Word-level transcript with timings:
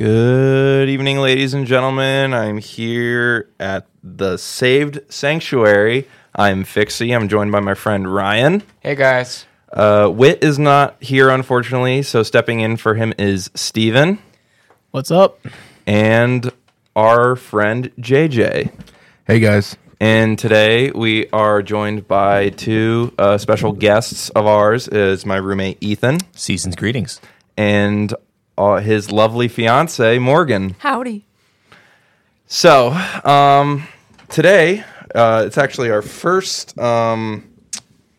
Good 0.00 0.90
evening, 0.90 1.20
ladies 1.20 1.54
and 1.54 1.66
gentlemen. 1.66 2.34
I'm 2.34 2.58
here 2.58 3.48
at 3.58 3.86
the 4.04 4.36
Saved 4.36 5.00
Sanctuary. 5.08 6.06
I'm 6.34 6.64
Fixie. 6.64 7.12
I'm 7.14 7.28
joined 7.30 7.50
by 7.50 7.60
my 7.60 7.72
friend 7.72 8.12
Ryan. 8.12 8.62
Hey 8.80 8.94
guys. 8.94 9.46
Uh, 9.72 10.10
Wit 10.12 10.44
is 10.44 10.58
not 10.58 11.02
here, 11.02 11.30
unfortunately, 11.30 12.02
so 12.02 12.22
stepping 12.22 12.60
in 12.60 12.76
for 12.76 12.92
him 12.96 13.14
is 13.18 13.50
Steven 13.54 14.18
What's 14.90 15.10
up? 15.10 15.40
and 15.86 16.52
our 16.94 17.34
friend 17.34 17.90
JJ. 17.98 18.70
Hey 19.26 19.40
guys. 19.40 19.78
And 19.98 20.38
today 20.38 20.90
we 20.90 21.30
are 21.30 21.62
joined 21.62 22.06
by 22.06 22.50
two 22.50 23.14
uh, 23.18 23.38
special 23.38 23.72
guests 23.72 24.28
of 24.28 24.44
ours. 24.44 24.88
Is 24.88 25.24
my 25.24 25.38
roommate 25.38 25.78
Ethan 25.82 26.18
Season's 26.32 26.76
greetings. 26.76 27.18
and 27.56 28.12
uh, 28.58 28.76
his 28.76 29.10
lovely 29.10 29.48
fiance 29.48 30.18
Morgan. 30.18 30.76
Howdy. 30.78 31.24
So, 32.46 32.90
um, 33.24 33.86
today 34.28 34.84
uh, 35.14 35.44
it's 35.46 35.58
actually 35.58 35.90
our 35.90 36.02
first 36.02 36.78
um, 36.78 37.48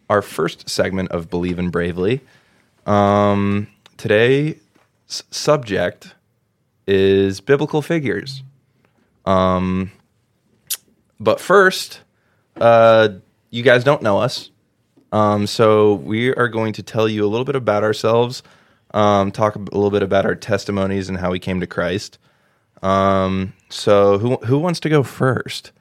our 0.09 0.21
first 0.21 0.69
segment 0.69 1.09
of 1.09 1.29
Believe 1.29 1.59
in 1.59 1.69
Bravely. 1.69 2.21
Um, 2.85 3.67
today's 3.97 4.55
subject 5.07 6.16
is 6.88 7.41
biblical 7.41 7.81
figures. 7.81 8.44
Um, 9.25 9.91
but 11.19 11.41
first, 11.41 12.01
uh, 12.55 13.09
you 13.49 13.63
guys 13.63 13.83
don't 13.83 14.01
know 14.01 14.19
us, 14.19 14.49
um, 15.11 15.47
so 15.47 15.95
we 15.95 16.33
are 16.33 16.47
going 16.47 16.73
to 16.73 16.83
tell 16.83 17.09
you 17.09 17.25
a 17.25 17.27
little 17.27 17.45
bit 17.45 17.55
about 17.55 17.83
ourselves, 17.83 18.44
um, 18.98 19.31
talk 19.31 19.56
a 19.56 19.59
little 19.59 19.92
bit 19.92 20.02
about 20.02 20.26
our 20.26 20.34
testimonies 20.34 21.08
and 21.08 21.20
how 21.20 21.30
we 21.30 21.38
came 21.38 21.59
to 21.59 21.67
Christ. 21.67 22.17
Um, 22.81 23.53
so 23.70 24.17
who 24.17 24.38
who 24.38 24.58
wants 24.58 24.80
to 24.81 24.90
go 24.90 25.03
first? 25.03 25.72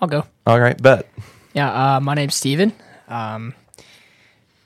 I'll 0.00 0.08
go. 0.08 0.24
All 0.46 0.60
right, 0.60 0.80
bet. 0.80 1.08
Yeah, 1.52 1.96
uh, 1.96 2.00
my 2.00 2.14
name's 2.14 2.36
Steven. 2.36 2.72
Um, 3.08 3.54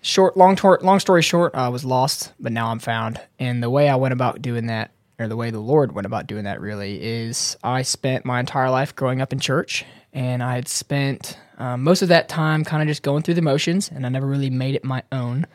short, 0.03 0.37
long, 0.37 0.55
tor- 0.55 0.79
long 0.83 1.01
story 1.01 1.23
short, 1.23 1.55
I 1.55 1.69
was 1.69 1.85
lost, 1.85 2.33
but 2.39 2.53
now 2.53 2.69
I'm 2.69 2.79
found. 2.79 3.21
And 3.39 3.63
the 3.63 3.71
way 3.71 3.89
I 3.89 3.97
went 3.97 4.13
about 4.13 4.41
doing 4.41 4.67
that, 4.67 4.93
or 5.19 5.29
the 5.29 5.37
way 5.37 5.51
the 5.51 5.59
Lord 5.59 5.93
went 5.93 6.07
about 6.07 6.27
doing 6.27 6.45
that, 6.45 6.61
really, 6.61 7.03
is 7.03 7.57
I 7.65 7.83
spent 7.83 8.25
my 8.25 8.39
entire 8.39 8.71
life 8.71 8.95
growing 8.95 9.21
up 9.21 9.33
in 9.33 9.41
church, 9.41 9.85
and 10.13 10.43
I 10.43 10.55
had 10.55 10.69
spent 10.69 11.39
um, 11.59 11.83
most 11.83 12.03
of 12.03 12.09
that 12.09 12.29
time 12.29 12.65
kind 12.65 12.83
of 12.83 12.89
just 12.89 13.03
going 13.03 13.23
through 13.23 13.35
the 13.35 13.43
motions, 13.43 13.91
and 13.91 14.07
I 14.07 14.11
never 14.11 14.27
really 14.27 14.51
made 14.51 14.75
it 14.75 14.85
my 14.85 15.03
own. 15.11 15.47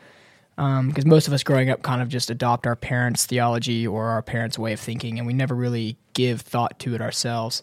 Because 0.56 1.06
most 1.06 1.26
of 1.26 1.32
us 1.32 1.42
growing 1.42 1.70
up 1.70 1.82
kind 1.82 2.02
of 2.02 2.08
just 2.08 2.30
adopt 2.30 2.66
our 2.66 2.76
parents' 2.76 3.26
theology 3.26 3.86
or 3.86 4.06
our 4.08 4.22
parents' 4.22 4.58
way 4.58 4.72
of 4.72 4.80
thinking, 4.80 5.18
and 5.18 5.26
we 5.26 5.32
never 5.32 5.54
really 5.54 5.96
give 6.12 6.42
thought 6.42 6.78
to 6.80 6.94
it 6.94 7.00
ourselves. 7.00 7.62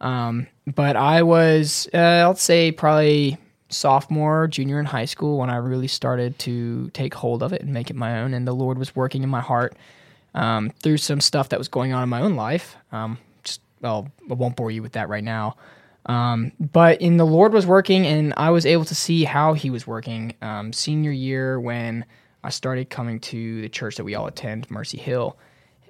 Um, 0.00 0.46
but 0.66 0.96
I 0.96 1.22
was, 1.22 1.88
uh, 1.94 1.96
I'll 1.96 2.36
say, 2.36 2.70
probably 2.72 3.38
sophomore, 3.68 4.46
junior 4.46 4.78
in 4.78 4.86
high 4.86 5.06
school 5.06 5.38
when 5.38 5.50
I 5.50 5.56
really 5.56 5.88
started 5.88 6.38
to 6.40 6.90
take 6.90 7.14
hold 7.14 7.42
of 7.42 7.52
it 7.52 7.62
and 7.62 7.72
make 7.72 7.90
it 7.90 7.96
my 7.96 8.20
own. 8.20 8.34
And 8.34 8.46
the 8.46 8.52
Lord 8.52 8.78
was 8.78 8.94
working 8.94 9.22
in 9.22 9.28
my 9.28 9.40
heart 9.40 9.76
um, 10.34 10.70
through 10.82 10.98
some 10.98 11.20
stuff 11.20 11.48
that 11.48 11.58
was 11.58 11.68
going 11.68 11.92
on 11.92 12.02
in 12.02 12.08
my 12.08 12.20
own 12.20 12.36
life. 12.36 12.76
Um, 12.92 13.18
just, 13.42 13.60
well, 13.80 14.08
I 14.30 14.34
won't 14.34 14.56
bore 14.56 14.70
you 14.70 14.82
with 14.82 14.92
that 14.92 15.08
right 15.08 15.24
now. 15.24 15.56
Um, 16.04 16.52
but 16.60 17.00
in 17.00 17.16
the 17.16 17.26
Lord 17.26 17.52
was 17.52 17.66
working, 17.66 18.06
and 18.06 18.32
I 18.36 18.50
was 18.50 18.64
able 18.64 18.84
to 18.84 18.94
see 18.94 19.24
how 19.24 19.54
He 19.54 19.70
was 19.70 19.86
working. 19.86 20.34
Um, 20.42 20.72
senior 20.72 21.10
year, 21.10 21.58
when 21.58 22.04
I 22.46 22.50
started 22.50 22.90
coming 22.90 23.18
to 23.20 23.60
the 23.60 23.68
church 23.68 23.96
that 23.96 24.04
we 24.04 24.14
all 24.14 24.28
attend, 24.28 24.70
Mercy 24.70 24.98
Hill, 24.98 25.36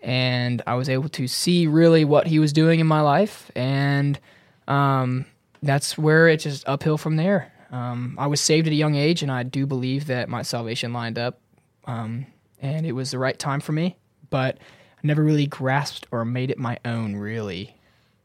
and 0.03 0.63
I 0.67 0.75
was 0.77 0.89
able 0.89 1.11
to 1.11 1.29
see 1.29 1.67
really 1.67 2.07
what 2.07 2.27
He 2.27 2.39
was 2.39 2.55
doing 2.55 2.81
in 2.81 2.87
my 2.87 3.03
life, 3.03 3.51
and 3.55 4.19
um, 4.67 5.27
that's 5.63 5.99
where 5.99 6.29
it 6.29 6.39
just 6.41 6.67
uphill 6.67 6.97
from 6.97 7.17
there. 7.17 7.53
Um, 7.71 8.17
I 8.19 8.27
was 8.29 8.41
saved 8.41 8.67
at 8.67 8.73
a 8.73 8.77
young 8.77 8.95
age, 8.95 9.23
and 9.23 9.31
I 9.31 9.43
do 9.43 9.67
believe 9.67 10.07
that 10.07 10.31
my 10.31 10.41
salvation 10.41 10.95
lined 10.95 11.19
up, 11.19 11.41
um, 11.85 12.25
and 12.63 12.87
it 12.87 12.93
was 12.93 13.11
the 13.11 13.19
right 13.19 13.39
time 13.39 13.61
for 13.61 13.73
me. 13.73 13.99
But 14.31 14.57
I 14.57 15.01
never 15.07 15.23
really 15.23 15.47
grasped 15.47 16.07
or 16.11 16.25
made 16.25 16.51
it 16.51 16.57
my 16.57 16.79
own, 16.87 17.17
really, 17.17 17.77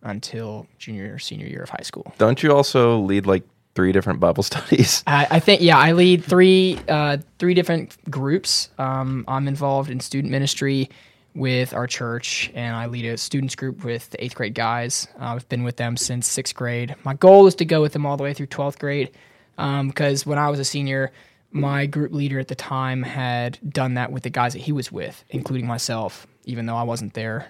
until 0.03 0.67
junior 0.77 1.15
or 1.15 1.19
senior 1.19 1.47
year 1.47 1.63
of 1.63 1.69
high 1.69 1.83
school. 1.83 2.13
Don't 2.17 2.41
you 2.41 2.55
also 2.55 2.97
lead 2.97 3.25
like 3.25 3.43
three 3.75 3.91
different 3.91 4.19
Bible 4.19 4.43
studies? 4.51 5.03
I, 5.07 5.27
I 5.31 5.39
think 5.39 5.61
yeah, 5.61 5.77
I 5.77 5.93
lead 5.93 6.23
three 6.23 6.79
uh, 6.87 7.17
three 7.39 7.53
different 7.53 7.97
groups. 8.09 8.69
Um, 8.77 9.25
I'm 9.27 9.47
involved 9.47 9.89
in 9.89 9.99
student 9.99 10.31
ministry 10.31 10.89
with 11.33 11.73
our 11.73 11.87
church, 11.87 12.51
and 12.53 12.75
I 12.75 12.87
lead 12.87 13.05
a 13.05 13.17
students 13.17 13.55
group 13.55 13.83
with 13.83 14.09
the 14.09 14.23
eighth 14.23 14.35
grade 14.35 14.53
guys. 14.53 15.07
Uh, 15.19 15.35
I've 15.35 15.47
been 15.49 15.63
with 15.63 15.77
them 15.77 15.97
since 15.97 16.27
sixth 16.27 16.55
grade. 16.55 16.95
My 17.03 17.13
goal 17.13 17.47
is 17.47 17.55
to 17.55 17.65
go 17.65 17.81
with 17.81 17.93
them 17.93 18.05
all 18.05 18.17
the 18.17 18.23
way 18.23 18.33
through 18.33 18.47
twelfth 18.47 18.79
grade, 18.79 19.11
because 19.55 20.25
when 20.25 20.37
I 20.37 20.49
was 20.49 20.59
a 20.59 20.65
senior, 20.65 21.11
my 21.51 21.85
group 21.85 22.11
leader 22.13 22.39
at 22.39 22.47
the 22.47 22.55
time 22.55 23.03
had 23.03 23.59
done 23.67 23.95
that 23.95 24.11
with 24.11 24.23
the 24.23 24.29
guys 24.29 24.53
that 24.53 24.59
he 24.59 24.71
was 24.71 24.91
with, 24.91 25.23
including 25.29 25.67
myself, 25.67 26.27
even 26.45 26.65
though 26.65 26.77
I 26.77 26.83
wasn't 26.83 27.13
there 27.13 27.47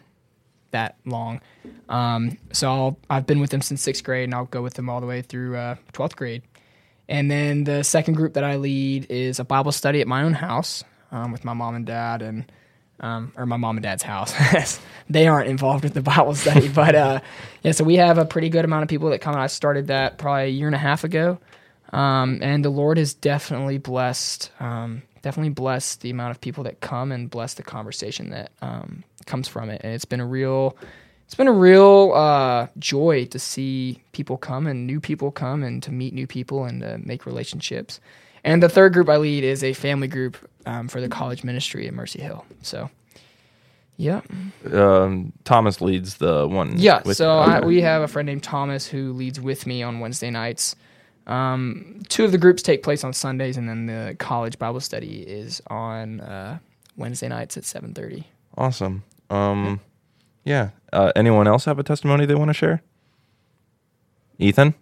that 0.72 0.96
long. 1.06 1.42
Um, 1.90 2.38
so 2.52 2.72
I'll, 2.72 3.00
I've 3.10 3.26
been 3.26 3.40
with 3.40 3.50
them 3.52 3.62
since 3.62 3.82
sixth 3.82 4.04
grade, 4.04 4.26
and 4.26 4.34
I'll 4.34 4.46
go 4.46 4.62
with 4.62 4.74
them 4.74 4.90
all 4.90 5.02
the 5.02 5.08
way 5.08 5.22
through 5.22 5.56
uh, 5.56 5.76
twelfth 5.94 6.16
grade. 6.16 6.44
And 7.10 7.30
then 7.30 7.66
the 7.66 7.84
second 7.84 8.14
group 8.14 8.34
that 8.34 8.44
I 8.44 8.56
lead 8.56 9.08
is 9.10 9.40
a 9.40 9.44
Bible 9.44 9.74
study 9.74 10.00
at 10.00 10.08
my 10.08 10.24
own 10.24 10.34
house 10.34 10.84
um, 11.12 11.32
with 11.32 11.44
my 11.44 11.54
mom 11.54 11.76
and 11.76 11.86
dad, 11.86 12.22
and 12.22 12.52
um, 13.02 13.34
or 13.36 13.46
my 13.46 13.58
mom 13.58 13.78
and 13.78 13.84
dad's 13.84 14.04
house. 14.04 14.34
they 15.10 15.28
aren't 15.28 15.50
involved 15.50 15.84
with 15.84 15.94
the 15.94 16.02
Bible 16.02 16.36
study, 16.36 16.68
but 16.74 16.96
uh, 16.96 17.20
yeah. 17.64 17.72
So 17.72 17.84
we 17.84 17.96
have 17.96 18.18
a 18.18 18.26
pretty 18.26 18.50
good 18.50 18.66
amount 18.66 18.84
of 18.84 18.90
people 18.90 19.10
that 19.10 19.20
come. 19.20 19.36
I 19.36 19.48
started 19.48 19.88
that 19.88 20.18
probably 20.18 20.44
a 20.44 20.48
year 20.48 20.68
and 20.68 20.76
a 20.76 20.80
half 20.80 21.04
ago, 21.04 21.40
um, 21.92 22.40
and 22.42 22.64
the 22.64 22.70
Lord 22.70 22.98
has 22.98 23.14
definitely 23.14 23.78
blessed, 23.78 24.52
um, 24.60 25.04
definitely 25.22 25.52
bless 25.52 25.96
the 25.98 26.10
amount 26.10 26.32
of 26.32 26.42
people 26.42 26.64
that 26.64 26.80
come 26.82 27.12
and 27.12 27.30
bless 27.30 27.54
the 27.56 27.64
conversation 27.64 28.30
that 28.32 28.52
um, 28.62 29.04
comes 29.26 29.48
from 29.48 29.70
it. 29.70 29.82
And 29.84 29.94
it's 29.94 30.06
been 30.06 30.20
a 30.20 30.26
real, 30.26 30.76
it's 31.26 31.36
been 31.36 31.48
a 31.48 31.52
real 31.54 32.14
uh, 32.14 32.68
joy 32.80 33.26
to 33.26 33.40
see 33.40 34.02
people 34.12 34.38
come 34.38 34.68
and 34.68 34.88
new 34.88 35.00
people 35.00 35.32
come 35.32 35.64
and 35.64 35.82
to 35.84 35.92
meet 35.92 36.14
new 36.14 36.28
people 36.28 36.66
and 36.66 36.82
to 36.82 36.98
make 37.00 37.26
relationships. 37.26 38.00
And 38.44 38.64
the 38.64 38.70
third 38.70 38.94
group 38.94 39.08
I 39.10 39.18
lead 39.18 39.44
is 39.44 39.64
a 39.64 39.74
family 39.74 40.08
group 40.08 40.38
um, 40.66 40.88
for 40.88 41.00
the 41.00 41.08
college 41.10 41.44
ministry 41.44 41.88
at 41.88 41.94
Mercy 41.94 42.22
Hill. 42.22 42.44
So, 42.64 42.90
yeah, 43.98 44.22
Um, 44.74 45.32
Thomas 45.44 45.80
leads 45.80 46.18
the 46.18 46.48
one. 46.48 46.74
yeah. 46.78 47.04
so 47.04 47.38
I, 47.38 47.60
we 47.64 47.82
have 47.82 48.02
a 48.02 48.08
friend 48.08 48.26
named 48.26 48.42
Thomas 48.42 48.88
who 48.88 49.14
leads 49.14 49.40
with 49.40 49.68
me 49.68 49.84
on 49.84 50.00
Wednesday 50.00 50.32
nights. 50.32 50.76
Um, 51.28 52.02
two 52.10 52.26
of 52.26 52.32
the 52.32 52.38
groups 52.38 52.62
take 52.62 52.84
place 52.84 53.04
on 53.04 53.14
Sundays, 53.14 53.58
and 53.58 53.70
then 53.70 53.86
the 53.86 54.16
college 54.20 54.58
Bible 54.60 54.80
study 54.80 55.22
is 55.22 55.62
on 55.68 56.20
uh, 56.22 56.60
Wednesday 56.98 57.28
nights 57.28 57.58
at 57.58 57.66
seven 57.66 57.94
thirty. 57.94 58.28
awesome. 58.58 59.04
Um, 59.30 59.80
yeah. 60.44 60.70
Uh, 60.92 61.12
anyone 61.16 61.48
else 61.48 61.66
have 61.66 61.80
a 61.80 61.84
testimony 61.84 62.26
they 62.26 62.36
want 62.36 62.50
to 62.50 62.54
share? 62.54 62.82
Ethan. 64.40 64.74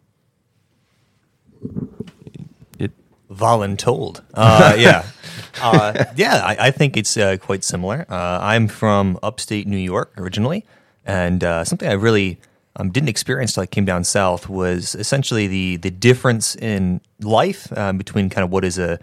It, 2.79 2.91
Voluntold. 3.31 4.23
Uh, 4.33 4.75
yeah. 4.77 5.05
Uh, 5.61 6.05
yeah, 6.15 6.35
I, 6.45 6.67
I 6.67 6.71
think 6.71 6.95
it's 6.95 7.17
uh, 7.17 7.35
quite 7.35 7.65
similar. 7.65 8.05
Uh, 8.07 8.39
I'm 8.41 8.69
from 8.69 9.19
upstate 9.21 9.67
New 9.67 9.77
York 9.77 10.13
originally, 10.17 10.63
and 11.05 11.43
uh, 11.43 11.65
something 11.65 11.89
I 11.89 11.93
really 11.93 12.39
um, 12.75 12.91
didn't 12.91 13.09
experience 13.09 13.53
till 13.53 13.63
I 13.63 13.65
came 13.65 13.85
down 13.85 14.03
south 14.03 14.49
was 14.49 14.95
essentially 14.95 15.47
the 15.47 15.77
the 15.77 15.91
difference 15.91 16.55
in 16.55 17.01
life 17.19 17.75
um, 17.77 17.97
between 17.97 18.29
kind 18.29 18.43
of 18.43 18.51
what 18.51 18.63
is 18.63 18.77
a 18.77 18.99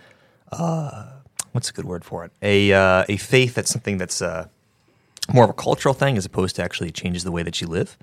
uh, 0.52 1.06
what's 1.52 1.70
a 1.70 1.72
good 1.72 1.84
word 1.84 2.04
for 2.04 2.24
it 2.24 2.32
a 2.42 2.72
uh, 2.72 3.04
a 3.08 3.16
faith 3.16 3.54
that's 3.54 3.70
something 3.70 3.98
that's 3.98 4.22
uh, 4.22 4.48
more 5.32 5.44
of 5.44 5.50
a 5.50 5.54
cultural 5.54 5.94
thing 5.94 6.16
as 6.16 6.24
opposed 6.24 6.56
to 6.56 6.62
actually 6.62 6.90
changes 6.90 7.24
the 7.24 7.32
way 7.32 7.42
that 7.42 7.60
you 7.60 7.66
live. 7.66 7.96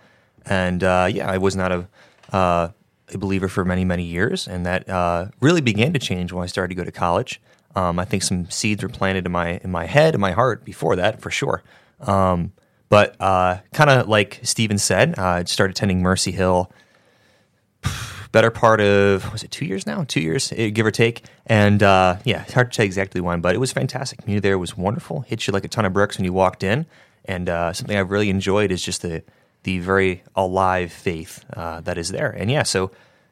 And 0.45 0.83
uh, 0.83 1.07
yeah, 1.12 1.30
I 1.30 1.38
was 1.38 1.56
not 1.56 1.71
a 1.71 1.88
uh, 2.31 2.69
a 3.13 3.18
believer 3.18 3.48
for 3.48 3.63
many 3.63 3.86
many 3.86 4.04
years, 4.04 4.48
and 4.48 4.65
that 4.65 4.89
uh, 4.89 5.27
really 5.39 5.62
began 5.62 5.94
to 5.94 6.00
change 6.00 6.31
when 6.31 6.44
I 6.44 6.48
started 6.48 6.69
to 6.69 6.75
go 6.75 6.83
to 6.83 6.92
college. 6.92 7.42
Um, 7.75 7.98
I 7.98 8.06
think 8.06 8.24
some 8.24 8.50
seeds 8.50 8.83
were 8.83 8.89
planted 8.89 9.25
in 9.25 9.31
my 9.31 9.60
in 9.63 9.71
my 9.71 9.86
head 9.86 10.13
and 10.13 10.21
my 10.21 10.31
heart 10.31 10.65
before 10.65 10.95
that, 10.98 11.21
for 11.21 11.31
sure. 11.31 11.63
Um, 12.01 12.51
but 12.94 13.19
uh, 13.19 13.57
kind 13.74 13.90
of 13.90 14.07
like 14.07 14.40
Steven 14.44 14.78
said, 14.78 15.18
uh, 15.18 15.24
I 15.24 15.44
started 15.45 15.75
attending 15.75 16.04
Mercy 16.04 16.31
Hill 16.31 16.72
better 18.31 18.51
part 18.51 18.81
of 18.81 19.31
was 19.31 19.44
it 19.44 19.50
two 19.50 19.66
years 19.66 19.88
now? 19.88 20.04
Two 20.04 20.19
years 20.19 20.51
eh, 20.56 20.69
give 20.69 20.86
or 20.86 20.92
take. 20.92 21.24
And 21.48 21.81
uh, 21.81 22.18
yeah 22.24 22.44
it's 22.44 22.54
hard 22.54 22.72
to 22.72 22.75
say 22.75 22.86
exactly 22.86 23.19
when 23.19 23.42
but 23.42 23.56
it 23.56 23.57
was 23.57 23.72
fantastic. 23.72 24.19
Community 24.19 24.48
there 24.48 24.60
was 24.60 24.78
wonderful 24.78 25.22
hit 25.22 25.48
you 25.48 25.54
like 25.54 25.66
a 25.66 25.68
ton 25.68 25.86
of 25.86 25.94
bricks 25.94 26.19
when 26.19 26.25
you 26.25 26.34
walked 26.34 26.62
in. 26.62 26.86
And 27.25 27.50
uh, 27.50 27.74
something 27.74 27.98
i've 27.98 28.12
really 28.12 28.30
enjoyed 28.30 28.72
is 28.72 28.84
just 28.84 29.01
the 29.01 29.24
the 29.63 29.80
very 29.80 30.22
alive 30.36 30.92
faith 30.92 31.46
uh, 31.54 31.81
that 31.81 31.98
is 31.98 32.10
there. 32.10 32.30
And 32.30 32.51
yeah 32.51 32.63
so 32.63 32.92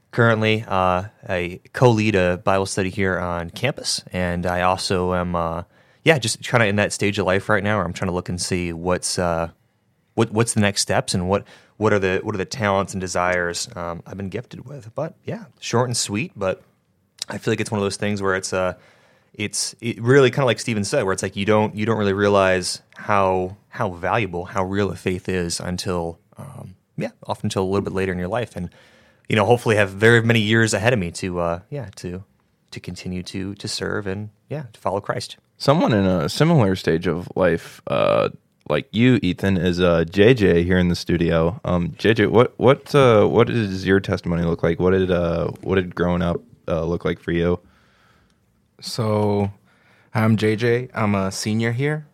currently 0.10 0.66
uh, 0.68 1.04
i 1.30 1.60
co-lead 1.74 2.16
a 2.16 2.38
bible 2.38 2.66
study 2.66 2.90
here 2.90 3.19
on 3.19 3.52
campus. 3.52 4.04
And 4.12 4.48
i 4.48 4.62
also 4.62 5.14
am 5.14 5.36
uh, 5.36 5.64
yeah, 6.03 6.18
just 6.18 6.44
kind 6.48 6.63
of 6.63 6.69
in 6.69 6.77
that 6.77 6.94
stage 6.94 7.19
of 7.19 7.25
life 7.25 7.50
right 7.50 7.63
now 7.63 7.77
where 7.77 7.86
I'm 7.86 7.94
trying 7.94 8.09
to 8.09 8.15
look 8.15 8.30
and 8.30 8.42
see 8.42 8.74
what's 8.74 9.19
uh, 9.19 9.50
what 10.15 10.31
what's 10.31 10.53
the 10.53 10.62
next 10.62 10.81
steps 10.81 11.13
and 11.13 11.30
what 11.30 11.45
what 11.77 11.94
are 11.94 12.00
the 12.00 12.19
what 12.24 12.36
are 12.36 12.38
the 12.38 12.45
talents 12.45 12.94
and 12.94 13.01
desires 13.01 13.69
um, 13.75 14.03
I've 14.06 14.18
been 14.18 14.30
gifted 14.30 14.65
with. 14.65 14.94
But 14.95 15.15
yeah, 15.25 15.45
short 15.59 15.88
and 15.88 15.98
sweet, 15.98 16.31
but 16.36 16.62
I 17.30 17.38
feel 17.38 17.51
like 17.51 17.59
it's 17.59 17.71
one 17.71 17.80
of 17.80 17.86
those 17.86 17.98
things 17.98 18.21
where 18.21 18.36
it's 18.36 18.53
uh 18.53 18.74
it's 19.33 19.75
it 19.80 20.01
really 20.01 20.30
kind 20.30 20.44
of 20.44 20.48
like 20.48 20.59
Steven 20.59 20.83
said, 20.83 21.03
where 21.03 21.13
it's 21.13 21.24
like 21.24 21.36
you 21.36 21.45
don't 21.45 21.75
you 21.75 21.86
don't 21.86 21.98
really 21.98 22.13
realize 22.13 22.81
how 22.95 23.57
how 23.69 23.92
valuable, 23.92 24.45
how 24.45 24.63
real 24.63 24.92
a 24.92 24.95
faith 24.95 25.30
is 25.30 25.59
until 25.59 26.19
um, 26.38 26.75
yeah, 26.97 27.12
often 27.25 27.45
until 27.47 27.63
a 27.63 27.65
little 27.65 27.81
bit 27.81 27.94
later 27.94 28.12
in 28.12 28.19
your 28.19 28.27
life, 28.27 28.56
and 28.56 28.69
you 29.30 29.36
know, 29.36 29.45
hopefully 29.45 29.75
have 29.77 29.92
very 29.92 30.21
many 30.21 30.42
years 30.42 30.74
ahead 30.74 30.94
of 30.94 31.00
me 31.00 31.12
to 31.12 31.39
uh, 31.39 31.59
yeah 31.69 31.89
to 31.97 32.24
to 32.71 32.80
continue 32.80 33.24
to 33.24 33.56
to 33.56 33.68
serve 33.68 34.07
and 34.07 34.30
yeah 34.50 34.63
to 34.74 34.80
follow 34.80 35.00
Christ. 35.00 35.38
Someone 35.62 35.94
in 35.94 36.08
a 36.08 36.28
similar 36.28 36.75
stage 36.75 37.06
of 37.06 37.30
life, 37.36 37.84
uh, 37.86 38.30
like 38.68 38.88
you, 38.90 39.19
Ethan, 39.22 39.58
is 39.58 39.80
uh, 39.80 40.06
JJ 40.08 40.63
here 40.63 40.80
in 40.80 40.88
the 40.88 40.96
studio. 40.96 41.62
Um, 41.63 41.90
JJ, 41.90 42.31
what 42.31 42.58
what 42.58 42.96
uh, 42.96 43.28
what 43.28 43.46
does 43.46 43.86
your 43.86 44.00
testimony 44.00 44.42
look 44.42 44.63
like? 44.63 44.80
What 44.80 44.90
did 44.90 45.12
uh, 45.12 45.52
what 45.62 45.75
did 45.75 45.94
growing 45.94 46.24
up 46.24 46.42
uh, 46.68 46.84
look 46.84 47.06
like 47.06 47.19
for 47.19 47.31
you? 47.31 47.60
So, 48.80 49.52
I'm 50.16 50.36
JJ. 50.36 50.90
I'm 50.96 51.13
a 51.13 51.31
senior 51.31 51.74
here. 51.74 52.07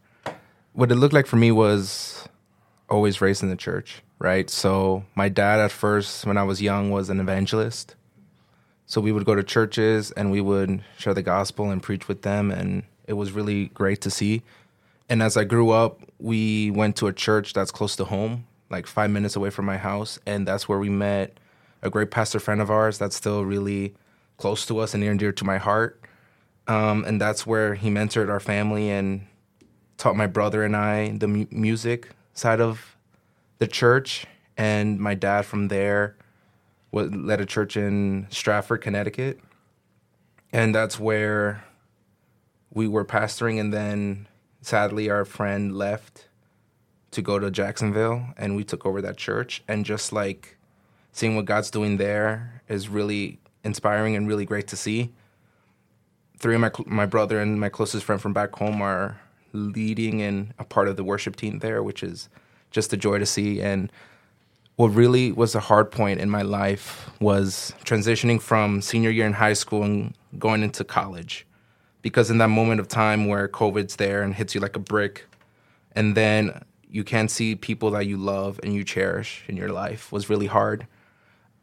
What 0.73 0.91
it 0.91 0.95
looked 0.95 1.13
like 1.13 1.25
for 1.25 1.37
me 1.37 1.53
was 1.53 2.27
always 2.89 3.21
raised 3.21 3.43
in 3.43 3.49
the 3.49 3.55
church, 3.55 4.01
right? 4.19 4.49
So, 4.49 5.05
my 5.15 5.29
dad 5.29 5.61
at 5.61 5.71
first, 5.71 6.25
when 6.25 6.37
I 6.37 6.43
was 6.43 6.61
young, 6.61 6.91
was 6.91 7.09
an 7.09 7.21
evangelist. 7.21 7.95
So, 8.87 8.99
we 8.99 9.13
would 9.13 9.23
go 9.23 9.35
to 9.35 9.43
churches 9.43 10.11
and 10.11 10.31
we 10.31 10.41
would 10.41 10.83
share 10.97 11.13
the 11.13 11.23
gospel 11.23 11.69
and 11.71 11.81
preach 11.81 12.09
with 12.09 12.23
them. 12.23 12.51
And 12.51 12.83
it 13.07 13.13
was 13.13 13.31
really 13.31 13.67
great 13.67 14.01
to 14.01 14.11
see. 14.11 14.43
And 15.09 15.23
as 15.23 15.37
I 15.37 15.45
grew 15.45 15.71
up, 15.71 16.01
we 16.19 16.69
went 16.71 16.97
to 16.97 17.07
a 17.07 17.13
church 17.13 17.53
that's 17.53 17.71
close 17.71 17.95
to 17.95 18.05
home, 18.05 18.45
like 18.69 18.85
five 18.85 19.09
minutes 19.09 19.35
away 19.35 19.49
from 19.49 19.65
my 19.65 19.77
house. 19.77 20.19
And 20.25 20.47
that's 20.47 20.67
where 20.67 20.79
we 20.79 20.89
met 20.89 21.39
a 21.81 21.89
great 21.89 22.11
pastor 22.11 22.39
friend 22.39 22.61
of 22.61 22.69
ours 22.69 22.97
that's 22.97 23.15
still 23.15 23.45
really 23.45 23.95
close 24.37 24.65
to 24.65 24.79
us 24.79 24.93
and 24.93 25.01
near 25.01 25.11
and 25.11 25.19
dear 25.19 25.31
to 25.31 25.43
my 25.45 25.57
heart. 25.57 26.01
Um, 26.67 27.05
and 27.05 27.19
that's 27.21 27.47
where 27.47 27.75
he 27.75 27.89
mentored 27.89 28.29
our 28.29 28.41
family 28.41 28.89
and 28.89 29.25
taught 29.97 30.15
my 30.15 30.27
brother 30.27 30.63
and 30.63 30.75
I 30.75 31.17
the 31.17 31.27
mu- 31.27 31.47
music 31.49 32.09
side 32.33 32.59
of 32.59 32.97
the 33.59 33.67
church. 33.67 34.25
And 34.57 34.99
my 34.99 35.13
dad 35.13 35.45
from 35.45 35.69
there 35.69 36.17
was, 36.91 37.11
led 37.13 37.39
a 37.39 37.45
church 37.45 37.77
in 37.77 38.27
Stratford, 38.29 38.81
Connecticut. 38.81 39.39
And 40.51 40.75
that's 40.75 40.99
where 40.99 41.63
we 42.77 42.87
were 42.87 43.03
pastoring. 43.03 43.59
And 43.59 43.73
then 43.73 44.27
sadly, 44.61 45.09
our 45.09 45.25
friend 45.25 45.75
left 45.75 46.27
to 47.11 47.21
go 47.21 47.39
to 47.39 47.49
Jacksonville 47.49 48.27
and 48.37 48.55
we 48.55 48.63
took 48.63 48.85
over 48.85 49.01
that 49.01 49.17
church. 49.17 49.63
And 49.67 49.85
just 49.85 50.13
like 50.13 50.57
seeing 51.11 51.35
what 51.35 51.45
God's 51.45 51.71
doing 51.71 51.97
there 51.97 52.61
is 52.69 52.87
really 52.87 53.39
inspiring 53.63 54.15
and 54.15 54.27
really 54.27 54.45
great 54.45 54.67
to 54.67 54.77
see 54.77 55.11
three 56.37 56.53
of 56.53 56.61
my 56.61 56.71
my 56.85 57.05
brother 57.05 57.39
and 57.39 57.59
my 57.59 57.69
closest 57.69 58.05
friend 58.05 58.21
from 58.21 58.31
back 58.31 58.55
home 58.55 58.79
are 58.79 59.19
leading 59.53 60.21
and 60.21 60.53
a 60.59 60.63
part 60.63 60.87
of 60.87 60.95
the 60.95 61.03
worship 61.03 61.35
team 61.35 61.59
there, 61.59 61.81
which 61.81 62.03
is 62.03 62.29
just 62.69 62.93
a 62.93 62.97
joy 62.97 63.17
to 63.17 63.25
see. 63.25 63.59
And 63.59 63.91
what 64.75 64.89
really 64.89 65.31
was 65.31 65.55
a 65.55 65.59
hard 65.59 65.89
point 65.91 66.19
in 66.19 66.29
my 66.29 66.43
life 66.43 67.09
was 67.19 67.73
transitioning 67.83 68.39
from 68.39 68.81
senior 68.83 69.09
year 69.09 69.25
in 69.25 69.33
high 69.33 69.53
school 69.53 69.81
and 69.81 70.13
going 70.37 70.61
into 70.61 70.83
college, 70.83 71.46
because 72.01 72.29
in 72.29 72.37
that 72.37 72.49
moment 72.49 72.79
of 72.79 72.87
time 72.87 73.27
where 73.27 73.47
COVID's 73.47 73.95
there 73.95 74.21
and 74.21 74.33
hits 74.33 74.55
you 74.55 74.61
like 74.61 74.75
a 74.75 74.79
brick, 74.79 75.25
and 75.93 76.15
then 76.15 76.63
you 76.89 77.03
can't 77.03 77.29
see 77.29 77.55
people 77.55 77.91
that 77.91 78.05
you 78.07 78.17
love 78.17 78.59
and 78.63 78.73
you 78.73 78.83
cherish 78.83 79.43
in 79.47 79.57
your 79.57 79.69
life 79.69 80.11
was 80.11 80.29
really 80.29 80.47
hard 80.47 80.87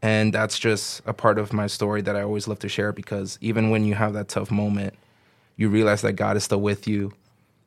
and 0.04 0.34
that's 0.34 0.58
just 0.58 1.00
a 1.06 1.14
part 1.14 1.38
of 1.38 1.54
my 1.54 1.66
story 1.66 2.02
that 2.02 2.14
I 2.14 2.20
always 2.20 2.46
love 2.46 2.58
to 2.58 2.68
share 2.68 2.92
because 2.92 3.38
even 3.40 3.70
when 3.70 3.86
you 3.86 3.94
have 3.94 4.12
that 4.12 4.28
tough 4.28 4.50
moment, 4.50 4.92
you 5.56 5.70
realize 5.70 6.02
that 6.02 6.12
God 6.12 6.36
is 6.36 6.44
still 6.44 6.60
with 6.60 6.86
you. 6.86 7.10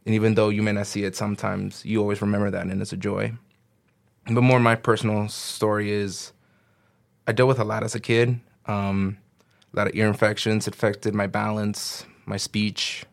And 0.06 0.14
even 0.14 0.36
though 0.36 0.50
you 0.50 0.62
may 0.62 0.72
not 0.72 0.86
see 0.86 1.04
it 1.04 1.16
sometimes, 1.16 1.84
you 1.84 2.00
always 2.00 2.22
remember 2.22 2.52
that 2.52 2.68
and 2.68 2.80
it's 2.80 2.94
a 2.94 2.98
joy. 2.98 3.34
But 4.30 4.44
more 4.44 4.60
my 4.60 4.76
personal 4.76 5.28
story 5.30 5.90
is 5.90 6.32
I 7.26 7.32
dealt 7.32 7.48
with 7.48 7.60
a 7.60 7.64
lot 7.64 7.82
as 7.82 7.96
a 7.96 8.00
kid. 8.00 8.40
Um, 8.68 9.18
a 9.74 9.78
lot 9.78 9.88
of 9.88 9.96
ear 9.96 10.08
infections 10.08 10.68
affected 10.68 11.16
my 11.16 11.26
balance, 11.26 12.06
my 12.28 12.38
speech, 12.38 13.06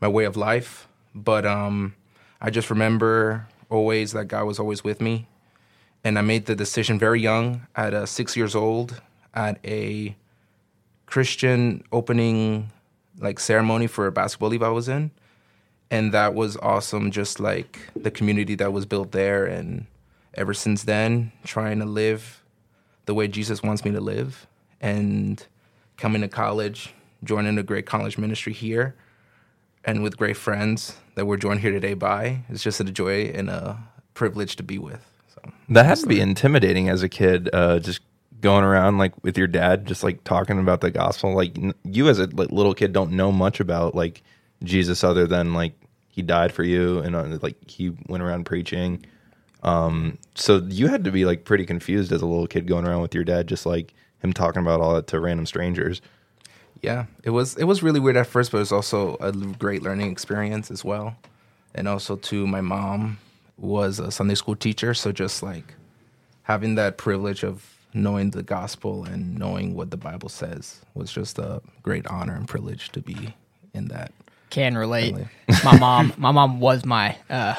my 0.00 0.08
way 0.08 0.24
of 0.24 0.36
life. 0.36 0.88
But 1.14 1.46
um, 1.46 1.94
I 2.40 2.50
just 2.50 2.68
remember 2.68 3.46
always 3.70 4.12
that 4.12 4.26
God 4.26 4.44
was 4.44 4.58
always 4.58 4.84
with 4.84 5.00
me 5.00 5.26
and 6.06 6.20
I 6.20 6.22
made 6.22 6.46
the 6.46 6.54
decision 6.54 7.00
very 7.00 7.20
young, 7.20 7.66
at 7.74 7.92
uh, 7.92 8.06
six 8.06 8.36
years 8.36 8.54
old, 8.54 9.02
at 9.34 9.58
a 9.64 10.14
Christian 11.06 11.82
opening 11.90 12.70
like 13.18 13.40
ceremony 13.40 13.88
for 13.88 14.06
a 14.06 14.12
basketball 14.12 14.50
league 14.50 14.62
I 14.62 14.68
was 14.68 14.88
in, 14.88 15.10
and 15.90 16.14
that 16.14 16.32
was 16.32 16.56
awesome. 16.58 17.10
Just 17.10 17.40
like 17.40 17.90
the 17.96 18.12
community 18.12 18.54
that 18.54 18.72
was 18.72 18.86
built 18.86 19.10
there, 19.10 19.46
and 19.46 19.86
ever 20.34 20.54
since 20.54 20.84
then, 20.84 21.32
trying 21.42 21.80
to 21.80 21.86
live 21.86 22.40
the 23.06 23.14
way 23.14 23.26
Jesus 23.26 23.60
wants 23.60 23.84
me 23.84 23.90
to 23.90 24.00
live, 24.00 24.46
and 24.80 25.44
coming 25.96 26.20
to 26.22 26.28
college, 26.28 26.94
joining 27.26 27.58
a 27.58 27.62
great 27.62 27.86
college 27.86 28.16
ministry 28.16 28.52
here, 28.52 28.94
and 29.84 30.02
with 30.02 30.16
great 30.16 30.36
friends 30.36 30.96
that 31.14 31.26
we're 31.26 31.36
joined 31.36 31.60
here 31.60 31.72
today 31.72 31.94
by. 31.94 32.44
It's 32.48 32.62
just 32.62 32.80
a 32.80 32.84
joy 32.84 33.32
and 33.34 33.50
a 33.50 33.78
privilege 34.14 34.56
to 34.56 34.62
be 34.62 34.78
with. 34.78 35.04
That 35.68 35.86
has 35.86 36.02
to 36.02 36.06
be 36.06 36.20
intimidating 36.20 36.88
as 36.88 37.02
a 37.02 37.08
kid, 37.08 37.50
uh, 37.52 37.78
just 37.78 38.00
going 38.40 38.64
around 38.64 38.98
like 38.98 39.12
with 39.22 39.36
your 39.36 39.46
dad, 39.46 39.86
just 39.86 40.02
like 40.02 40.22
talking 40.24 40.58
about 40.58 40.80
the 40.80 40.90
gospel. 40.90 41.34
Like 41.34 41.56
n- 41.58 41.74
you 41.84 42.08
as 42.08 42.18
a 42.18 42.26
like, 42.26 42.50
little 42.50 42.74
kid 42.74 42.92
don't 42.92 43.12
know 43.12 43.32
much 43.32 43.60
about 43.60 43.94
like 43.94 44.22
Jesus 44.62 45.02
other 45.04 45.26
than 45.26 45.54
like 45.54 45.74
he 46.08 46.22
died 46.22 46.52
for 46.52 46.62
you 46.62 47.00
and 47.00 47.14
uh, 47.16 47.38
like 47.42 47.56
he 47.68 47.92
went 48.08 48.22
around 48.22 48.44
preaching. 48.44 49.04
Um, 49.62 50.18
so 50.34 50.58
you 50.68 50.88
had 50.88 51.04
to 51.04 51.10
be 51.10 51.24
like 51.24 51.44
pretty 51.44 51.66
confused 51.66 52.12
as 52.12 52.22
a 52.22 52.26
little 52.26 52.46
kid 52.46 52.66
going 52.66 52.86
around 52.86 53.02
with 53.02 53.14
your 53.14 53.24
dad, 53.24 53.48
just 53.48 53.66
like 53.66 53.94
him 54.20 54.32
talking 54.32 54.62
about 54.62 54.80
all 54.80 54.94
that 54.94 55.08
to 55.08 55.20
random 55.20 55.46
strangers. 55.46 56.00
Yeah, 56.86 57.06
it 57.24 57.30
was 57.30 57.56
it 57.56 57.64
was 57.64 57.82
really 57.82 57.98
weird 57.98 58.16
at 58.16 58.28
first, 58.28 58.52
but 58.52 58.58
it 58.58 58.60
was 58.60 58.70
also 58.70 59.16
a 59.16 59.32
great 59.32 59.82
learning 59.82 60.12
experience 60.12 60.70
as 60.70 60.84
well. 60.84 61.16
And 61.74 61.88
also 61.88 62.14
to 62.14 62.46
my 62.46 62.60
mom 62.60 63.18
was 63.58 63.98
a 63.98 64.12
Sunday 64.12 64.36
school 64.36 64.54
teacher, 64.54 64.94
so 64.94 65.10
just 65.10 65.42
like 65.42 65.74
having 66.44 66.76
that 66.76 66.96
privilege 66.96 67.42
of 67.42 67.76
knowing 67.92 68.30
the 68.30 68.44
gospel 68.44 69.04
and 69.04 69.36
knowing 69.36 69.74
what 69.74 69.90
the 69.90 69.96
Bible 69.96 70.28
says 70.28 70.80
was 70.94 71.10
just 71.10 71.40
a 71.40 71.60
great 71.82 72.06
honor 72.06 72.36
and 72.36 72.46
privilege 72.46 72.92
to 72.92 73.00
be 73.00 73.34
in 73.74 73.88
that. 73.88 74.12
Can 74.50 74.78
relate. 74.78 75.16
my 75.64 75.76
mom, 75.78 76.12
my 76.18 76.30
mom 76.30 76.60
was 76.60 76.84
my 76.84 77.16
uh, 77.28 77.56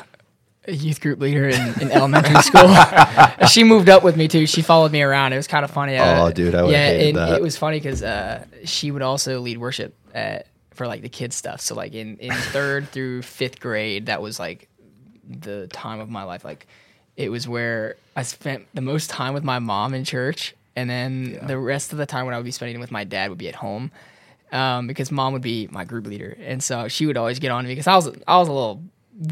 youth 0.67 1.01
group 1.01 1.19
leader 1.19 1.47
in, 1.47 1.81
in 1.81 1.91
elementary 1.91 2.41
school. 2.41 2.73
she 3.47 3.63
moved 3.63 3.89
up 3.89 4.03
with 4.03 4.17
me 4.17 4.27
too. 4.27 4.45
She 4.45 4.61
followed 4.61 4.91
me 4.91 5.01
around. 5.01 5.33
It 5.33 5.37
was 5.37 5.47
kind 5.47 5.63
of 5.63 5.71
funny. 5.71 5.97
Uh, 5.97 6.25
oh, 6.25 6.31
dude, 6.31 6.55
I 6.55 6.63
would 6.63 6.71
yeah, 6.71 6.89
and 6.89 7.17
that. 7.17 7.37
it 7.37 7.41
was 7.41 7.57
funny 7.57 7.79
because 7.79 8.03
uh, 8.03 8.45
she 8.65 8.91
would 8.91 9.01
also 9.01 9.39
lead 9.39 9.57
worship 9.57 9.95
at, 10.13 10.47
for 10.71 10.87
like 10.87 11.01
the 11.01 11.09
kids 11.09 11.35
stuff. 11.35 11.61
So 11.61 11.75
like 11.75 11.93
in 11.93 12.17
in 12.17 12.31
third 12.53 12.89
through 12.89 13.21
fifth 13.21 13.59
grade, 13.59 14.07
that 14.07 14.21
was 14.21 14.39
like 14.39 14.67
the 15.27 15.67
time 15.67 15.99
of 15.99 16.09
my 16.09 16.23
life. 16.23 16.43
Like 16.43 16.67
it 17.15 17.29
was 17.29 17.47
where 17.47 17.95
I 18.15 18.23
spent 18.23 18.67
the 18.73 18.81
most 18.81 19.09
time 19.09 19.33
with 19.33 19.43
my 19.43 19.59
mom 19.59 19.93
in 19.93 20.03
church, 20.03 20.53
and 20.75 20.89
then 20.89 21.31
yeah. 21.33 21.45
the 21.45 21.57
rest 21.57 21.91
of 21.91 21.97
the 21.97 22.05
time 22.05 22.25
when 22.25 22.35
I 22.35 22.37
would 22.37 22.45
be 22.45 22.51
spending 22.51 22.79
with 22.79 22.91
my 22.91 23.03
dad 23.03 23.29
would 23.29 23.39
be 23.39 23.47
at 23.47 23.55
home, 23.55 23.91
um, 24.51 24.87
because 24.87 25.11
mom 25.11 25.33
would 25.33 25.41
be 25.41 25.67
my 25.71 25.85
group 25.85 26.05
leader, 26.07 26.37
and 26.41 26.61
so 26.61 26.87
she 26.87 27.05
would 27.05 27.17
always 27.17 27.39
get 27.39 27.51
on 27.51 27.65
me 27.65 27.71
because 27.71 27.87
I 27.87 27.95
was 27.95 28.09
I 28.27 28.37
was 28.37 28.49
a 28.49 28.53
little 28.53 28.83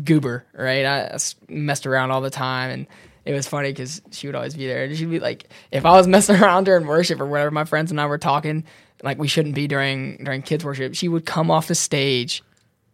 goober, 0.03 0.45
right? 0.53 0.85
I, 0.85 1.17
messed 1.47 1.85
around 1.85 2.11
all 2.11 2.21
the 2.21 2.29
time, 2.29 2.71
and 2.71 2.87
it 3.25 3.33
was 3.33 3.47
funny 3.47 3.71
because 3.71 4.01
she 4.11 4.27
would 4.27 4.35
always 4.35 4.55
be 4.55 4.67
there, 4.67 4.83
and 4.83 4.95
she'd 4.95 5.09
be 5.09 5.19
like, 5.19 5.49
if 5.71 5.85
I 5.85 5.91
was 5.91 6.07
messing 6.15 6.41
around 6.41 6.65
during 6.65 6.85
worship 6.85 7.19
or 7.19 7.25
whatever, 7.25 7.51
my 7.51 7.65
friends 7.65 7.91
and 7.91 7.99
I 7.99 8.05
were 8.05 8.17
talking 8.17 8.65
like 9.03 9.17
we 9.17 9.27
shouldn't 9.27 9.55
be 9.55 9.67
during 9.67 10.17
during 10.17 10.41
kids 10.41 10.65
worship, 10.65 10.95
she 10.95 11.07
would 11.07 11.25
come 11.25 11.51
off 11.51 11.67
the 11.67 11.75
stage 11.75 12.43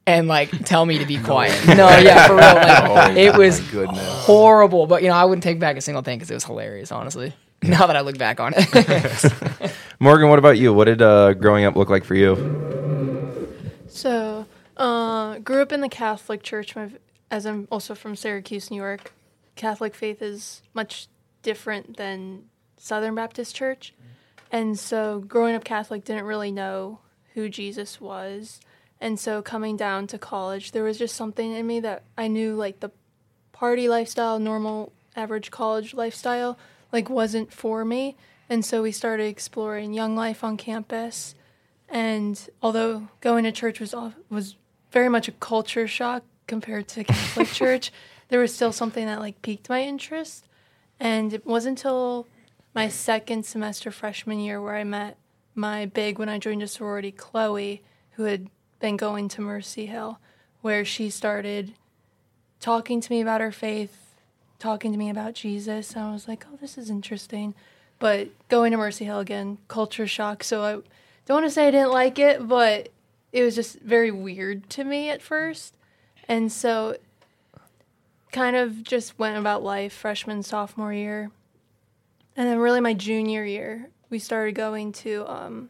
and 0.06 0.28
like 0.28 0.50
tell 0.66 0.86
me 0.86 0.98
to 0.98 1.06
be 1.06 1.18
quiet. 1.24 1.66
no, 1.68 1.90
yeah, 1.98 2.28
for 2.28 2.36
real. 2.36 2.56
Like, 2.56 2.84
oh, 3.16 3.16
it 3.16 3.38
was 3.38 3.60
horrible, 4.26 4.88
but 4.88 5.02
you 5.02 5.10
know, 5.10 5.16
I 5.16 5.26
wouldn't 5.26 5.44
take 5.44 5.60
back 5.60 5.78
a 5.78 5.82
single 5.82 6.04
thing 6.04 6.18
because 6.18 6.32
it 6.32 6.36
was 6.36 6.44
hilarious. 6.44 6.92
Honestly, 6.92 7.34
now 7.62 7.88
that 7.88 7.96
I 7.96 8.02
look 8.02 8.18
back 8.18 8.40
on 8.40 8.54
it. 8.56 9.74
Morgan, 10.00 10.30
what 10.30 10.40
about 10.40 10.58
you? 10.58 10.74
What 10.74 10.86
did 10.86 11.02
uh, 11.02 11.34
growing 11.34 11.66
up 11.66 11.76
look 11.76 11.90
like 11.90 12.04
for 12.04 12.16
you? 12.16 12.36
So, 13.88 14.41
uh, 14.82 15.40
grew 15.40 15.62
up 15.62 15.72
in 15.72 15.82
the 15.82 15.90
Catholic 15.90 16.44
Church. 16.44 16.76
My, 16.76 16.90
as 17.30 17.46
I'm 17.46 17.68
also 17.72 17.96
from 17.96 18.16
Syracuse, 18.16 18.72
New 18.72 18.78
York. 18.78 19.14
Catholic 19.56 19.96
faith 19.96 20.22
is 20.22 20.62
much 20.74 21.08
different 21.44 21.98
than 21.98 22.46
Southern 22.78 23.16
Baptist 23.16 23.56
Church, 23.56 23.94
and 24.52 24.80
so 24.80 25.20
growing 25.20 25.56
up 25.56 25.64
Catholic, 25.64 26.04
didn't 26.04 26.26
really 26.26 26.52
know 26.52 27.00
who 27.34 27.48
Jesus 27.48 28.02
was 28.02 28.60
And 29.02 29.20
so 29.20 29.42
coming 29.42 29.76
down 29.76 30.06
to 30.08 30.20
college, 30.20 30.72
there 30.72 30.84
was 30.84 31.00
just 31.00 31.16
something 31.16 31.54
in 31.54 31.66
me 31.66 31.80
that 31.80 32.04
I 32.16 32.28
knew 32.28 32.56
like 32.56 32.80
the 32.80 32.92
party 33.52 33.90
lifestyle, 33.90 34.38
normal 34.38 34.94
average 35.16 35.50
college 35.50 35.96
lifestyle, 35.96 36.58
like 36.94 37.10
wasn't 37.10 37.52
for 37.52 37.84
me. 37.84 38.16
And 38.48 38.64
so 38.64 38.84
we 38.84 38.92
started 38.92 39.26
exploring 39.26 39.94
young 39.94 40.16
life 40.16 40.44
on 40.44 40.56
campus. 40.56 41.34
And 41.90 42.40
although 42.62 43.08
going 43.22 43.44
to 43.46 43.52
church 43.52 43.80
was 43.80 43.94
off, 43.94 44.14
was 44.30 44.56
very 44.92 45.10
much 45.10 45.28
a 45.28 45.32
culture 45.32 45.88
shock 45.88 46.24
compared 46.48 46.88
to 46.90 47.04
Catholic 47.04 47.48
church, 47.54 47.92
there 48.28 48.40
was 48.40 48.54
still 48.54 48.72
something 48.72 49.06
that 49.06 49.20
like 49.20 49.42
piqued 49.42 49.70
my 49.70 49.82
interest. 49.82 50.48
And 51.00 51.34
it 51.34 51.46
wasn't 51.46 51.80
until 51.80 52.28
my 52.74 52.88
second 52.88 53.46
semester 53.46 53.92
freshman 53.92 54.40
year 54.40 54.62
where 54.62 54.76
I 54.76 54.84
met 54.84 55.18
my 55.56 55.86
big 55.86 56.20
when 56.20 56.30
I 56.30 56.38
joined 56.38 56.64
a 56.64 56.68
sorority, 56.68 57.12
Chloe, 57.12 57.82
who 58.12 58.24
had 58.24 58.50
been 58.80 58.98
going 58.98 59.28
to 59.30 59.42
Mercy 59.42 59.86
Hill, 59.86 60.20
where 60.62 60.86
she 60.86 61.10
started 61.10 61.74
talking 62.60 63.02
to 63.02 63.12
me 63.12 63.22
about 63.22 63.42
her 63.42 63.52
faith, 63.52 64.16
talking 64.60 64.92
to 64.92 64.98
me 64.98 65.10
about 65.10 65.34
Jesus. 65.34 65.94
And 65.94 66.06
I 66.06 66.14
was 66.14 66.28
like, 66.28 66.46
oh, 66.52 66.58
this 66.62 66.78
is 66.78 66.90
interesting. 66.90 67.54
But 68.00 68.30
going 68.48 68.72
to 68.72 68.78
Mercy 68.78 69.06
Hill 69.06 69.20
again, 69.20 69.58
culture 69.68 70.08
shock. 70.08 70.44
So 70.44 70.64
I 70.64 70.72
don't 71.26 71.42
want 71.42 71.46
to 71.46 71.52
say 71.52 71.68
I 71.68 71.72
didn't 71.72 71.92
like 71.92 72.20
it, 72.20 72.48
but 72.48 72.90
it 73.32 73.44
was 73.44 73.56
just 73.56 73.80
very 73.80 74.12
weird 74.12 74.70
to 74.72 74.84
me 74.84 75.10
at 75.10 75.22
first. 75.22 75.76
And 76.28 76.52
so 76.52 76.96
kind 78.32 78.56
of 78.56 78.84
just 78.84 79.18
went 79.20 79.38
about 79.38 79.64
life 79.64 79.94
freshman, 79.94 80.44
sophomore 80.44 80.94
year. 80.94 81.32
And 82.38 82.48
then 82.48 82.60
really 82.60 82.80
my 82.80 82.94
junior 82.94 83.44
year, 83.44 83.90
we 84.10 84.20
started 84.20 84.56
going 84.56 84.94
to 84.94 85.26
um, 85.30 85.70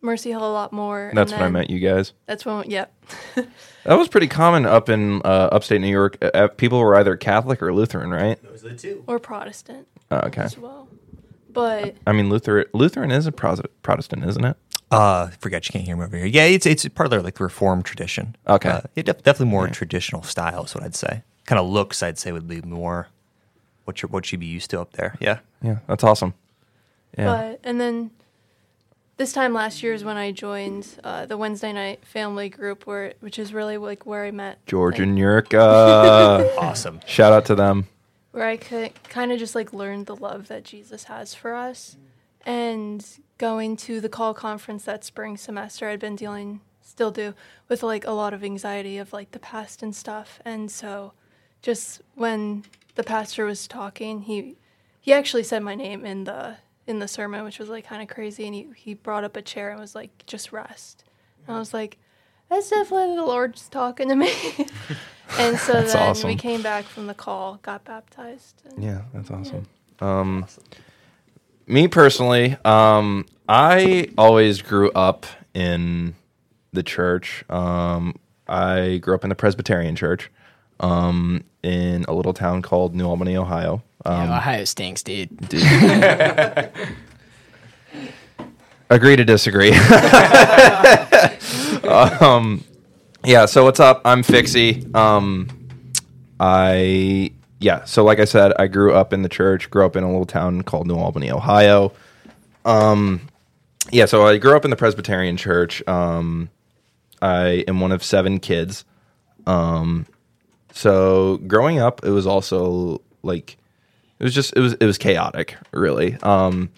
Mercy 0.00 0.30
Hill 0.30 0.40
a 0.48 0.52
lot 0.52 0.72
more. 0.72 1.12
That's 1.14 1.30
when 1.32 1.40
I 1.40 1.44
then- 1.44 1.52
met 1.52 1.70
you 1.70 1.78
guys. 1.78 2.12
That's 2.26 2.44
when, 2.44 2.68
yep. 2.70 2.92
That 3.84 3.98
was 3.98 4.08
pretty 4.08 4.26
common 4.26 4.66
up 4.66 4.88
in 4.88 5.22
uh, 5.24 5.48
upstate 5.52 5.80
New 5.80 5.86
York. 5.86 6.18
Uh, 6.20 6.30
uh, 6.34 6.48
people 6.48 6.80
were 6.80 6.96
either 6.96 7.16
Catholic 7.16 7.62
or 7.62 7.72
Lutheran, 7.72 8.10
right? 8.10 8.36
Those 8.42 8.64
are 8.64 8.70
the 8.70 8.74
two. 8.74 9.04
or 9.06 9.20
Protestant 9.20 9.86
Oh, 10.10 10.22
okay. 10.26 10.42
as 10.42 10.58
well. 10.58 10.88
But 11.52 11.94
I 12.04 12.12
mean, 12.12 12.28
Luther 12.28 12.66
Lutheran 12.74 13.12
is 13.12 13.28
a 13.28 13.32
Protestant, 13.32 14.24
isn't 14.24 14.44
it? 14.44 14.56
Uh, 14.90 15.28
forget 15.40 15.66
you 15.68 15.72
can't 15.72 15.84
hear 15.84 15.96
me 15.96 16.04
over 16.04 16.16
here. 16.16 16.26
Yeah, 16.26 16.44
it's 16.44 16.64
it's 16.66 16.86
part 16.88 17.06
of 17.06 17.10
their 17.10 17.22
like 17.22 17.40
reformed 17.40 17.84
tradition. 17.84 18.36
Okay. 18.46 18.68
uh, 18.68 18.80
yeah, 18.94 19.02
def- 19.02 19.22
definitely 19.22 19.50
more 19.50 19.68
traditional 19.68 20.22
style 20.22 20.64
is 20.64 20.74
what 20.74 20.84
I'd 20.84 20.94
say. 20.94 21.22
Kind 21.44 21.58
of 21.58 21.68
looks, 21.68 22.02
I'd 22.02 22.18
say, 22.18 22.30
would 22.32 22.46
be 22.48 22.60
more 22.62 23.08
what 23.84 24.02
you 24.02 24.08
what 24.08 24.30
you'd 24.30 24.40
be 24.40 24.46
used 24.46 24.70
to 24.70 24.80
up 24.80 24.92
there. 24.92 25.16
Yeah, 25.20 25.38
Yeah, 25.62 25.78
that's 25.88 26.04
awesome. 26.04 26.34
Yeah. 27.18 27.24
but 27.26 27.60
and 27.64 27.80
then 27.80 28.10
this 29.16 29.32
time 29.32 29.54
last 29.54 29.82
year 29.82 29.92
is 29.94 30.04
when 30.04 30.16
I 30.16 30.30
joined 30.30 30.86
uh, 31.02 31.24
the 31.26 31.36
Wednesday 31.36 31.72
night 31.72 32.04
family 32.04 32.48
group, 32.48 32.86
where 32.86 33.14
which 33.20 33.38
is 33.38 33.52
really 33.54 33.78
like 33.78 34.06
where 34.06 34.24
I 34.24 34.30
met 34.30 34.64
George 34.66 34.98
like, 34.98 35.08
and 35.08 35.18
Yurka. 35.18 36.56
awesome. 36.58 37.00
Shout 37.06 37.32
out 37.32 37.44
to 37.46 37.54
them. 37.54 37.86
where 38.32 38.46
I 38.46 38.56
could 38.56 38.92
kind 39.04 39.32
of 39.32 39.38
just 39.38 39.54
like 39.54 39.72
learn 39.72 40.04
the 40.04 40.14
love 40.16 40.48
that 40.48 40.64
Jesus 40.64 41.04
has 41.04 41.34
for 41.34 41.54
us. 41.54 41.96
And 42.46 43.04
going 43.38 43.76
to 43.78 44.00
the 44.00 44.08
call 44.08 44.32
conference 44.32 44.84
that 44.84 45.04
spring 45.04 45.36
semester, 45.36 45.88
I'd 45.88 46.00
been 46.00 46.16
dealing, 46.16 46.60
still 46.80 47.10
do, 47.10 47.34
with 47.68 47.82
like 47.82 48.06
a 48.06 48.12
lot 48.12 48.32
of 48.32 48.42
anxiety 48.42 48.96
of 48.96 49.12
like 49.12 49.32
the 49.32 49.38
past 49.38 49.82
and 49.82 49.94
stuff. 49.94 50.40
And 50.44 50.70
so 50.70 51.12
just 51.60 52.00
when 52.14 52.64
the 52.94 53.02
pastor 53.02 53.44
was 53.44 53.66
talking, 53.66 54.22
he 54.22 54.56
he 55.00 55.12
actually 55.12 55.42
said 55.42 55.62
my 55.62 55.74
name 55.74 56.06
in 56.06 56.24
the 56.24 56.56
in 56.86 57.00
the 57.00 57.08
sermon, 57.08 57.44
which 57.44 57.58
was 57.58 57.68
like 57.68 57.84
kind 57.86 58.00
of 58.00 58.08
crazy. 58.08 58.46
And 58.46 58.54
he, 58.54 58.68
he 58.76 58.94
brought 58.94 59.24
up 59.24 59.36
a 59.36 59.42
chair 59.42 59.70
and 59.70 59.80
was 59.80 59.94
like, 59.94 60.24
just 60.26 60.52
rest. 60.52 61.04
And 61.46 61.56
I 61.56 61.58
was 61.58 61.74
like, 61.74 61.98
that's 62.48 62.70
definitely 62.70 63.16
the 63.16 63.24
Lord's 63.24 63.68
talking 63.68 64.08
to 64.08 64.14
me. 64.16 64.30
and 65.38 65.58
so 65.58 65.72
That's 65.72 65.92
then 65.92 66.10
awesome. 66.10 66.28
we 66.28 66.36
came 66.36 66.62
back 66.62 66.84
from 66.84 67.06
the 67.06 67.14
call, 67.14 67.58
got 67.62 67.84
baptized. 67.84 68.62
And 68.68 68.82
Yeah, 68.82 69.02
that's 69.12 69.30
awesome. 69.30 69.66
Um, 70.00 70.46
me 71.66 71.88
personally, 71.88 72.56
um, 72.64 73.26
I 73.48 74.08
always 74.16 74.62
grew 74.62 74.90
up 74.92 75.26
in 75.54 76.14
the 76.72 76.82
church. 76.82 77.44
Um, 77.50 78.14
I 78.48 78.98
grew 79.02 79.14
up 79.14 79.24
in 79.24 79.28
the 79.30 79.34
Presbyterian 79.36 79.96
church 79.96 80.30
um, 80.80 81.44
in 81.62 82.04
a 82.08 82.12
little 82.14 82.32
town 82.34 82.62
called 82.62 82.94
New 82.94 83.06
Albany, 83.06 83.36
Ohio. 83.36 83.82
Um, 84.04 84.28
Yeah, 84.28 84.36
Ohio 84.36 84.64
stinks, 84.64 85.02
dude. 85.04 85.30
agree 88.90 89.16
to 89.16 89.24
disagree. 89.24 89.72
um, 92.20 92.62
yeah. 93.24 93.46
So 93.46 93.64
what's 93.64 93.80
up? 93.80 94.02
I'm 94.04 94.22
Fixie. 94.22 94.86
Um, 94.94 95.48
I 96.38 97.32
yeah. 97.58 97.84
So 97.84 98.04
like 98.04 98.20
I 98.20 98.24
said, 98.24 98.52
I 98.58 98.66
grew 98.66 98.94
up 98.94 99.12
in 99.12 99.22
the 99.22 99.28
church. 99.28 99.70
Grew 99.70 99.84
up 99.84 99.96
in 99.96 100.04
a 100.04 100.08
little 100.08 100.26
town 100.26 100.62
called 100.62 100.86
New 100.86 100.96
Albany, 100.96 101.30
Ohio. 101.30 101.92
Um, 102.64 103.28
yeah. 103.90 104.06
So 104.06 104.26
I 104.26 104.38
grew 104.38 104.56
up 104.56 104.64
in 104.64 104.70
the 104.70 104.76
Presbyterian 104.76 105.36
church. 105.36 105.86
Um, 105.88 106.50
I 107.22 107.64
am 107.66 107.80
one 107.80 107.92
of 107.92 108.02
seven 108.02 108.40
kids. 108.40 108.84
Um, 109.46 110.06
so 110.72 111.38
growing 111.46 111.78
up, 111.78 112.04
it 112.04 112.10
was 112.10 112.26
also 112.26 113.00
like 113.22 113.56
it 114.18 114.24
was 114.24 114.34
just 114.34 114.54
it 114.56 114.60
was 114.60 114.74
it 114.74 114.84
was 114.84 114.98
chaotic, 114.98 115.56
really. 115.72 116.16
Um, 116.22 116.70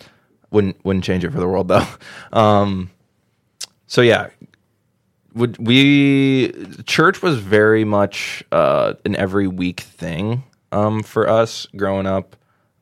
wouldn't 0.51 0.83
wouldn't 0.85 1.05
change 1.05 1.25
it 1.25 1.31
for 1.31 1.41
the 1.41 1.49
world 1.49 1.69
though. 1.69 1.87
Um, 2.33 2.91
so 3.87 4.03
yeah, 4.03 4.29
would 5.35 5.57
we 5.57 6.53
church 6.85 7.23
was 7.23 7.39
very 7.39 7.85
much 7.85 8.45
uh, 8.53 8.95
an 9.07 9.17
every 9.17 9.49
week 9.49 9.81
thing 9.81 10.45
um, 10.73 11.03
for 11.03 11.29
us 11.29 11.67
growing 11.77 12.07
up. 12.07 12.37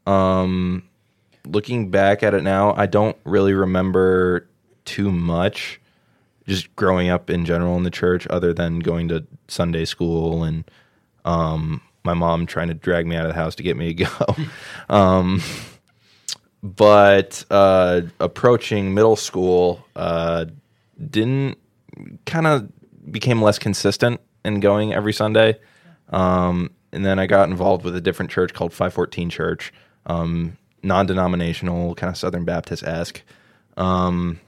Um, 0.06 0.88
looking 1.46 1.90
back 1.90 2.22
at 2.22 2.34
it 2.34 2.42
now, 2.42 2.74
I 2.76 2.86
don't 2.86 3.16
really 3.24 3.54
remember 3.54 4.48
too 4.84 5.10
much. 5.10 5.80
Just 6.46 6.74
growing 6.76 7.08
up 7.08 7.28
in 7.28 7.44
general 7.44 7.76
in 7.76 7.82
the 7.82 7.90
church, 7.90 8.26
other 8.28 8.52
than 8.52 8.78
going 8.78 9.08
to 9.08 9.26
Sunday 9.48 9.84
school 9.84 10.44
and 10.44 10.64
um, 11.24 11.82
my 12.04 12.14
mom 12.14 12.46
trying 12.46 12.68
to 12.68 12.74
drag 12.74 13.06
me 13.06 13.16
out 13.16 13.26
of 13.26 13.32
the 13.32 13.38
house 13.38 13.56
to 13.56 13.62
get 13.62 13.76
me 13.76 13.92
to 13.92 14.04
go. 14.04 14.36
um, 14.88 15.42
but 16.62 17.44
uh, 17.50 18.02
approaching 18.20 18.94
middle 18.94 19.16
school, 19.16 19.84
uh, 19.94 20.46
didn't 21.10 21.58
kind 22.24 22.46
of 22.46 22.70
became 23.10 23.42
less 23.42 23.58
consistent 23.58 24.20
in 24.44 24.60
going 24.60 24.94
every 24.94 25.12
Sunday. 25.12 25.58
Um, 26.10 26.70
and 26.96 27.04
then 27.04 27.18
I 27.18 27.26
got 27.26 27.48
involved 27.48 27.84
with 27.84 27.94
a 27.94 28.00
different 28.00 28.30
church 28.30 28.54
called 28.54 28.72
514 28.72 29.30
Church, 29.30 29.72
um, 30.06 30.56
non 30.82 31.06
denominational, 31.06 31.94
kind 31.94 32.10
of 32.10 32.16
Southern 32.16 32.44
Baptist 32.44 32.82
esque. 32.82 33.22
Um, 33.76 34.40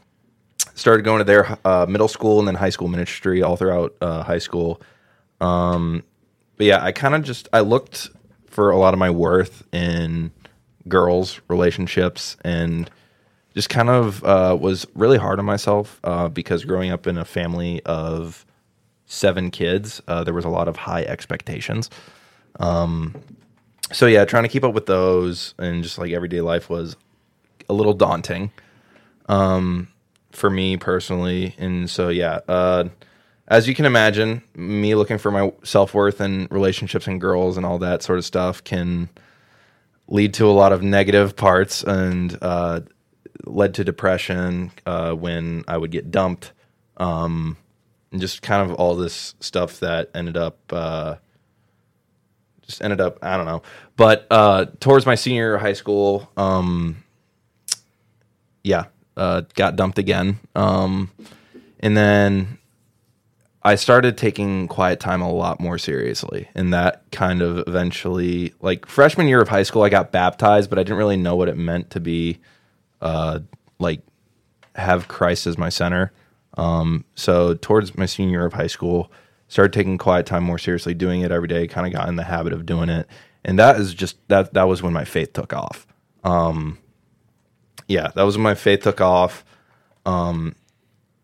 started 0.74 1.02
going 1.04 1.18
to 1.18 1.24
their 1.24 1.58
uh, 1.64 1.86
middle 1.86 2.08
school 2.08 2.38
and 2.38 2.48
then 2.48 2.54
high 2.54 2.70
school 2.70 2.88
ministry 2.88 3.42
all 3.42 3.56
throughout 3.56 3.94
uh, 4.00 4.22
high 4.22 4.38
school. 4.38 4.80
Um, 5.40 6.02
but 6.56 6.66
yeah, 6.66 6.82
I 6.82 6.90
kind 6.92 7.14
of 7.14 7.22
just 7.22 7.48
I 7.52 7.60
looked 7.60 8.08
for 8.46 8.70
a 8.70 8.78
lot 8.78 8.94
of 8.94 8.98
my 8.98 9.10
worth 9.10 9.62
in 9.72 10.32
girls' 10.88 11.40
relationships 11.48 12.36
and 12.44 12.90
just 13.54 13.68
kind 13.68 13.90
of 13.90 14.24
uh, 14.24 14.56
was 14.58 14.86
really 14.94 15.18
hard 15.18 15.38
on 15.38 15.44
myself 15.44 16.00
uh, 16.02 16.28
because 16.28 16.64
growing 16.64 16.90
up 16.90 17.06
in 17.06 17.18
a 17.18 17.24
family 17.24 17.82
of 17.84 18.46
seven 19.04 19.50
kids, 19.50 20.00
uh, 20.08 20.24
there 20.24 20.34
was 20.34 20.44
a 20.44 20.50
lot 20.50 20.66
of 20.66 20.76
high 20.76 21.02
expectations. 21.02 21.90
Um, 22.58 23.14
so 23.92 24.06
yeah, 24.06 24.24
trying 24.24 24.42
to 24.42 24.48
keep 24.48 24.64
up 24.64 24.74
with 24.74 24.86
those 24.86 25.54
and 25.58 25.82
just 25.82 25.98
like 25.98 26.12
everyday 26.12 26.40
life 26.40 26.68
was 26.68 26.96
a 27.68 27.74
little 27.74 27.94
daunting 27.94 28.50
um, 29.28 29.88
for 30.32 30.50
me 30.50 30.76
personally. 30.76 31.54
And 31.58 31.88
so 31.88 32.08
yeah, 32.08 32.40
uh, 32.48 32.88
as 33.46 33.66
you 33.66 33.74
can 33.74 33.86
imagine, 33.86 34.42
me 34.54 34.94
looking 34.94 35.18
for 35.18 35.30
my 35.30 35.52
self 35.64 35.94
worth 35.94 36.20
and 36.20 36.50
relationships 36.50 37.06
and 37.06 37.20
girls 37.20 37.56
and 37.56 37.64
all 37.64 37.78
that 37.78 38.02
sort 38.02 38.18
of 38.18 38.24
stuff 38.24 38.62
can 38.62 39.08
lead 40.06 40.34
to 40.34 40.46
a 40.46 40.52
lot 40.52 40.72
of 40.72 40.82
negative 40.82 41.36
parts 41.36 41.82
and 41.82 42.36
uh, 42.42 42.80
led 43.44 43.74
to 43.74 43.84
depression 43.84 44.70
uh, 44.86 45.12
when 45.12 45.64
I 45.68 45.78
would 45.78 45.90
get 45.90 46.10
dumped. 46.10 46.52
Um, 46.98 47.56
and 48.10 48.20
just 48.20 48.42
kind 48.42 48.68
of 48.68 48.76
all 48.76 48.96
this 48.96 49.34
stuff 49.40 49.80
that 49.80 50.10
ended 50.14 50.36
up 50.36 50.58
uh, 50.70 51.16
just 52.68 52.82
ended 52.82 53.00
up 53.00 53.18
I 53.22 53.36
don't 53.36 53.46
know. 53.46 53.62
But 53.96 54.26
uh, 54.30 54.66
towards 54.78 55.06
my 55.06 55.16
senior 55.16 55.42
year 55.42 55.54
of 55.56 55.60
high 55.60 55.72
school, 55.72 56.30
um, 56.36 57.02
yeah, 58.62 58.84
uh, 59.16 59.42
got 59.54 59.74
dumped 59.74 59.98
again. 59.98 60.38
Um, 60.54 61.10
and 61.80 61.96
then 61.96 62.58
I 63.62 63.74
started 63.74 64.16
taking 64.16 64.68
quiet 64.68 65.00
time 65.00 65.20
a 65.20 65.32
lot 65.32 65.60
more 65.60 65.78
seriously. 65.78 66.48
And 66.54 66.72
that 66.72 67.02
kind 67.10 67.42
of 67.42 67.66
eventually, 67.66 68.54
like 68.60 68.86
freshman 68.86 69.26
year 69.26 69.40
of 69.40 69.48
high 69.48 69.64
school, 69.64 69.82
I 69.82 69.88
got 69.88 70.12
baptized, 70.12 70.70
but 70.70 70.78
I 70.78 70.82
didn't 70.84 70.98
really 70.98 71.16
know 71.16 71.36
what 71.36 71.48
it 71.48 71.56
meant 71.56 71.90
to 71.90 72.00
be, 72.00 72.38
uh, 73.00 73.40
like, 73.78 74.00
have 74.76 75.08
Christ 75.08 75.46
as 75.46 75.58
my 75.58 75.68
center. 75.68 76.12
Um, 76.56 77.04
so 77.14 77.54
towards 77.54 77.96
my 77.96 78.06
senior 78.06 78.38
year 78.38 78.46
of 78.46 78.52
high 78.52 78.68
school, 78.68 79.10
started 79.48 79.72
taking 79.72 79.98
quiet 79.98 80.26
time 80.26 80.44
more 80.44 80.58
seriously, 80.58 80.94
doing 80.94 81.22
it 81.22 81.32
every 81.32 81.48
day. 81.48 81.66
Kind 81.66 81.86
of 81.86 81.92
got 81.92 82.08
in 82.08 82.16
the 82.16 82.24
habit 82.24 82.52
of 82.52 82.66
doing 82.66 82.88
it, 82.88 83.08
and 83.44 83.58
that 83.58 83.76
is 83.76 83.94
just 83.94 84.16
that. 84.28 84.54
That 84.54 84.64
was 84.64 84.82
when 84.82 84.92
my 84.92 85.04
faith 85.04 85.32
took 85.32 85.52
off. 85.52 85.86
Um, 86.24 86.78
yeah, 87.88 88.10
that 88.14 88.22
was 88.22 88.36
when 88.36 88.44
my 88.44 88.54
faith 88.54 88.82
took 88.82 89.00
off. 89.00 89.44
Um, 90.06 90.54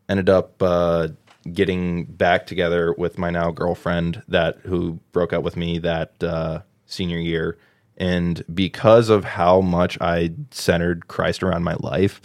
ended 0.09 0.28
up 0.28 0.62
uh, 0.62 1.09
getting 1.52 2.04
back 2.04 2.47
together 2.47 2.95
with 2.99 3.19
my 3.19 3.31
now 3.31 3.50
girlfriend 3.50 4.23
that 4.28 4.59
who 4.64 4.99
broke 5.12 5.33
up 5.33 5.43
with 5.43 5.57
me 5.57 5.78
that 5.78 6.23
uh, 6.23 6.61
senior 6.87 7.19
year, 7.19 7.59
and 7.97 8.45
because 8.52 9.09
of 9.09 9.25
how 9.25 9.61
much 9.61 9.99
I 10.00 10.33
centered 10.50 11.09
Christ 11.09 11.43
around 11.43 11.64
my 11.64 11.76
life, 11.81 12.21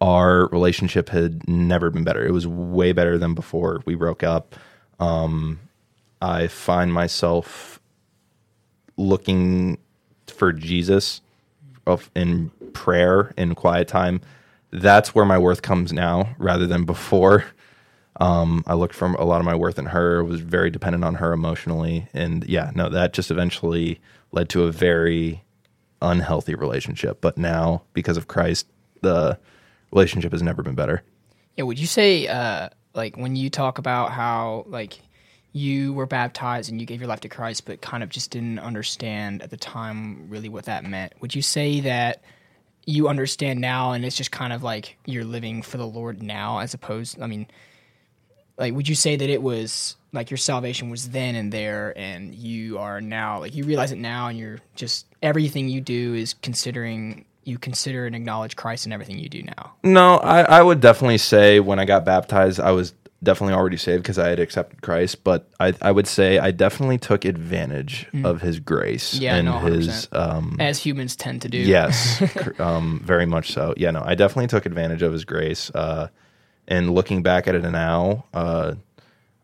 our 0.00 0.48
relationship 0.48 1.08
had 1.08 1.48
never 1.48 1.90
been 1.90 2.04
better. 2.04 2.26
It 2.26 2.32
was 2.32 2.46
way 2.46 2.92
better 2.92 3.18
than 3.18 3.34
before 3.34 3.82
we 3.84 3.94
broke 3.94 4.22
up. 4.22 4.54
Um, 4.98 5.60
I 6.20 6.48
find 6.48 6.92
myself 6.92 7.80
looking 8.96 9.78
for 10.26 10.52
Jesus 10.52 11.20
of 11.86 12.10
in 12.14 12.50
prayer 12.72 13.32
in 13.36 13.54
quiet 13.54 13.88
time. 13.88 14.20
That's 14.70 15.14
where 15.14 15.24
my 15.24 15.38
worth 15.38 15.62
comes 15.62 15.92
now 15.92 16.34
rather 16.38 16.66
than 16.66 16.84
before. 16.84 17.44
Um, 18.20 18.64
I 18.66 18.74
looked 18.74 18.94
for 18.94 19.06
a 19.12 19.24
lot 19.24 19.40
of 19.40 19.44
my 19.46 19.54
worth 19.54 19.78
in 19.78 19.86
her, 19.86 20.24
was 20.24 20.40
very 20.40 20.70
dependent 20.70 21.04
on 21.04 21.14
her 21.14 21.32
emotionally. 21.32 22.08
And 22.12 22.44
yeah, 22.48 22.72
no, 22.74 22.88
that 22.88 23.12
just 23.12 23.30
eventually 23.30 24.00
led 24.32 24.48
to 24.50 24.64
a 24.64 24.72
very 24.72 25.42
unhealthy 26.02 26.54
relationship. 26.54 27.20
But 27.20 27.38
now, 27.38 27.82
because 27.92 28.16
of 28.16 28.26
Christ, 28.26 28.66
the 29.02 29.38
relationship 29.92 30.32
has 30.32 30.42
never 30.42 30.62
been 30.62 30.74
better. 30.74 31.02
Yeah, 31.56 31.64
would 31.64 31.78
you 31.78 31.86
say 31.86 32.26
uh 32.26 32.68
like 32.98 33.16
when 33.16 33.36
you 33.36 33.48
talk 33.48 33.78
about 33.78 34.10
how 34.10 34.64
like 34.66 34.98
you 35.52 35.94
were 35.94 36.04
baptized 36.04 36.68
and 36.68 36.80
you 36.80 36.86
gave 36.86 37.00
your 37.00 37.08
life 37.08 37.20
to 37.20 37.28
Christ 37.28 37.64
but 37.64 37.80
kind 37.80 38.02
of 38.02 38.10
just 38.10 38.30
didn't 38.30 38.58
understand 38.58 39.40
at 39.40 39.50
the 39.50 39.56
time 39.56 40.28
really 40.28 40.48
what 40.48 40.64
that 40.66 40.84
meant. 40.84 41.14
Would 41.20 41.34
you 41.34 41.40
say 41.40 41.80
that 41.80 42.22
you 42.84 43.08
understand 43.08 43.60
now 43.60 43.92
and 43.92 44.04
it's 44.04 44.16
just 44.16 44.32
kind 44.32 44.52
of 44.52 44.62
like 44.62 44.98
you're 45.06 45.24
living 45.24 45.62
for 45.62 45.78
the 45.78 45.86
Lord 45.86 46.22
now 46.22 46.58
as 46.58 46.74
opposed 46.74 47.22
I 47.22 47.26
mean 47.26 47.46
like 48.58 48.74
would 48.74 48.88
you 48.88 48.96
say 48.96 49.14
that 49.14 49.30
it 49.30 49.40
was 49.40 49.96
like 50.12 50.30
your 50.30 50.38
salvation 50.38 50.90
was 50.90 51.10
then 51.10 51.36
and 51.36 51.52
there 51.52 51.96
and 51.96 52.34
you 52.34 52.78
are 52.78 53.00
now 53.00 53.38
like 53.38 53.54
you 53.54 53.64
realize 53.64 53.92
it 53.92 53.98
now 53.98 54.26
and 54.26 54.36
you're 54.36 54.58
just 54.74 55.06
everything 55.22 55.68
you 55.68 55.80
do 55.80 56.14
is 56.14 56.34
considering 56.34 57.24
you 57.48 57.58
consider 57.58 58.06
and 58.06 58.14
acknowledge 58.14 58.54
Christ 58.56 58.86
in 58.86 58.92
everything 58.92 59.18
you 59.18 59.28
do 59.28 59.42
now. 59.42 59.72
No, 59.82 60.18
I, 60.18 60.42
I 60.42 60.62
would 60.62 60.80
definitely 60.80 61.18
say 61.18 61.60
when 61.60 61.78
I 61.78 61.84
got 61.84 62.04
baptized, 62.04 62.60
I 62.60 62.70
was 62.72 62.94
definitely 63.22 63.54
already 63.54 63.76
saved 63.76 64.02
because 64.02 64.18
I 64.18 64.28
had 64.28 64.38
accepted 64.38 64.80
Christ. 64.82 65.24
But 65.24 65.48
I, 65.58 65.74
I 65.82 65.90
would 65.90 66.06
say 66.06 66.38
I 66.38 66.50
definitely 66.50 66.98
took 66.98 67.24
advantage 67.24 68.06
of 68.24 68.42
His 68.42 68.60
grace 68.60 69.14
Mm. 69.14 69.20
Yeah, 69.20 69.36
and 69.36 69.46
no, 69.46 69.52
100%. 69.54 69.74
His 69.74 70.08
um, 70.12 70.56
As 70.60 70.78
humans 70.78 71.16
tend 71.16 71.42
to 71.42 71.48
do. 71.48 71.58
yes, 71.58 72.22
um, 72.60 73.00
very 73.04 73.26
much 73.26 73.52
so. 73.52 73.74
Yeah, 73.76 73.90
no, 73.90 74.02
I 74.04 74.14
definitely 74.14 74.48
took 74.48 74.66
advantage 74.66 75.02
of 75.02 75.12
His 75.12 75.24
grace. 75.24 75.70
Uh, 75.74 76.08
and 76.68 76.94
looking 76.94 77.22
back 77.22 77.48
at 77.48 77.54
it 77.54 77.62
now, 77.62 78.26
uh, 78.34 78.74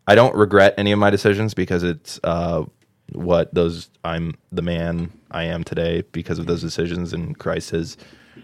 I 0.06 0.14
don't 0.14 0.36
regret 0.36 0.74
any 0.76 0.92
of 0.92 0.98
my 0.98 1.08
decisions 1.10 1.54
because 1.54 1.82
it's 1.82 2.20
uh, 2.22 2.64
what 3.12 3.52
those 3.54 3.88
I'm 4.04 4.34
the 4.52 4.62
man 4.62 5.10
I 5.34 5.44
am 5.44 5.64
today 5.64 6.02
because 6.12 6.38
of 6.38 6.46
those 6.46 6.60
decisions, 6.62 7.12
and 7.12 7.38
Christ 7.38 7.70
has 7.70 7.96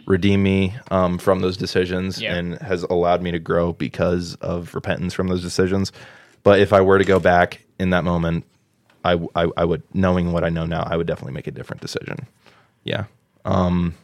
redeemed 0.06 0.42
me 0.42 0.74
um, 0.90 1.18
from 1.18 1.40
those 1.40 1.56
decisions 1.56 2.20
Yeah. 2.20 2.34
and 2.34 2.58
has 2.58 2.82
allowed 2.84 3.22
me 3.22 3.30
to 3.30 3.38
grow 3.38 3.72
because 3.72 4.34
of 4.36 4.74
repentance 4.74 5.14
from 5.14 5.28
those 5.28 5.42
decisions. 5.42 5.92
But 6.42 6.60
if 6.60 6.72
I 6.72 6.80
were 6.80 6.98
to 6.98 7.04
go 7.04 7.18
back 7.20 7.60
in 7.78 7.90
that 7.90 8.04
moment, 8.04 8.44
I, 9.04 9.14
I, 9.34 9.48
I 9.56 9.64
would, 9.64 9.82
knowing 9.94 10.32
what 10.32 10.44
I 10.44 10.48
know 10.48 10.66
now, 10.66 10.82
I 10.86 10.96
would 10.96 11.06
definitely 11.06 11.32
make 11.34 11.46
a 11.46 11.50
different 11.50 11.80
decision. 11.82 12.26
Yeah. 12.84 13.04
Um, 13.44 13.94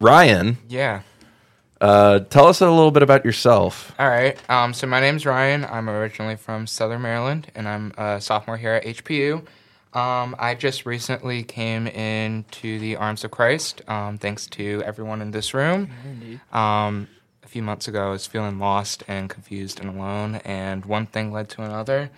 Ryan, 0.00 0.58
Yeah. 0.68 1.02
uh, 1.80 2.20
tell 2.20 2.46
us 2.46 2.60
a 2.60 2.68
little 2.70 2.90
bit 2.90 3.02
about 3.02 3.24
yourself. 3.24 3.94
All 3.98 4.08
right. 4.08 4.36
Um, 4.50 4.74
so 4.74 4.86
my 4.86 5.00
name's 5.00 5.24
Ryan. 5.26 5.64
I'm 5.64 5.88
originally 5.88 6.36
from 6.36 6.66
Southern 6.66 7.02
Maryland, 7.02 7.50
and 7.54 7.68
I'm 7.68 7.92
a 7.96 8.20
sophomore 8.20 8.56
here 8.56 8.74
at 8.74 8.84
HPU. 8.84 9.44
Um, 9.94 10.34
I 10.38 10.54
just 10.54 10.86
recently 10.86 11.42
came 11.42 11.86
into 11.86 12.78
the 12.78 12.96
arms 12.96 13.24
of 13.24 13.30
Christ, 13.30 13.82
um, 13.88 14.16
thanks 14.16 14.46
to 14.48 14.82
everyone 14.86 15.20
in 15.20 15.32
this 15.32 15.52
room. 15.52 15.90
Um, 16.52 17.08
a 17.44 17.48
few 17.48 17.62
months 17.62 17.88
ago, 17.88 18.06
I 18.08 18.10
was 18.10 18.26
feeling 18.26 18.58
lost 18.58 19.02
and 19.06 19.28
confused 19.28 19.80
and 19.80 19.90
alone, 19.90 20.36
and 20.44 20.84
one 20.86 21.04
thing 21.06 21.30
led 21.30 21.50
to 21.50 21.62
another. 21.62 22.10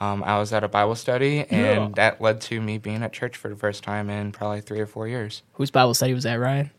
Um, 0.00 0.22
I 0.22 0.38
was 0.38 0.52
at 0.52 0.64
a 0.64 0.68
Bible 0.68 0.96
study, 0.96 1.46
and 1.48 1.94
that 1.94 2.20
led 2.20 2.42
to 2.42 2.60
me 2.60 2.76
being 2.76 3.02
at 3.02 3.12
church 3.14 3.36
for 3.38 3.48
the 3.48 3.56
first 3.56 3.82
time 3.84 4.10
in 4.10 4.30
probably 4.32 4.60
three 4.60 4.80
or 4.80 4.86
four 4.86 5.08
years. 5.08 5.42
Whose 5.54 5.70
Bible 5.70 5.94
study 5.94 6.12
was 6.12 6.24
that, 6.24 6.34
Ryan? 6.34 6.70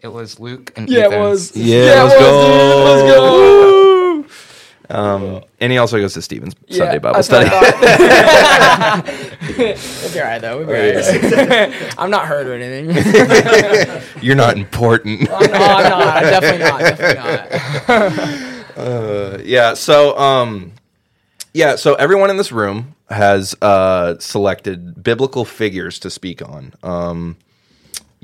It 0.00 0.08
was 0.08 0.40
Luke 0.40 0.72
and 0.76 0.88
Yeah, 0.88 1.04
it 1.04 1.06
Ethan. 1.08 1.20
was. 1.20 1.56
Yeah, 1.56 2.02
let's 2.02 2.14
go. 2.18 3.65
Um, 4.88 5.42
and 5.60 5.72
he 5.72 5.78
also 5.78 5.98
goes 5.98 6.14
to 6.14 6.22
Steven's 6.22 6.54
Sunday 6.70 6.98
Bible 6.98 7.22
study. 7.22 7.50
It's 9.58 10.16
all 10.16 10.22
right 10.22 10.40
though. 10.40 10.58
We'll 10.58 10.66
be 10.66 10.74
all 10.74 11.46
right. 11.48 11.94
I'm 11.98 12.10
not 12.10 12.26
hurt 12.26 12.46
or 12.46 12.54
anything. 12.54 14.02
You're 14.22 14.36
not 14.36 14.56
important. 14.56 15.30
I'm, 15.30 15.50
no, 15.50 15.58
I'm 15.58 15.90
not. 15.90 16.16
I'm 16.16 16.22
definitely 16.24 16.66
not. 16.66 16.80
Definitely 16.80 18.36
not. 18.36 18.56
Uh, 18.76 19.38
yeah. 19.44 19.74
So, 19.74 20.16
um, 20.18 20.72
yeah. 21.54 21.76
So 21.76 21.94
everyone 21.94 22.30
in 22.30 22.36
this 22.36 22.52
room 22.52 22.94
has 23.08 23.54
uh, 23.62 24.18
selected 24.18 25.02
biblical 25.02 25.44
figures 25.44 25.98
to 26.00 26.10
speak 26.10 26.42
on. 26.42 26.74
Um, 26.82 27.36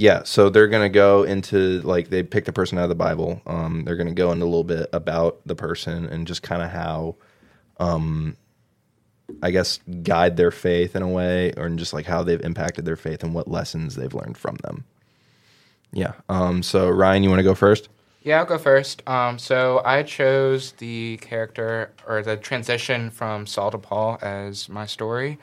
yeah. 0.03 0.25
So 0.25 0.51
they're 0.51 0.67
gonna 0.67 0.89
go 0.89 1.23
into 1.23 1.81
like 1.83 2.11
they 2.11 2.25
picked 2.25 2.49
a 2.49 2.53
person 2.53 2.77
out 2.77 2.83
of 2.83 2.89
the 2.89 2.97
Bible. 2.97 3.41
Um, 3.47 3.85
they're 3.85 3.95
gonna 3.95 4.13
go 4.13 4.33
into 4.33 4.45
a 4.45 4.47
little 4.47 4.65
bit 4.65 4.89
about 4.93 5.41
the 5.47 5.55
person 5.55 6.07
and 6.07 6.27
just 6.27 6.43
kind 6.43 6.61
of 6.61 6.71
how, 6.71 7.15
um, 7.79 8.37
I 9.45 9.53
guess, 9.53 9.79
guide 10.03 10.37
their 10.37 10.51
faith 10.51 10.97
in 10.97 11.03
a 11.03 11.09
way, 11.09 11.53
or 11.57 11.69
just 11.69 11.93
like 11.93 12.05
how 12.05 12.25
they've 12.25 12.41
impacted 12.41 12.85
their 12.85 12.97
faith 12.97 13.23
and 13.23 13.33
what 13.33 13.47
lessons 13.47 13.95
they've 13.95 14.13
learned 14.13 14.37
from 14.37 14.57
them. 14.57 14.85
Yeah. 15.93 16.15
Um, 16.29 16.65
so 16.65 16.89
Ryan, 16.89 17.23
you 17.23 17.29
want 17.29 17.39
to 17.39 17.45
go 17.45 17.55
first? 17.55 17.89
Yeah, 18.25 18.41
I'll 18.41 18.45
go 18.45 18.59
first. 18.59 19.09
Um, 19.09 19.39
so 19.39 19.83
I 19.85 20.03
chose 20.03 20.73
the 20.73 21.17
character 21.19 21.93
or 22.09 22.23
the 22.23 22.37
transition 22.37 23.09
from 23.09 23.47
Saul 23.47 23.71
to 23.71 23.79
Paul 23.79 24.19
as 24.21 24.69
my 24.69 24.87
story. 24.87 25.39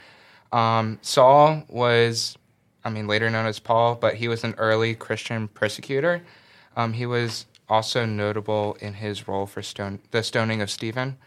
Um, 0.51 0.99
Saul 1.01 1.63
was, 1.69 2.37
I 2.83 2.89
mean, 2.89 3.07
later 3.07 3.29
known 3.29 3.45
as 3.45 3.59
Paul, 3.59 3.95
but 3.95 4.15
he 4.15 4.27
was 4.27 4.43
an 4.43 4.55
early 4.57 4.95
Christian 4.95 5.47
persecutor. 5.49 6.21
Um, 6.75 6.93
he 6.93 7.05
was 7.05 7.45
also 7.67 8.05
notable 8.05 8.77
in 8.79 8.93
his 8.93 9.27
role 9.27 9.45
for 9.45 9.61
stone, 9.61 9.99
the 10.11 10.23
stoning 10.23 10.61
of 10.61 10.71
Stephen. 10.71 11.17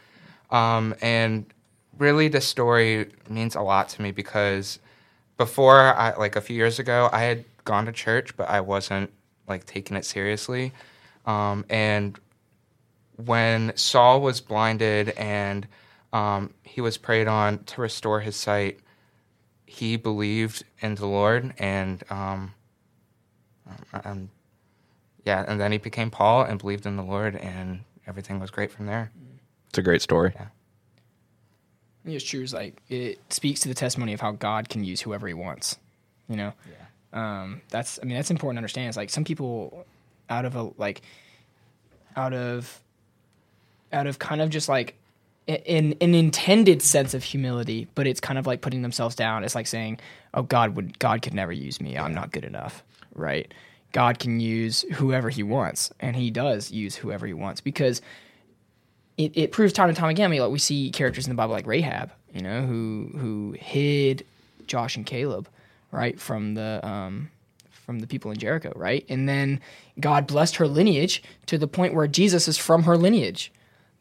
Um, 0.50 0.94
and 1.00 1.46
really, 1.98 2.28
this 2.28 2.46
story 2.46 3.10
means 3.28 3.54
a 3.54 3.60
lot 3.60 3.88
to 3.90 4.02
me 4.02 4.12
because 4.12 4.78
before, 5.36 5.80
I, 5.94 6.16
like 6.16 6.36
a 6.36 6.40
few 6.40 6.56
years 6.56 6.78
ago, 6.78 7.08
I 7.12 7.22
had 7.22 7.44
gone 7.64 7.86
to 7.86 7.92
church, 7.92 8.36
but 8.36 8.48
I 8.48 8.60
wasn't 8.60 9.12
like 9.48 9.66
taking 9.66 9.96
it 9.96 10.04
seriously. 10.04 10.72
Um, 11.26 11.64
and 11.68 12.18
when 13.16 13.76
Saul 13.76 14.20
was 14.20 14.40
blinded 14.40 15.10
and 15.10 15.66
um, 16.12 16.52
he 16.62 16.80
was 16.80 16.96
prayed 16.96 17.28
on 17.28 17.64
to 17.64 17.80
restore 17.80 18.20
his 18.20 18.36
sight, 18.36 18.80
he 19.72 19.96
believed 19.96 20.64
in 20.80 20.94
the 20.96 21.06
Lord, 21.06 21.54
and 21.58 22.02
um, 22.10 22.54
um, 24.04 24.30
yeah, 25.24 25.44
and 25.48 25.60
then 25.60 25.72
he 25.72 25.78
became 25.78 26.10
Paul 26.10 26.42
and 26.42 26.58
believed 26.58 26.84
in 26.86 26.96
the 26.96 27.02
Lord, 27.02 27.36
and 27.36 27.80
everything 28.06 28.38
was 28.38 28.50
great 28.50 28.70
from 28.70 28.86
there. 28.86 29.10
It's 29.70 29.78
a 29.78 29.82
great 29.82 30.02
story. 30.02 30.34
I 30.36 32.04
think 32.04 32.16
it's 32.16 32.24
true. 32.24 32.42
Is 32.42 32.52
like 32.52 32.82
it 32.88 33.18
speaks 33.32 33.60
to 33.60 33.68
the 33.68 33.74
testimony 33.74 34.12
of 34.12 34.20
how 34.20 34.32
God 34.32 34.68
can 34.68 34.84
use 34.84 35.00
whoever 35.00 35.26
He 35.26 35.34
wants. 35.34 35.78
You 36.28 36.36
know, 36.36 36.52
um, 37.12 37.62
that's 37.70 37.98
I 38.02 38.04
mean 38.04 38.16
that's 38.16 38.30
important 38.30 38.56
to 38.56 38.58
understand. 38.58 38.88
It's 38.88 38.96
like 38.96 39.10
some 39.10 39.24
people 39.24 39.86
out 40.28 40.44
of 40.44 40.54
a 40.56 40.70
like 40.76 41.02
out 42.16 42.34
of 42.34 42.80
out 43.92 44.06
of 44.06 44.18
kind 44.18 44.40
of 44.42 44.50
just 44.50 44.68
like 44.68 44.88
i- 44.90 44.94
in 45.46 45.96
an 46.00 46.14
intended 46.14 46.82
sense 46.82 47.14
of 47.14 47.24
humility, 47.24 47.88
but 47.94 48.06
it's 48.06 48.20
kind 48.20 48.38
of 48.38 48.46
like 48.46 48.60
putting 48.60 48.82
themselves 48.82 49.14
down. 49.14 49.44
It's 49.44 49.54
like 49.54 49.66
saying, 49.66 49.98
"Oh, 50.34 50.42
God 50.42 50.76
would 50.76 50.98
God 50.98 51.22
could 51.22 51.34
never 51.34 51.52
use 51.52 51.80
me. 51.80 51.98
I'm 51.98 52.14
not 52.14 52.32
good 52.32 52.44
enough." 52.44 52.82
Right? 53.14 53.52
God 53.92 54.18
can 54.18 54.40
use 54.40 54.82
whoever 54.94 55.30
He 55.30 55.42
wants, 55.42 55.92
and 56.00 56.16
He 56.16 56.30
does 56.30 56.70
use 56.70 56.94
whoever 56.96 57.26
He 57.26 57.34
wants 57.34 57.60
because 57.60 58.00
it, 59.18 59.32
it 59.34 59.52
proves 59.52 59.72
time 59.72 59.88
and 59.88 59.96
time 59.96 60.10
again. 60.10 60.30
Mean, 60.30 60.40
like 60.40 60.50
we 60.50 60.58
see 60.58 60.90
characters 60.90 61.26
in 61.26 61.30
the 61.30 61.36
Bible 61.36 61.54
like 61.54 61.66
Rahab, 61.66 62.12
you 62.32 62.42
know, 62.42 62.62
who 62.62 63.10
who 63.16 63.56
hid 63.58 64.24
Josh 64.66 64.96
and 64.96 65.04
Caleb, 65.04 65.48
right, 65.90 66.18
from 66.18 66.54
the 66.54 66.80
um, 66.82 67.30
from 67.70 67.98
the 67.98 68.06
people 68.06 68.30
in 68.30 68.38
Jericho, 68.38 68.72
right, 68.76 69.04
and 69.08 69.28
then 69.28 69.60
God 70.00 70.26
blessed 70.26 70.56
her 70.56 70.68
lineage 70.68 71.22
to 71.46 71.58
the 71.58 71.68
point 71.68 71.94
where 71.94 72.06
Jesus 72.06 72.48
is 72.48 72.56
from 72.56 72.84
her 72.84 72.96
lineage. 72.96 73.52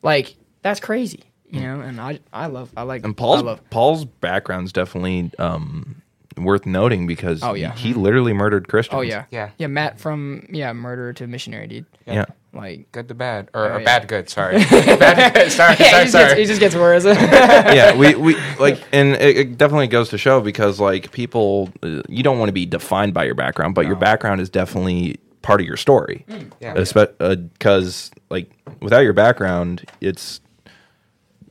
Like 0.01 0.36
that's 0.62 0.80
crazy. 0.80 1.23
You 1.51 1.61
know, 1.61 1.81
and 1.81 1.99
I 2.01 2.19
I 2.33 2.47
love 2.47 2.71
I 2.77 2.83
like 2.83 3.03
And 3.03 3.15
Paul's 3.15 3.41
I 3.41 3.45
love, 3.45 3.69
Paul's 3.69 4.05
background's 4.05 4.71
definitely 4.71 5.31
um, 5.37 6.01
worth 6.37 6.65
noting 6.65 7.07
because 7.07 7.43
Oh, 7.43 7.53
yeah. 7.53 7.73
he 7.75 7.93
literally 7.93 8.31
murdered 8.33 8.67
Christians. 8.69 8.97
oh 8.97 9.01
yeah 9.01 9.25
Yeah. 9.31 9.49
yeah 9.57 9.67
Matt 9.67 9.99
from 9.99 10.47
yeah 10.49 10.71
murderer 10.73 11.11
to 11.13 11.27
missionary 11.27 11.67
dude 11.67 11.85
yeah. 12.07 12.25
like 12.53 12.89
Good 12.93 13.09
to 13.09 13.13
bad, 13.15 13.49
or, 13.53 13.65
Oh, 13.65 13.75
or 13.75 13.79
yeah. 13.79 13.85
bad 13.85 14.07
good. 14.07 14.29
Sorry, 14.29 14.57
bad 14.69 15.33
good. 15.33 15.51
Sorry, 15.51 15.75
yeah, 15.79 15.89
sorry, 15.89 15.99
he, 15.99 16.03
just 16.03 16.11
sorry. 16.13 16.25
gets, 16.29 16.39
he 16.39 16.45
just 16.45 16.59
gets 16.61 16.75
worse. 16.75 17.03
yeah, 17.05 17.95
we, 17.97 18.15
we 18.15 18.35
like, 18.59 18.81
and 18.93 19.09
it, 19.15 19.37
it 19.37 19.57
definitely 19.57 19.87
goes 19.87 20.09
to 20.09 20.17
show 20.17 20.39
because 20.41 20.79
like 20.79 21.11
people, 21.11 21.69
uh, 21.83 22.01
you 22.09 22.23
don't 22.23 22.39
want 22.39 22.47
to 22.49 22.53
be 22.53 22.65
defined 22.65 23.13
by 23.13 23.23
your 23.25 23.35
background, 23.35 23.75
but 23.75 23.85
your 23.85 23.95
background 23.97 24.39
is 24.41 24.49
definitely 24.49 25.19
part 25.41 25.59
of 25.61 25.67
your 25.67 25.77
story. 25.77 26.25
Yeah. 26.61 26.73
because 26.73 28.11
like 28.29 28.49
without 28.81 29.01
your 29.01 29.13
background, 29.13 29.85
it's 30.01 30.39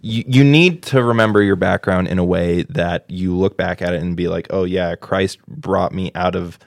you, 0.01 0.25
you 0.27 0.45
need 0.45 0.83
to 0.85 1.03
remember 1.03 1.43
your 1.43 1.57
background 1.57 2.09
in 2.09 2.19
a 2.19 2.25
way 2.25 2.63
that 2.71 3.05
you 3.11 3.37
look 3.37 3.57
back 3.57 3.83
at 3.83 3.95
it 3.95 4.03
and 4.03 4.17
be 4.17 4.29
like, 4.29 4.47
oh 4.51 4.65
yeah, 4.65 4.95
Christ 4.97 5.39
brought 5.47 5.93
me 5.93 6.11
out 6.15 6.35
of 6.35 6.59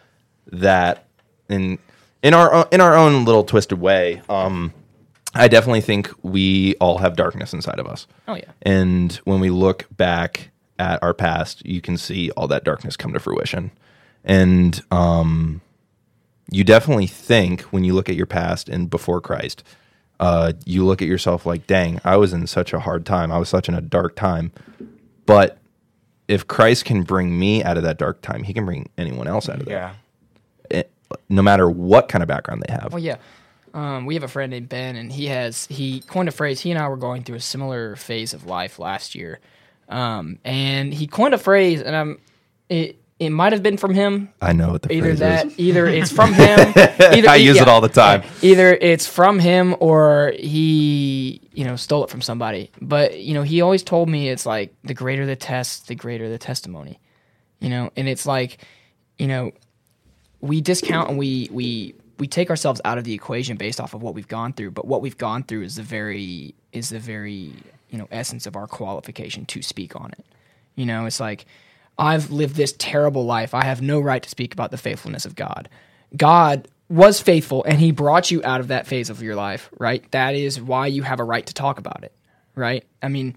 that 0.48 1.08
in 1.50 1.80
in 2.22 2.34
our 2.34 2.68
in 2.72 2.80
our 2.82 2.96
own 2.96 3.26
little 3.26 3.44
twisted 3.44 3.80
way. 3.80 4.22
Um, 4.30 4.74
I 5.36 5.48
definitely 5.48 5.82
think 5.82 6.12
we 6.22 6.76
all 6.76 7.00
have 7.00 7.16
darkness 7.16 7.54
inside 7.54 7.80
of 7.80 7.88
us. 7.88 8.08
oh 8.28 8.36
yeah 8.36 8.52
And 8.62 9.14
when 9.26 9.40
we 9.40 9.50
look 9.50 9.88
back 9.96 10.52
at 10.78 11.02
our 11.02 11.14
past, 11.14 11.66
you 11.66 11.82
can 11.82 11.98
see 11.98 12.30
all 12.32 12.48
that 12.48 12.64
darkness 12.64 12.96
come 12.96 13.14
to 13.14 13.20
fruition. 13.20 13.72
And 14.24 14.82
um, 14.92 15.62
you 16.52 16.64
definitely 16.64 17.08
think 17.08 17.62
when 17.64 17.84
you 17.84 17.94
look 17.94 18.10
at 18.10 18.16
your 18.16 18.26
past 18.26 18.70
and 18.70 18.90
before 18.90 19.22
Christ, 19.22 19.64
uh, 20.20 20.54
you 20.66 20.86
look 20.86 21.02
at 21.02 21.08
yourself 21.08 21.46
like, 21.46 21.68
dang, 21.68 22.00
I 22.04 22.18
was 22.18 22.34
in 22.34 22.48
such 22.48 22.74
a 22.74 22.80
hard 22.80 23.06
time. 23.06 23.32
I 23.32 23.38
was 23.38 23.50
such 23.50 23.68
in 23.68 23.76
a 23.76 23.82
dark 23.82 24.16
time. 24.16 24.52
But 25.26 25.58
if 26.28 26.48
Christ 26.48 26.86
can 26.86 27.04
bring 27.04 27.38
me 27.38 27.64
out 27.64 27.78
of 27.78 27.84
that 27.84 27.98
dark 27.98 28.22
time, 28.22 28.44
he 28.44 28.54
can 28.54 28.66
bring 28.66 28.90
anyone 28.98 29.28
else 29.28 29.50
out 29.50 29.60
of 29.60 29.66
that, 29.66 29.72
Yeah. 29.72 29.94
It- 30.70 30.92
no 31.30 31.42
matter 31.42 31.70
what 31.70 32.08
kind 32.10 32.22
of 32.24 32.28
background 32.28 32.64
they 32.66 32.74
have. 32.74 32.94
Well, 32.94 33.04
yeah. 33.04 33.18
Um, 33.74 34.06
we 34.06 34.14
have 34.14 34.24
a 34.24 34.28
friend 34.28 34.52
named 34.52 34.70
Ben, 34.70 34.96
and 34.96 35.12
he 35.12 35.26
has 35.28 35.66
he 35.66 36.02
coined 36.02 36.30
a 36.30 36.32
phrase. 36.32 36.60
He 36.62 36.70
and 36.72 36.80
I 36.80 36.88
were 36.88 36.98
going 36.98 37.24
through 37.24 37.38
a 37.38 37.42
similar 37.42 37.96
phase 37.96 38.34
of 38.36 38.46
life 38.46 38.78
last 38.78 39.16
year, 39.16 39.40
um, 39.90 40.38
and 40.46 40.94
he 40.94 41.08
coined 41.08 41.34
a 41.34 41.40
phrase, 41.40 41.82
and 41.82 41.96
I'm 41.96 42.20
it. 42.70 42.98
It 43.26 43.32
might 43.32 43.54
have 43.54 43.64
been 43.64 43.78
from 43.78 43.94
him. 43.94 44.30
I 44.42 44.54
know 44.54 44.72
what 44.72 44.82
the 44.84 44.94
Either 44.94 45.08
phrase 45.10 45.20
that, 45.20 45.46
is. 45.48 45.60
either 45.60 45.86
it's 45.88 46.12
from 46.12 46.34
him. 46.34 46.60
Either, 46.60 47.30
I 47.30 47.36
use 47.36 47.58
it 47.58 47.68
all 47.68 47.82
the 47.82 47.90
time. 47.90 48.24
Either 48.42 48.74
it's 48.74 49.08
from 49.08 49.40
him 49.40 49.76
or 49.80 50.34
he, 50.40 51.42
you 51.54 51.66
know, 51.66 51.76
stole 51.76 52.04
it 52.04 52.10
from 52.10 52.22
somebody. 52.22 52.72
But 52.82 53.20
you 53.20 53.34
know, 53.34 53.44
he 53.44 53.62
always 53.62 53.84
told 53.84 54.10
me 54.10 54.30
it's 54.30 54.46
like 54.46 54.74
the 54.84 54.94
greater 54.94 55.26
the 55.26 55.36
test, 55.36 55.88
the 55.88 55.96
greater 55.96 56.30
the 56.30 56.38
testimony. 56.38 57.00
You 57.60 57.70
know, 57.70 57.92
and 57.96 58.08
it's 58.10 58.26
like, 58.26 58.58
you 59.18 59.28
know, 59.28 59.52
we 60.42 60.60
discount 60.60 61.10
and 61.10 61.18
we 61.18 61.48
we 61.52 61.96
we 62.20 62.28
take 62.28 62.50
ourselves 62.50 62.80
out 62.86 62.98
of 62.98 63.06
the 63.06 63.14
equation 63.14 63.58
based 63.58 63.80
off 63.80 63.94
of 63.94 64.02
what 64.04 64.14
we've 64.14 64.28
gone 64.28 64.54
through 64.54 64.72
but 64.72 64.86
what 64.86 65.02
we've 65.02 65.18
gone 65.18 65.42
through 65.44 65.64
is 65.64 65.76
the 65.78 65.82
very 65.82 66.54
is 66.74 66.90
the 66.90 67.00
very 67.00 67.54
you 67.90 67.98
know 67.98 68.08
essence 68.12 68.46
of 68.46 68.56
our 68.56 68.68
qualification 68.68 69.46
to 69.46 69.62
speak 69.62 69.96
on 69.96 70.12
it 70.12 70.26
you 70.76 70.86
know 70.86 71.06
it's 71.06 71.20
like 71.22 71.46
i've 71.98 72.32
lived 72.32 72.56
this 72.56 72.74
terrible 72.78 73.26
life 73.26 73.54
i 73.54 73.64
have 73.64 73.82
no 73.82 74.00
right 74.00 74.24
to 74.24 74.30
speak 74.30 74.54
about 74.54 74.72
the 74.72 74.78
faithfulness 74.78 75.26
of 75.26 75.36
god 75.36 75.70
god 76.18 76.68
was 76.90 77.20
faithful 77.20 77.64
and 77.64 77.80
he 77.80 77.92
brought 77.92 78.30
you 78.30 78.42
out 78.44 78.60
of 78.60 78.68
that 78.68 78.86
phase 78.86 79.10
of 79.10 79.22
your 79.22 79.36
life 79.36 79.70
right 79.80 80.10
that 80.12 80.36
is 80.36 80.62
why 80.62 80.88
you 80.88 81.04
have 81.04 81.20
a 81.20 81.24
right 81.24 81.46
to 81.46 81.54
talk 81.54 81.80
about 81.80 82.04
it 82.04 82.14
right 82.56 82.84
i 83.02 83.08
mean 83.08 83.36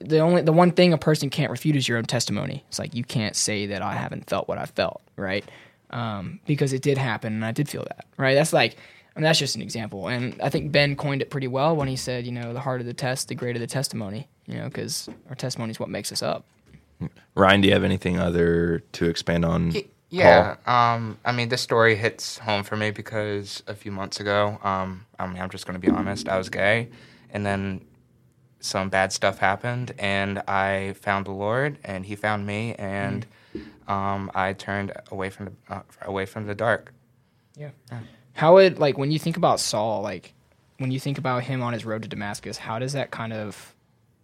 the 0.00 0.18
only 0.18 0.42
the 0.42 0.52
one 0.52 0.70
thing 0.70 0.92
a 0.92 0.98
person 0.98 1.30
can't 1.30 1.50
refute 1.50 1.76
is 1.76 1.88
your 1.88 1.96
own 1.96 2.04
testimony 2.04 2.64
it's 2.68 2.78
like 2.78 2.94
you 2.94 3.04
can't 3.04 3.36
say 3.36 3.66
that 3.66 3.80
i 3.80 3.94
haven't 3.94 4.28
felt 4.28 4.48
what 4.48 4.58
i 4.58 4.66
felt 4.66 5.00
right 5.16 5.44
um, 5.90 6.40
because 6.46 6.72
it 6.72 6.82
did 6.82 6.98
happen 6.98 7.34
and 7.34 7.44
I 7.44 7.52
did 7.52 7.68
feel 7.68 7.84
that, 7.84 8.06
right? 8.16 8.34
That's 8.34 8.52
like, 8.52 8.76
I 9.14 9.18
mean, 9.18 9.24
that's 9.24 9.38
just 9.38 9.56
an 9.56 9.62
example. 9.62 10.08
And 10.08 10.40
I 10.40 10.48
think 10.48 10.72
Ben 10.72 10.96
coined 10.96 11.22
it 11.22 11.30
pretty 11.30 11.48
well 11.48 11.74
when 11.76 11.88
he 11.88 11.96
said, 11.96 12.24
you 12.24 12.32
know, 12.32 12.52
the 12.52 12.60
harder 12.60 12.84
the 12.84 12.94
test, 12.94 13.28
the 13.28 13.34
greater 13.34 13.58
the 13.58 13.66
testimony, 13.66 14.28
you 14.46 14.54
know, 14.54 14.64
because 14.64 15.08
our 15.28 15.34
testimony 15.34 15.72
is 15.72 15.80
what 15.80 15.88
makes 15.88 16.12
us 16.12 16.22
up. 16.22 16.44
Ryan, 17.34 17.60
do 17.60 17.68
you 17.68 17.74
have 17.74 17.84
anything 17.84 18.18
other 18.18 18.80
to 18.92 19.06
expand 19.06 19.44
on? 19.44 19.70
Y- 19.70 19.84
Yeah, 20.12 20.56
um, 20.66 21.18
I 21.24 21.30
mean, 21.30 21.50
this 21.50 21.62
story 21.62 21.94
hits 21.94 22.38
home 22.38 22.64
for 22.64 22.76
me 22.76 22.90
because 22.90 23.62
a 23.68 23.74
few 23.74 23.92
months 23.92 24.18
ago, 24.18 24.58
um, 24.64 25.06
I 25.18 25.26
mean, 25.28 25.40
I'm 25.40 25.50
just 25.50 25.66
going 25.66 25.74
to 25.74 25.80
be 25.80 25.88
honest, 25.88 26.28
I 26.28 26.36
was 26.36 26.48
gay, 26.48 26.88
and 27.32 27.46
then 27.46 27.80
some 28.58 28.88
bad 28.90 29.12
stuff 29.12 29.38
happened, 29.38 29.94
and 29.98 30.40
I 30.48 30.94
found 31.00 31.26
the 31.26 31.30
Lord, 31.30 31.78
and 31.84 32.04
He 32.04 32.16
found 32.16 32.44
me, 32.44 32.74
and 32.74 33.24
um, 33.86 34.30
I 34.34 34.52
turned 34.52 34.92
away 35.12 35.30
from 35.30 35.46
the 35.46 35.52
uh, 35.74 35.82
away 36.02 36.26
from 36.26 36.46
the 36.46 36.54
dark. 36.56 36.92
Yeah. 37.56 37.70
How 38.32 38.54
would, 38.54 38.78
like, 38.80 38.98
when 38.98 39.10
you 39.12 39.18
think 39.18 39.36
about 39.36 39.60
Saul, 39.60 40.02
like, 40.02 40.32
when 40.78 40.90
you 40.90 40.98
think 40.98 41.18
about 41.18 41.44
him 41.44 41.62
on 41.62 41.72
his 41.72 41.84
road 41.84 42.02
to 42.02 42.08
Damascus, 42.08 42.56
how 42.58 42.78
does 42.78 42.94
that 42.94 43.10
kind 43.10 43.32
of, 43.32 43.74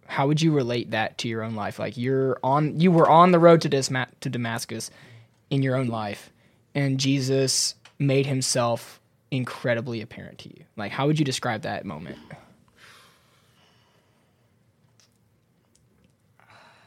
how 0.07 0.27
would 0.27 0.41
you 0.41 0.51
relate 0.51 0.91
that 0.91 1.17
to 1.19 1.27
your 1.27 1.43
own 1.43 1.55
life? 1.55 1.79
Like, 1.79 1.97
you're 1.97 2.39
on, 2.43 2.79
you 2.79 2.91
were 2.91 3.09
on 3.09 3.31
the 3.31 3.39
road 3.39 3.61
to, 3.61 3.69
Disma- 3.69 4.07
to 4.21 4.29
Damascus 4.29 4.89
in 5.49 5.61
your 5.61 5.75
own 5.75 5.87
life, 5.87 6.31
and 6.73 6.99
Jesus 6.99 7.75
made 7.99 8.25
himself 8.25 8.99
incredibly 9.31 10.01
apparent 10.01 10.39
to 10.39 10.49
you. 10.49 10.63
Like, 10.75 10.91
how 10.91 11.07
would 11.07 11.19
you 11.19 11.25
describe 11.25 11.61
that 11.63 11.85
moment? 11.85 12.17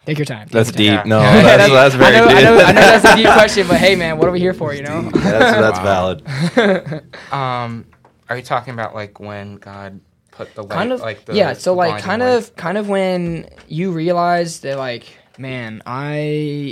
Take 0.06 0.18
your 0.18 0.24
time. 0.24 0.46
Take 0.46 0.52
That's 0.52 0.68
your 0.70 0.96
deep. 0.96 1.06
No, 1.06 1.20
that's, 1.20 1.70
that's 1.70 1.94
very 1.94 2.16
I 2.16 2.20
know, 2.20 2.28
deep. 2.28 2.36
I 2.36 2.42
know, 2.42 2.58
I 2.58 2.72
know 2.72 2.80
that's 2.80 3.04
a 3.04 3.16
deep 3.16 3.26
question, 3.32 3.68
but 3.68 3.76
hey, 3.78 3.94
man, 3.96 4.16
what 4.18 4.28
are 4.28 4.32
we 4.32 4.40
here 4.40 4.54
for? 4.54 4.74
You 4.74 4.82
know? 4.82 5.02
that's 5.10 5.78
that's 5.78 5.78
valid. 6.58 7.04
Um, 7.32 7.86
are 8.28 8.36
you 8.36 8.42
talking 8.42 8.72
about 8.72 8.94
like 8.94 9.20
when 9.20 9.56
God 9.56 10.00
put 10.40 10.54
the 10.54 10.62
light, 10.62 10.70
kind 10.70 10.92
of 10.92 11.00
like 11.00 11.24
the 11.24 11.34
yeah 11.34 11.52
so 11.52 11.70
the 11.70 11.76
like 11.76 11.88
blinding 11.90 12.04
kind 12.04 12.22
light? 12.22 12.28
of 12.30 12.56
kind 12.56 12.78
of 12.78 12.88
when 12.88 13.48
you 13.68 13.92
realize 13.92 14.60
that 14.60 14.78
like 14.78 15.04
man 15.38 15.82
i 15.86 16.14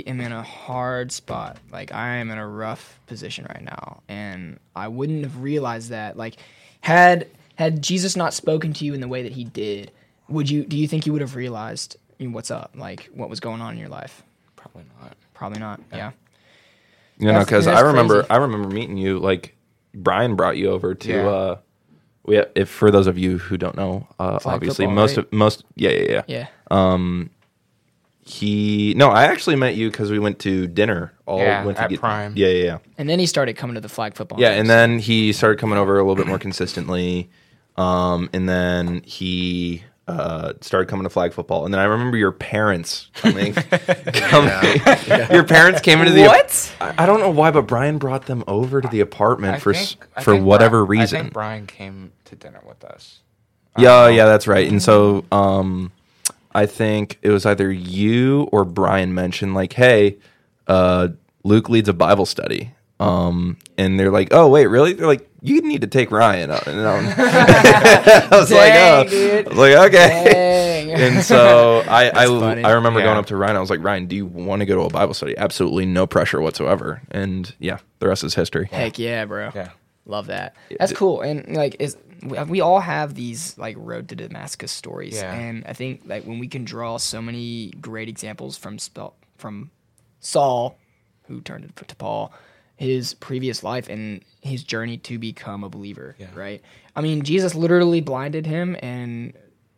am 0.07 0.19
in 0.21 0.31
a 0.31 0.43
hard 0.43 1.11
spot 1.11 1.57
like 1.71 1.91
i 1.93 2.15
am 2.17 2.29
in 2.29 2.37
a 2.37 2.47
rough 2.47 2.99
position 3.07 3.45
right 3.49 3.63
now 3.63 4.01
and 4.07 4.59
i 4.75 4.87
wouldn't 4.87 5.23
have 5.23 5.41
realized 5.41 5.89
that 5.89 6.17
like 6.17 6.35
had 6.81 7.27
had 7.55 7.81
jesus 7.81 8.15
not 8.15 8.33
spoken 8.33 8.73
to 8.73 8.85
you 8.85 8.93
in 8.93 9.01
the 9.01 9.07
way 9.07 9.23
that 9.23 9.31
he 9.31 9.43
did 9.43 9.91
would 10.27 10.49
you 10.49 10.63
do 10.65 10.77
you 10.77 10.87
think 10.87 11.05
you 11.05 11.13
would 11.13 11.21
have 11.21 11.35
realized 11.35 11.97
you 12.19 12.27
know, 12.27 12.35
what's 12.35 12.51
up 12.51 12.71
like 12.75 13.09
what 13.13 13.29
was 13.29 13.39
going 13.39 13.61
on 13.61 13.73
in 13.73 13.79
your 13.79 13.89
life 13.89 14.23
probably 14.55 14.83
not. 15.01 15.15
probably 15.33 15.59
not 15.59 15.79
yeah 15.93 16.11
You 17.17 17.31
know, 17.31 17.39
because 17.39 17.67
I 17.67 17.81
remember, 17.81 18.21
crazy. 18.21 18.29
I 18.29 18.37
remember 18.37 18.69
meeting 18.69 18.97
you. 18.97 19.19
Like 19.19 19.55
Brian 19.93 20.35
brought 20.37 20.55
you 20.57 20.69
over 20.71 20.95
to. 20.95 21.09
Yeah. 21.09 21.27
uh 21.27 21.57
we, 22.25 22.43
if 22.55 22.69
for 22.69 22.91
those 22.91 23.07
of 23.07 23.17
you 23.17 23.37
who 23.37 23.57
don't 23.57 23.75
know, 23.75 24.07
uh, 24.19 24.39
obviously 24.45 24.85
football, 24.85 24.95
most 24.95 25.17
right? 25.17 25.25
of 25.25 25.33
most, 25.33 25.63
yeah, 25.75 25.89
yeah, 25.91 26.03
yeah. 26.11 26.23
yeah 26.27 26.47
Um, 26.69 27.29
He 28.21 28.93
no, 28.95 29.09
I 29.09 29.23
actually 29.23 29.55
met 29.55 29.75
you 29.75 29.89
because 29.89 30.11
we 30.11 30.19
went 30.19 30.37
to 30.39 30.67
dinner. 30.67 31.13
All 31.25 31.39
Yeah, 31.39 31.65
went 31.65 31.77
to 31.77 31.83
at 31.83 31.89
get, 31.89 31.99
Prime. 31.99 32.33
Yeah, 32.35 32.47
yeah, 32.49 32.63
yeah. 32.63 32.77
and 32.97 33.09
then 33.09 33.17
he 33.19 33.25
started 33.25 33.55
coming 33.57 33.73
to 33.75 33.81
the 33.81 33.89
flag 33.89 34.13
football 34.15 34.39
Yeah, 34.39 34.49
games. 34.49 34.59
and 34.61 34.69
then 34.69 34.99
he 34.99 35.33
started 35.33 35.59
coming 35.59 35.77
over 35.79 35.95
a 35.97 36.01
little 36.03 36.15
bit 36.15 36.27
more 36.27 36.37
consistently. 36.39 37.29
Um, 37.77 38.29
and 38.33 38.47
then 38.47 39.01
he 39.03 39.83
uh, 40.09 40.53
started 40.61 40.89
coming 40.89 41.03
to 41.03 41.09
flag 41.09 41.33
football. 41.33 41.65
And 41.65 41.73
then 41.73 41.79
I 41.79 41.85
remember 41.85 42.17
your 42.17 42.31
parents 42.31 43.09
coming. 43.13 43.53
coming. 43.53 44.81
Your 45.31 45.43
parents 45.43 45.81
came 45.81 45.99
into 45.99 46.11
the 46.13 46.23
What? 46.23 46.75
I, 46.81 47.03
I 47.03 47.05
don't 47.05 47.19
know 47.19 47.29
why, 47.29 47.51
but 47.51 47.63
Brian 47.67 47.97
brought 47.97 48.25
them 48.25 48.43
over 48.47 48.81
to 48.81 48.87
the 48.87 48.99
apartment 49.01 49.55
I 49.55 49.59
for 49.59 49.73
think- 49.73 49.85
s 49.85 49.97
I 50.15 50.23
for 50.23 50.33
think 50.33 50.45
whatever 50.45 50.85
Bri- 50.85 50.97
I 50.97 51.01
reason. 51.01 51.21
think 51.21 51.33
Brian 51.33 51.67
came 51.67 52.11
to 52.25 52.35
dinner 52.35 52.61
with 52.67 52.83
us. 52.83 53.19
Yeah, 53.77 54.07
yeah, 54.09 54.25
that's 54.25 54.47
right. 54.47 54.67
And 54.69 54.81
so 54.81 55.25
um 55.31 55.91
I 56.53 56.65
think 56.65 57.19
it 57.21 57.29
was 57.29 57.45
either 57.45 57.71
you 57.71 58.49
or 58.51 58.65
Brian 58.65 59.13
mentioned 59.13 59.53
like, 59.53 59.73
"Hey, 59.73 60.17
uh 60.67 61.09
Luke 61.43 61.69
leads 61.69 61.87
a 61.87 61.93
Bible 61.93 62.25
study." 62.25 62.73
Um 62.99 63.57
and 63.77 63.97
they're 63.99 64.11
like, 64.11 64.29
"Oh, 64.31 64.49
wait, 64.49 64.67
really?" 64.67 64.91
They're 64.93 65.07
like, 65.07 65.29
"You 65.41 65.61
need 65.61 65.81
to 65.81 65.87
take 65.87 66.11
Ryan." 66.11 66.51
out." 66.51 66.67
And 66.67 66.79
I 66.85 68.27
was 68.31 68.51
like, 68.51 68.73
"Oh." 68.75 69.05
dude. 69.09 69.45
I 69.45 69.49
was 69.49 69.57
like, 69.57 69.73
"Okay." 69.93 70.23
Dang. 70.31 70.91
And 70.91 71.23
so 71.23 71.81
I 71.87 72.09
I. 72.09 72.23
I 72.25 72.71
remember 72.71 73.01
going 73.01 73.17
up 73.17 73.27
to 73.27 73.37
Ryan. 73.37 73.55
I 73.55 73.59
was 73.61 73.69
like, 73.69 73.81
"Ryan, 73.83 74.07
do 74.07 74.15
you 74.17 74.25
want 74.25 74.59
to 74.61 74.65
go 74.65 74.75
to 74.75 74.81
a 74.81 74.89
Bible 74.89 75.13
study?" 75.13 75.37
Absolutely 75.37 75.85
no 75.85 76.05
pressure 76.07 76.41
whatsoever. 76.41 77.01
And 77.11 77.53
yeah, 77.59 77.77
the 77.99 78.07
rest 78.09 78.23
is 78.25 78.35
history. 78.35 78.67
Heck 78.71 78.99
yeah, 78.99 79.23
bro. 79.25 79.51
Yeah. 79.55 79.69
Love 80.05 80.27
that. 80.27 80.55
That's 80.77 80.91
cool. 80.93 81.21
And 81.21 81.55
like, 81.55 81.75
is 81.79 81.95
we- 82.23 82.43
we 82.43 82.61
all 82.61 82.79
have 82.81 83.13
these 83.15 83.57
like 83.57 83.75
road 83.79 84.09
to 84.09 84.15
Damascus 84.15 84.71
stories, 84.73 85.15
Yeah. 85.15 85.33
and 85.33 85.63
I 85.65 85.71
think 85.73 86.01
like 86.05 86.25
when 86.25 86.39
we 86.39 86.47
can 86.49 86.65
draw 86.65 86.97
so 86.97 87.21
many 87.21 87.71
great 87.79 88.09
examples 88.09 88.57
from 88.57 88.77
spell 88.79 89.13
from 89.37 89.71
Saul, 90.19 90.77
who 91.27 91.39
turned 91.41 91.63
it 91.65 91.87
to 91.87 91.95
Paul, 91.95 92.33
his 92.79 93.13
previous 93.13 93.61
life 93.61 93.89
and 93.89 94.23
his 94.39 94.63
journey 94.63 94.97
to 94.97 95.19
become 95.19 95.65
a 95.65 95.69
believer. 95.69 96.15
Yeah. 96.17 96.27
Right. 96.33 96.61
I 96.95 97.01
mean, 97.01 97.23
Jesus 97.23 97.53
literally 97.53 97.99
blinded 97.99 98.45
him 98.45 98.77
and 98.81 99.33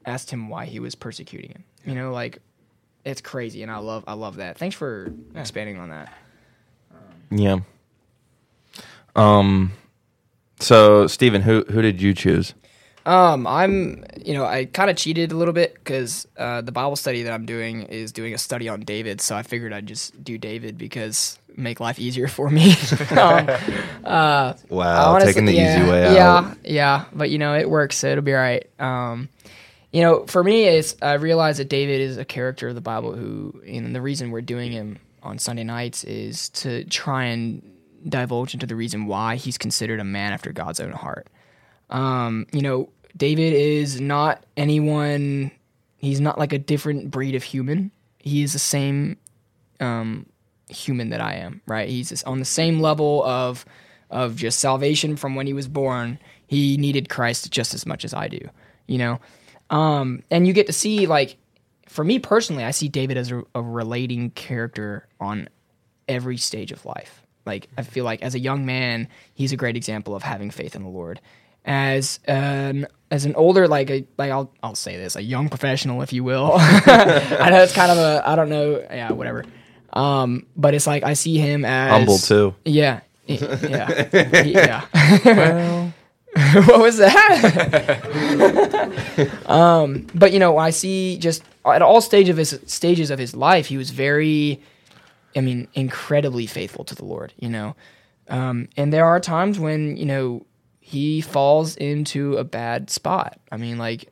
asked 0.06 0.30
him 0.30 0.50
why 0.50 0.66
he 0.66 0.80
was 0.80 0.94
persecuting 0.94 1.50
him. 1.50 1.64
You 1.84 1.96
know, 1.96 2.12
like 2.12 2.38
it's 3.04 3.20
crazy, 3.20 3.64
and 3.64 3.72
I 3.72 3.78
love 3.78 4.04
I 4.06 4.14
love 4.14 4.36
that. 4.36 4.60
Thanks 4.60 4.76
for 4.76 5.12
expanding 5.36 5.80
on 5.80 5.90
that. 5.90 6.14
Yeah. 7.32 7.62
Um. 9.16 9.72
So, 10.60 11.08
Steven, 11.08 11.42
who 11.42 11.66
who 11.72 11.82
did 11.82 12.00
you 12.00 12.14
choose? 12.14 12.54
Um, 13.04 13.48
I'm, 13.48 14.04
you 14.24 14.36
know, 14.36 14.46
I 14.46 14.66
kind 14.66 14.92
of 14.92 14.96
cheated 14.96 15.32
a 15.32 15.36
little 15.36 15.56
bit 15.56 15.74
because 15.74 16.28
uh, 16.38 16.62
the 16.62 16.72
Bible 16.72 16.96
study 16.96 17.24
that 17.24 17.34
I'm 17.34 17.48
doing 17.48 17.82
is 17.84 18.12
doing 18.12 18.36
a 18.36 18.38
study 18.38 18.70
on 18.70 18.82
David, 18.82 19.22
so 19.22 19.36
I 19.36 19.42
figured 19.42 19.74
I'd 19.74 19.88
just 19.88 20.24
do 20.24 20.38
David 20.38 20.78
because 20.78 21.40
make 21.56 21.80
life 21.80 22.00
easier 22.00 22.28
for 22.28 22.50
me. 22.50 22.72
um, 23.12 23.50
uh, 24.04 24.54
Wow, 24.70 25.14
honestly, 25.14 25.34
taking 25.34 25.46
the 25.46 25.54
yeah, 25.54 25.80
easy 25.82 25.92
way 25.92 26.08
out. 26.08 26.14
Yeah, 26.14 26.54
yeah, 26.64 27.06
but 27.14 27.30
you 27.30 27.38
know, 27.38 27.56
it 27.56 27.70
works, 27.70 27.98
so 27.98 28.10
it'll 28.10 28.24
be 28.24 28.34
all 28.34 28.40
right. 28.40 28.70
Um, 28.80 29.30
you 29.92 30.02
know, 30.02 30.26
for 30.26 30.44
me, 30.44 30.66
it's 30.66 30.96
I 31.02 31.14
realize 31.14 31.58
that 31.58 31.70
David 31.70 32.02
is 32.02 32.18
a 32.18 32.26
character 32.26 32.70
of 32.70 32.76
the 32.76 32.82
Bible 32.82 33.14
who, 33.14 33.62
and 33.68 33.96
the 33.96 34.02
reason 34.02 34.32
we're 34.32 34.42
doing 34.42 34.72
him 34.72 35.00
on 35.24 35.38
Sunday 35.38 35.64
nights 35.64 36.04
is 36.04 36.50
to 36.50 36.84
try 36.86 37.26
and 37.26 37.62
divulge 38.08 38.54
into 38.54 38.66
the 38.66 38.76
reason 38.76 39.06
why 39.06 39.36
he's 39.36 39.58
considered 39.58 40.00
a 40.00 40.04
man 40.04 40.34
after 40.34 40.52
God's 40.52 40.80
own 40.80 40.92
heart. 40.92 41.28
Um, 41.90 42.48
you 42.52 42.62
know, 42.62 42.90
David 43.16 43.54
is 43.54 44.00
not 44.00 44.44
anyone. 44.56 45.52
He's 45.98 46.22
not 46.22 46.40
like 46.40 46.54
a 46.54 46.58
different 46.58 47.12
breed 47.12 47.36
of 47.36 47.44
human. 47.44 47.92
He 48.18 48.44
is 48.44 48.54
the 48.54 48.60
same 48.60 49.18
um, 49.80 50.26
human 50.72 51.10
that 51.10 51.22
I 51.22 51.36
am. 51.36 51.62
Right? 51.68 51.90
He's 51.90 52.24
on 52.24 52.40
the 52.40 52.46
same 52.46 52.80
level 52.80 53.24
of 53.24 53.66
of 54.10 54.36
just 54.36 54.60
salvation 54.60 55.16
from 55.16 55.36
when 55.36 55.48
he 55.48 55.54
was 55.54 55.68
born. 55.68 56.20
He 56.48 56.78
needed 56.78 57.10
Christ 57.10 57.50
just 57.52 57.74
as 57.74 57.86
much 57.86 58.04
as 58.04 58.14
I 58.14 58.28
do. 58.28 58.40
You 58.88 58.98
know, 58.98 59.20
um, 59.70 60.22
and 60.30 60.46
you 60.46 60.54
get 60.54 60.68
to 60.68 60.74
see 60.74 61.08
like, 61.08 61.38
for 61.88 62.04
me 62.04 62.20
personally, 62.20 62.64
I 62.64 62.72
see 62.72 62.90
David 62.90 63.18
as 63.18 63.32
a, 63.32 63.44
a 63.56 63.62
relating 63.62 64.30
character 64.32 65.08
on 65.20 65.50
every 66.08 66.38
stage 66.38 66.72
of 66.72 66.86
life. 66.86 67.26
Like 67.46 67.70
I 67.78 67.84
feel 67.84 68.06
like 68.06 68.22
as 68.22 68.36
a 68.36 68.40
young 68.40 68.66
man, 68.66 69.08
he's 69.34 69.52
a 69.52 69.58
great 69.58 69.76
example 69.76 70.16
of 70.16 70.24
having 70.24 70.52
faith 70.52 70.76
in 70.76 70.84
the 70.84 70.90
Lord. 70.90 71.20
As 71.64 72.20
an 72.26 72.88
as 73.12 73.26
an 73.26 73.36
older 73.36 73.68
like 73.68 73.90
a 73.90 74.06
like 74.18 74.32
I'll 74.32 74.52
I'll 74.64 74.76
say 74.76 74.98
this 74.98 75.16
a 75.16 75.22
young 75.22 75.50
professional 75.50 76.02
if 76.02 76.12
you 76.12 76.24
will. 76.24 76.54
I 76.58 77.50
know 77.52 77.62
it's 77.62 77.74
kind 77.74 77.92
of 77.92 77.98
a 77.98 78.24
I 78.28 78.36
don't 78.36 78.50
know 78.50 78.80
yeah 78.80 79.12
whatever. 79.12 79.46
Um, 79.94 80.46
but 80.56 80.74
it's 80.74 80.88
like 80.88 81.04
I 81.04 81.14
see 81.14 81.38
him 81.38 81.66
as 81.66 81.92
Humble 81.92 82.18
too. 82.18 82.56
Yeah, 82.66 83.02
yeah, 83.28 84.10
yeah. 84.94 85.92
what 86.66 86.80
was 86.80 86.98
that? 86.98 87.20
um, 89.48 90.08
but 90.16 90.32
you 90.32 90.40
know, 90.40 90.58
I 90.58 90.70
see 90.70 91.18
just 91.18 91.44
at 91.66 91.82
all 91.82 92.00
stage 92.00 92.30
of 92.30 92.38
his 92.38 92.58
stages 92.68 93.12
of 93.12 93.20
his 93.20 93.36
life, 93.36 93.68
he 93.68 93.76
was 93.76 93.90
very, 93.90 94.62
I 95.36 95.42
mean, 95.42 95.68
incredibly 95.74 96.46
faithful 96.46 96.86
to 96.86 96.96
the 96.96 97.04
Lord. 97.04 97.34
You 97.38 97.50
know, 97.50 97.76
um, 98.30 98.70
and 98.78 98.94
there 98.94 99.06
are 99.06 99.20
times 99.20 99.60
when 99.60 99.98
you 99.98 100.06
know 100.06 100.46
he 100.80 101.20
falls 101.22 101.76
into 101.76 102.38
a 102.38 102.46
bad 102.46 102.90
spot. 102.90 103.38
I 103.52 103.58
mean, 103.58 103.78
like 103.78 104.11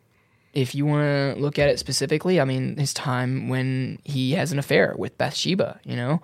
if 0.59 0.75
you 0.75 0.85
want 0.85 1.03
to 1.03 1.41
look 1.41 1.57
at 1.57 1.69
it 1.69 1.79
specifically, 1.79 2.41
I 2.41 2.45
mean, 2.45 2.75
his 2.75 2.93
time 2.93 3.47
when 3.47 3.99
he 4.03 4.33
has 4.33 4.51
an 4.51 4.59
affair 4.59 4.93
with 4.97 5.17
Bathsheba. 5.17 5.79
You 5.83 5.95
know, 5.95 6.21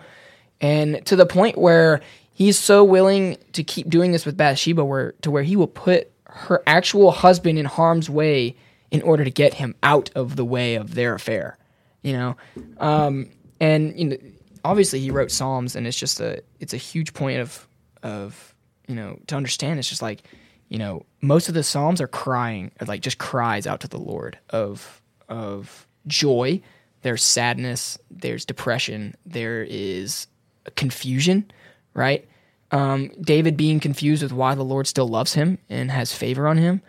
and 0.59 1.05
to 1.05 1.15
the 1.15 1.25
point 1.25 1.57
where 1.57 2.01
he's 2.33 2.59
so 2.59 2.83
willing 2.83 3.37
to 3.53 3.63
keep 3.63 3.89
doing 3.89 4.11
this 4.11 4.25
with 4.25 4.35
Bathsheba, 4.35 4.83
where 4.83 5.13
to 5.21 5.31
where 5.31 5.43
he 5.43 5.55
will 5.55 5.67
put 5.67 6.11
her 6.25 6.61
actual 6.67 7.11
husband 7.11 7.57
in 7.57 7.65
harm's 7.65 8.09
way 8.09 8.55
in 8.91 9.01
order 9.01 9.23
to 9.23 9.31
get 9.31 9.53
him 9.53 9.73
out 9.83 10.09
of 10.15 10.35
the 10.35 10.45
way 10.45 10.75
of 10.75 10.95
their 10.95 11.15
affair. 11.15 11.57
You 12.01 12.13
know, 12.13 12.37
um, 12.79 13.29
and 13.59 13.97
you 13.97 14.05
know, 14.05 14.17
obviously 14.65 14.99
he 14.99 15.11
wrote 15.11 15.31
Psalms, 15.31 15.75
and 15.75 15.87
it's 15.87 15.97
just 15.97 16.19
a 16.19 16.41
it's 16.59 16.73
a 16.73 16.77
huge 16.77 17.13
point 17.13 17.39
of 17.39 17.67
of 18.03 18.53
you 18.87 18.95
know 18.95 19.17
to 19.27 19.35
understand. 19.35 19.79
It's 19.79 19.89
just 19.89 20.01
like 20.01 20.23
you 20.69 20.77
know 20.77 21.05
most 21.21 21.47
of 21.47 21.53
the 21.53 21.63
Psalms 21.63 22.01
are 22.01 22.07
crying, 22.07 22.71
like 22.85 23.01
just 23.01 23.17
cries 23.17 23.67
out 23.67 23.81
to 23.81 23.87
the 23.87 23.99
Lord 23.99 24.37
of 24.49 25.01
of 25.29 25.87
joy. 26.07 26.61
There's 27.01 27.23
sadness. 27.23 27.97
There's 28.09 28.45
depression. 28.45 29.15
There 29.25 29.63
is 29.63 30.27
confusion, 30.75 31.51
right? 31.93 32.27
Um, 32.71 33.11
David 33.21 33.57
being 33.57 33.79
confused 33.79 34.23
with 34.23 34.33
why 34.33 34.55
the 34.55 34.63
Lord 34.63 34.87
still 34.87 35.07
loves 35.07 35.33
him 35.33 35.59
and 35.69 35.91
has 35.91 36.13
favor 36.13 36.47
on 36.47 36.57
him. 36.57 36.81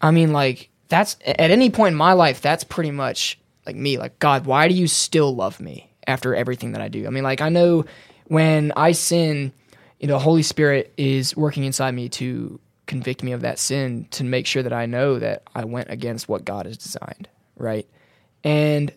I 0.00 0.10
mean, 0.10 0.32
like 0.32 0.70
that's 0.88 1.16
at 1.24 1.50
any 1.50 1.70
point 1.70 1.92
in 1.92 1.98
my 1.98 2.12
life, 2.12 2.40
that's 2.40 2.64
pretty 2.64 2.90
much 2.90 3.38
like 3.66 3.76
me. 3.76 3.98
Like 3.98 4.18
God, 4.18 4.46
why 4.46 4.68
do 4.68 4.74
you 4.74 4.86
still 4.86 5.34
love 5.34 5.60
me 5.60 5.90
after 6.06 6.34
everything 6.34 6.72
that 6.72 6.80
I 6.80 6.88
do? 6.88 7.06
I 7.06 7.10
mean, 7.10 7.24
like 7.24 7.40
I 7.40 7.48
know 7.48 7.84
when 8.26 8.72
I 8.76 8.92
sin, 8.92 9.52
you 9.98 10.08
know, 10.08 10.14
the 10.14 10.20
Holy 10.20 10.42
Spirit 10.42 10.92
is 10.96 11.36
working 11.36 11.64
inside 11.64 11.94
me 11.94 12.08
to 12.10 12.60
convict 12.86 13.22
me 13.22 13.32
of 13.32 13.40
that 13.42 13.58
sin 13.58 14.06
to 14.12 14.24
make 14.24 14.46
sure 14.46 14.62
that 14.62 14.72
I 14.72 14.86
know 14.86 15.18
that 15.18 15.42
I 15.54 15.64
went 15.64 15.90
against 15.90 16.28
what 16.28 16.44
God 16.44 16.66
has 16.66 16.76
designed, 16.76 17.28
right? 17.56 17.88
And 18.44 18.92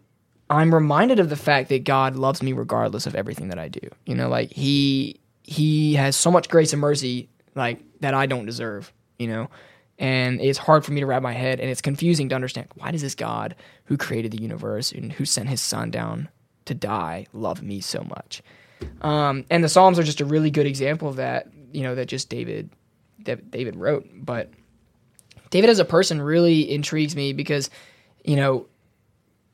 I'm 0.50 0.74
reminded 0.74 1.20
of 1.20 1.30
the 1.30 1.36
fact 1.36 1.70
that 1.70 1.84
God 1.84 2.16
loves 2.16 2.42
me 2.42 2.54
regardless 2.54 3.06
of 3.06 3.16
everything 3.16 3.50
that 3.50 3.60
I 3.60 3.68
do. 3.68 3.88
You 4.06 4.16
know, 4.16 4.30
like 4.30 4.52
he 4.52 5.20
he 5.44 5.96
has 5.96 6.16
so 6.16 6.30
much 6.30 6.50
grace 6.50 6.74
and 6.74 6.82
mercy 6.82 7.30
like 7.56 7.80
that 8.02 8.14
I 8.14 8.26
don't 8.26 8.46
deserve, 8.46 8.94
you 9.18 9.28
know. 9.28 9.50
And 9.98 10.40
it's 10.40 10.58
hard 10.58 10.86
for 10.86 10.94
me 10.94 11.02
to 11.02 11.06
wrap 11.06 11.22
my 11.22 11.34
head 11.34 11.60
and 11.60 11.70
it's 11.70 11.82
confusing 11.82 12.30
to 12.30 12.36
understand 12.36 12.68
why 12.76 12.92
does 12.92 13.02
this 13.02 13.16
God 13.16 13.56
who 13.86 13.98
created 13.98 14.32
the 14.32 14.42
universe 14.42 14.92
and 14.92 15.12
who 15.12 15.26
sent 15.26 15.50
his 15.50 15.62
son 15.62 15.92
down 15.92 16.30
to 16.66 16.74
die 16.74 17.28
love 17.34 17.62
me 17.62 17.82
so 17.82 18.04
much? 18.04 18.42
Um, 19.02 19.46
and 19.50 19.64
the 19.64 19.70
Psalms 19.70 20.00
are 20.00 20.04
just 20.04 20.22
a 20.22 20.26
really 20.26 20.52
good 20.52 20.66
example 20.66 21.10
of 21.10 21.18
that, 21.18 21.48
you 21.74 21.84
know, 21.84 21.96
that 21.96 22.06
just 22.06 22.30
David 22.30 22.70
that 23.26 23.52
David 23.52 23.76
wrote. 23.76 24.08
But 24.14 24.52
David 25.50 25.70
as 25.70 25.80
a 25.80 25.86
person 25.86 26.22
really 26.22 26.70
intrigues 26.72 27.16
me 27.16 27.34
because, 27.34 27.70
you 28.24 28.36
know, 28.36 28.68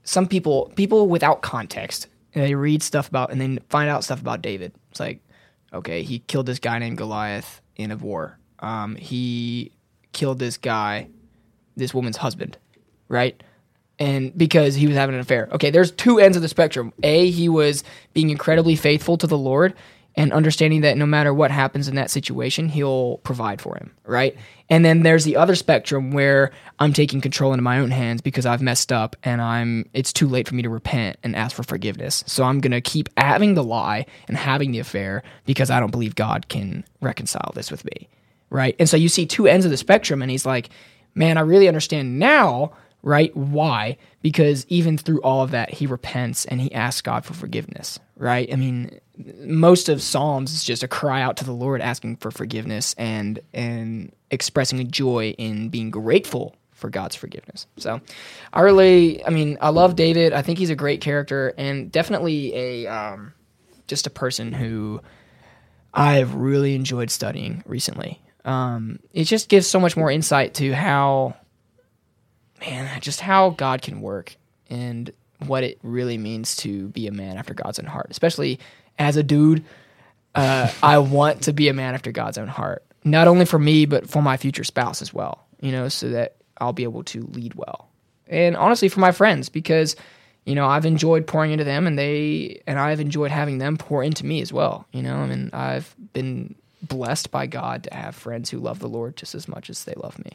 some 0.03 0.27
people 0.27 0.71
people 0.75 1.07
without 1.07 1.41
context 1.41 2.07
they 2.35 2.53
read 2.53 2.83
stuff 2.83 3.07
about 3.07 3.31
and 3.31 3.39
then 3.39 3.59
find 3.69 3.89
out 3.89 4.03
stuff 4.03 4.19
about 4.19 4.41
David. 4.41 4.73
It's 4.91 4.99
like, 4.99 5.19
okay, 5.73 6.03
he 6.03 6.19
killed 6.19 6.45
this 6.45 6.59
guy 6.59 6.79
named 6.79 6.97
Goliath 6.97 7.61
in 7.75 7.91
a 7.91 7.97
war. 7.97 8.37
Um, 8.59 8.95
he 8.95 9.71
killed 10.11 10.39
this 10.39 10.57
guy, 10.57 11.07
this 11.77 11.93
woman's 11.93 12.17
husband, 12.17 12.57
right? 13.07 13.41
And 13.99 14.37
because 14.37 14.75
he 14.75 14.87
was 14.87 14.97
having 14.97 15.15
an 15.15 15.21
affair. 15.21 15.47
Okay, 15.53 15.69
there's 15.69 15.91
two 15.91 16.19
ends 16.19 16.35
of 16.35 16.43
the 16.43 16.49
spectrum. 16.49 16.91
A, 17.03 17.31
he 17.31 17.47
was 17.47 17.85
being 18.13 18.29
incredibly 18.29 18.75
faithful 18.75 19.17
to 19.17 19.27
the 19.27 19.37
Lord 19.37 19.73
and 20.17 20.31
understanding 20.31 20.81
that 20.81 20.97
no 20.97 21.05
matter 21.05 21.33
what 21.33 21.51
happens 21.51 21.87
in 21.87 21.95
that 21.95 22.09
situation, 22.09 22.69
he'll 22.69 23.17
provide 23.17 23.61
for 23.61 23.75
him, 23.75 23.91
right? 24.05 24.35
And 24.69 24.83
then 24.85 25.03
there's 25.03 25.25
the 25.25 25.35
other 25.35 25.55
spectrum 25.55 26.11
where 26.11 26.51
I'm 26.79 26.93
taking 26.93 27.21
control 27.21 27.53
into 27.53 27.63
my 27.63 27.79
own 27.79 27.91
hands 27.91 28.21
because 28.21 28.45
I've 28.45 28.61
messed 28.61 28.91
up 28.91 29.15
and 29.23 29.41
I'm 29.41 29.89
it's 29.93 30.13
too 30.13 30.27
late 30.27 30.47
for 30.47 30.55
me 30.55 30.63
to 30.63 30.69
repent 30.69 31.17
and 31.23 31.35
ask 31.35 31.55
for 31.55 31.63
forgiveness. 31.63 32.23
So 32.27 32.43
I'm 32.43 32.61
going 32.61 32.71
to 32.71 32.81
keep 32.81 33.09
having 33.17 33.55
the 33.55 33.63
lie 33.63 34.05
and 34.27 34.37
having 34.37 34.71
the 34.71 34.79
affair 34.79 35.21
because 35.45 35.69
I 35.69 35.79
don't 35.79 35.91
believe 35.91 36.15
God 36.15 36.47
can 36.47 36.85
reconcile 37.01 37.51
this 37.53 37.69
with 37.69 37.83
me, 37.83 38.07
right? 38.49 38.75
And 38.79 38.89
so 38.89 38.97
you 38.97 39.09
see 39.09 39.25
two 39.25 39.47
ends 39.47 39.65
of 39.65 39.71
the 39.71 39.77
spectrum 39.77 40.21
and 40.21 40.31
he's 40.31 40.45
like, 40.45 40.69
"Man, 41.13 41.37
I 41.37 41.41
really 41.41 41.67
understand 41.67 42.19
now 42.19 42.73
right? 43.05 43.37
Why? 43.37 43.97
Because 44.23 44.65
even 44.67 44.97
through 44.97 45.21
all 45.21 45.43
of 45.43 45.51
that, 45.51 45.69
he 45.69 45.85
repents 45.85 46.43
and 46.45 46.59
he 46.59 46.73
asks 46.73 47.01
God 47.01 47.23
for 47.23 47.35
forgiveness, 47.35 47.99
right? 48.17 48.51
I 48.51 48.55
mean, 48.55 48.99
most 49.17 49.89
of 49.89 50.01
Psalms 50.01 50.53
is 50.53 50.63
just 50.63 50.83
a 50.83 50.87
cry 50.87 51.21
out 51.21 51.37
to 51.37 51.45
the 51.45 51.53
Lord 51.53 51.81
asking 51.81 52.17
for 52.17 52.31
forgiveness 52.31 52.95
and 52.97 53.39
and 53.53 54.11
expressing 54.31 54.79
a 54.79 54.83
joy 54.83 55.33
in 55.37 55.69
being 55.69 55.91
grateful 55.91 56.55
for 56.71 56.89
God's 56.89 57.15
forgiveness. 57.15 57.67
So, 57.77 58.01
I 58.53 58.61
really, 58.61 59.25
I 59.25 59.29
mean, 59.29 59.57
I 59.61 59.69
love 59.69 59.95
David. 59.95 60.33
I 60.33 60.41
think 60.41 60.59
he's 60.59 60.69
a 60.69 60.75
great 60.75 61.01
character 61.01 61.53
and 61.57 61.91
definitely 61.91 62.53
a 62.55 62.87
um, 62.87 63.33
just 63.87 64.07
a 64.07 64.09
person 64.09 64.51
who 64.51 65.01
I've 65.93 66.35
really 66.35 66.75
enjoyed 66.75 67.09
studying 67.09 67.63
recently. 67.65 68.21
Um, 68.43 68.99
it 69.13 69.23
just 69.23 69.49
gives 69.49 69.65
so 69.67 69.79
much 69.79 69.97
more 69.97 70.11
insight 70.11 70.55
to 70.55 70.73
how 70.73 71.35
man, 72.59 73.01
just 73.01 73.21
how 73.21 73.51
God 73.51 73.81
can 73.81 74.01
work 74.01 74.35
and 74.69 75.11
what 75.45 75.63
it 75.63 75.79
really 75.83 76.17
means 76.17 76.55
to 76.57 76.89
be 76.89 77.07
a 77.07 77.11
man 77.11 77.37
after 77.37 77.53
God's 77.53 77.79
own 77.79 77.85
heart. 77.85 78.07
Especially 78.09 78.59
as 78.99 79.17
a 79.17 79.23
dude, 79.23 79.63
uh, 80.33 80.71
I 80.83 80.97
want 80.99 81.43
to 81.43 81.53
be 81.53 81.69
a 81.69 81.73
man 81.73 81.93
after 81.93 82.11
God's 82.11 82.37
own 82.37 82.47
heart, 82.47 82.83
not 83.03 83.27
only 83.27 83.45
for 83.45 83.59
me 83.59 83.85
but 83.85 84.09
for 84.09 84.21
my 84.21 84.37
future 84.37 84.63
spouse 84.63 85.01
as 85.01 85.13
well. 85.13 85.45
You 85.61 85.71
know, 85.71 85.87
so 85.89 86.09
that 86.09 86.35
I'll 86.59 86.73
be 86.73 86.83
able 86.83 87.03
to 87.05 87.23
lead 87.27 87.53
well, 87.55 87.89
and 88.27 88.55
honestly 88.57 88.89
for 88.89 88.99
my 88.99 89.11
friends 89.11 89.49
because 89.49 89.95
you 90.45 90.53
know 90.55 90.67
I've 90.67 90.85
enjoyed 90.85 91.25
pouring 91.25 91.51
into 91.51 91.63
them, 91.63 91.87
and 91.87 91.97
they 91.97 92.61
and 92.67 92.77
I've 92.79 92.99
enjoyed 92.99 93.31
having 93.31 93.57
them 93.57 93.77
pour 93.77 94.03
into 94.03 94.25
me 94.25 94.41
as 94.41 94.51
well. 94.53 94.85
You 94.91 95.01
know, 95.01 95.15
I 95.15 95.25
mean 95.27 95.49
I've 95.53 95.95
been 96.13 96.55
blessed 96.81 97.31
by 97.31 97.47
God 97.47 97.83
to 97.83 97.93
have 97.95 98.15
friends 98.15 98.49
who 98.49 98.59
love 98.59 98.79
the 98.79 98.89
Lord 98.89 99.15
just 99.15 99.33
as 99.33 99.47
much 99.47 99.69
as 99.69 99.85
they 99.85 99.93
love 99.95 100.19
me. 100.19 100.31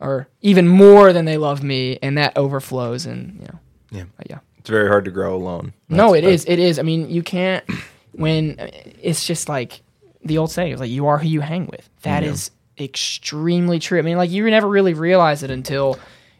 or 0.00 0.26
even 0.40 0.66
more 0.66 1.12
than 1.12 1.26
they 1.26 1.36
love 1.36 1.62
me, 1.62 1.98
and 2.02 2.16
that 2.18 2.36
overflows. 2.36 3.04
And 3.06 3.34
you 3.38 3.44
know, 3.46 3.58
Yeah. 3.90 4.04
but 4.16 4.30
yeah. 4.30 4.38
It's 4.60 4.70
very 4.70 4.88
hard 4.88 5.04
to 5.06 5.10
grow 5.10 5.34
alone. 5.34 5.72
No, 5.88 6.12
it 6.14 6.20
That's- 6.20 6.42
is. 6.42 6.46
It 6.46 6.58
is. 6.58 6.78
I 6.78 6.82
mean, 6.82 7.10
you 7.10 7.22
can't. 7.22 7.64
When 8.12 8.56
it's 9.00 9.26
just 9.26 9.48
like 9.48 9.80
the 10.24 10.38
old 10.38 10.50
saying, 10.50 10.72
it's 10.72 10.80
like 10.80 10.90
you 10.90 11.06
are 11.06 11.16
who 11.18 11.28
you 11.28 11.40
hang 11.40 11.66
with. 11.66 11.88
That 12.02 12.22
is 12.24 12.50
extremely 12.78 13.78
true. 13.78 13.98
I 13.98 14.02
mean, 14.02 14.16
like 14.18 14.30
you 14.30 14.48
never 14.50 14.68
really 14.68 14.94
realize 14.94 15.42
it 15.42 15.50
until 15.50 15.98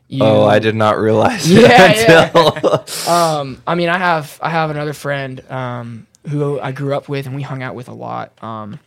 you. 0.08 0.22
Oh, 0.22 0.44
I 0.44 0.58
did 0.58 0.74
not 0.74 0.98
realize. 0.98 1.50
Yeah, 1.50 1.92
it 1.94 2.34
until- 2.34 2.84
Um, 3.08 3.62
I 3.66 3.74
mean, 3.74 3.88
I 3.88 3.96
have 3.98 4.38
I 4.42 4.50
have 4.50 4.70
another 4.70 4.92
friend 4.92 5.42
um, 5.50 6.06
who 6.28 6.60
I 6.60 6.72
grew 6.72 6.94
up 6.94 7.08
with 7.08 7.26
and 7.26 7.34
we 7.34 7.42
hung 7.42 7.62
out 7.62 7.74
with 7.74 7.88
a 7.88 7.94
lot. 7.94 8.32
Um, 8.42 8.78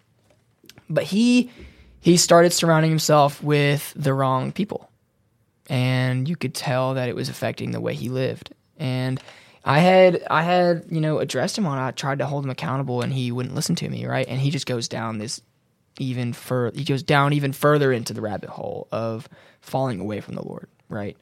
but 0.90 1.06
he 1.06 1.50
he 2.02 2.18
started 2.18 2.52
surrounding 2.54 2.92
himself 2.92 3.42
with 3.42 3.94
the 3.96 4.14
wrong 4.14 4.52
people, 4.52 4.90
and 5.70 6.28
you 6.30 6.36
could 6.36 6.54
tell 6.54 6.94
that 6.96 7.10
it 7.10 7.16
was 7.16 7.30
affecting 7.30 7.72
the 7.72 7.82
way 7.82 7.96
he 7.96 8.10
lived. 8.10 8.54
And 8.84 9.20
I 9.64 9.80
had 9.80 10.24
I 10.30 10.44
had 10.44 10.86
you 10.90 11.02
know 11.02 11.20
addressed 11.20 11.58
him 11.58 11.66
on. 11.66 11.80
I 11.80 11.92
tried 11.92 12.20
to 12.20 12.28
hold 12.28 12.44
him 12.44 12.52
accountable, 12.52 13.02
and 13.02 13.12
he 13.12 13.32
wouldn't 13.32 13.56
listen 13.56 13.76
to 13.78 13.90
me. 13.90 14.06
Right, 14.06 14.28
and 14.28 14.40
he 14.40 14.52
just 14.52 14.68
goes 14.68 14.88
down 14.88 15.18
this 15.18 15.42
even 16.00 16.34
further. 16.34 16.78
He 16.78 16.84
goes 16.84 17.02
down 17.02 17.34
even 17.34 17.54
further 17.54 17.92
into 17.92 18.14
the 18.14 18.22
rabbit 18.22 18.50
hole 18.50 18.88
of 18.92 19.30
falling 19.62 20.00
away 20.00 20.20
from 20.20 20.36
the 20.36 20.46
Lord. 20.46 20.68
Right. 20.90 21.18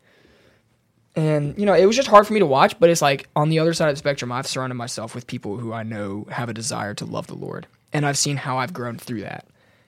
And 1.16 1.58
you 1.58 1.66
know, 1.66 1.74
it 1.74 1.86
was 1.86 1.96
just 1.96 2.08
hard 2.08 2.26
for 2.26 2.34
me 2.34 2.40
to 2.40 2.46
watch, 2.46 2.80
but 2.80 2.90
it's 2.90 3.02
like 3.02 3.30
on 3.36 3.50
the 3.50 3.60
other 3.60 3.74
side 3.74 3.90
of 3.90 3.94
the 3.94 4.00
spectrum, 4.00 4.32
I've 4.32 4.48
surrounded 4.48 4.76
myself 4.76 5.14
with 5.14 5.28
people 5.28 5.58
who 5.58 5.72
I 5.72 5.84
know 5.84 6.26
have 6.32 6.50
a 6.50 6.54
desire 6.54 6.94
to 6.96 7.06
love 7.06 7.28
the 7.28 7.36
Lord, 7.36 7.68
and 7.94 8.06
I've 8.06 8.18
seen 8.18 8.38
how 8.38 8.58
I've 8.58 8.74
grown 8.74 8.98
through 8.98 9.22
that. 9.22 9.46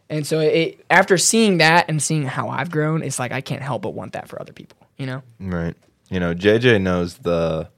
And 0.10 0.28
so, 0.28 0.42
it, 0.42 0.86
after 0.90 1.18
seeing 1.18 1.58
that 1.58 1.86
and 1.88 2.04
seeing 2.04 2.24
how 2.24 2.50
I've 2.50 2.70
grown, 2.70 3.02
it's 3.02 3.20
like 3.20 3.32
I 3.32 3.42
can't 3.42 3.64
help 3.64 3.82
but 3.82 3.92
want 3.96 4.14
that 4.14 4.28
for 4.28 4.40
other 4.40 4.54
people. 4.54 4.78
You 4.98 5.08
know? 5.08 5.24
right. 5.40 5.76
You 6.14 6.20
know, 6.20 6.36
JJ 6.36 6.80
knows 6.80 7.16
the 7.18 7.70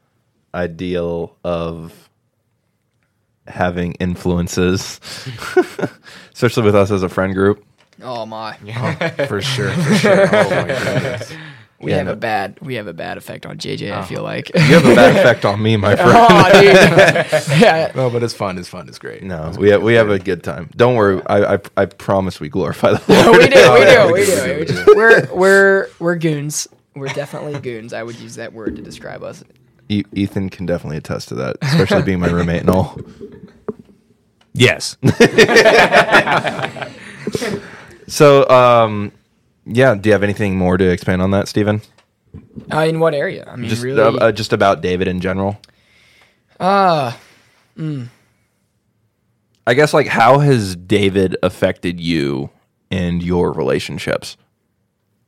ideal 0.53 1.37
of 1.45 2.09
having 3.47 3.93
influences, 3.93 4.99
especially 6.33 6.63
with 6.63 6.75
us 6.75 6.91
as 6.91 7.01
a 7.01 7.07
friend 7.07 7.33
group. 7.33 7.63
Oh 8.03 8.25
my, 8.25 8.55
for 9.29 9.41
sure, 9.41 9.71
for 9.71 9.95
sure. 9.95 10.27
Oh 10.35 10.49
my 10.49 10.67
goodness. 10.67 11.33
we 11.79 11.91
Yeah, 11.91 11.97
have 11.99 12.07
no. 12.07 12.11
a 12.11 12.15
bad 12.17 12.57
we 12.59 12.75
have 12.75 12.87
a 12.87 12.93
bad 12.93 13.17
effect 13.17 13.45
on 13.45 13.57
JJ. 13.57 13.89
I 13.93 13.99
ah. 13.99 14.03
feel 14.03 14.21
like. 14.21 14.51
You 14.53 14.59
have 14.63 14.85
a 14.85 14.95
bad 14.95 15.15
effect 15.15 15.45
on 15.45 15.63
me, 15.63 15.77
my 15.77 15.93
oh, 15.93 15.95
friend. 15.95 16.11
oh, 16.13 16.61
dude. 16.61 17.61
yeah. 17.61 17.93
No, 17.95 18.09
but 18.09 18.21
it's 18.21 18.33
fun. 18.33 18.57
It's 18.57 18.67
fun. 18.67 18.89
It's 18.89 18.99
great. 18.99 19.23
No, 19.23 19.47
It's 19.47 19.57
we 19.57 19.69
have, 19.69 19.81
we 19.81 19.93
have 19.93 20.09
a 20.09 20.19
good 20.19 20.43
time. 20.43 20.69
Don't 20.75 20.95
worry. 20.97 21.21
I, 21.27 21.53
I 21.53 21.59
I 21.77 21.85
promise 21.85 22.41
we 22.41 22.49
glorify 22.49 22.95
the 22.95 23.13
Lord. 23.13 23.37
we 23.37 23.47
do, 23.47 23.71
we 23.71 23.85
do, 23.85 24.05
we 24.07 24.13
we 24.13 24.25
do, 24.25 24.65
do. 24.65 24.85
we 24.91 24.93
We're 24.93 25.21
do. 25.21 25.27
We're 25.33 25.35
we're 25.35 25.87
we're 25.99 26.15
goons. 26.17 26.67
We're 26.95 27.07
definitely 27.09 27.59
goons. 27.59 27.91
I 27.93 28.03
would 28.03 28.17
use 28.19 28.35
that 28.35 28.53
word 28.53 28.75
to 28.77 28.81
describe 28.81 29.21
us. 29.23 29.43
E- 29.89 30.03
Ethan 30.13 30.49
can 30.49 30.65
definitely 30.65 30.97
attest 30.97 31.27
to 31.29 31.35
that, 31.35 31.57
especially 31.61 32.01
being 32.03 32.19
my 32.19 32.29
roommate 32.29 32.61
and 32.61 32.69
all. 32.69 32.97
Yes. 34.53 34.95
So, 38.07 38.47
um, 38.49 39.11
yeah. 39.65 39.95
Do 39.95 40.09
you 40.09 40.13
have 40.13 40.21
anything 40.21 40.57
more 40.57 40.77
to 40.77 40.87
expand 40.91 41.23
on 41.23 41.31
that, 41.31 41.47
Steven? 41.47 41.81
Uh, 42.71 42.81
in 42.81 42.99
what 42.99 43.15
area? 43.15 43.45
I 43.51 43.55
mean, 43.55 43.67
Just 43.67 43.81
really. 43.83 43.99
uh, 43.99 44.11
uh, 44.27 44.31
just 44.31 44.53
about 44.53 44.81
David 44.81 45.07
in 45.07 45.19
general. 45.21 45.57
uh, 46.59 47.13
I 49.67 49.73
guess 49.73 49.91
like 49.93 50.05
how 50.07 50.37
has 50.39 50.75
David 50.75 51.35
affected 51.41 51.99
you 51.99 52.51
and 52.91 53.23
your 53.23 53.51
relationships? 53.51 54.37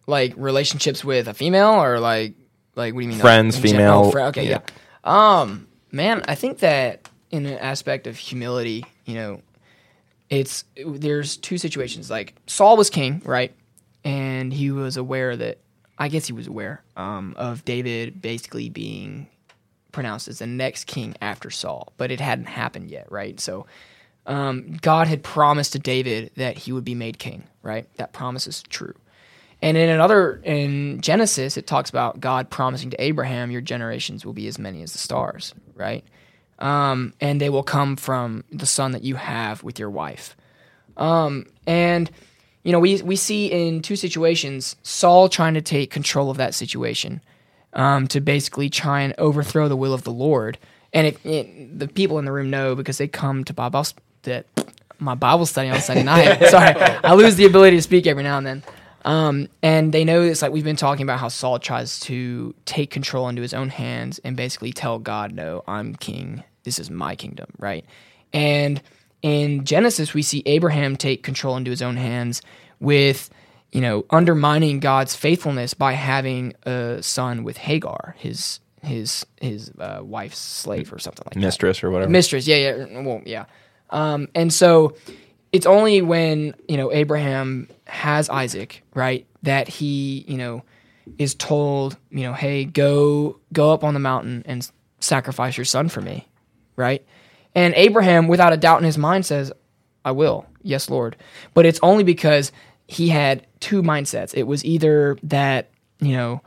Like 0.08 0.34
relationships 0.38 1.04
with 1.04 1.28
a 1.28 1.34
female 1.34 1.84
or 1.84 2.00
like 2.00 2.34
like 2.76 2.94
what 2.94 3.02
do 3.02 3.04
you 3.06 3.10
mean 3.10 3.20
Friends, 3.20 3.56
gen- 3.60 3.72
female, 3.72 4.06
oh, 4.06 4.12
fri- 4.12 4.24
okay 4.24 4.50
yeah. 4.50 4.62
yeah. 5.06 5.42
um 5.42 5.68
man 5.92 6.24
i 6.28 6.36
think 6.36 6.60
that 6.60 7.08
in 7.30 7.46
an 7.46 7.58
aspect 7.60 8.08
of 8.08 8.18
humility 8.18 8.86
you 9.06 9.14
know 9.16 9.42
it's 10.30 10.66
there's 10.86 11.38
two 11.38 11.58
situations. 11.58 12.10
Like 12.10 12.36
saul 12.48 12.76
was 12.78 12.90
king 12.90 13.22
right? 13.26 13.54
And 14.04 14.54
he 14.54 14.72
was 14.72 14.98
aware 14.98 15.36
that 15.36 15.60
i 15.98 16.08
guess 16.08 16.26
he 16.28 16.34
was 16.34 16.48
aware 16.48 16.84
um, 16.96 17.34
of 17.38 17.66
david 17.66 18.22
basically 18.22 18.70
being 18.70 19.28
pronounced 19.92 20.28
as 20.28 20.40
the 20.40 20.48
next 20.48 20.86
king 20.86 21.16
after 21.22 21.50
saul 21.50 21.92
but 21.98 22.12
it 22.12 22.20
hadn't 22.20 22.46
happened 22.46 22.90
yet 22.92 23.12
right? 23.12 23.40
So 23.40 23.66
um, 24.26 24.78
god 24.82 25.08
had 25.08 25.24
promised 25.24 25.74
to 25.74 25.80
david 25.80 26.32
that 26.36 26.58
he 26.58 26.72
would 26.72 26.86
be 26.86 26.96
made 26.96 27.20
king 27.20 27.44
right? 27.64 27.88
That 27.98 28.14
promise 28.14 28.48
is 28.48 28.64
true 28.64 28.94
and 29.62 29.78
in 29.78 29.90
another 29.90 30.40
in 30.44 31.02
Genesis, 31.02 31.58
it 31.58 31.68
talks 31.68 31.90
about 31.90 32.20
God 32.20 32.50
promising 32.50 32.92
to 32.92 33.02
Abraham, 33.02 33.52
"Your 33.52 33.62
generations 33.62 34.26
will 34.26 34.34
be 34.34 34.48
as 34.48 34.60
many 34.60 34.84
as 34.84 34.94
the 34.94 35.00
stars," 35.00 35.54
right? 35.76 36.04
Um, 36.60 37.14
and 37.22 37.40
they 37.42 37.50
will 37.50 37.64
come 37.64 37.96
from 37.96 38.44
the 38.52 38.66
son 38.66 38.92
that 38.92 39.04
you 39.04 39.16
have 39.16 39.64
with 39.64 39.80
your 39.80 39.90
wife. 39.90 40.36
Um, 40.96 41.46
and 41.66 42.10
you 42.64 42.72
know, 42.72 42.80
we 42.80 43.02
we 43.02 43.16
see 43.16 43.48
in 43.48 43.82
two 43.82 43.96
situations 43.96 44.76
Saul 44.84 45.30
trying 45.30 45.54
to 45.54 45.62
take 45.62 45.90
control 45.90 46.30
of 46.30 46.38
that 46.38 46.54
situation 46.54 47.22
um, 47.74 48.08
to 48.08 48.20
basically 48.20 48.70
try 48.70 49.02
and 49.02 49.14
overthrow 49.18 49.68
the 49.68 49.78
will 49.78 49.94
of 49.94 50.04
the 50.04 50.12
Lord. 50.12 50.58
And 50.94 51.08
it, 51.08 51.26
it, 51.26 51.80
the 51.80 51.88
people 51.88 52.20
in 52.20 52.26
the 52.26 52.32
room 52.32 52.50
know 52.50 52.76
because 52.76 52.98
they 52.98 53.08
come 53.08 53.44
to 53.46 53.54
Bible 53.54 53.86
that 54.24 54.46
my 55.00 55.16
Bible 55.16 55.46
study 55.46 55.70
on 55.70 55.80
Sunday 55.80 56.04
night. 56.04 56.46
Sorry, 56.50 56.74
I 57.04 57.14
lose 57.14 57.36
the 57.36 57.46
ability 57.46 57.78
to 57.78 57.82
speak 57.82 58.08
every 58.08 58.24
now 58.24 58.38
and 58.38 58.48
then. 58.48 58.64
Um, 59.08 59.48
and 59.64 59.94
they 59.94 60.04
know 60.04 60.22
it's 60.22 60.42
like 60.42 60.52
we've 60.52 60.66
been 60.66 60.76
talking 60.76 61.04
about 61.04 61.20
how 61.20 61.30
Saul 61.30 61.60
tries 61.60 62.00
to 62.02 62.54
take 62.66 62.92
control 62.92 63.30
into 63.30 63.42
his 63.42 63.54
own 63.54 63.70
hands 63.70 64.20
and 64.20 64.36
basically 64.36 64.74
tell 64.74 65.00
God, 65.00 65.32
"No, 65.34 65.64
I'm 65.66 65.96
king. 65.96 66.44
This 66.64 66.78
is 66.78 66.92
my 66.92 67.16
kingdom." 67.16 67.48
Right? 67.58 67.86
And 68.34 68.82
in 69.22 69.64
Genesis, 69.64 70.14
we 70.14 70.22
see 70.22 70.44
Abraham 70.46 70.98
take 70.98 71.24
control 71.24 71.56
into 71.56 71.72
his 71.72 71.82
own 71.82 71.96
hands 71.96 72.42
with, 72.82 73.30
you 73.72 73.80
know, 73.80 74.06
undermining 74.10 74.82
God's 74.82 75.16
faithfulness 75.16 75.74
by 75.74 75.94
having 75.94 76.54
a 76.64 77.02
son 77.02 77.46
with 77.46 77.56
Hagar, 77.56 78.14
his 78.20 78.60
his 78.84 79.26
his 79.40 79.72
uh, 79.80 80.02
wife's 80.04 80.38
slave 80.38 80.92
or 80.92 81.00
something 81.00 81.24
like 81.26 81.34
that 81.34 81.40
Mistress 81.40 81.82
or 81.82 81.92
whatever. 81.92 82.12
mistress. 82.12 82.46
Yeah, 82.46 82.58
yeah. 82.58 83.02
Well, 83.02 83.22
yeah. 83.26 83.46
Um, 83.90 84.28
and 84.36 84.52
so 84.52 84.96
it's 85.52 85.66
only 85.66 86.02
when 86.02 86.54
you 86.68 86.78
know 86.78 86.92
Abraham 86.92 87.70
has 87.86 88.30
Isaac, 88.30 88.84
right, 88.94 89.26
that 89.44 89.68
he 89.68 90.26
you 90.28 90.38
know 90.38 90.64
is 91.18 91.36
told, 91.36 91.98
you 92.10 92.24
know, 92.24 92.34
hey, 92.34 92.66
go 92.66 93.40
go 93.54 93.72
up 93.72 93.84
on 93.84 93.94
the 93.94 94.00
mountain 94.00 94.44
and 94.46 94.70
sacrifice 95.00 95.58
your 95.58 95.66
son 95.66 95.90
for 95.90 96.02
me, 96.02 96.28
right? 96.76 97.06
And 97.56 97.74
Abraham, 97.76 98.28
without 98.28 98.54
a 98.54 98.58
doubt 98.58 98.80
in 98.80 98.86
his 98.86 98.98
mind, 98.98 99.26
says, 99.26 99.52
I 100.06 100.12
will. 100.12 100.46
Yes, 100.62 100.90
Lord. 100.90 101.16
But 101.54 101.66
it's 101.66 101.80
only 101.82 102.04
because 102.04 102.52
he 102.88 103.10
had 103.10 103.48
two 103.60 103.82
mindsets. 103.82 104.34
It 104.36 104.44
was 104.44 104.64
either 104.64 105.18
that, 105.24 105.72
you 106.00 106.14
know, 106.14 106.42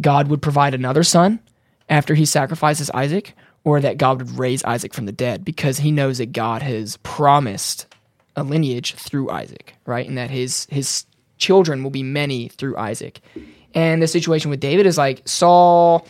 God 0.00 0.28
would 0.28 0.40
provide 0.40 0.74
another 0.74 1.02
son 1.02 1.40
after 1.88 2.14
he 2.14 2.24
sacrifices 2.24 2.90
Isaac, 2.90 3.34
or 3.64 3.80
that 3.80 3.98
God 3.98 4.18
would 4.18 4.38
raise 4.38 4.64
Isaac 4.64 4.94
from 4.94 5.06
the 5.06 5.12
dead 5.12 5.44
because 5.44 5.78
he 5.78 5.90
knows 5.90 6.18
that 6.18 6.32
God 6.32 6.62
has 6.62 6.96
promised 6.98 7.86
a 8.36 8.42
lineage 8.42 8.94
through 8.94 9.30
Isaac, 9.30 9.74
right? 9.86 10.06
And 10.06 10.18
that 10.18 10.30
his 10.30 10.66
his 10.70 11.06
children 11.38 11.82
will 11.82 11.90
be 11.90 12.02
many 12.02 12.48
through 12.48 12.76
Isaac. 12.76 13.20
And 13.74 14.02
the 14.02 14.06
situation 14.06 14.50
with 14.50 14.60
David 14.60 14.86
is 14.86 14.98
like 14.98 15.26
Saul, 15.26 16.06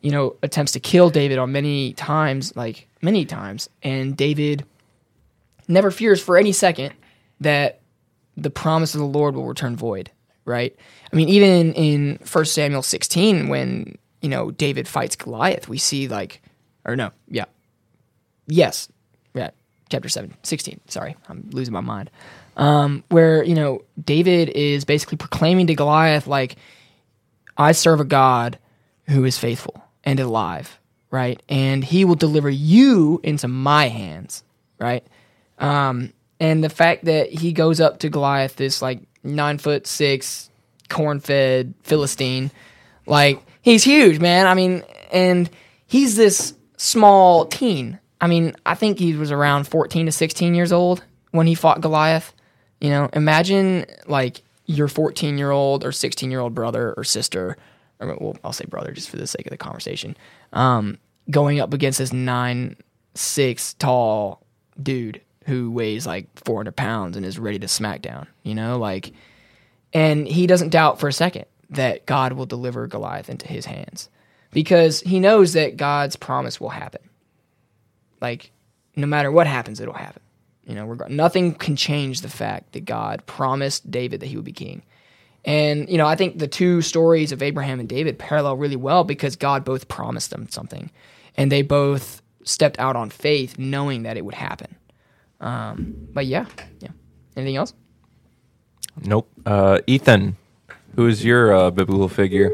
you 0.00 0.10
know, 0.10 0.36
attempts 0.42 0.72
to 0.72 0.80
kill 0.80 1.10
David 1.10 1.38
on 1.38 1.50
many 1.52 1.92
times, 1.94 2.54
like 2.56 2.88
many 3.02 3.24
times, 3.24 3.68
and 3.82 4.16
David 4.16 4.64
never 5.68 5.90
fears 5.90 6.22
for 6.22 6.36
any 6.36 6.52
second 6.52 6.94
that 7.40 7.80
the 8.36 8.50
promise 8.50 8.94
of 8.94 9.00
the 9.00 9.06
Lord 9.06 9.34
will 9.34 9.46
return 9.46 9.76
void, 9.76 10.10
right? 10.44 10.76
I 11.12 11.16
mean, 11.16 11.28
even 11.28 11.72
in 11.72 12.18
1 12.30 12.44
Samuel 12.44 12.82
16, 12.82 13.48
when, 13.48 13.96
you 14.20 14.28
know, 14.28 14.50
David 14.50 14.86
fights 14.86 15.16
Goliath, 15.16 15.68
we 15.68 15.78
see 15.78 16.06
like, 16.08 16.42
or 16.84 16.96
no, 16.96 17.10
yeah. 17.28 17.46
Yes. 18.46 18.88
Chapter 19.88 20.08
7, 20.08 20.34
16. 20.42 20.80
Sorry. 20.88 21.16
I'm 21.28 21.48
losing 21.52 21.72
my 21.72 21.80
mind. 21.80 22.10
Um, 22.56 23.04
where, 23.08 23.44
you 23.44 23.54
know, 23.54 23.82
David 24.02 24.48
is 24.48 24.84
basically 24.84 25.18
proclaiming 25.18 25.66
to 25.68 25.74
Goliath, 25.74 26.26
like, 26.26 26.56
I 27.56 27.72
serve 27.72 28.00
a 28.00 28.04
God 28.04 28.58
who 29.08 29.24
is 29.24 29.38
faithful 29.38 29.82
and 30.04 30.20
alive, 30.20 30.78
right? 31.10 31.40
And 31.48 31.84
he 31.84 32.04
will 32.04 32.14
deliver 32.14 32.50
you 32.50 33.20
into 33.22 33.48
my 33.48 33.88
hands, 33.88 34.42
right? 34.78 35.06
Um, 35.58 36.12
and 36.38 36.62
the 36.62 36.68
fact 36.68 37.04
that 37.06 37.30
he 37.30 37.52
goes 37.52 37.80
up 37.80 38.00
to 38.00 38.08
Goliath, 38.08 38.56
this 38.56 38.82
like 38.82 39.00
nine 39.22 39.58
foot 39.58 39.86
six, 39.86 40.50
corn 40.88 41.20
fed 41.20 41.74
Philistine, 41.82 42.50
like 43.06 43.42
he's 43.62 43.84
huge, 43.84 44.20
man. 44.20 44.46
I 44.46 44.54
mean, 44.54 44.82
and 45.10 45.48
he's 45.86 46.16
this 46.16 46.54
small 46.76 47.46
teen. 47.46 47.98
I 48.20 48.26
mean, 48.26 48.54
I 48.64 48.74
think 48.74 48.98
he 48.98 49.14
was 49.14 49.30
around 49.30 49.64
14 49.68 50.06
to 50.06 50.12
16 50.12 50.54
years 50.54 50.72
old 50.72 51.04
when 51.30 51.46
he 51.46 51.54
fought 51.54 51.80
Goliath. 51.80 52.32
You 52.80 52.90
know, 52.90 53.08
imagine 53.12 53.86
like 54.06 54.42
your 54.66 54.88
14 54.88 55.38
year 55.38 55.50
old 55.50 55.84
or 55.84 55.92
16 55.92 56.30
year 56.30 56.40
old 56.40 56.54
brother 56.54 56.94
or 56.96 57.04
sister, 57.04 57.56
or 58.00 58.16
well, 58.18 58.36
I'll 58.44 58.52
say 58.52 58.64
brother 58.66 58.92
just 58.92 59.10
for 59.10 59.16
the 59.16 59.26
sake 59.26 59.46
of 59.46 59.50
the 59.50 59.56
conversation, 59.56 60.16
um, 60.52 60.98
going 61.30 61.60
up 61.60 61.72
against 61.72 61.98
this 61.98 62.12
nine 62.12 62.76
six 63.14 63.74
tall 63.74 64.42
dude 64.82 65.20
who 65.46 65.70
weighs 65.70 66.06
like 66.06 66.26
400 66.44 66.74
pounds 66.74 67.16
and 67.16 67.24
is 67.24 67.38
ready 67.38 67.58
to 67.60 67.68
smack 67.68 68.02
down, 68.02 68.26
you 68.42 68.54
know, 68.54 68.78
like, 68.78 69.12
and 69.92 70.26
he 70.26 70.46
doesn't 70.46 70.70
doubt 70.70 70.98
for 70.98 71.08
a 71.08 71.12
second 71.12 71.46
that 71.70 72.04
God 72.04 72.32
will 72.32 72.46
deliver 72.46 72.86
Goliath 72.86 73.30
into 73.30 73.46
his 73.46 73.66
hands 73.66 74.08
because 74.50 75.00
he 75.00 75.20
knows 75.20 75.52
that 75.52 75.76
God's 75.76 76.16
promise 76.16 76.60
will 76.60 76.70
happen. 76.70 77.00
Like, 78.20 78.50
no 78.94 79.06
matter 79.06 79.30
what 79.30 79.46
happens, 79.46 79.80
it'll 79.80 79.94
happen. 79.94 80.22
You 80.66 80.74
know, 80.74 80.86
reg- 80.86 81.10
nothing 81.10 81.54
can 81.54 81.76
change 81.76 82.22
the 82.22 82.28
fact 82.28 82.72
that 82.72 82.84
God 82.84 83.24
promised 83.26 83.90
David 83.90 84.20
that 84.20 84.26
he 84.26 84.36
would 84.36 84.44
be 84.44 84.52
king. 84.52 84.82
And, 85.44 85.88
you 85.88 85.96
know, 85.96 86.06
I 86.06 86.16
think 86.16 86.38
the 86.38 86.48
two 86.48 86.82
stories 86.82 87.30
of 87.30 87.40
Abraham 87.40 87.78
and 87.78 87.88
David 87.88 88.18
parallel 88.18 88.56
really 88.56 88.76
well 88.76 89.04
because 89.04 89.36
God 89.36 89.64
both 89.64 89.86
promised 89.86 90.30
them 90.30 90.48
something. 90.48 90.90
And 91.36 91.52
they 91.52 91.62
both 91.62 92.20
stepped 92.42 92.78
out 92.80 92.96
on 92.96 93.10
faith 93.10 93.58
knowing 93.58 94.02
that 94.02 94.16
it 94.16 94.24
would 94.24 94.34
happen. 94.34 94.74
Um, 95.40 95.94
but 96.12 96.26
yeah, 96.26 96.46
yeah. 96.80 96.88
Anything 97.36 97.56
else? 97.56 97.74
Nope. 99.02 99.30
Uh, 99.44 99.80
Ethan, 99.86 100.36
who 100.96 101.06
is 101.06 101.24
your 101.24 101.54
uh, 101.54 101.70
biblical 101.70 102.08
figure? 102.08 102.50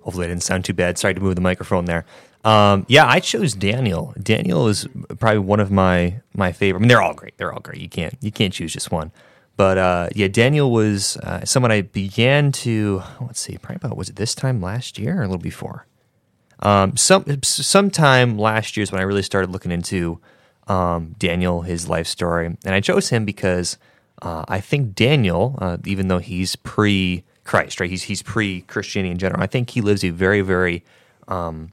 Hopefully, 0.00 0.26
I 0.26 0.28
didn't 0.28 0.42
sound 0.42 0.64
too 0.64 0.72
bad. 0.72 0.98
Sorry 0.98 1.14
to 1.14 1.20
move 1.20 1.34
the 1.34 1.42
microphone 1.42 1.84
there. 1.84 2.06
Um, 2.44 2.86
yeah, 2.88 3.06
I 3.06 3.20
chose 3.20 3.54
Daniel. 3.54 4.14
Daniel 4.22 4.68
is 4.68 4.86
probably 5.18 5.40
one 5.40 5.60
of 5.60 5.70
my 5.70 6.20
my 6.34 6.52
favorite. 6.52 6.78
I 6.78 6.80
mean, 6.80 6.88
they're 6.88 7.02
all 7.02 7.14
great. 7.14 7.36
They're 7.36 7.52
all 7.52 7.60
great. 7.60 7.80
You 7.80 7.88
can't 7.88 8.16
you 8.20 8.32
can't 8.32 8.52
choose 8.52 8.72
just 8.72 8.90
one. 8.90 9.12
But 9.56 9.76
uh, 9.76 10.08
yeah, 10.14 10.28
Daniel 10.28 10.70
was 10.70 11.18
uh, 11.18 11.44
someone 11.44 11.70
I 11.70 11.82
began 11.82 12.50
to 12.52 13.02
let's 13.20 13.40
see, 13.40 13.58
probably 13.58 13.76
about 13.76 13.96
was 13.96 14.08
it 14.08 14.16
this 14.16 14.34
time 14.34 14.60
last 14.62 14.98
year 14.98 15.18
or 15.18 15.22
a 15.22 15.26
little 15.26 15.38
before? 15.38 15.86
Um, 16.60 16.96
some 16.96 17.24
sometime 17.42 18.38
last 18.38 18.76
year 18.76 18.82
is 18.82 18.92
when 18.92 19.00
I 19.00 19.04
really 19.04 19.22
started 19.22 19.50
looking 19.50 19.72
into 19.72 20.20
um, 20.66 21.14
Daniel, 21.18 21.62
his 21.62 21.88
life 21.88 22.06
story, 22.06 22.46
and 22.46 22.74
I 22.74 22.80
chose 22.80 23.10
him 23.10 23.24
because 23.24 23.76
uh, 24.22 24.44
I 24.48 24.60
think 24.60 24.94
Daniel, 24.94 25.58
uh, 25.60 25.78
even 25.84 26.08
though 26.08 26.18
he's 26.18 26.56
pre 26.56 27.24
Christ, 27.44 27.80
right? 27.80 27.90
He's 27.90 28.04
he's 28.04 28.22
pre 28.22 28.62
Christianity 28.62 29.10
in 29.10 29.18
general. 29.18 29.42
I 29.42 29.46
think 29.46 29.70
he 29.70 29.80
lives 29.80 30.04
a 30.04 30.10
very 30.10 30.40
very 30.42 30.84
um, 31.28 31.72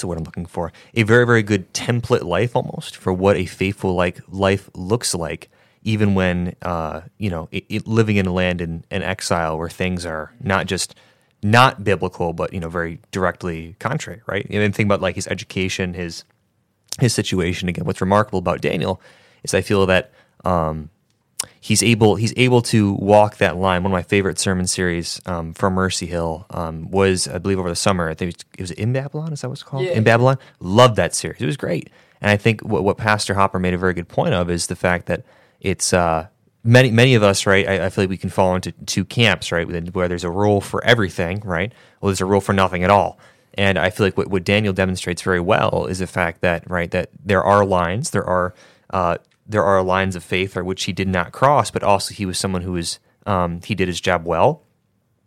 what's 0.00 0.02
the 0.02 0.06
word 0.06 0.18
I'm 0.18 0.24
looking 0.24 0.46
for? 0.46 0.72
A 0.94 1.02
very 1.02 1.26
very 1.26 1.42
good 1.42 1.72
template 1.74 2.22
life 2.22 2.56
almost 2.56 2.96
for 2.96 3.12
what 3.12 3.36
a 3.36 3.46
faithful 3.46 3.94
like 3.94 4.20
life 4.28 4.70
looks 4.74 5.14
like, 5.14 5.50
even 5.82 6.14
when 6.14 6.56
uh, 6.62 7.02
you 7.18 7.30
know 7.30 7.48
it, 7.52 7.64
it, 7.68 7.86
living 7.86 8.16
in 8.16 8.26
a 8.26 8.32
land 8.32 8.60
in, 8.60 8.84
in 8.90 9.02
exile 9.02 9.58
where 9.58 9.68
things 9.68 10.06
are 10.06 10.32
not 10.40 10.66
just 10.66 10.94
not 11.42 11.84
biblical, 11.84 12.32
but 12.32 12.52
you 12.52 12.60
know 12.60 12.68
very 12.68 12.98
directly 13.10 13.76
contrary, 13.78 14.22
right? 14.26 14.46
And 14.50 14.74
think 14.74 14.86
about 14.86 15.00
like 15.00 15.16
his 15.16 15.26
education, 15.28 15.94
his 15.94 16.24
his 16.98 17.14
situation. 17.14 17.68
Again, 17.68 17.84
what's 17.84 18.00
remarkable 18.00 18.38
about 18.38 18.60
Daniel 18.60 19.00
is 19.42 19.54
I 19.54 19.60
feel 19.60 19.86
that 19.86 20.12
um, 20.44 20.90
he's 21.60 21.82
able 21.82 22.16
he's 22.16 22.32
able 22.36 22.62
to 22.62 22.92
walk 22.94 23.36
that 23.36 23.56
line. 23.56 23.82
One 23.82 23.92
of 23.92 23.96
my 23.96 24.02
favorite 24.02 24.38
sermon 24.38 24.66
series 24.66 25.20
um, 25.26 25.52
from 25.52 25.74
Mercy 25.74 26.06
Hill 26.06 26.46
um, 26.50 26.90
was, 26.90 27.28
I 27.28 27.38
believe, 27.38 27.58
over 27.58 27.68
the 27.68 27.76
summer. 27.76 28.08
I 28.08 28.14
think 28.14 28.34
it 28.56 28.60
was, 28.60 28.70
in 28.72 28.92
Babylon. 28.92 29.32
Is 29.32 29.42
that 29.42 29.48
what's 29.48 29.62
called? 29.62 29.84
Yeah. 29.84 29.92
In 29.92 30.04
Babylon. 30.04 30.38
Loved 30.58 30.96
that 30.96 31.14
series. 31.14 31.40
It 31.40 31.46
was 31.46 31.56
great. 31.56 31.90
And 32.20 32.30
I 32.30 32.36
think 32.36 32.62
what, 32.62 32.84
what 32.84 32.96
Pastor 32.98 33.34
Hopper 33.34 33.58
made 33.58 33.74
a 33.74 33.78
very 33.78 33.94
good 33.94 34.08
point 34.08 34.34
of 34.34 34.50
is 34.50 34.66
the 34.66 34.76
fact 34.76 35.06
that 35.06 35.24
it's 35.60 35.92
uh, 35.92 36.28
many 36.64 36.90
many 36.90 37.14
of 37.14 37.22
us, 37.22 37.46
right? 37.46 37.68
I, 37.68 37.86
I, 37.86 37.90
feel 37.90 38.04
like 38.04 38.10
we 38.10 38.16
can 38.16 38.30
fall 38.30 38.54
into 38.54 38.72
two 38.72 39.04
camps, 39.04 39.52
right? 39.52 39.66
Where 39.94 40.08
there's 40.08 40.24
a 40.24 40.30
rule 40.30 40.60
for 40.60 40.82
everything, 40.84 41.40
right? 41.44 41.72
Well, 42.00 42.08
there's 42.08 42.20
a 42.20 42.26
rule 42.26 42.40
for 42.40 42.52
nothing 42.52 42.84
at 42.84 42.90
all. 42.90 43.18
And 43.54 43.78
I 43.78 43.90
feel 43.90 44.06
like 44.06 44.16
what, 44.16 44.28
what 44.28 44.44
Daniel 44.44 44.72
demonstrates 44.72 45.22
very 45.22 45.40
well 45.40 45.86
is 45.86 45.98
the 45.98 46.06
fact 46.06 46.40
that 46.42 46.68
right 46.70 46.90
that 46.90 47.10
there 47.24 47.42
are 47.42 47.64
lines, 47.64 48.10
there 48.10 48.24
are 48.24 48.54
uh, 48.90 49.18
there 49.50 49.64
are 49.64 49.82
lines 49.82 50.16
of 50.16 50.22
faith 50.22 50.56
or 50.56 50.64
which 50.64 50.84
he 50.84 50.92
did 50.92 51.08
not 51.08 51.32
cross, 51.32 51.70
but 51.70 51.82
also 51.82 52.14
he 52.14 52.24
was 52.24 52.38
someone 52.38 52.62
who 52.62 52.72
was 52.72 52.98
um, 53.26 53.60
he 53.62 53.74
did 53.74 53.88
his 53.88 54.00
job 54.00 54.24
well. 54.24 54.62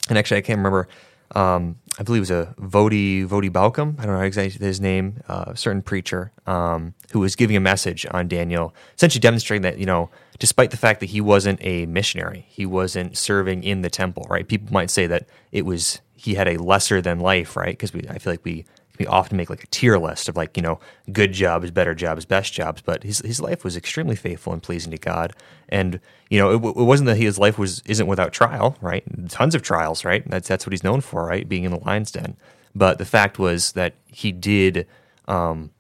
And 0.10 0.18
actually, 0.18 0.38
I 0.38 0.42
can't 0.42 0.58
remember. 0.58 0.88
Um, 1.36 1.78
I 1.98 2.04
believe 2.04 2.20
it 2.20 2.22
was 2.22 2.32
a 2.32 2.54
Voddie 2.60 3.28
Voddie 3.28 3.52
Baucham. 3.52 4.00
I 4.00 4.06
don't 4.06 4.16
know 4.16 4.22
exactly 4.22 4.66
his 4.66 4.80
name. 4.80 5.22
Uh, 5.28 5.46
a 5.48 5.58
certain 5.58 5.82
preacher 5.82 6.32
um, 6.48 6.94
who 7.12 7.20
was 7.20 7.36
giving 7.36 7.56
a 7.56 7.60
message 7.60 8.06
on 8.12 8.28
Daniel, 8.28 8.74
essentially 8.96 9.20
demonstrating 9.20 9.64
that 9.64 9.78
you 9.78 9.86
know, 9.86 10.10
despite 10.40 10.72
the 10.72 10.78
fact 10.78 11.00
that 11.02 11.08
he 11.08 11.22
wasn't 11.22 11.60
a 11.62 11.86
missionary, 11.88 12.46
he 12.50 12.66
wasn't 12.66 13.18
serving 13.18 13.64
in 13.64 13.82
the 13.82 13.90
temple. 13.90 14.26
Right? 14.30 14.48
People 14.48 14.72
might 14.72 14.90
say 14.90 15.08
that 15.08 15.28
it 15.52 15.66
was 15.66 16.02
he 16.16 16.36
had 16.36 16.48
a 16.48 16.58
lesser 16.58 17.02
than 17.02 17.20
life. 17.20 17.58
Right? 17.58 17.78
Because 17.78 17.94
I 18.10 18.20
feel 18.20 18.34
like 18.34 18.46
we 18.46 18.66
we 19.00 19.08
often 19.08 19.38
make 19.38 19.50
like 19.50 19.64
a 19.64 19.68
tier 19.68 19.98
list 19.98 20.30
of 20.30 20.36
like 20.36 20.56
you 20.56 20.64
know 20.64 20.80
good 21.12 21.34
jobs, 21.34 21.72
better 21.72 21.96
jobs, 21.96 22.26
best 22.26 22.54
jobs. 22.54 22.82
But 22.82 23.04
his 23.04 23.20
his 23.20 23.40
life 23.42 23.64
was 23.64 23.76
extremely 23.76 24.16
faithful 24.16 24.54
and 24.54 24.62
pleasing 24.62 24.92
to 24.92 24.98
God, 24.98 25.34
and 25.70 26.00
you 26.30 26.40
know 26.40 26.52
it, 26.52 26.56
it 26.56 26.84
wasn't 26.84 27.08
that 27.08 27.18
his 27.18 27.40
life 27.40 27.58
was 27.58 27.82
isn't 27.86 28.08
without 28.08 28.34
trial, 28.34 28.78
right? 28.82 29.04
Tons 29.30 29.56
of 29.56 29.62
trials, 29.62 30.06
right? 30.06 30.28
That's 30.30 30.48
that's 30.48 30.66
what 30.66 30.74
he's 30.74 30.84
known 30.84 31.02
for, 31.02 31.26
right? 31.26 31.48
Being 31.48 31.64
in 31.64 31.72
the 31.72 31.80
lion's 31.80 32.12
den. 32.12 32.38
But 32.76 32.98
the 32.98 33.06
fact 33.06 33.40
was 33.40 33.74
that 33.74 33.96
he 34.08 34.32
did. 34.32 34.88
Um, 35.28 35.72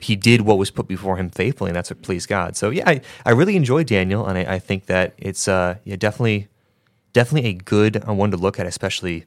he 0.00 0.16
did 0.16 0.42
what 0.42 0.58
was 0.58 0.70
put 0.70 0.86
before 0.86 1.16
him 1.16 1.30
faithfully, 1.30 1.70
and 1.70 1.76
that's 1.76 1.88
what 1.88 2.02
pleased 2.02 2.28
God. 2.28 2.56
So 2.56 2.68
yeah, 2.68 2.86
I, 2.86 3.00
I 3.24 3.30
really 3.30 3.56
enjoy 3.56 3.84
Daniel, 3.84 4.26
and 4.26 4.36
I, 4.36 4.54
I 4.54 4.58
think 4.58 4.86
that 4.86 5.14
it's 5.16 5.48
uh 5.48 5.76
yeah 5.84 5.96
definitely 5.96 6.48
definitely 7.14 7.48
a 7.48 7.54
good 7.54 8.06
uh, 8.06 8.12
one 8.12 8.30
to 8.30 8.36
look 8.36 8.60
at, 8.60 8.66
especially 8.66 9.24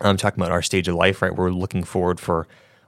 I'm 0.00 0.16
talking 0.16 0.40
about 0.40 0.52
our 0.52 0.62
stage 0.62 0.88
of 0.88 0.94
life, 0.96 1.22
right? 1.22 1.34
We're 1.34 1.50
looking 1.50 1.84
forward 1.84 2.20
for 2.20 2.46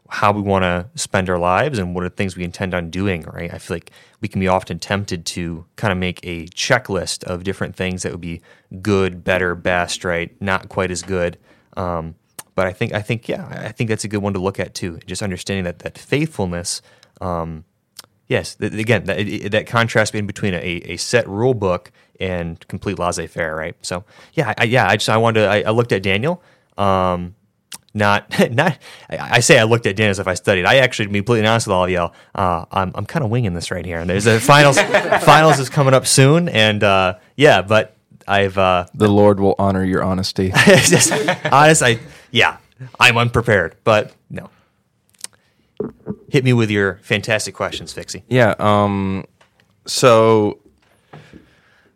how 0.08 0.32
we 0.32 0.40
want 0.40 0.62
to 0.62 0.88
spend 0.94 1.28
our 1.28 1.38
lives 1.38 1.78
and 1.78 1.94
what 1.94 2.04
are 2.04 2.08
things 2.08 2.36
we 2.36 2.44
intend 2.44 2.74
on 2.74 2.90
doing, 2.90 3.22
right? 3.22 3.52
I 3.52 3.58
feel 3.58 3.76
like 3.76 3.90
we 4.20 4.28
can 4.28 4.40
be 4.40 4.48
often 4.48 4.78
tempted 4.78 5.26
to 5.26 5.64
kind 5.76 5.90
of 5.90 5.98
make 5.98 6.20
a 6.22 6.46
checklist 6.46 7.24
of 7.24 7.42
different 7.44 7.74
things 7.74 8.02
that 8.02 8.12
would 8.12 8.20
be 8.20 8.40
good, 8.82 9.24
better, 9.24 9.54
best, 9.54 10.04
right? 10.04 10.30
Not 10.40 10.68
quite 10.68 10.90
as 10.90 11.02
good. 11.02 11.38
Um, 11.76 12.14
but 12.54 12.66
I 12.66 12.72
think, 12.72 12.94
I 12.94 13.02
think, 13.02 13.28
yeah, 13.28 13.46
I 13.64 13.72
think 13.72 13.90
that's 13.90 14.04
a 14.04 14.08
good 14.08 14.22
one 14.22 14.32
to 14.34 14.38
look 14.38 14.60
at 14.60 14.74
too. 14.74 14.98
Just 15.06 15.22
understanding 15.22 15.64
that 15.64 15.80
that 15.80 15.98
faithfulness, 15.98 16.82
um, 17.20 17.64
yes, 18.28 18.54
th- 18.54 18.72
again, 18.72 19.04
that, 19.04 19.50
that 19.50 19.66
contrast 19.66 20.14
in 20.14 20.26
between 20.26 20.54
a, 20.54 20.58
a 20.58 20.96
set 20.96 21.28
rule 21.28 21.54
book 21.54 21.90
and 22.20 22.66
complete 22.68 22.98
laissez-faire, 22.98 23.54
right? 23.54 23.76
So, 23.82 24.04
yeah, 24.34 24.54
I, 24.56 24.64
yeah, 24.64 24.88
I 24.88 24.96
just 24.96 25.08
I 25.10 25.16
wanted 25.16 25.40
to, 25.40 25.46
I, 25.48 25.62
I 25.62 25.70
looked 25.70 25.92
at 25.92 26.02
Daniel. 26.02 26.42
Um, 26.78 27.34
not, 27.96 28.26
not. 28.50 28.78
I 29.08 29.40
say 29.40 29.58
I 29.58 29.64
looked 29.64 29.86
at 29.86 29.96
Dan 29.96 30.10
as 30.10 30.18
if 30.18 30.28
I 30.28 30.34
studied. 30.34 30.66
I 30.66 30.76
actually, 30.76 31.06
to 31.06 31.12
be 31.12 31.20
completely 31.20 31.48
honest 31.48 31.66
with 31.66 31.74
all 31.74 31.84
of 31.84 31.90
y'all, 31.90 32.12
uh, 32.34 32.66
I'm, 32.70 32.92
I'm 32.94 33.06
kind 33.06 33.24
of 33.24 33.30
winging 33.30 33.54
this 33.54 33.70
right 33.70 33.84
here. 33.84 33.98
And 33.98 34.08
there's 34.08 34.26
a 34.26 34.38
finals, 34.38 34.78
finals 35.24 35.58
is 35.58 35.70
coming 35.70 35.94
up 35.94 36.06
soon, 36.06 36.48
and 36.48 36.84
uh, 36.84 37.14
yeah, 37.36 37.62
but 37.62 37.96
I've 38.28 38.58
uh, 38.58 38.86
the 38.94 39.08
Lord 39.08 39.40
will 39.40 39.54
honor 39.58 39.84
your 39.84 40.02
honesty. 40.02 40.52
just, 40.66 41.12
honest, 41.50 41.82
I 41.82 41.98
yeah, 42.30 42.58
I'm 43.00 43.16
unprepared, 43.16 43.76
but 43.84 44.12
no. 44.28 44.50
Hit 46.30 46.44
me 46.44 46.52
with 46.52 46.70
your 46.70 46.98
fantastic 47.02 47.54
questions, 47.54 47.92
Fixie. 47.92 48.24
Yeah. 48.28 48.54
Um. 48.58 49.24
So 49.86 50.58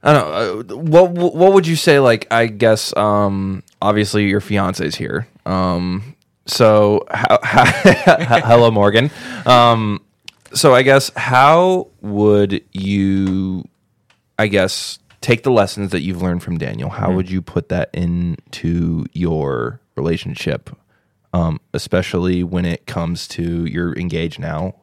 I 0.02 0.12
don't 0.12 0.28
know. 0.68 0.74
Uh, 0.74 0.80
what 0.80 1.10
what 1.12 1.52
would 1.52 1.66
you 1.66 1.76
say? 1.76 1.98
Like, 2.00 2.26
I 2.30 2.46
guess. 2.46 2.96
Um. 2.96 3.62
Obviously, 3.82 4.28
your 4.28 4.40
fiance's 4.40 4.94
here. 4.94 5.26
Um. 5.46 6.16
So, 6.46 7.06
how, 7.10 7.38
how, 7.42 8.40
hello, 8.40 8.70
Morgan. 8.70 9.10
Um. 9.46 10.00
So, 10.52 10.74
I 10.74 10.82
guess 10.82 11.10
how 11.16 11.88
would 12.00 12.62
you? 12.72 13.64
I 14.38 14.46
guess 14.46 14.98
take 15.20 15.42
the 15.42 15.50
lessons 15.50 15.90
that 15.90 16.00
you've 16.00 16.22
learned 16.22 16.42
from 16.42 16.56
Daniel. 16.58 16.88
How 16.88 17.12
would 17.12 17.30
you 17.30 17.42
put 17.42 17.68
that 17.68 17.90
into 17.92 19.04
your 19.12 19.80
relationship, 19.96 20.70
um, 21.34 21.60
especially 21.74 22.42
when 22.42 22.64
it 22.64 22.86
comes 22.86 23.28
to 23.28 23.66
you're 23.66 23.94
engaged 23.98 24.40
now? 24.40 24.76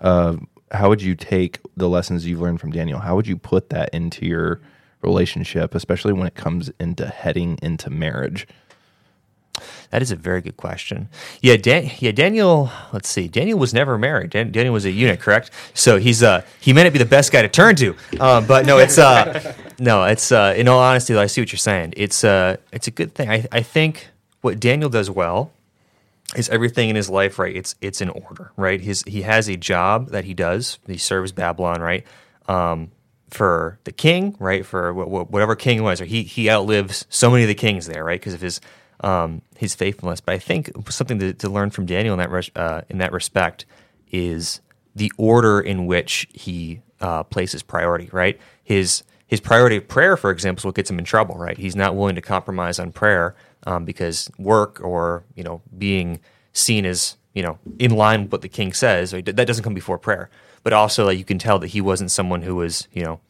Uh, 0.00 0.36
how 0.72 0.88
would 0.88 1.02
you 1.02 1.14
take 1.14 1.60
the 1.76 1.88
lessons 1.88 2.26
you've 2.26 2.40
learned 2.40 2.60
from 2.60 2.72
Daniel? 2.72 3.00
How 3.00 3.14
would 3.16 3.26
you 3.26 3.36
put 3.36 3.70
that 3.70 3.90
into 3.92 4.26
your 4.26 4.60
relationship, 5.02 5.74
especially 5.74 6.12
when 6.12 6.26
it 6.26 6.34
comes 6.34 6.70
into 6.80 7.06
heading 7.06 7.58
into 7.62 7.90
marriage? 7.90 8.46
That 9.90 10.00
is 10.00 10.10
a 10.10 10.16
very 10.16 10.40
good 10.40 10.56
question. 10.56 11.10
Yeah, 11.42 11.56
Dan, 11.56 11.90
yeah, 11.98 12.12
Daniel. 12.12 12.70
Let's 12.92 13.10
see. 13.10 13.28
Daniel 13.28 13.58
was 13.58 13.74
never 13.74 13.98
married. 13.98 14.30
Dan, 14.30 14.50
Daniel 14.50 14.72
was 14.72 14.86
a 14.86 14.90
eunuch, 14.90 15.20
correct? 15.20 15.50
So 15.74 15.98
he's 15.98 16.22
uh 16.22 16.42
he 16.60 16.72
may 16.72 16.84
not 16.84 16.94
be 16.94 16.98
the 16.98 17.04
best 17.04 17.30
guy 17.30 17.42
to 17.42 17.48
turn 17.48 17.76
to, 17.76 17.94
um, 18.18 18.46
but 18.46 18.64
no, 18.64 18.78
it's 18.78 18.96
uh 18.96 19.54
no, 19.78 20.04
it's 20.04 20.32
uh 20.32 20.54
in 20.56 20.68
all 20.68 20.80
honesty, 20.80 21.14
I 21.14 21.26
see 21.26 21.42
what 21.42 21.52
you're 21.52 21.58
saying. 21.58 21.92
It's 21.98 22.24
uh 22.24 22.56
it's 22.72 22.86
a 22.86 22.90
good 22.90 23.14
thing. 23.14 23.28
I 23.28 23.46
I 23.52 23.60
think 23.62 24.08
what 24.40 24.58
Daniel 24.58 24.88
does 24.88 25.10
well 25.10 25.52
is 26.36 26.48
everything 26.48 26.88
in 26.88 26.96
his 26.96 27.10
life 27.10 27.38
right. 27.38 27.54
It's 27.54 27.74
it's 27.80 28.00
in 28.00 28.08
order, 28.10 28.52
right? 28.56 28.80
His 28.80 29.02
he 29.06 29.22
has 29.22 29.48
a 29.48 29.56
job 29.56 30.10
that 30.10 30.24
he 30.24 30.34
does. 30.34 30.78
He 30.86 30.98
serves 30.98 31.32
Babylon, 31.32 31.80
right? 31.80 32.04
Um, 32.48 32.90
for 33.30 33.78
the 33.84 33.92
king, 33.92 34.36
right? 34.38 34.64
For 34.64 34.92
wh- 34.92 35.06
wh- 35.06 35.30
whatever 35.30 35.56
king 35.56 35.82
was, 35.82 36.00
or 36.00 36.04
he 36.04 36.22
he 36.22 36.50
outlives 36.50 37.06
so 37.08 37.30
many 37.30 37.42
of 37.44 37.48
the 37.48 37.54
kings 37.54 37.86
there, 37.86 38.04
right? 38.04 38.20
Because 38.20 38.34
of 38.34 38.40
his 38.40 38.60
um, 39.00 39.42
his 39.56 39.74
faithfulness. 39.74 40.20
But 40.20 40.34
I 40.34 40.38
think 40.38 40.70
something 40.90 41.18
to, 41.18 41.32
to 41.34 41.48
learn 41.48 41.70
from 41.70 41.86
Daniel 41.86 42.14
in 42.14 42.18
that 42.18 42.30
res- 42.30 42.50
uh, 42.56 42.82
in 42.88 42.98
that 42.98 43.12
respect 43.12 43.66
is 44.10 44.60
the 44.94 45.12
order 45.16 45.60
in 45.60 45.86
which 45.86 46.28
he 46.32 46.80
uh, 47.00 47.22
places 47.24 47.62
priority, 47.62 48.08
right? 48.12 48.38
His 48.62 49.02
his 49.32 49.40
priority 49.40 49.78
of 49.78 49.88
prayer, 49.88 50.18
for 50.18 50.30
example, 50.30 50.60
is 50.60 50.64
what 50.66 50.74
gets 50.74 50.90
him 50.90 50.98
in 50.98 51.06
trouble, 51.06 51.36
right? 51.36 51.56
He's 51.56 51.74
not 51.74 51.96
willing 51.96 52.16
to 52.16 52.20
compromise 52.20 52.78
on 52.78 52.92
prayer 52.92 53.34
um, 53.66 53.86
because 53.86 54.30
work 54.36 54.78
or 54.84 55.24
you 55.34 55.42
know 55.42 55.62
being 55.78 56.20
seen 56.52 56.84
as 56.84 57.16
you 57.32 57.42
know 57.42 57.58
in 57.78 57.96
line 57.96 58.24
with 58.24 58.32
what 58.32 58.42
the 58.42 58.50
king 58.50 58.74
says 58.74 59.12
that 59.12 59.34
doesn't 59.34 59.64
come 59.64 59.72
before 59.72 59.96
prayer. 59.96 60.28
But 60.62 60.74
also, 60.74 61.06
like, 61.06 61.16
you 61.16 61.24
can 61.24 61.38
tell 61.38 61.58
that 61.60 61.68
he 61.68 61.80
wasn't 61.80 62.10
someone 62.10 62.42
who 62.42 62.56
was 62.56 62.86
you 62.92 63.02
know 63.04 63.20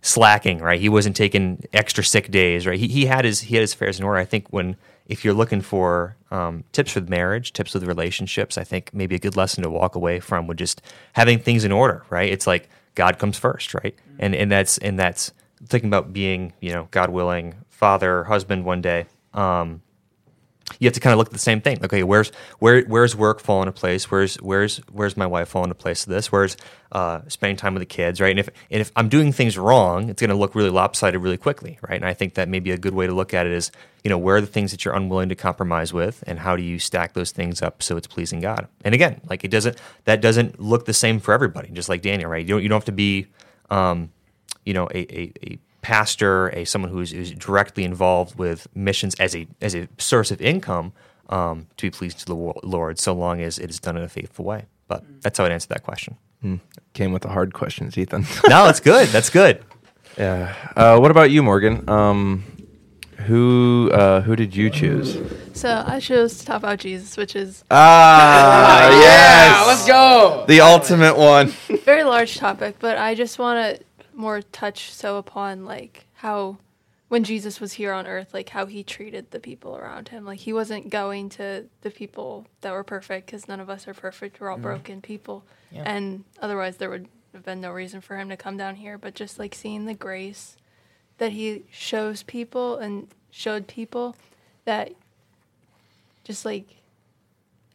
slacking, 0.00 0.56
right? 0.60 0.80
He 0.80 0.88
wasn't 0.88 1.16
taking 1.16 1.62
extra 1.74 2.02
sick 2.02 2.30
days, 2.30 2.66
right? 2.66 2.80
He, 2.80 2.88
he 2.88 3.04
had 3.04 3.26
his 3.26 3.42
he 3.42 3.56
had 3.56 3.60
his 3.60 3.74
affairs 3.74 3.98
in 3.98 4.06
order. 4.06 4.18
I 4.18 4.24
think 4.24 4.48
when 4.52 4.74
if 5.04 5.22
you're 5.22 5.34
looking 5.34 5.60
for 5.60 6.16
um, 6.30 6.64
tips 6.72 6.94
with 6.94 7.10
marriage, 7.10 7.52
tips 7.52 7.74
with 7.74 7.84
relationships, 7.84 8.56
I 8.56 8.64
think 8.64 8.88
maybe 8.94 9.14
a 9.16 9.18
good 9.18 9.36
lesson 9.36 9.64
to 9.64 9.68
walk 9.68 9.96
away 9.96 10.18
from 10.18 10.46
would 10.46 10.56
just 10.56 10.80
having 11.12 11.40
things 11.40 11.62
in 11.62 11.72
order, 11.72 12.06
right? 12.08 12.32
It's 12.32 12.46
like 12.46 12.70
God 12.94 13.18
comes 13.18 13.38
first, 13.38 13.74
right? 13.74 13.94
And 14.18 14.34
and 14.34 14.50
that's 14.50 14.78
and 14.78 14.98
that's 14.98 15.32
thinking 15.66 15.88
about 15.88 16.12
being, 16.12 16.52
you 16.60 16.72
know, 16.72 16.88
God 16.90 17.10
willing, 17.10 17.54
father, 17.70 18.24
husband 18.24 18.64
one 18.64 18.82
day. 18.82 19.06
Um, 19.32 19.82
you 20.78 20.86
have 20.86 20.94
to 20.94 21.00
kind 21.00 21.12
of 21.12 21.18
look 21.18 21.28
at 21.28 21.32
the 21.32 21.38
same 21.38 21.60
thing. 21.60 21.78
Okay, 21.84 22.02
where's 22.02 22.30
where 22.58 22.82
where's 22.82 23.14
work 23.14 23.40
fall 23.40 23.62
into 23.62 23.72
place? 23.72 24.10
Where's 24.10 24.36
where's 24.36 24.78
where's 24.90 25.16
my 25.16 25.26
wife 25.26 25.48
fall 25.48 25.62
into 25.62 25.74
place 25.74 26.04
to 26.04 26.10
this? 26.10 26.32
Where's 26.32 26.56
uh, 26.92 27.20
spending 27.28 27.56
time 27.56 27.74
with 27.74 27.80
the 27.80 27.86
kids, 27.86 28.20
right? 28.20 28.30
And 28.30 28.40
if 28.40 28.48
and 28.70 28.80
if 28.80 28.90
I'm 28.96 29.08
doing 29.08 29.32
things 29.32 29.58
wrong, 29.58 30.08
it's 30.08 30.20
going 30.20 30.30
to 30.30 30.36
look 30.36 30.54
really 30.54 30.70
lopsided 30.70 31.20
really 31.20 31.36
quickly, 31.36 31.78
right? 31.86 31.96
And 31.96 32.06
I 32.06 32.14
think 32.14 32.34
that 32.34 32.48
maybe 32.48 32.70
a 32.70 32.78
good 32.78 32.94
way 32.94 33.06
to 33.06 33.12
look 33.12 33.34
at 33.34 33.46
it 33.46 33.52
is, 33.52 33.70
you 34.02 34.08
know, 34.08 34.18
where 34.18 34.36
are 34.36 34.40
the 34.40 34.46
things 34.46 34.70
that 34.70 34.84
you're 34.84 34.94
unwilling 34.94 35.28
to 35.28 35.34
compromise 35.34 35.92
with, 35.92 36.24
and 36.26 36.38
how 36.38 36.56
do 36.56 36.62
you 36.62 36.78
stack 36.78 37.12
those 37.12 37.30
things 37.30 37.62
up 37.62 37.82
so 37.82 37.96
it's 37.96 38.06
pleasing 38.06 38.40
God? 38.40 38.68
And 38.84 38.94
again, 38.94 39.20
like 39.28 39.44
it 39.44 39.48
doesn't 39.48 39.78
that 40.04 40.20
doesn't 40.20 40.60
look 40.60 40.86
the 40.86 40.94
same 40.94 41.20
for 41.20 41.34
everybody. 41.34 41.68
Just 41.70 41.88
like 41.88 42.02
Daniel, 42.02 42.30
right? 42.30 42.44
You 42.44 42.54
don't 42.54 42.62
you 42.62 42.68
don't 42.68 42.76
have 42.76 42.86
to 42.86 42.92
be, 42.92 43.26
um, 43.70 44.10
you 44.64 44.72
know, 44.72 44.86
a, 44.86 44.98
a, 44.98 45.32
a 45.42 45.58
pastor, 45.84 46.48
a 46.48 46.64
someone 46.64 46.90
who's, 46.90 47.12
who's 47.12 47.30
directly 47.32 47.84
involved 47.84 48.38
with 48.38 48.66
missions 48.74 49.14
as 49.16 49.36
a 49.36 49.46
as 49.60 49.74
a 49.74 49.86
source 49.98 50.30
of 50.30 50.40
income 50.40 50.94
um, 51.28 51.66
to 51.76 51.86
be 51.86 51.90
pleased 51.90 52.20
to 52.20 52.24
the 52.24 52.34
Lord, 52.34 52.98
so 52.98 53.12
long 53.12 53.42
as 53.42 53.58
it 53.58 53.68
is 53.68 53.78
done 53.78 53.96
in 53.96 54.02
a 54.02 54.08
faithful 54.08 54.46
way. 54.46 54.64
But 54.88 55.04
that's 55.20 55.38
how 55.38 55.44
I'd 55.44 55.52
answer 55.52 55.68
that 55.68 55.82
question. 55.82 56.16
Hmm. 56.40 56.56
Came 56.94 57.12
with 57.12 57.22
the 57.22 57.28
hard 57.28 57.52
questions, 57.52 57.96
Ethan. 57.98 58.22
no, 58.48 58.64
that's 58.64 58.80
good. 58.80 59.08
That's 59.08 59.30
good. 59.30 59.62
Yeah. 60.18 60.54
Uh, 60.74 60.98
what 60.98 61.10
about 61.10 61.30
you, 61.30 61.42
Morgan? 61.42 61.88
Um, 61.88 62.44
who 63.26 63.90
uh, 63.92 64.22
who 64.22 64.36
did 64.36 64.56
you 64.56 64.70
choose? 64.70 65.18
So 65.52 65.84
I 65.86 66.00
chose 66.00 66.38
to 66.38 66.46
talk 66.46 66.56
about 66.56 66.78
Jesus, 66.78 67.16
which 67.18 67.36
is 67.36 67.62
ah 67.70 68.88
yes, 69.02 69.66
let's 69.66 69.86
go. 69.86 70.44
The 70.48 70.62
ultimate 70.62 71.16
one. 71.16 71.48
very 71.84 72.04
large 72.04 72.38
topic, 72.38 72.76
but 72.78 72.96
I 72.96 73.14
just 73.14 73.38
want 73.38 73.78
to 73.78 73.84
more 74.16 74.42
touch 74.42 74.92
so 74.92 75.16
upon 75.16 75.64
like 75.64 76.06
how 76.14 76.58
when 77.08 77.24
Jesus 77.24 77.60
was 77.60 77.74
here 77.74 77.92
on 77.92 78.06
earth, 78.06 78.34
like 78.34 78.48
how 78.48 78.66
he 78.66 78.82
treated 78.82 79.30
the 79.30 79.40
people 79.40 79.76
around 79.76 80.08
him. 80.08 80.24
Like 80.24 80.40
he 80.40 80.52
wasn't 80.52 80.90
going 80.90 81.28
to 81.30 81.66
the 81.82 81.90
people 81.90 82.46
that 82.62 82.72
were 82.72 82.84
perfect 82.84 83.26
because 83.26 83.46
none 83.46 83.60
of 83.60 83.70
us 83.70 83.86
are 83.86 83.94
perfect. 83.94 84.40
We're 84.40 84.50
all 84.50 84.56
mm-hmm. 84.56 84.62
broken 84.62 85.00
people. 85.00 85.44
Yeah. 85.70 85.82
And 85.86 86.24
otherwise, 86.40 86.78
there 86.78 86.90
would 86.90 87.08
have 87.32 87.44
been 87.44 87.60
no 87.60 87.72
reason 87.72 88.00
for 88.00 88.16
him 88.16 88.28
to 88.30 88.36
come 88.36 88.56
down 88.56 88.76
here. 88.76 88.98
But 88.98 89.14
just 89.14 89.38
like 89.38 89.54
seeing 89.54 89.84
the 89.84 89.94
grace 89.94 90.56
that 91.18 91.32
he 91.32 91.64
shows 91.70 92.22
people 92.22 92.78
and 92.78 93.08
showed 93.30 93.68
people 93.68 94.16
that 94.64 94.92
just 96.24 96.44
like 96.44 96.66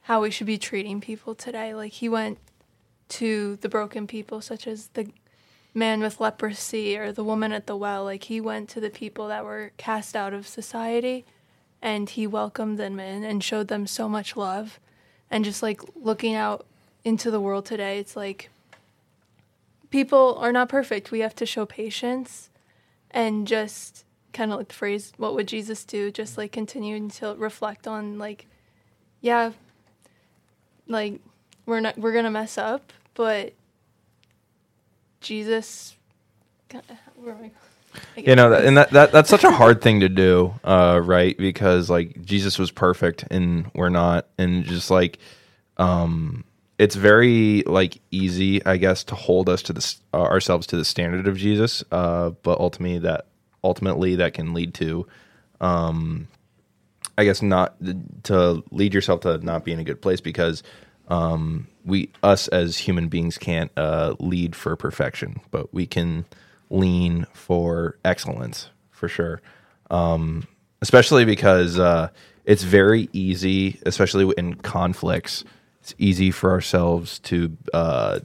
how 0.04 0.22
we 0.22 0.32
should 0.32 0.48
be 0.48 0.58
treating 0.58 1.00
people 1.00 1.36
today. 1.36 1.74
Like 1.74 1.94
he 1.94 2.10
went 2.10 2.40
to 3.10 3.58
the 3.58 3.70
broken 3.70 4.08
people, 4.08 4.42
such 4.42 4.68
as 4.68 4.88
the 4.90 5.12
man 5.80 6.02
with 6.02 6.20
leprosy 6.20 6.98
or 6.98 7.12
the 7.12 7.24
woman 7.24 7.52
at 7.52 7.66
the 7.66 7.76
well. 7.76 8.04
Like 8.04 8.26
he 8.26 8.40
went 8.40 8.70
to 8.70 8.80
the 8.80 8.90
people 8.90 9.30
that 9.30 9.44
were 9.44 9.72
cast 9.78 10.16
out 10.16 10.34
of 10.34 10.48
society 10.48 11.26
and 11.82 12.10
he 12.10 12.28
welcomed 12.28 12.78
them 12.78 13.00
in 13.00 13.24
and 13.24 13.44
showed 13.44 13.70
them 13.70 13.88
so 13.88 14.08
much 14.08 14.36
love. 14.36 14.80
And 15.32 15.46
just 15.46 15.64
like 15.64 15.82
looking 15.96 16.36
out 16.36 16.66
into 17.04 17.32
the 17.32 17.40
world 17.40 17.66
today, 17.66 17.98
it's 17.98 18.16
like 18.16 18.50
people 19.90 20.36
are 20.40 20.52
not 20.52 20.70
perfect. 20.70 21.12
We 21.12 21.22
have 21.22 21.36
to 21.36 21.46
show 21.46 21.66
patience 21.66 22.50
and 23.10 23.48
just 23.48 24.06
kind 24.34 24.52
of 24.52 24.60
like 24.60 24.68
the 24.68 24.76
phrase, 24.76 25.14
what 25.18 25.34
would 25.34 25.48
Jesus 25.48 25.84
do? 25.86 26.12
Just 26.12 26.38
like 26.38 26.52
continue 26.52 27.10
to 27.10 27.36
reflect 27.36 27.88
on 27.88 28.20
like, 28.20 28.46
yeah, 29.22 29.52
like 30.88 31.22
we're 31.66 31.80
not, 31.80 31.98
we're 31.98 32.14
going 32.14 32.26
to 32.26 32.32
mess 32.32 32.58
up, 32.58 32.92
but 33.14 33.54
Jesus. 35.22 35.96
You 38.26 38.36
know 38.36 38.54
and 38.54 38.78
that, 38.78 38.92
that 38.92 39.12
that's 39.12 39.30
such 39.30 39.44
a 39.46 39.52
hard 39.52 39.82
thing 39.82 40.02
to 40.02 40.10
do 40.10 40.54
uh, 40.64 41.02
right? 41.04 41.38
Because 41.38 41.90
like 41.90 42.24
jesus 42.26 42.60
was 42.60 42.72
perfect 42.72 43.26
and 43.32 43.72
we're 43.76 43.90
not. 43.90 44.28
And 44.38 44.66
just 44.66 44.92
like 44.92 45.20
um 45.78 46.46
it's 46.80 46.96
very 46.96 47.64
like 47.68 48.02
easy 48.12 48.66
i 48.66 48.78
guess 48.78 49.04
to 49.06 49.16
hold 49.16 49.50
us 49.50 49.64
to 49.64 49.74
this 49.74 50.02
uh, 50.14 50.22
ourselves 50.22 50.68
to 50.68 50.78
the 50.78 50.86
standard 50.86 51.28
of 51.28 51.38
jesus 51.38 51.84
uh, 51.92 52.32
but 52.44 52.60
ultimately 52.60 53.00
that 53.00 53.28
ultimately 53.64 54.16
that 54.18 54.34
can 54.36 54.54
lead 54.54 54.74
to 54.76 55.08
um 55.62 56.28
i 57.18 57.26
guess 57.26 57.44
not 57.44 57.76
to 58.24 58.64
lead 58.72 58.94
yourself 58.96 59.22
to 59.22 59.40
not 59.40 59.66
be 59.66 59.74
in 59.74 59.80
a 59.80 59.86
good 59.86 60.02
place 60.02 60.22
because 60.22 60.64
um 61.10 61.68
we 61.90 62.12
us 62.24 62.48
as 62.50 62.78
human 62.78 63.08
beings 63.08 63.38
can't 63.38 63.72
uh, 63.78 64.16
lead 64.20 64.56
for 64.56 64.76
perfection, 64.76 65.42
but 65.52 65.74
we 65.74 65.86
can 65.86 66.26
lean 66.70 67.26
for 67.34 67.98
excellence 68.06 68.70
for 68.92 69.08
sure. 69.08 69.42
Um, 69.90 70.48
especially 70.82 71.26
because 71.26 71.80
uh, 71.80 72.10
it's 72.46 72.64
very 72.64 73.10
easy, 73.12 73.80
especially 73.86 74.34
in 74.38 74.56
conflicts. 74.56 75.44
It's 75.82 75.96
easy 75.98 76.32
for 76.32 76.52
ourselves 76.52 77.20
to 77.20 77.58
uh, 77.74 78.20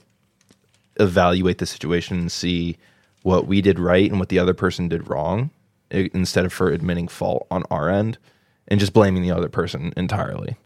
evaluate 1.01 1.59
the 1.59 1.67
situation 1.67 2.19
and 2.19 2.33
see 2.33 2.77
what 3.23 3.47
we 3.47 3.61
did 3.61 3.79
right 3.79 4.11
and 4.11 4.21
what 4.21 4.29
the 4.29 4.39
other 4.39 4.55
person 4.55 4.89
did 4.89 5.09
wrong, 5.09 5.51
instead 5.91 6.45
of 6.45 6.53
for 6.53 6.71
admitting 6.71 7.09
fault 7.09 7.47
on 7.51 7.63
our 7.71 7.89
end 7.89 8.19
and 8.69 8.81
just 8.81 8.93
blaming 8.93 9.23
the 9.23 9.31
other 9.31 9.49
person 9.49 9.93
entirely. 9.97 10.57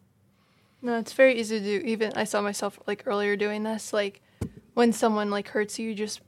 No, 0.89 0.97
it's 0.97 1.13
very 1.13 1.39
easy 1.39 1.61
to 1.61 1.81
do. 1.81 1.87
Even 1.87 2.15
I 2.17 2.25
saw 2.25 2.41
myself 2.41 2.81
like 2.87 3.03
earlier 3.05 3.37
doing 3.37 3.63
this. 3.63 3.93
Like 3.93 4.23
when 4.73 4.95
someone 4.95 5.29
like 5.29 5.49
hurts 5.49 5.79
you, 5.79 5.95
just 5.95 6.23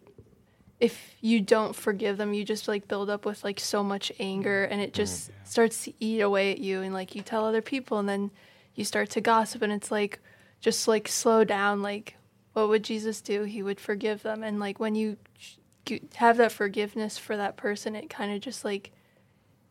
if 0.78 1.14
you 1.22 1.40
don't 1.40 1.74
forgive 1.74 2.18
them, 2.18 2.34
you 2.34 2.44
just 2.44 2.68
like 2.68 2.86
build 2.86 3.08
up 3.08 3.24
with 3.24 3.42
like 3.42 3.58
so 3.58 3.82
much 3.82 4.12
anger, 4.20 4.64
and 4.64 4.82
it 4.82 4.92
just 4.92 5.30
mm, 5.30 5.34
starts 5.44 5.84
to 5.84 5.94
eat 5.98 6.20
away 6.20 6.52
at 6.52 6.58
you. 6.58 6.82
And 6.82 6.92
like 6.92 7.14
you 7.14 7.22
tell 7.22 7.46
other 7.46 7.62
people, 7.62 8.00
and 8.00 8.06
then 8.06 8.30
you 8.74 8.84
start 8.84 9.08
to 9.10 9.22
gossip, 9.22 9.62
and 9.62 9.72
it's 9.72 9.90
like 9.90 10.20
just 10.60 10.86
like 10.86 11.08
slow 11.08 11.42
down. 11.42 11.80
Like 11.80 12.16
what 12.52 12.68
would 12.68 12.84
Jesus 12.84 13.22
do? 13.22 13.44
He 13.44 13.62
would 13.62 13.80
forgive 13.80 14.22
them, 14.22 14.42
and 14.42 14.60
like 14.60 14.78
when 14.78 14.94
you 14.94 15.16
have 16.16 16.36
that 16.36 16.52
forgiveness 16.52 17.16
for 17.16 17.34
that 17.34 17.56
person, 17.56 17.96
it 17.96 18.10
kind 18.10 18.30
of 18.30 18.42
just 18.42 18.62
like 18.62 18.92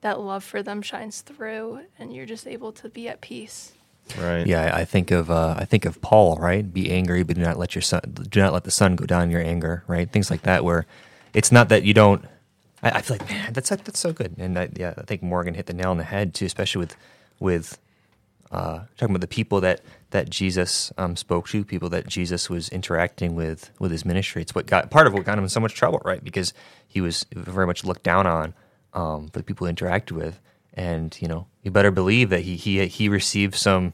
that 0.02 0.20
love 0.20 0.44
for 0.44 0.64
them 0.64 0.82
shines 0.82 1.22
through, 1.22 1.82
and 2.00 2.12
you're 2.12 2.26
just 2.26 2.48
able 2.48 2.72
to 2.72 2.90
be 2.90 3.08
at 3.08 3.22
peace. 3.22 3.74
Right. 4.18 4.48
Yeah, 4.48 4.72
I 4.76 4.86
think 4.86 5.12
of 5.12 5.30
uh, 5.30 5.56
I 5.58 5.66
think 5.66 5.86
of 5.86 6.02
Paul. 6.02 6.38
Right. 6.38 6.72
Be 6.74 6.90
angry, 6.92 7.24
but 7.24 7.36
do 7.36 7.42
not 7.42 7.58
let 7.58 7.76
your 7.76 7.82
son 7.82 8.02
do 8.30 8.40
not 8.40 8.54
let 8.54 8.64
the 8.64 8.72
sun 8.72 8.96
go 8.96 9.06
down 9.06 9.24
in 9.24 9.32
your 9.32 9.42
anger. 9.42 9.84
Right. 9.88 10.10
Things 10.10 10.32
like 10.32 10.44
that, 10.44 10.64
where 10.64 10.86
it's 11.34 11.52
not 11.52 11.70
that 11.70 11.84
you 11.84 11.94
don't. 11.94 12.26
I, 12.82 12.92
I 12.92 13.02
feel 13.02 13.18
like 13.18 13.30
man, 13.30 13.54
that's 13.54 13.70
that's 13.70 14.00
so 14.00 14.14
good, 14.14 14.36
and 14.38 14.58
I, 14.58 14.70
yeah, 14.76 14.94
I 14.98 15.04
think 15.04 15.22
Morgan 15.22 15.54
hit 15.54 15.68
the 15.68 15.74
nail 15.74 15.92
on 15.92 15.98
the 15.98 16.04
head 16.04 16.34
too, 16.34 16.46
especially 16.46 16.80
with 16.80 16.96
with 17.40 17.78
uh, 18.52 18.82
talking 18.98 19.16
about 19.16 19.22
the 19.22 19.28
people 19.28 19.62
that 19.62 19.82
that 20.12 20.30
Jesus 20.30 20.92
um, 20.98 21.16
spoke 21.16 21.48
to, 21.50 21.64
people 21.64 21.90
that 21.90 22.08
Jesus 22.08 22.50
was 22.50 22.70
interacting 22.70 23.36
with 23.36 23.70
with 23.80 23.92
his 23.92 24.06
ministry. 24.06 24.42
It's 24.42 24.56
what 24.56 24.66
got 24.66 24.90
part 24.90 25.08
of 25.08 25.14
what 25.14 25.26
got 25.26 25.38
him 25.38 25.44
in 25.44 25.50
so 25.50 25.60
much 25.60 25.76
trouble, 25.76 26.02
right? 26.04 26.24
Because 26.24 26.54
he 26.88 27.02
was 27.02 27.26
very 27.34 27.68
much 27.68 27.84
looked 27.84 28.04
down 28.04 28.26
on 28.26 28.54
um, 28.94 29.28
for 29.30 29.40
the 29.40 29.44
people 29.44 29.68
he 29.68 29.74
interacted 29.74 30.14
with 30.14 30.40
and 30.80 31.18
you 31.22 31.28
know 31.28 31.46
you 31.62 31.72
better 31.72 31.92
believe 31.92 32.30
that 32.30 32.42
he 32.42 32.56
he 32.56 32.88
he 32.88 33.10
received 33.10 33.54
some 33.54 33.94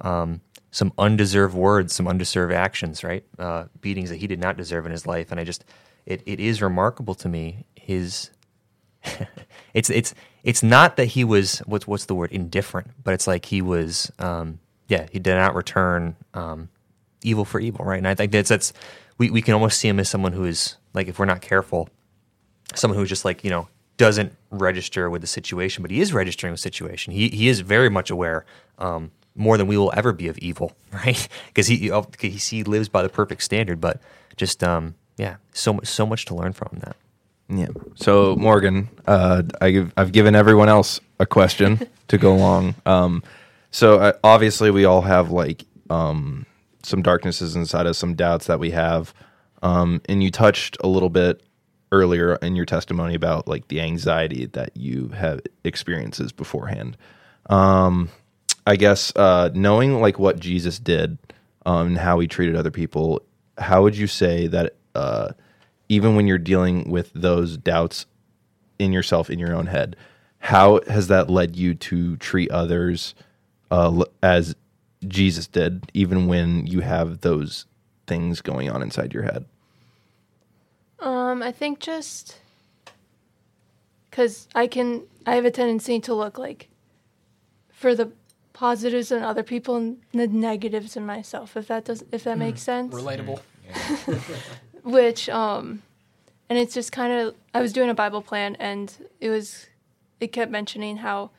um, 0.00 0.40
some 0.72 0.92
undeserved 0.98 1.54
words, 1.54 1.94
some 1.94 2.08
undeserved 2.08 2.52
actions, 2.52 3.04
right? 3.04 3.24
Uh, 3.38 3.66
beatings 3.80 4.10
that 4.10 4.16
he 4.16 4.26
did 4.26 4.40
not 4.40 4.56
deserve 4.56 4.84
in 4.84 4.92
his 4.92 5.06
life, 5.06 5.30
and 5.30 5.38
I 5.38 5.44
just 5.44 5.64
it 6.04 6.22
it 6.26 6.40
is 6.40 6.60
remarkable 6.60 7.14
to 7.14 7.28
me 7.28 7.64
his. 7.76 8.30
it's 9.74 9.90
it's 9.90 10.14
it's 10.42 10.62
not 10.62 10.96
that 10.96 11.06
he 11.06 11.22
was 11.22 11.60
what's 11.60 11.86
what's 11.86 12.06
the 12.06 12.16
word 12.16 12.32
indifferent, 12.32 12.90
but 13.04 13.14
it's 13.14 13.28
like 13.28 13.46
he 13.46 13.62
was 13.62 14.10
um, 14.18 14.58
yeah 14.88 15.06
he 15.12 15.20
did 15.20 15.36
not 15.36 15.54
return 15.54 16.16
um, 16.34 16.68
evil 17.22 17.44
for 17.44 17.60
evil, 17.60 17.84
right? 17.84 17.98
And 17.98 18.08
I 18.08 18.16
think 18.16 18.32
that's 18.32 18.48
that's 18.48 18.72
we, 19.18 19.30
we 19.30 19.40
can 19.40 19.54
almost 19.54 19.78
see 19.78 19.86
him 19.86 20.00
as 20.00 20.08
someone 20.08 20.32
who 20.32 20.44
is 20.44 20.76
like 20.94 21.06
if 21.06 21.20
we're 21.20 21.26
not 21.26 21.42
careful, 21.42 21.88
someone 22.74 22.98
who's 22.98 23.08
just 23.08 23.24
like 23.24 23.44
you 23.44 23.50
know 23.50 23.68
doesn't 23.96 24.32
register 24.50 25.08
with 25.10 25.20
the 25.20 25.26
situation, 25.26 25.82
but 25.82 25.90
he 25.90 26.00
is 26.00 26.12
registering 26.12 26.52
with 26.52 26.60
the 26.60 26.62
situation. 26.62 27.12
He 27.12 27.28
he 27.28 27.48
is 27.48 27.60
very 27.60 27.88
much 27.88 28.10
aware. 28.10 28.44
Um, 28.78 29.10
more 29.36 29.58
than 29.58 29.66
we 29.66 29.76
will 29.76 29.92
ever 29.96 30.12
be 30.12 30.28
of 30.28 30.38
evil, 30.38 30.76
right? 30.92 31.28
Because 31.48 31.66
he 31.66 31.88
because 31.88 32.48
he 32.48 32.64
lives 32.64 32.88
by 32.88 33.02
the 33.02 33.08
perfect 33.08 33.42
standard. 33.42 33.80
But 33.80 34.00
just 34.36 34.62
um, 34.62 34.94
yeah, 35.16 35.36
so 35.52 35.74
much 35.74 35.86
so 35.86 36.06
much 36.06 36.24
to 36.26 36.34
learn 36.34 36.52
from 36.52 36.78
that. 36.80 36.96
Yeah. 37.48 37.68
So 37.94 38.36
Morgan, 38.36 38.88
uh, 39.06 39.42
I 39.60 39.70
give, 39.70 39.92
I've 39.96 40.12
given 40.12 40.34
everyone 40.34 40.68
else 40.68 41.00
a 41.18 41.26
question 41.26 41.86
to 42.08 42.18
go 42.18 42.34
along. 42.34 42.74
Um, 42.86 43.22
so 43.70 43.98
uh, 43.98 44.12
obviously 44.24 44.70
we 44.70 44.84
all 44.86 45.02
have 45.02 45.30
like 45.30 45.64
um, 45.90 46.46
some 46.82 47.02
darknesses 47.02 47.54
inside 47.54 47.86
us, 47.86 47.98
some 47.98 48.14
doubts 48.14 48.46
that 48.46 48.58
we 48.58 48.70
have, 48.70 49.12
um, 49.62 50.00
and 50.08 50.22
you 50.22 50.30
touched 50.30 50.78
a 50.82 50.86
little 50.86 51.10
bit 51.10 51.42
earlier 51.94 52.36
in 52.36 52.56
your 52.56 52.66
testimony 52.66 53.14
about 53.14 53.46
like 53.46 53.68
the 53.68 53.80
anxiety 53.80 54.46
that 54.46 54.76
you 54.76 55.08
have 55.08 55.40
experiences 55.62 56.32
beforehand. 56.32 56.96
Um, 57.46 58.10
I 58.66 58.76
guess 58.76 59.12
uh, 59.14 59.50
knowing 59.54 60.00
like 60.00 60.18
what 60.18 60.40
Jesus 60.40 60.78
did 60.78 61.18
um, 61.64 61.88
and 61.88 61.98
how 61.98 62.18
he 62.18 62.26
treated 62.26 62.56
other 62.56 62.70
people, 62.70 63.22
how 63.58 63.82
would 63.82 63.96
you 63.96 64.06
say 64.06 64.46
that 64.48 64.74
uh, 64.94 65.30
even 65.88 66.16
when 66.16 66.26
you're 66.26 66.38
dealing 66.38 66.90
with 66.90 67.12
those 67.14 67.56
doubts 67.56 68.06
in 68.78 68.92
yourself 68.92 69.30
in 69.30 69.38
your 69.38 69.54
own 69.54 69.66
head, 69.66 69.96
how 70.38 70.80
has 70.88 71.08
that 71.08 71.30
led 71.30 71.56
you 71.56 71.74
to 71.74 72.16
treat 72.16 72.50
others 72.50 73.14
uh, 73.70 74.04
as 74.22 74.54
Jesus 75.06 75.46
did, 75.46 75.90
even 75.94 76.26
when 76.26 76.66
you 76.66 76.80
have 76.80 77.20
those 77.20 77.66
things 78.06 78.40
going 78.40 78.70
on 78.70 78.82
inside 78.82 79.14
your 79.14 79.22
head? 79.22 79.44
Um, 81.04 81.42
I 81.42 81.52
think 81.52 81.80
just 81.80 82.38
because 84.10 84.48
I 84.54 84.66
can, 84.66 85.02
I 85.26 85.34
have 85.34 85.44
a 85.44 85.50
tendency 85.50 86.00
to 86.00 86.14
look 86.14 86.38
like 86.38 86.68
for 87.70 87.94
the 87.94 88.10
positives 88.54 89.12
in 89.12 89.22
other 89.22 89.42
people 89.42 89.76
and 89.76 89.98
the 90.12 90.26
negatives 90.26 90.96
in 90.96 91.04
myself. 91.04 91.58
If 91.58 91.68
that 91.68 91.84
does, 91.84 92.04
if 92.10 92.24
that 92.24 92.38
makes 92.38 92.62
sense. 92.62 92.94
Relatable. 92.94 93.38
Which, 94.82 95.28
um, 95.28 95.82
and 96.48 96.58
it's 96.58 96.72
just 96.72 96.90
kind 96.90 97.12
of, 97.12 97.34
I 97.52 97.60
was 97.60 97.74
doing 97.74 97.90
a 97.90 97.94
Bible 97.94 98.22
plan 98.22 98.56
and 98.58 98.90
it 99.20 99.28
was, 99.28 99.66
it 100.20 100.28
kept 100.32 100.50
mentioning 100.50 100.98
how 100.98 101.32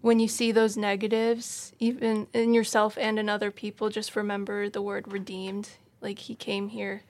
when 0.00 0.18
you 0.18 0.26
see 0.26 0.50
those 0.50 0.76
negatives, 0.76 1.72
even 1.78 2.26
in 2.32 2.52
yourself 2.52 2.98
and 3.00 3.20
in 3.20 3.28
other 3.28 3.52
people, 3.52 3.88
just 3.88 4.16
remember 4.16 4.68
the 4.68 4.82
word 4.82 5.12
redeemed. 5.12 5.68
Like 6.00 6.18
he 6.18 6.34
came 6.34 6.68
here, 6.68 7.02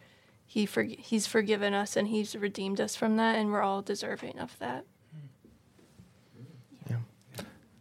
he 0.55 0.67
for, 0.67 0.85
he's 0.85 1.27
forgiven 1.27 1.75
us 1.75 1.97
and 1.97 2.07
he's 2.07 2.37
redeemed 2.37 2.81
us 2.81 2.95
from 2.95 3.17
that, 3.17 3.35
and 3.35 3.51
we're 3.51 3.61
all 3.61 3.83
deserving 3.83 4.39
of 4.39 4.57
that. 4.61 4.85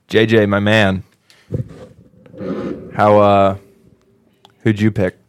JJ, 0.08 0.50
my 0.50 0.60
man, 0.60 1.04
how 2.96 3.20
uh, 3.20 3.58
who'd 4.62 4.82
you 4.82 4.90
pick? 4.90 5.20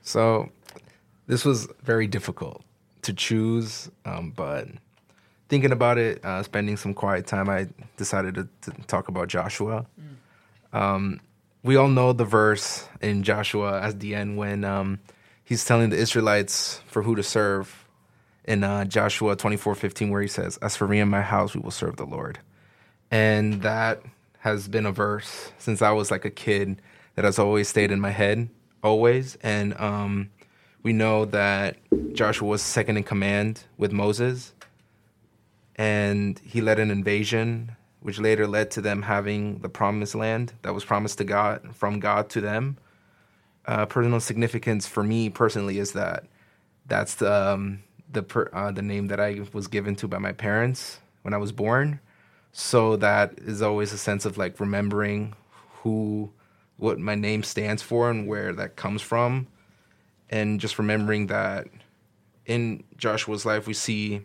So 0.00 0.48
this 1.26 1.44
was 1.44 1.68
very 1.82 2.06
difficult 2.06 2.62
to 3.02 3.12
choose, 3.12 3.90
um, 4.06 4.32
but 4.34 4.66
thinking 5.50 5.72
about 5.72 5.98
it, 5.98 6.24
uh, 6.24 6.42
spending 6.42 6.78
some 6.78 6.94
quiet 6.94 7.26
time, 7.26 7.50
I 7.50 7.68
decided 7.98 8.36
to, 8.36 8.48
to 8.62 8.70
talk 8.86 9.08
about 9.08 9.28
Joshua. 9.28 9.84
Um, 10.72 11.20
we 11.62 11.76
all 11.76 11.88
know 11.88 12.14
the 12.14 12.24
verse 12.24 12.88
in 13.02 13.22
Joshua 13.22 13.82
at 13.82 14.00
the 14.00 14.14
end 14.14 14.38
when 14.38 14.64
um, 14.64 14.98
he's 15.50 15.64
telling 15.64 15.90
the 15.90 15.96
Israelites 15.96 16.80
for 16.86 17.02
who 17.02 17.16
to 17.16 17.24
serve 17.24 17.84
in 18.44 18.62
uh, 18.62 18.84
Joshua 18.84 19.34
twenty 19.34 19.56
four 19.56 19.74
fifteen, 19.74 20.08
where 20.08 20.22
he 20.22 20.28
says, 20.28 20.56
As 20.58 20.76
for 20.76 20.86
me 20.88 21.00
and 21.00 21.10
my 21.10 21.22
house, 21.22 21.54
we 21.54 21.60
will 21.60 21.72
serve 21.72 21.96
the 21.96 22.06
Lord. 22.06 22.38
And 23.10 23.60
that 23.62 24.00
has 24.38 24.68
been 24.68 24.86
a 24.86 24.92
verse 24.92 25.52
since 25.58 25.82
I 25.82 25.90
was 25.90 26.10
like 26.10 26.24
a 26.24 26.30
kid 26.30 26.80
that 27.16 27.24
has 27.24 27.38
always 27.38 27.68
stayed 27.68 27.90
in 27.90 28.00
my 28.00 28.10
head, 28.10 28.48
always. 28.82 29.36
And 29.42 29.78
um, 29.78 30.30
we 30.84 30.92
know 30.92 31.24
that 31.26 31.76
Joshua 32.12 32.46
was 32.46 32.62
second 32.62 32.96
in 32.96 33.02
command 33.02 33.64
with 33.76 33.90
Moses, 33.90 34.54
and 35.74 36.40
he 36.44 36.60
led 36.60 36.78
an 36.78 36.92
invasion, 36.92 37.74
which 37.98 38.20
later 38.20 38.46
led 38.46 38.70
to 38.70 38.80
them 38.80 39.02
having 39.02 39.58
the 39.58 39.68
promised 39.68 40.14
land 40.14 40.52
that 40.62 40.72
was 40.74 40.84
promised 40.84 41.18
to 41.18 41.24
God 41.24 41.74
from 41.74 41.98
God 41.98 42.30
to 42.30 42.40
them. 42.40 42.78
Uh, 43.70 43.86
personal 43.86 44.18
significance 44.18 44.84
for 44.84 45.04
me 45.04 45.30
personally 45.30 45.78
is 45.78 45.92
that 45.92 46.24
that's 46.86 47.14
the 47.14 47.32
um, 47.32 47.84
the 48.10 48.20
per, 48.20 48.50
uh, 48.52 48.72
the 48.72 48.82
name 48.82 49.06
that 49.06 49.20
I 49.20 49.42
was 49.52 49.68
given 49.68 49.94
to 49.96 50.08
by 50.08 50.18
my 50.18 50.32
parents 50.32 50.98
when 51.22 51.34
I 51.34 51.36
was 51.36 51.52
born. 51.52 52.00
So 52.50 52.96
that 52.96 53.34
is 53.38 53.62
always 53.62 53.92
a 53.92 53.98
sense 53.98 54.24
of 54.24 54.36
like 54.36 54.58
remembering 54.58 55.36
who, 55.82 56.32
what 56.78 56.98
my 56.98 57.14
name 57.14 57.44
stands 57.44 57.80
for 57.80 58.10
and 58.10 58.26
where 58.26 58.52
that 58.54 58.74
comes 58.74 59.02
from, 59.02 59.46
and 60.28 60.58
just 60.58 60.76
remembering 60.76 61.28
that 61.28 61.68
in 62.46 62.82
Joshua's 62.96 63.46
life 63.46 63.68
we 63.68 63.74
see 63.74 64.22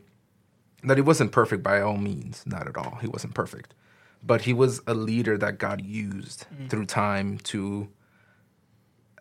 that 0.83 0.97
he 0.97 1.03
wasn't 1.03 1.31
perfect 1.31 1.61
by 1.61 1.81
all 1.81 1.97
means, 1.97 2.41
not 2.47 2.67
at 2.67 2.77
all. 2.77 2.97
He 2.99 3.07
wasn't 3.07 3.35
perfect, 3.35 3.75
but 4.23 4.41
he 4.41 4.53
was 4.53 4.81
a 4.87 4.95
leader 4.95 5.37
that 5.37 5.59
God 5.59 5.85
used 5.85 6.47
through 6.67 6.87
time 6.87 7.37
to 7.53 7.89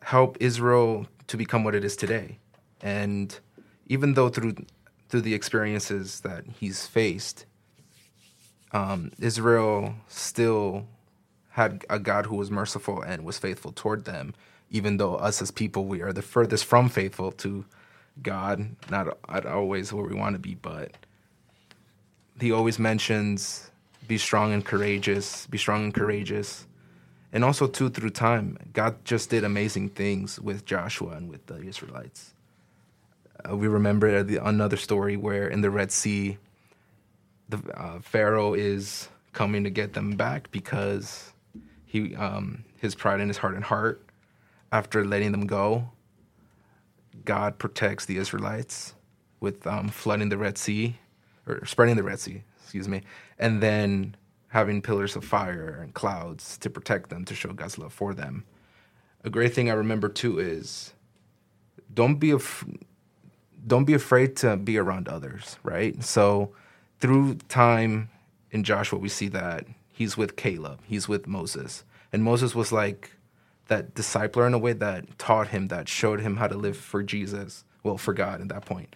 help 0.04 0.36
Israel 0.40 1.06
to 1.26 1.36
become 1.36 1.64
what 1.64 1.74
it 1.74 1.84
is 1.84 1.96
today. 1.96 2.38
And 2.80 3.38
even 3.86 4.14
though 4.14 4.28
through 4.28 4.54
through 5.08 5.22
the 5.22 5.34
experiences 5.34 6.20
that 6.20 6.44
he's 6.58 6.86
faced, 6.86 7.46
um, 8.72 9.12
Israel 9.20 9.94
still 10.08 10.86
had 11.50 11.84
a 11.88 11.98
God 11.98 12.26
who 12.26 12.36
was 12.36 12.50
merciful 12.50 13.00
and 13.00 13.24
was 13.24 13.38
faithful 13.38 13.70
toward 13.72 14.04
them, 14.04 14.34
even 14.70 14.96
though 14.96 15.14
us 15.14 15.40
as 15.40 15.50
people 15.50 15.84
we 15.84 16.02
are 16.02 16.12
the 16.12 16.22
furthest 16.22 16.64
from 16.64 16.88
faithful 16.88 17.30
to 17.32 17.64
God, 18.22 18.74
not 18.90 19.16
always 19.46 19.92
where 19.92 20.04
we 20.04 20.14
want 20.14 20.34
to 20.34 20.40
be, 20.40 20.54
but 20.54 20.92
he 22.40 22.50
always 22.50 22.78
mentions 22.78 23.70
be 24.08 24.18
strong 24.18 24.52
and 24.52 24.64
courageous, 24.64 25.46
be 25.46 25.58
strong 25.58 25.84
and 25.84 25.94
courageous. 25.94 26.66
And 27.34 27.44
also 27.44 27.66
too 27.66 27.90
through 27.90 28.10
time, 28.10 28.56
God 28.72 29.04
just 29.04 29.28
did 29.28 29.42
amazing 29.42 29.88
things 29.90 30.38
with 30.38 30.64
Joshua 30.64 31.16
and 31.16 31.28
with 31.28 31.44
the 31.46 31.56
Israelites. 31.56 32.32
Uh, 33.44 33.56
we 33.56 33.66
remember 33.66 34.22
the, 34.22 34.36
another 34.36 34.76
story 34.76 35.16
where 35.16 35.48
in 35.48 35.60
the 35.60 35.68
Red 35.68 35.90
Sea, 35.90 36.38
the 37.48 37.58
uh, 37.76 37.98
Pharaoh 38.00 38.54
is 38.54 39.08
coming 39.32 39.64
to 39.64 39.70
get 39.70 39.94
them 39.94 40.12
back 40.12 40.52
because 40.52 41.32
he 41.84 42.14
um, 42.14 42.64
his 42.78 42.94
pride 42.94 43.20
in 43.20 43.26
his 43.26 43.38
heart 43.38 43.56
and 43.56 43.64
heart. 43.64 44.00
After 44.70 45.04
letting 45.04 45.32
them 45.32 45.46
go, 45.48 45.90
God 47.24 47.58
protects 47.58 48.04
the 48.06 48.16
Israelites 48.16 48.94
with 49.40 49.66
um, 49.66 49.88
flooding 49.88 50.28
the 50.28 50.38
Red 50.38 50.56
Sea 50.56 50.98
or 51.48 51.64
spreading 51.66 51.96
the 51.96 52.02
Red 52.04 52.20
Sea, 52.20 52.44
excuse 52.62 52.86
me, 52.86 53.02
and 53.40 53.60
then 53.60 54.14
having 54.54 54.80
pillars 54.80 55.16
of 55.16 55.24
fire 55.24 55.80
and 55.82 55.92
clouds 55.94 56.56
to 56.58 56.70
protect 56.70 57.10
them 57.10 57.24
to 57.24 57.34
show 57.34 57.52
God's 57.52 57.76
love 57.76 57.92
for 57.92 58.14
them. 58.14 58.44
A 59.24 59.28
great 59.28 59.52
thing 59.52 59.68
I 59.68 59.74
remember 59.74 60.08
too 60.08 60.38
is 60.38 60.94
don't 61.92 62.20
be 62.20 62.30
af- 62.30 62.64
don't 63.66 63.84
be 63.84 63.94
afraid 63.94 64.36
to 64.36 64.56
be 64.56 64.78
around 64.78 65.08
others, 65.08 65.58
right? 65.64 66.00
So 66.04 66.52
through 67.00 67.34
time 67.48 68.10
in 68.52 68.62
Joshua, 68.62 68.96
we 68.96 69.08
see 69.08 69.26
that 69.28 69.66
he's 69.90 70.16
with 70.16 70.36
Caleb, 70.36 70.78
he's 70.86 71.08
with 71.08 71.26
Moses. 71.26 71.82
And 72.12 72.22
Moses 72.22 72.54
was 72.54 72.70
like 72.70 73.10
that 73.66 73.94
discipler 73.96 74.46
in 74.46 74.54
a 74.54 74.58
way 74.58 74.72
that 74.72 75.18
taught 75.18 75.48
him, 75.48 75.66
that 75.66 75.88
showed 75.88 76.20
him 76.20 76.36
how 76.36 76.46
to 76.46 76.56
live 76.56 76.76
for 76.76 77.02
Jesus, 77.02 77.64
well, 77.82 77.98
for 77.98 78.14
God 78.14 78.40
at 78.40 78.48
that 78.50 78.66
point. 78.66 78.94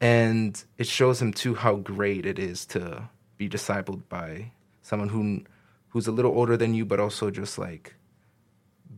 And 0.00 0.62
it 0.78 0.86
shows 0.86 1.20
him 1.20 1.32
too 1.32 1.56
how 1.56 1.74
great 1.74 2.24
it 2.24 2.38
is 2.38 2.64
to 2.66 3.08
be 3.36 3.48
discipled 3.48 4.02
by 4.08 4.52
someone 4.82 5.08
who 5.08 5.42
who's 5.88 6.06
a 6.06 6.12
little 6.12 6.32
older 6.32 6.56
than 6.56 6.74
you, 6.74 6.84
but 6.84 7.00
also 7.00 7.30
just 7.30 7.58
like 7.58 7.94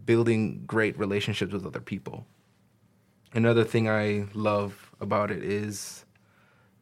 building 0.05 0.63
great 0.67 0.99
relationships 0.99 1.53
with 1.53 1.67
other 1.67 1.81
people. 1.81 2.27
Another 3.33 3.65
thing 3.65 3.89
I 3.89 4.27
love 4.33 4.93
about 5.01 5.31
it 5.31 5.43
is 5.43 6.05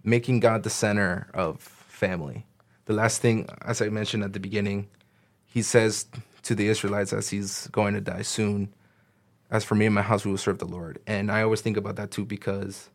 making 0.05 0.41
God 0.41 0.65
the 0.65 0.71
center 0.71 1.29
of 1.33 1.61
family. 1.61 2.45
The 2.85 2.93
last 2.93 3.23
thing, 3.23 3.49
as 3.63 3.81
I 3.81 3.89
mentioned 3.89 4.23
at 4.23 4.33
the 4.33 4.41
beginning, 4.41 4.89
he 5.47 5.63
says 5.63 6.07
to 6.43 6.55
the 6.55 6.69
Israelites 6.69 7.13
as 7.13 7.31
he's 7.31 7.69
going 7.69 7.95
to 7.95 8.01
die 8.01 8.23
soon, 8.23 8.73
As 9.51 9.65
for 9.65 9.75
me 9.75 9.87
and 9.87 9.95
my 9.95 10.03
house, 10.03 10.25
we 10.25 10.31
will 10.31 10.39
serve 10.39 10.59
the 10.59 10.67
Lord. 10.67 10.99
And 11.07 11.31
I 11.31 11.43
always 11.43 11.61
think 11.61 11.77
about 11.77 11.97
that 11.97 12.11
too 12.11 12.25
because 12.25 12.91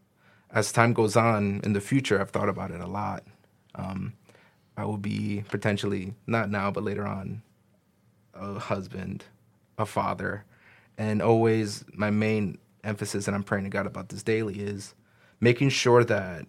as 0.52 0.72
time 0.72 0.94
goes 0.94 1.16
on 1.16 1.62
in 1.64 1.74
the 1.74 1.82
future, 1.82 2.20
I've 2.20 2.30
thought 2.30 2.50
about 2.50 2.72
it 2.72 2.82
a 2.82 2.88
lot. 2.88 3.24
Um, 3.76 4.14
I 4.78 4.86
will 4.86 4.98
be 4.98 5.44
potentially, 5.50 6.14
not 6.28 6.50
now, 6.52 6.70
but 6.70 6.84
later 6.84 7.06
on, 7.06 7.42
a 8.36 8.60
husband, 8.60 9.26
a 9.78 9.86
father. 9.86 10.46
And 11.00 11.22
always 11.22 11.84
my 11.94 12.12
main 12.12 12.60
emphasis, 12.84 13.28
and 13.28 13.36
I'm 13.36 13.44
praying 13.44 13.64
to 13.64 13.70
God 13.72 13.88
about 13.88 14.10
this 14.10 14.22
daily, 14.22 14.60
is 14.60 14.94
making 15.40 15.70
sure 15.70 16.04
that 16.04 16.46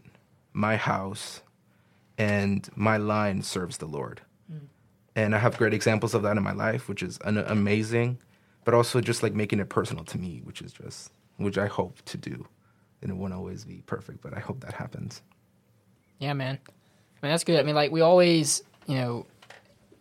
my 0.53 0.77
house 0.77 1.43
and 2.19 2.69
my 2.77 2.99
line 2.99 3.43
serves 3.43 3.79
the 3.79 3.87
Lord. 3.87 4.21
Mm. 4.53 4.67
And 5.17 5.35
I 5.35 5.39
have 5.39 5.57
great 5.57 5.73
examples 5.73 6.15
of 6.15 6.23
that 6.23 6.37
in 6.37 6.43
my 6.43 6.53
life, 6.53 6.89
which 6.89 7.03
is 7.03 7.19
an 7.25 7.39
amazing, 7.39 8.19
but 8.65 8.75
also 8.75 9.01
just 9.01 9.23
like 9.23 9.35
making 9.35 9.61
it 9.61 9.71
personal 9.71 10.05
to 10.05 10.19
me, 10.19 10.43
which 10.45 10.61
is 10.61 10.73
just, 10.73 11.13
which 11.39 11.57
I 11.57 11.67
hope 11.67 12.03
to 12.07 12.19
do. 12.19 12.47
And 13.01 13.11
it 13.11 13.15
won't 13.15 13.33
always 13.33 13.65
be 13.65 13.83
perfect, 13.87 14.21
but 14.21 14.37
I 14.37 14.41
hope 14.41 14.61
that 14.61 14.75
happens. 14.75 15.23
Yeah, 16.19 16.35
man. 16.35 16.59
I 17.21 17.27
mean, 17.27 17.33
that's 17.33 17.45
good. 17.45 17.59
I 17.59 17.63
mean, 17.65 17.75
like 17.75 17.91
we 17.91 18.01
always, 18.01 18.63
you 18.87 18.95
know, 18.95 19.27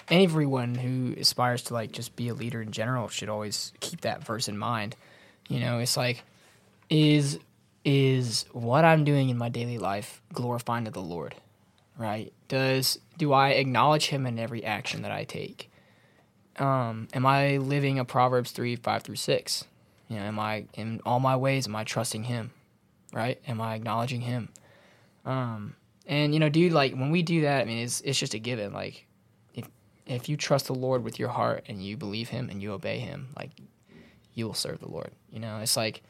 everyone 0.09 0.75
who 0.75 1.13
aspires 1.19 1.63
to 1.63 1.73
like 1.73 1.91
just 1.91 2.15
be 2.15 2.29
a 2.29 2.33
leader 2.33 2.61
in 2.61 2.71
general 2.71 3.07
should 3.07 3.29
always 3.29 3.73
keep 3.79 4.01
that 4.01 4.23
verse 4.23 4.47
in 4.47 4.57
mind. 4.57 4.95
You 5.49 5.59
know, 5.59 5.79
it's 5.79 5.97
like, 5.97 6.23
is 6.89 7.39
is 7.83 8.45
what 8.51 8.83
I'm 8.83 9.03
doing 9.03 9.29
in 9.29 9.37
my 9.37 9.49
daily 9.49 9.77
life 9.77 10.21
glorifying 10.33 10.85
to 10.85 10.91
the 10.91 11.01
Lord? 11.01 11.35
Right? 11.97 12.31
Does 12.47 12.99
do 13.17 13.33
I 13.33 13.49
acknowledge 13.49 14.07
Him 14.07 14.25
in 14.25 14.37
every 14.37 14.63
action 14.63 15.01
that 15.01 15.11
I 15.11 15.23
take? 15.23 15.71
Um, 16.57 17.07
am 17.13 17.25
I 17.25 17.57
living 17.57 17.97
a 17.99 18.05
Proverbs 18.05 18.51
three 18.51 18.75
five 18.75 19.03
through 19.03 19.15
six? 19.15 19.65
You 20.07 20.17
know, 20.17 20.23
am 20.23 20.39
I 20.39 20.65
in 20.75 21.01
all 21.05 21.19
my 21.19 21.35
ways? 21.35 21.67
Am 21.67 21.75
I 21.75 21.83
trusting 21.83 22.25
Him? 22.25 22.51
Right? 23.11 23.41
Am 23.47 23.59
I 23.59 23.75
acknowledging 23.75 24.21
Him? 24.21 24.49
Um, 25.25 25.75
and 26.07 26.33
you 26.33 26.39
know, 26.39 26.49
dude, 26.49 26.73
like 26.73 26.93
when 26.93 27.11
we 27.11 27.21
do 27.21 27.41
that, 27.41 27.61
I 27.61 27.65
mean, 27.65 27.79
it's 27.79 28.01
it's 28.01 28.17
just 28.17 28.33
a 28.33 28.39
given. 28.39 28.73
Like, 28.73 29.05
if 29.53 29.67
if 30.05 30.29
you 30.29 30.37
trust 30.37 30.67
the 30.67 30.75
Lord 30.75 31.03
with 31.03 31.19
your 31.19 31.29
heart 31.29 31.65
and 31.67 31.83
you 31.83 31.97
believe 31.97 32.29
Him 32.29 32.49
and 32.49 32.61
you 32.61 32.71
obey 32.71 32.99
Him, 32.99 33.27
like 33.37 33.51
you 34.33 34.45
will 34.45 34.53
serve 34.53 34.79
the 34.79 34.89
Lord. 34.89 35.11
You 35.31 35.39
know, 35.39 35.59
it's 35.59 35.75
like 35.77 36.01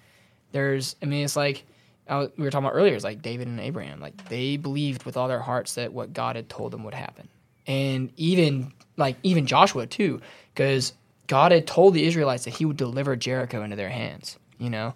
there's, 0.51 0.95
I 1.01 1.05
mean, 1.05 1.25
it's 1.25 1.35
like 1.35 1.65
was, 2.09 2.29
we 2.37 2.43
were 2.43 2.51
talking 2.51 2.65
about 2.65 2.77
earlier. 2.77 2.93
It's 2.93 3.03
like 3.03 3.21
David 3.21 3.47
and 3.47 3.59
Abraham. 3.59 3.99
Like 3.99 4.29
they 4.29 4.57
believed 4.57 5.03
with 5.03 5.17
all 5.17 5.27
their 5.27 5.39
hearts 5.39 5.75
that 5.75 5.93
what 5.93 6.13
God 6.13 6.35
had 6.35 6.49
told 6.49 6.71
them 6.71 6.83
would 6.83 6.93
happen, 6.93 7.27
and 7.65 8.11
even 8.15 8.71
like 8.97 9.17
even 9.23 9.45
Joshua 9.45 9.87
too, 9.87 10.21
because 10.53 10.93
God 11.27 11.51
had 11.51 11.67
told 11.67 11.93
the 11.93 12.05
Israelites 12.05 12.45
that 12.45 12.53
He 12.53 12.65
would 12.65 12.77
deliver 12.77 13.15
Jericho 13.15 13.63
into 13.63 13.75
their 13.75 13.89
hands. 13.89 14.37
You 14.57 14.69
know, 14.69 14.93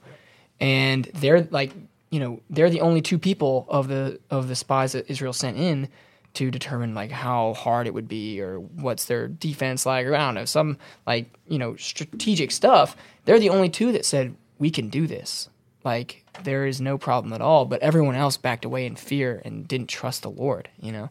and 0.59 1.05
they're 1.15 1.47
like 1.51 1.71
you 2.11 2.19
know 2.19 2.39
they're 2.49 2.69
the 2.69 2.81
only 2.81 3.01
two 3.01 3.17
people 3.17 3.65
of 3.69 3.87
the 3.87 4.19
of 4.29 4.47
the 4.47 4.55
spies 4.55 4.91
that 4.91 5.09
Israel 5.09 5.33
sent 5.33 5.57
in 5.57 5.89
to 6.33 6.49
determine 6.51 6.93
like 6.93 7.11
how 7.11 7.53
hard 7.55 7.87
it 7.87 7.93
would 7.93 8.07
be 8.07 8.39
or 8.39 8.59
what's 8.59 9.05
their 9.05 9.27
defense 9.27 9.85
like 9.85 10.05
or 10.05 10.15
I 10.15 10.19
don't 10.19 10.35
know 10.35 10.45
some 10.45 10.77
like 11.07 11.33
you 11.47 11.57
know 11.57 11.75
strategic 11.77 12.51
stuff. 12.51 12.95
They're 13.25 13.39
the 13.39 13.49
only 13.49 13.69
two 13.69 13.91
that 13.93 14.05
said 14.05 14.35
we 14.59 14.69
can 14.69 14.89
do 14.89 15.07
this. 15.07 15.49
Like 15.83 16.23
there 16.43 16.65
is 16.67 16.79
no 16.79 16.97
problem 16.97 17.33
at 17.33 17.41
all. 17.41 17.65
But 17.65 17.81
everyone 17.81 18.15
else 18.15 18.37
backed 18.37 18.65
away 18.65 18.85
in 18.85 18.95
fear 18.95 19.41
and 19.43 19.67
didn't 19.67 19.87
trust 19.89 20.21
the 20.21 20.29
Lord. 20.29 20.69
You 20.79 20.91
know. 20.91 21.09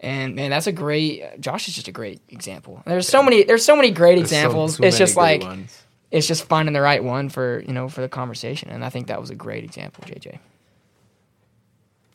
And 0.00 0.34
man, 0.34 0.50
that's 0.50 0.66
a 0.66 0.72
great. 0.72 1.40
Josh 1.40 1.68
is 1.68 1.74
just 1.74 1.86
a 1.86 1.92
great 1.92 2.20
example. 2.28 2.82
There's 2.84 3.06
so 3.08 3.22
many. 3.22 3.44
There's 3.44 3.64
so 3.64 3.76
many 3.76 3.90
great 3.92 4.16
There's 4.16 4.30
so- 4.30 4.36
examples. 4.36 4.76
so 4.76 4.84
it's 4.84 4.94
many 4.94 4.98
just 4.98 5.16
like 5.16 5.42
ones. 5.42 5.81
It's 6.12 6.28
just 6.28 6.44
finding 6.46 6.74
the 6.74 6.82
right 6.82 7.04
one 7.04 7.30
for 7.30 7.64
you 7.68 7.74
know 7.74 7.88
for 7.88 8.02
the 8.02 8.10
conversation 8.10 8.70
and 8.70 8.84
i 8.84 8.90
think 8.90 9.08
that 9.08 9.20
was 9.20 9.30
a 9.30 9.36
great 9.36 9.64
example 9.64 10.04
jj 10.06 10.40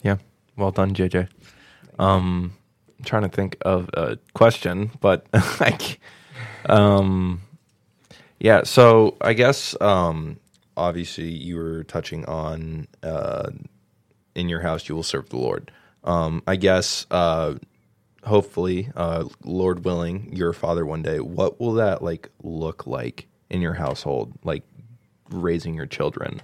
Yeah. 0.02 0.18
Well 0.56 0.72
done, 0.72 0.94
JJ. 0.94 1.28
Um, 1.98 2.54
I'm 2.98 3.04
trying 3.04 3.22
to 3.22 3.28
think 3.28 3.56
of 3.62 3.90
a 3.94 4.18
question, 4.34 4.90
but 5.00 5.26
like, 5.60 6.00
um, 6.68 7.42
yeah. 8.40 8.64
So 8.64 9.16
I 9.20 9.34
guess, 9.34 9.76
um, 9.80 10.40
obviously 10.76 11.28
you 11.30 11.56
were 11.56 11.84
touching 11.84 12.24
on, 12.26 12.88
uh, 13.02 13.50
in 14.34 14.48
your 14.48 14.60
house 14.62 14.88
you 14.88 14.96
will 14.96 15.04
serve 15.04 15.30
the 15.30 15.38
Lord. 15.38 15.72
Um, 16.04 16.42
I 16.46 16.56
guess, 16.56 17.06
uh, 17.10 17.56
hopefully, 18.24 18.90
uh, 18.96 19.26
Lord 19.44 19.84
willing, 19.84 20.34
your 20.36 20.54
father 20.54 20.86
one 20.86 21.02
day. 21.02 21.20
What 21.20 21.60
will 21.60 21.74
that 21.74 22.02
like 22.02 22.30
look 22.42 22.86
like 22.88 23.27
in 23.50 23.60
your 23.60 23.74
household? 23.74 24.32
Like 24.44 24.62
raising 25.30 25.74
your 25.74 25.86
children 25.86 26.40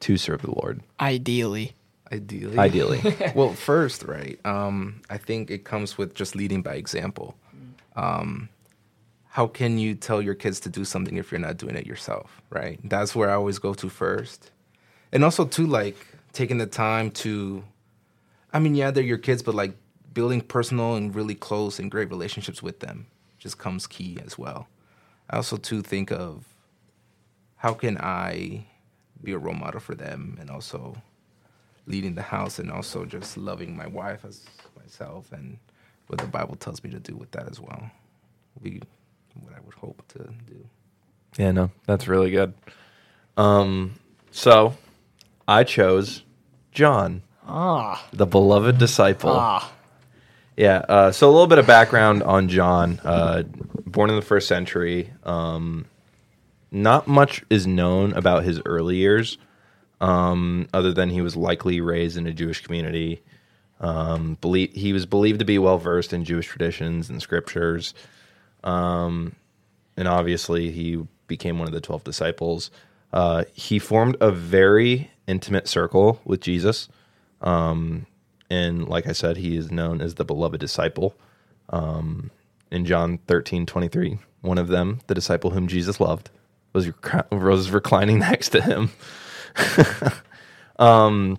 to 0.00 0.16
serve 0.16 0.42
the 0.42 0.50
Lord, 0.50 0.82
ideally 1.00 1.74
Ideally. 2.12 2.58
ideally. 2.58 3.16
well, 3.34 3.52
first, 3.52 4.04
right? 4.04 4.38
Um, 4.44 5.00
I 5.10 5.18
think 5.18 5.50
it 5.50 5.64
comes 5.64 5.98
with 5.98 6.14
just 6.14 6.36
leading 6.36 6.62
by 6.62 6.74
example. 6.74 7.34
Um, 7.96 8.48
how 9.28 9.46
can 9.46 9.78
you 9.78 9.94
tell 9.94 10.22
your 10.22 10.34
kids 10.34 10.60
to 10.60 10.68
do 10.68 10.84
something 10.84 11.16
if 11.16 11.32
you're 11.32 11.40
not 11.40 11.56
doing 11.56 11.74
it 11.76 11.86
yourself, 11.86 12.40
right? 12.50 12.78
That's 12.84 13.16
where 13.16 13.30
I 13.30 13.34
always 13.34 13.58
go 13.58 13.74
to 13.74 13.88
first. 13.88 14.52
And 15.12 15.24
also, 15.24 15.44
too, 15.44 15.66
like 15.66 15.96
taking 16.32 16.58
the 16.58 16.66
time 16.66 17.10
to, 17.12 17.64
I 18.52 18.58
mean, 18.58 18.74
yeah, 18.74 18.90
they're 18.90 19.02
your 19.02 19.18
kids, 19.18 19.42
but 19.42 19.54
like 19.54 19.74
building 20.12 20.40
personal 20.40 20.94
and 20.94 21.14
really 21.14 21.34
close 21.34 21.78
and 21.78 21.90
great 21.90 22.10
relationships 22.10 22.62
with 22.62 22.80
them 22.80 23.06
just 23.38 23.58
comes 23.58 23.86
key 23.86 24.18
as 24.24 24.38
well. 24.38 24.68
I 25.30 25.36
also, 25.36 25.56
too, 25.56 25.82
think 25.82 26.10
of 26.12 26.44
how 27.56 27.74
can 27.74 27.98
I 27.98 28.66
be 29.22 29.32
a 29.32 29.38
role 29.38 29.54
model 29.54 29.80
for 29.80 29.94
them 29.94 30.36
and 30.40 30.50
also 30.50 30.96
leading 31.86 32.14
the 32.14 32.22
house 32.22 32.58
and 32.58 32.70
also 32.70 33.04
just 33.04 33.36
loving 33.36 33.76
my 33.76 33.86
wife 33.86 34.24
as 34.24 34.44
myself 34.78 35.32
and 35.32 35.58
what 36.08 36.18
the 36.20 36.26
Bible 36.26 36.56
tells 36.56 36.82
me 36.84 36.90
to 36.90 37.00
do 37.00 37.16
with 37.16 37.30
that 37.32 37.48
as 37.50 37.60
well. 37.60 37.90
Be 38.62 38.80
what 39.40 39.54
I 39.54 39.60
would 39.64 39.74
hope 39.74 40.02
to 40.08 40.18
do. 40.46 40.66
Yeah, 41.38 41.50
no, 41.52 41.70
that's 41.86 42.06
really 42.06 42.30
good. 42.30 42.54
Um, 43.36 43.94
so 44.30 44.76
I 45.48 45.64
chose 45.64 46.22
John, 46.72 47.22
ah 47.46 48.06
the 48.12 48.26
beloved 48.26 48.78
disciple. 48.78 49.30
ah 49.32 49.72
Yeah. 50.56 50.78
Uh, 50.88 51.12
so 51.12 51.28
a 51.28 51.32
little 51.32 51.46
bit 51.46 51.58
of 51.58 51.66
background 51.66 52.22
on 52.22 52.48
John. 52.48 53.00
Uh, 53.04 53.42
born 53.86 54.10
in 54.10 54.16
the 54.16 54.22
first 54.22 54.48
century. 54.48 55.12
Um, 55.24 55.86
not 56.70 57.06
much 57.06 57.44
is 57.50 57.66
known 57.66 58.12
about 58.14 58.44
his 58.44 58.60
early 58.64 58.96
years, 58.96 59.38
um, 60.00 60.68
other 60.74 60.92
than 60.92 61.08
he 61.10 61.20
was 61.22 61.36
likely 61.36 61.80
raised 61.80 62.16
in 62.16 62.26
a 62.26 62.32
Jewish 62.32 62.62
community. 62.62 63.22
Um, 63.80 64.36
belie- 64.40 64.72
he 64.72 64.92
was 64.92 65.06
believed 65.06 65.38
to 65.40 65.44
be 65.44 65.58
well 65.58 65.78
versed 65.78 66.12
in 66.12 66.24
Jewish 66.24 66.46
traditions 66.46 67.10
and 67.10 67.22
scriptures. 67.22 67.94
Um, 68.62 69.34
and 69.96 70.08
obviously, 70.08 70.70
he 70.70 71.06
became 71.26 71.58
one 71.58 71.68
of 71.68 71.74
the 71.74 71.80
12 71.80 72.04
disciples. 72.04 72.70
Uh, 73.12 73.44
he 73.52 73.78
formed 73.78 74.16
a 74.20 74.30
very 74.30 75.10
intimate 75.26 75.68
circle 75.68 76.20
with 76.24 76.40
Jesus. 76.40 76.88
Um, 77.40 78.06
and 78.54 78.88
like 78.88 79.06
I 79.08 79.12
said, 79.12 79.36
he 79.36 79.56
is 79.56 79.72
known 79.72 80.00
as 80.00 80.14
the 80.14 80.24
beloved 80.24 80.60
disciple. 80.60 81.14
Um, 81.70 82.30
in 82.70 82.84
John 82.84 83.18
13, 83.26 83.66
23, 83.66 84.18
one 84.42 84.58
of 84.58 84.68
them, 84.68 85.00
the 85.06 85.14
disciple 85.14 85.50
whom 85.50 85.68
Jesus 85.68 86.00
loved, 86.00 86.30
was, 86.72 86.88
rec- 86.88 87.32
was 87.32 87.70
reclining 87.70 88.18
next 88.30 88.50
to 88.50 88.60
him. 88.60 88.90
um, 90.78 91.38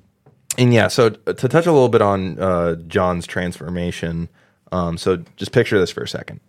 and 0.57 0.73
yeah, 0.73 0.87
so 0.87 1.09
to 1.09 1.33
touch 1.33 1.65
a 1.65 1.71
little 1.71 1.89
bit 1.89 2.01
on 2.01 2.39
uh, 2.39 2.75
John's 2.87 3.27
transformation, 3.27 4.29
um, 4.71 4.97
so 4.97 5.23
just 5.35 5.51
picture 5.51 5.79
this 5.79 5.91
for 5.91 6.03
a 6.03 6.07
second. 6.07 6.39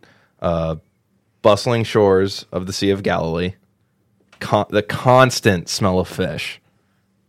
Uh, 0.40 0.76
bustling 1.42 1.84
shores 1.84 2.46
of 2.52 2.66
the 2.66 2.72
Sea 2.72 2.90
of 2.90 3.02
Galilee, 3.02 3.54
con- 4.40 4.66
the 4.70 4.82
constant 4.82 5.68
smell 5.68 5.98
of 5.98 6.08
fish, 6.08 6.60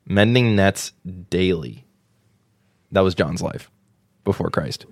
mending 0.06 0.56
nets 0.56 0.92
daily. 1.30 1.87
That 2.92 3.02
was 3.02 3.16
John's 3.16 3.42
life 3.42 3.70
before 4.24 4.50
Christ. 4.50 4.86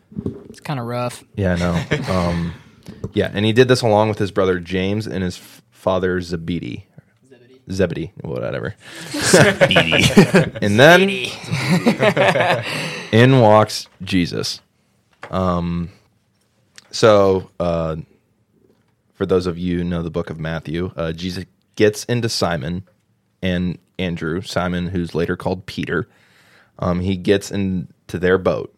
it's 0.49 0.59
kind 0.59 0.79
of 0.79 0.85
rough 0.85 1.23
Yeah, 1.35 1.55
no. 1.55 1.73
um, 2.13 2.53
yeah, 3.13 3.31
and 3.33 3.45
he 3.45 3.53
did 3.53 3.67
this 3.67 3.81
along 3.81 4.09
with 4.09 4.19
his 4.19 4.31
brother 4.31 4.59
James 4.59 5.07
and 5.07 5.23
his 5.23 5.37
f- 5.37 5.61
father 5.71 6.21
Zebedee. 6.21 6.85
Zebedee, 7.71 8.11
whatever. 8.21 8.75
and 10.61 10.79
then 10.79 11.09
in 13.11 13.39
walks 13.39 13.87
Jesus. 14.03 14.61
Um, 15.31 15.89
so, 16.91 17.49
uh, 17.59 17.97
for 19.15 19.25
those 19.25 19.47
of 19.47 19.57
you 19.57 19.79
who 19.79 19.83
know 19.83 20.03
the 20.03 20.11
book 20.11 20.29
of 20.29 20.39
Matthew, 20.39 20.91
uh, 20.95 21.11
Jesus 21.11 21.45
gets 21.75 22.03
into 22.05 22.29
Simon 22.29 22.83
and 23.41 23.79
Andrew, 23.97 24.41
Simon, 24.41 24.87
who's 24.87 25.15
later 25.15 25.35
called 25.35 25.65
Peter. 25.65 26.07
Um, 26.79 26.99
he 26.99 27.15
gets 27.15 27.51
into 27.51 28.19
their 28.19 28.37
boat. 28.37 28.75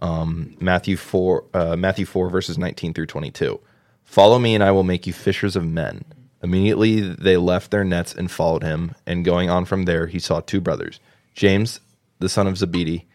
Um, 0.00 0.56
Matthew 0.60 0.96
four, 0.96 1.44
uh, 1.52 1.76
Matthew 1.76 2.06
four, 2.06 2.30
verses 2.30 2.58
nineteen 2.58 2.94
through 2.94 3.06
twenty-two. 3.06 3.60
Follow 4.04 4.38
me, 4.38 4.54
and 4.54 4.64
I 4.64 4.70
will 4.72 4.82
make 4.82 5.06
you 5.06 5.12
fishers 5.12 5.56
of 5.56 5.64
men. 5.66 6.04
Immediately 6.42 7.00
they 7.00 7.36
left 7.36 7.70
their 7.70 7.84
nets 7.84 8.14
and 8.14 8.30
followed 8.30 8.62
him. 8.62 8.94
And 9.06 9.24
going 9.24 9.50
on 9.50 9.64
from 9.66 9.84
there, 9.84 10.06
he 10.06 10.18
saw 10.18 10.40
two 10.40 10.60
brothers, 10.60 11.00
James, 11.34 11.80
the 12.18 12.28
son 12.28 12.46
of 12.46 12.56
Zebedee, 12.56 13.06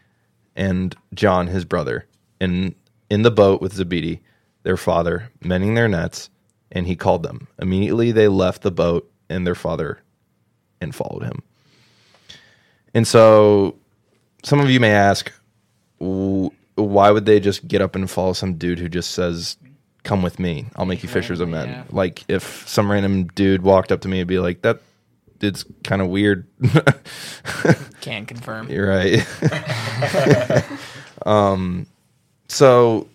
and 0.54 0.96
John, 1.12 1.48
his 1.48 1.64
brother, 1.64 2.06
in 2.40 2.74
in 3.10 3.22
the 3.22 3.30
boat 3.30 3.60
with 3.60 3.74
Zebedee, 3.74 4.22
their 4.62 4.76
father, 4.76 5.30
mending 5.42 5.74
their 5.74 5.88
nets. 5.88 6.30
And 6.72 6.88
he 6.88 6.96
called 6.96 7.22
them. 7.22 7.46
Immediately 7.60 8.10
they 8.10 8.26
left 8.26 8.62
the 8.62 8.72
boat 8.72 9.08
and 9.30 9.46
their 9.46 9.54
father, 9.54 10.00
and 10.80 10.92
followed 10.92 11.22
him. 11.22 11.42
And 12.92 13.06
so, 13.06 13.76
some 14.46 14.60
of 14.60 14.70
you 14.70 14.78
may 14.78 14.92
ask, 14.92 15.32
why 15.98 17.10
would 17.10 17.26
they 17.26 17.40
just 17.40 17.66
get 17.66 17.82
up 17.82 17.96
and 17.96 18.08
follow 18.08 18.32
some 18.32 18.54
dude 18.54 18.78
who 18.78 18.88
just 18.88 19.10
says, 19.10 19.56
"Come 20.04 20.22
with 20.22 20.38
me, 20.38 20.66
I'll 20.76 20.86
make 20.86 21.02
you 21.02 21.08
fishers 21.08 21.40
of 21.40 21.48
men"? 21.48 21.68
Yeah. 21.68 21.82
Like 21.90 22.24
if 22.28 22.66
some 22.68 22.88
random 22.88 23.26
dude 23.26 23.62
walked 23.62 23.90
up 23.90 24.02
to 24.02 24.08
me 24.08 24.20
and 24.20 24.28
be 24.28 24.38
like, 24.38 24.62
"That 24.62 24.80
dude's 25.40 25.64
kind 25.82 26.00
of 26.00 26.06
weird." 26.08 26.46
Can 28.02 28.24
confirm. 28.24 28.70
You're 28.70 28.88
right. 28.88 29.26
um, 31.26 31.88
so 32.46 33.08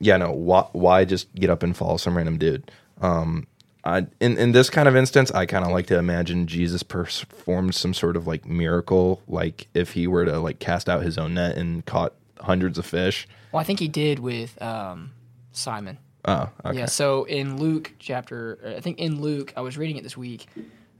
yeah, 0.00 0.16
no. 0.16 0.32
Why, 0.32 0.66
why 0.72 1.04
just 1.04 1.32
get 1.36 1.48
up 1.48 1.62
and 1.62 1.76
follow 1.76 1.96
some 1.96 2.16
random 2.16 2.38
dude? 2.38 2.72
Um, 3.00 3.46
I, 3.86 4.06
in 4.18 4.36
in 4.36 4.50
this 4.50 4.68
kind 4.68 4.88
of 4.88 4.96
instance, 4.96 5.30
I 5.30 5.46
kind 5.46 5.64
of 5.64 5.70
like 5.70 5.86
to 5.86 5.98
imagine 5.98 6.48
Jesus 6.48 6.82
performed 6.82 7.74
some 7.76 7.94
sort 7.94 8.16
of 8.16 8.26
like 8.26 8.44
miracle, 8.44 9.22
like 9.28 9.68
if 9.74 9.92
he 9.92 10.08
were 10.08 10.24
to 10.24 10.40
like 10.40 10.58
cast 10.58 10.88
out 10.88 11.02
his 11.02 11.16
own 11.16 11.34
net 11.34 11.56
and 11.56 11.86
caught 11.86 12.12
hundreds 12.40 12.78
of 12.78 12.84
fish. 12.86 13.28
Well, 13.52 13.60
I 13.60 13.64
think 13.64 13.78
he 13.78 13.86
did 13.86 14.18
with 14.18 14.60
um, 14.60 15.12
Simon. 15.52 15.98
Oh, 16.24 16.48
okay. 16.64 16.78
Yeah. 16.80 16.86
So 16.86 17.24
in 17.24 17.58
Luke 17.58 17.92
chapter, 18.00 18.74
I 18.76 18.80
think 18.80 18.98
in 18.98 19.20
Luke, 19.22 19.52
I 19.56 19.60
was 19.60 19.78
reading 19.78 19.96
it 19.96 20.02
this 20.02 20.16
week. 20.16 20.46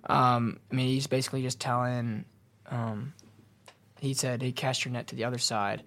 Um, 0.08 0.60
I 0.70 0.74
mean, 0.76 0.86
he's 0.86 1.08
basically 1.08 1.42
just 1.42 1.58
telling. 1.58 2.24
Um, 2.70 3.14
he 3.98 4.14
said, 4.14 4.42
"He 4.42 4.52
cast 4.52 4.84
your 4.84 4.92
net 4.92 5.08
to 5.08 5.16
the 5.16 5.24
other 5.24 5.38
side," 5.38 5.82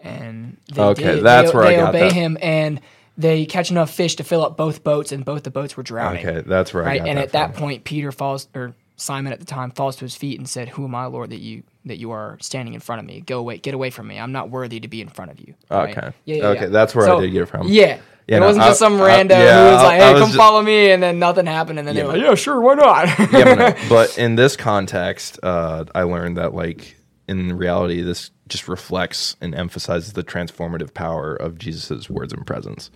and 0.00 0.56
they 0.72 0.80
Okay, 0.82 1.16
did. 1.16 1.24
that's 1.24 1.52
they, 1.52 1.56
where 1.58 1.66
I 1.66 1.70
they 1.72 1.76
got 1.76 1.88
obey 1.90 2.00
that. 2.08 2.12
him, 2.12 2.38
and 2.40 2.80
they 3.18 3.44
catch 3.46 3.70
enough 3.70 3.90
fish 3.90 4.16
to 4.16 4.24
fill 4.24 4.44
up 4.44 4.56
both 4.56 4.82
boats, 4.84 5.12
and 5.12 5.24
both 5.24 5.42
the 5.42 5.50
boats 5.50 5.76
were 5.76 5.82
drowning. 5.82 6.26
Okay, 6.26 6.42
that's 6.46 6.74
I 6.74 6.78
right. 6.78 7.00
And 7.00 7.18
that 7.18 7.24
at 7.24 7.32
that 7.32 7.52
from. 7.54 7.60
point, 7.62 7.84
Peter 7.84 8.10
falls, 8.12 8.48
or 8.54 8.74
Simon 8.96 9.32
at 9.32 9.38
the 9.40 9.44
time 9.46 9.70
falls 9.70 9.96
to 9.96 10.04
his 10.04 10.14
feet 10.14 10.38
and 10.38 10.48
said, 10.48 10.68
"Who 10.70 10.84
am 10.84 10.94
I, 10.94 11.06
Lord, 11.06 11.30
that 11.30 11.40
you 11.40 11.62
that 11.84 11.98
you 11.98 12.12
are 12.12 12.38
standing 12.40 12.74
in 12.74 12.80
front 12.80 13.00
of 13.00 13.06
me? 13.06 13.20
Go 13.20 13.38
away, 13.40 13.58
get 13.58 13.74
away 13.74 13.90
from 13.90 14.06
me. 14.06 14.18
I'm 14.18 14.32
not 14.32 14.50
worthy 14.50 14.80
to 14.80 14.88
be 14.88 15.00
in 15.00 15.08
front 15.08 15.30
of 15.30 15.40
you." 15.40 15.54
Right? 15.70 15.96
Okay. 15.96 16.12
Yeah, 16.24 16.36
yeah, 16.36 16.46
Okay, 16.48 16.60
yeah. 16.62 16.66
that's 16.68 16.94
where 16.94 17.10
I 17.10 17.20
did 17.20 17.32
get 17.32 17.42
it 17.42 17.46
from. 17.46 17.68
Yeah. 17.68 17.98
It 18.28 18.38
no, 18.38 18.46
wasn't 18.46 18.64
I- 18.64 18.68
just 18.68 18.78
some 18.78 19.00
I- 19.02 19.06
random 19.06 19.40
yeah, 19.40 19.66
who 19.66 19.74
was 19.74 19.82
like, 19.82 20.00
"Hey, 20.00 20.12
was 20.12 20.22
come 20.22 20.30
ju- 20.30 20.36
follow 20.38 20.62
me," 20.62 20.92
and 20.92 21.02
then 21.02 21.18
nothing 21.18 21.44
happened, 21.44 21.80
and 21.80 21.88
then 21.88 21.96
they 21.96 22.02
were 22.04 22.10
like, 22.12 22.22
"Yeah, 22.22 22.34
sure, 22.36 22.60
why 22.60 22.74
not?" 22.74 23.08
yeah, 23.32 23.44
but, 23.44 23.58
no. 23.58 23.74
but 23.88 24.16
in 24.16 24.36
this 24.36 24.56
context, 24.56 25.40
uh, 25.42 25.84
I 25.94 26.04
learned 26.04 26.36
that 26.36 26.54
like 26.54 26.96
in 27.28 27.56
reality, 27.56 28.00
this 28.02 28.30
just 28.48 28.68
reflects 28.68 29.36
and 29.40 29.54
emphasizes 29.54 30.12
the 30.12 30.22
transformative 30.22 30.94
power 30.94 31.34
of 31.34 31.58
Jesus' 31.58 32.08
words 32.08 32.32
and 32.32 32.46
presence, 32.46 32.90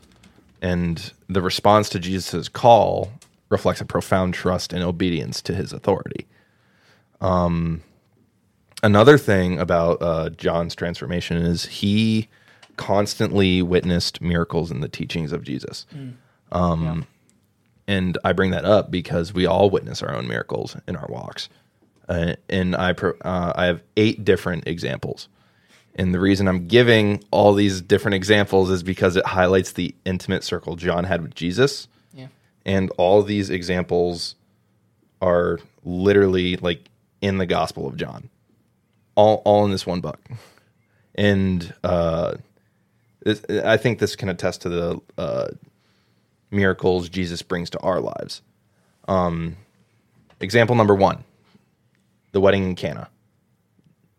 and 0.62 1.12
the 1.28 1.42
response 1.42 1.88
to 1.90 1.98
Jesus' 1.98 2.48
call 2.48 3.12
reflects 3.48 3.80
a 3.80 3.84
profound 3.84 4.34
trust 4.34 4.72
and 4.72 4.82
obedience 4.82 5.40
to 5.42 5.54
his 5.54 5.72
authority. 5.72 6.26
Um, 7.20 7.82
another 8.82 9.18
thing 9.18 9.58
about 9.58 10.02
uh, 10.02 10.30
John's 10.30 10.74
transformation 10.74 11.36
is 11.36 11.66
he 11.66 12.28
constantly 12.76 13.62
witnessed 13.62 14.20
miracles 14.20 14.70
in 14.70 14.80
the 14.80 14.88
teachings 14.88 15.32
of 15.32 15.42
Jesus. 15.42 15.86
Um, 16.52 17.06
and 17.88 18.18
I 18.24 18.32
bring 18.32 18.50
that 18.50 18.64
up 18.64 18.90
because 18.90 19.32
we 19.32 19.46
all 19.46 19.70
witness 19.70 20.02
our 20.02 20.14
own 20.14 20.26
miracles 20.26 20.76
in 20.88 20.96
our 20.96 21.06
walks. 21.08 21.48
Uh, 22.08 22.34
and 22.48 22.76
I 22.76 22.92
pro- 22.92 23.16
uh, 23.22 23.52
I 23.56 23.66
have 23.66 23.82
eight 23.96 24.24
different 24.24 24.66
examples. 24.66 25.28
And 25.98 26.12
the 26.12 26.20
reason 26.20 26.46
I'm 26.46 26.68
giving 26.68 27.24
all 27.30 27.54
these 27.54 27.80
different 27.80 28.14
examples 28.14 28.70
is 28.70 28.82
because 28.82 29.16
it 29.16 29.24
highlights 29.24 29.72
the 29.72 29.94
intimate 30.04 30.44
circle 30.44 30.76
John 30.76 31.04
had 31.04 31.22
with 31.22 31.34
Jesus. 31.34 31.88
yeah. 32.12 32.28
And 32.66 32.90
all 32.98 33.22
these 33.22 33.48
examples 33.48 34.34
are 35.22 35.58
literally 35.84 36.56
like 36.56 36.88
in 37.22 37.38
the 37.38 37.46
Gospel 37.46 37.88
of 37.88 37.96
John, 37.96 38.28
all 39.14 39.40
all 39.46 39.64
in 39.64 39.70
this 39.70 39.86
one 39.86 40.00
book. 40.02 40.20
And 41.14 41.72
uh, 41.82 42.34
this, 43.20 43.42
I 43.64 43.78
think 43.78 43.98
this 43.98 44.16
can 44.16 44.28
attest 44.28 44.60
to 44.62 44.68
the 44.68 45.00
uh, 45.16 45.48
miracles 46.50 47.08
Jesus 47.08 47.40
brings 47.40 47.70
to 47.70 47.80
our 47.80 48.00
lives. 48.00 48.42
Um, 49.08 49.56
example 50.40 50.76
number 50.76 50.94
one: 50.94 51.24
the 52.32 52.40
wedding 52.40 52.64
in 52.64 52.74
Cana. 52.74 53.08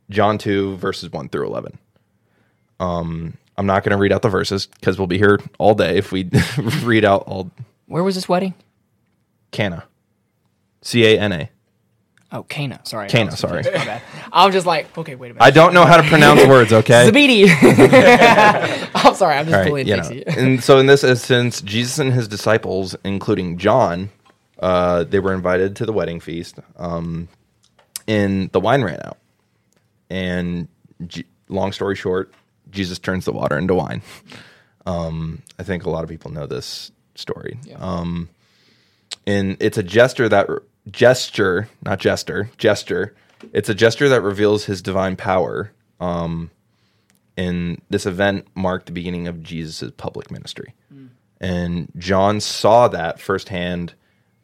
John 0.09 0.37
two 0.37 0.77
verses 0.77 1.11
one 1.11 1.29
through 1.29 1.47
eleven. 1.47 1.77
Um, 2.79 3.37
I'm 3.57 3.65
not 3.65 3.83
going 3.83 3.91
to 3.91 3.97
read 3.97 4.11
out 4.11 4.21
the 4.21 4.29
verses 4.29 4.67
because 4.67 4.97
we'll 4.97 5.07
be 5.07 5.17
here 5.17 5.39
all 5.57 5.73
day 5.73 5.97
if 5.97 6.11
we 6.11 6.29
read 6.83 7.03
out 7.03 7.23
all 7.23 7.51
Where 7.87 8.03
was 8.03 8.15
this 8.15 8.29
wedding? 8.29 8.53
Cana. 9.51 9.85
C 10.81 11.05
A 11.05 11.19
N 11.19 11.31
A. 11.33 11.49
Oh, 12.31 12.43
Cana. 12.43 12.81
Sorry. 12.83 13.07
Cana, 13.07 13.31
sorry. 13.37 13.63
My 13.63 13.71
bad. 13.71 14.01
I'm 14.33 14.51
just 14.51 14.65
like, 14.65 14.95
okay, 14.97 15.15
wait 15.15 15.31
a 15.31 15.33
minute. 15.35 15.45
I 15.45 15.49
don't 15.49 15.73
know 15.73 15.85
how 15.85 15.95
to 15.95 16.03
pronounce 16.03 16.45
words, 16.47 16.73
okay? 16.73 17.09
Zabidi. 17.09 17.47
I'm 18.95 19.15
sorry. 19.15 19.35
I'm 19.35 19.45
just 19.45 19.55
right, 19.55 19.67
pulling 19.67 19.87
you 19.87 19.95
know. 19.95 20.09
And 20.27 20.61
so 20.61 20.77
in 20.77 20.87
this 20.87 21.05
instance, 21.05 21.61
Jesus 21.61 21.99
and 21.99 22.11
his 22.11 22.27
disciples, 22.27 22.97
including 23.05 23.57
John, 23.57 24.09
uh, 24.59 25.05
they 25.05 25.19
were 25.19 25.33
invited 25.33 25.77
to 25.77 25.85
the 25.85 25.93
wedding 25.93 26.19
feast. 26.19 26.59
Um, 26.75 27.29
and 28.09 28.51
the 28.51 28.59
wine 28.59 28.83
ran 28.83 28.99
out. 29.05 29.17
And 30.09 30.67
J- 31.05 31.25
long 31.49 31.71
story 31.71 31.95
short, 31.95 32.33
Jesus 32.71 32.99
turns 32.99 33.25
the 33.25 33.31
water 33.33 33.57
into 33.57 33.75
wine. 33.75 34.01
Um, 34.85 35.41
I 35.59 35.63
think 35.63 35.85
a 35.85 35.89
lot 35.89 36.03
of 36.03 36.09
people 36.09 36.31
know 36.31 36.47
this 36.47 36.91
story. 37.15 37.59
Um, 37.75 38.29
and 39.25 39.57
it's 39.59 39.77
a 39.77 39.83
gesture 39.83 40.29
that 40.29 40.47
gesture, 40.89 41.67
not 41.83 41.99
jester, 41.99 42.49
gesture. 42.57 43.15
It's 43.53 43.69
a 43.69 43.75
gesture 43.75 44.09
that 44.09 44.21
reveals 44.21 44.65
his 44.65 44.81
divine 44.81 45.15
power. 45.15 45.71
Um, 45.99 46.51
and 47.35 47.81
this 47.89 48.05
event 48.05 48.47
marked 48.55 48.87
the 48.87 48.91
beginning 48.93 49.27
of 49.27 49.43
Jesus' 49.43 49.91
public 49.97 50.31
ministry. 50.31 50.73
And 51.39 51.91
John 51.97 52.39
saw 52.39 52.87
that 52.87 53.19
firsthand, 53.19 53.93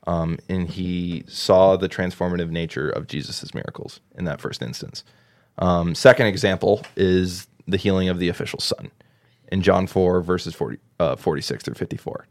um, 0.06 0.38
and 0.48 0.70
he 0.70 1.24
saw 1.28 1.76
the 1.76 1.90
transformative 1.90 2.52
nature 2.52 2.90
of 2.90 3.08
Jesus' 3.08 3.54
miracles 3.54 4.00
in 4.16 4.26
that 4.26 4.42
first 4.42 4.62
instance. 4.62 5.04
Um, 5.60 5.96
second 5.96 6.28
example 6.28 6.84
is 6.96 7.48
the 7.68 7.78
healing 7.78 8.10
of 8.10 8.20
the 8.20 8.30
official 8.30 8.60
son 8.60 8.92
in 9.52 9.62
John 9.62 9.88
4, 9.88 10.22
verses 10.22 10.56
40, 10.56 10.80
uh, 11.00 11.16
46 11.16 11.64
through 11.64 11.76
54. 11.76 12.28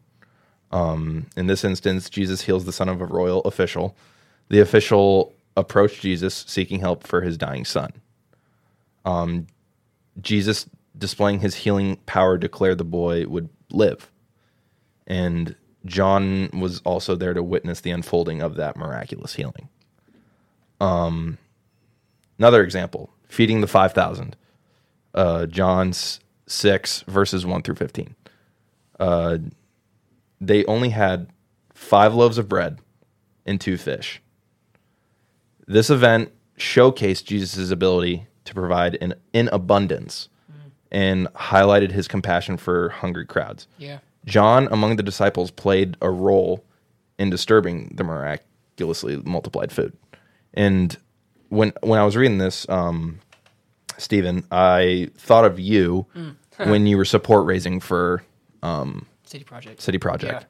Um, 0.73 1.27
in 1.37 1.47
this 1.47 1.64
instance, 1.64 2.11
Jesus 2.11 2.43
heals 2.43 2.64
the 2.64 2.73
son 2.73 2.89
of 2.89 3.01
a 3.01 3.07
royal 3.07 3.41
official. 3.43 3.97
The 4.49 4.61
official 4.61 5.35
approached 5.57 6.01
Jesus 6.01 6.45
seeking 6.49 6.81
help 6.81 7.07
for 7.07 7.20
his 7.20 7.37
dying 7.37 7.64
son. 7.64 7.93
Um, 9.05 9.47
Jesus, 10.20 10.68
displaying 10.97 11.41
his 11.41 11.55
healing 11.55 11.97
power, 12.07 12.39
declared 12.39 12.79
the 12.79 12.85
boy 12.85 13.27
would 13.27 13.49
live. 13.70 14.11
And 15.07 15.55
John 15.85 16.49
was 16.53 16.81
also 16.81 17.16
there 17.16 17.35
to 17.35 17.43
witness 17.43 17.81
the 17.81 17.91
unfolding 17.91 18.41
of 18.41 18.57
that 18.57 18.77
miraculous 18.77 19.35
healing. 19.35 19.68
Um, 20.81 21.39
another 22.43 22.64
example 22.64 23.09
feeding 23.28 23.61
the 23.61 23.68
5,000. 23.68 24.34
Uh, 25.14 25.47
John's 25.47 26.18
6, 26.49 27.03
verses 27.03 27.47
1 27.47 27.62
through 27.62 27.76
15. 27.76 28.16
Uh, 28.99 29.38
they 30.40 30.64
only 30.64 30.88
had 30.88 31.28
five 31.72 32.14
loaves 32.14 32.38
of 32.38 32.49
bread 32.49 32.80
and 33.47 33.61
two 33.61 33.76
fish. 33.76 34.20
This 35.68 35.88
event 35.88 36.32
showcased 36.59 37.24
Jesus' 37.24 37.70
ability 37.70 38.26
to 38.45 38.55
provide 38.55 38.97
in, 38.97 39.14
in 39.32 39.49
abundance 39.53 40.28
and 40.90 41.32
highlighted 41.34 41.93
his 41.93 42.09
compassion 42.09 42.57
for 42.57 42.88
hungry 42.88 43.24
crowds. 43.24 43.68
Yeah. 43.78 43.99
John, 44.24 44.68
among 44.72 44.97
the 44.97 45.03
disciples, 45.05 45.53
played 45.53 45.97
a 46.03 46.11
role 46.11 46.64
in 47.20 47.30
disturbing 47.30 47.93
the 47.95 48.03
miraculously 48.05 49.16
multiplied 49.24 49.70
food. 49.70 49.97
And 50.53 50.97
when 51.53 51.72
when 51.82 52.00
I 52.00 52.05
was 52.05 52.16
reading 52.16 52.38
this, 52.38 52.66
um, 52.68 53.20
Steven, 53.98 54.44
I 54.50 55.11
thought 55.16 55.44
of 55.44 55.61
you 55.61 56.07
when 56.57 56.86
you 56.86 56.96
were 56.96 57.05
support 57.05 57.46
raising 57.46 57.78
for 57.78 58.24
City 59.24 59.44
Project. 59.44 59.82
City 59.82 59.98
Project, 59.98 60.46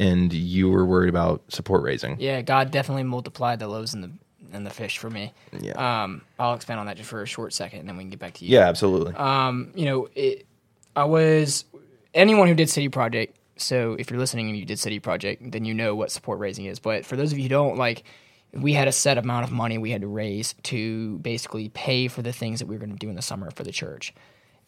and 0.00 0.32
you 0.32 0.70
were 0.70 0.86
worried 0.86 1.10
about 1.10 1.42
support 1.52 1.82
raising. 1.82 2.16
Yeah, 2.18 2.40
God 2.40 2.70
definitely 2.70 3.02
multiplied 3.02 3.58
the 3.58 3.68
loaves 3.68 3.92
and 3.92 4.02
the 4.02 4.10
and 4.52 4.66
the 4.66 4.70
fish 4.70 4.96
for 4.96 5.10
me. 5.10 5.34
Yeah. 5.60 5.72
Um, 5.72 6.22
I'll 6.38 6.54
expand 6.54 6.80
on 6.80 6.86
that 6.86 6.96
just 6.96 7.10
for 7.10 7.22
a 7.22 7.26
short 7.26 7.52
second, 7.52 7.80
and 7.80 7.88
then 7.88 7.98
we 7.98 8.04
can 8.04 8.10
get 8.10 8.18
back 8.18 8.34
to 8.34 8.44
you. 8.46 8.54
Yeah, 8.54 8.68
absolutely. 8.68 9.14
Um, 9.14 9.72
you 9.74 9.84
know, 9.84 10.08
it, 10.14 10.46
I 10.96 11.04
was 11.04 11.66
anyone 12.14 12.48
who 12.48 12.54
did 12.54 12.70
City 12.70 12.88
Project. 12.88 13.36
So 13.56 13.96
if 13.98 14.08
you're 14.08 14.20
listening 14.20 14.48
and 14.48 14.56
you 14.56 14.64
did 14.64 14.78
City 14.78 15.00
Project, 15.00 15.50
then 15.50 15.64
you 15.64 15.74
know 15.74 15.94
what 15.94 16.10
support 16.12 16.38
raising 16.38 16.66
is. 16.66 16.78
But 16.78 17.04
for 17.04 17.16
those 17.16 17.32
of 17.32 17.38
you 17.38 17.42
who 17.42 17.48
don't, 17.48 17.76
like, 17.76 18.04
we 18.52 18.72
had 18.72 18.88
a 18.88 18.92
set 18.92 19.18
amount 19.18 19.44
of 19.44 19.52
money 19.52 19.78
we 19.78 19.90
had 19.90 20.00
to 20.00 20.06
raise 20.06 20.54
to 20.64 21.18
basically 21.18 21.68
pay 21.70 22.08
for 22.08 22.22
the 22.22 22.32
things 22.32 22.60
that 22.60 22.66
we 22.66 22.74
were 22.74 22.80
going 22.80 22.92
to 22.92 22.98
do 22.98 23.08
in 23.08 23.16
the 23.16 23.22
summer 23.22 23.50
for 23.50 23.62
the 23.62 23.72
church. 23.72 24.14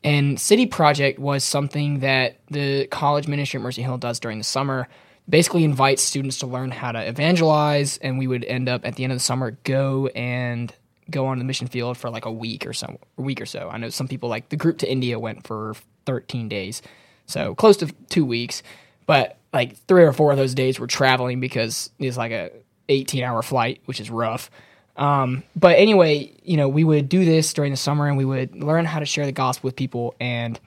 And 0.02 0.40
City 0.40 0.66
Project 0.66 1.18
was 1.18 1.44
something 1.44 2.00
that 2.00 2.38
the 2.50 2.86
college 2.86 3.28
ministry 3.28 3.58
at 3.58 3.62
Mercy 3.62 3.82
Hill 3.82 3.98
does 3.98 4.18
during 4.18 4.38
the 4.38 4.44
summer. 4.44 4.88
Basically, 5.28 5.64
invites 5.64 6.02
students 6.02 6.38
to 6.38 6.46
learn 6.46 6.70
how 6.70 6.92
to 6.92 7.06
evangelize, 7.06 7.98
and 7.98 8.18
we 8.18 8.26
would 8.26 8.44
end 8.44 8.68
up 8.68 8.84
at 8.84 8.96
the 8.96 9.04
end 9.04 9.12
of 9.12 9.16
the 9.16 9.22
summer 9.22 9.52
go 9.64 10.06
and 10.08 10.74
go 11.10 11.26
on 11.26 11.38
the 11.38 11.44
mission 11.44 11.66
field 11.66 11.98
for 11.98 12.08
like 12.08 12.24
a 12.24 12.32
week 12.32 12.66
or 12.66 12.72
so, 12.72 12.98
a 13.18 13.22
week 13.22 13.40
or 13.40 13.46
so. 13.46 13.68
I 13.70 13.76
know 13.76 13.90
some 13.90 14.08
people 14.08 14.28
like 14.28 14.48
the 14.48 14.56
group 14.56 14.78
to 14.78 14.90
India 14.90 15.18
went 15.18 15.46
for 15.46 15.74
13 16.06 16.48
days, 16.48 16.82
so 17.26 17.54
close 17.54 17.76
to 17.78 17.86
two 18.08 18.24
weeks. 18.24 18.62
But 19.06 19.38
like 19.52 19.76
three 19.76 20.04
or 20.04 20.12
four 20.12 20.30
of 20.30 20.38
those 20.38 20.54
days 20.54 20.78
were 20.78 20.86
traveling 20.86 21.40
because 21.40 21.90
it's 21.98 22.16
like 22.16 22.32
a 22.32 22.50
18 22.90 23.24
hour 23.24 23.42
flight, 23.42 23.80
which 23.86 24.00
is 24.00 24.10
rough. 24.10 24.50
Um, 24.96 25.44
but 25.56 25.78
anyway, 25.78 26.32
you 26.42 26.56
know, 26.56 26.68
we 26.68 26.84
would 26.84 27.08
do 27.08 27.24
this 27.24 27.52
during 27.54 27.70
the 27.70 27.76
summer 27.76 28.06
and 28.06 28.16
we 28.18 28.24
would 28.24 28.54
learn 28.54 28.84
how 28.84 28.98
to 28.98 29.06
share 29.06 29.24
the 29.24 29.32
gospel 29.32 29.68
with 29.68 29.76
people. 29.76 30.14
And 30.20 30.60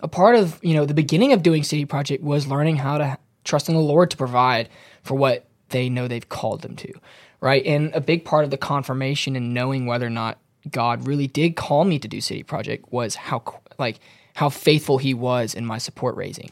a 0.00 0.08
part 0.08 0.34
of, 0.34 0.58
you 0.62 0.74
know, 0.74 0.84
the 0.84 0.94
beginning 0.94 1.32
of 1.32 1.42
doing 1.42 1.62
City 1.62 1.84
Project 1.84 2.24
was 2.24 2.46
learning 2.46 2.76
how 2.76 2.98
to 2.98 3.18
trust 3.44 3.68
in 3.68 3.74
the 3.74 3.80
Lord 3.80 4.10
to 4.10 4.16
provide 4.16 4.68
for 5.02 5.14
what 5.14 5.46
they 5.68 5.88
know 5.88 6.08
they've 6.08 6.28
called 6.28 6.62
them 6.62 6.76
to, 6.76 6.92
right? 7.40 7.64
And 7.64 7.94
a 7.94 8.00
big 8.00 8.24
part 8.24 8.44
of 8.44 8.50
the 8.50 8.56
confirmation 8.56 9.36
and 9.36 9.54
knowing 9.54 9.86
whether 9.86 10.06
or 10.06 10.10
not 10.10 10.38
God 10.70 11.06
really 11.06 11.26
did 11.26 11.56
call 11.56 11.84
me 11.84 11.98
to 11.98 12.08
do 12.08 12.20
City 12.20 12.42
Project 12.42 12.92
was 12.92 13.14
how, 13.14 13.42
like, 13.78 13.98
how 14.34 14.48
faithful 14.48 14.98
He 14.98 15.14
was 15.14 15.54
in 15.54 15.66
my 15.66 15.78
support 15.78 16.16
raising. 16.16 16.50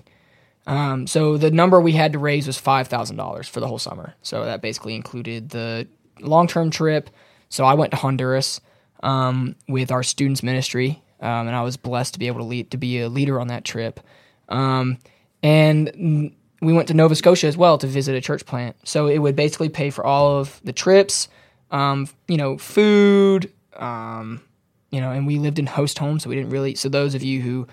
Um, 0.70 1.08
so 1.08 1.36
the 1.36 1.50
number 1.50 1.80
we 1.80 1.90
had 1.92 2.12
to 2.12 2.20
raise 2.20 2.46
was 2.46 2.56
five 2.56 2.86
thousand 2.86 3.16
dollars 3.16 3.48
for 3.48 3.58
the 3.58 3.66
whole 3.66 3.78
summer. 3.78 4.14
So 4.22 4.44
that 4.44 4.62
basically 4.62 4.94
included 4.94 5.50
the 5.50 5.88
long 6.20 6.46
term 6.46 6.70
trip. 6.70 7.10
So 7.48 7.64
I 7.64 7.74
went 7.74 7.90
to 7.90 7.96
Honduras 7.96 8.60
um, 9.02 9.56
with 9.68 9.90
our 9.90 10.04
students 10.04 10.44
ministry, 10.44 11.02
um, 11.20 11.48
and 11.48 11.56
I 11.56 11.62
was 11.62 11.76
blessed 11.76 12.14
to 12.14 12.20
be 12.20 12.28
able 12.28 12.38
to 12.38 12.44
lead 12.44 12.70
to 12.70 12.76
be 12.76 13.00
a 13.00 13.08
leader 13.08 13.40
on 13.40 13.48
that 13.48 13.64
trip. 13.64 13.98
Um, 14.48 14.98
and 15.42 16.32
we 16.62 16.72
went 16.72 16.86
to 16.88 16.94
Nova 16.94 17.16
Scotia 17.16 17.48
as 17.48 17.56
well 17.56 17.76
to 17.78 17.88
visit 17.88 18.14
a 18.14 18.20
church 18.20 18.46
plant. 18.46 18.76
So 18.84 19.08
it 19.08 19.18
would 19.18 19.34
basically 19.34 19.70
pay 19.70 19.90
for 19.90 20.06
all 20.06 20.38
of 20.38 20.60
the 20.62 20.72
trips, 20.72 21.28
um, 21.72 22.06
you 22.28 22.36
know, 22.36 22.58
food, 22.58 23.52
um, 23.74 24.40
you 24.90 25.00
know, 25.00 25.10
and 25.10 25.26
we 25.26 25.38
lived 25.38 25.58
in 25.58 25.66
host 25.66 25.98
homes, 25.98 26.22
so 26.22 26.30
we 26.30 26.36
didn't 26.36 26.50
really. 26.50 26.76
So 26.76 26.88
those 26.88 27.16
of 27.16 27.24
you 27.24 27.40
who 27.40 27.66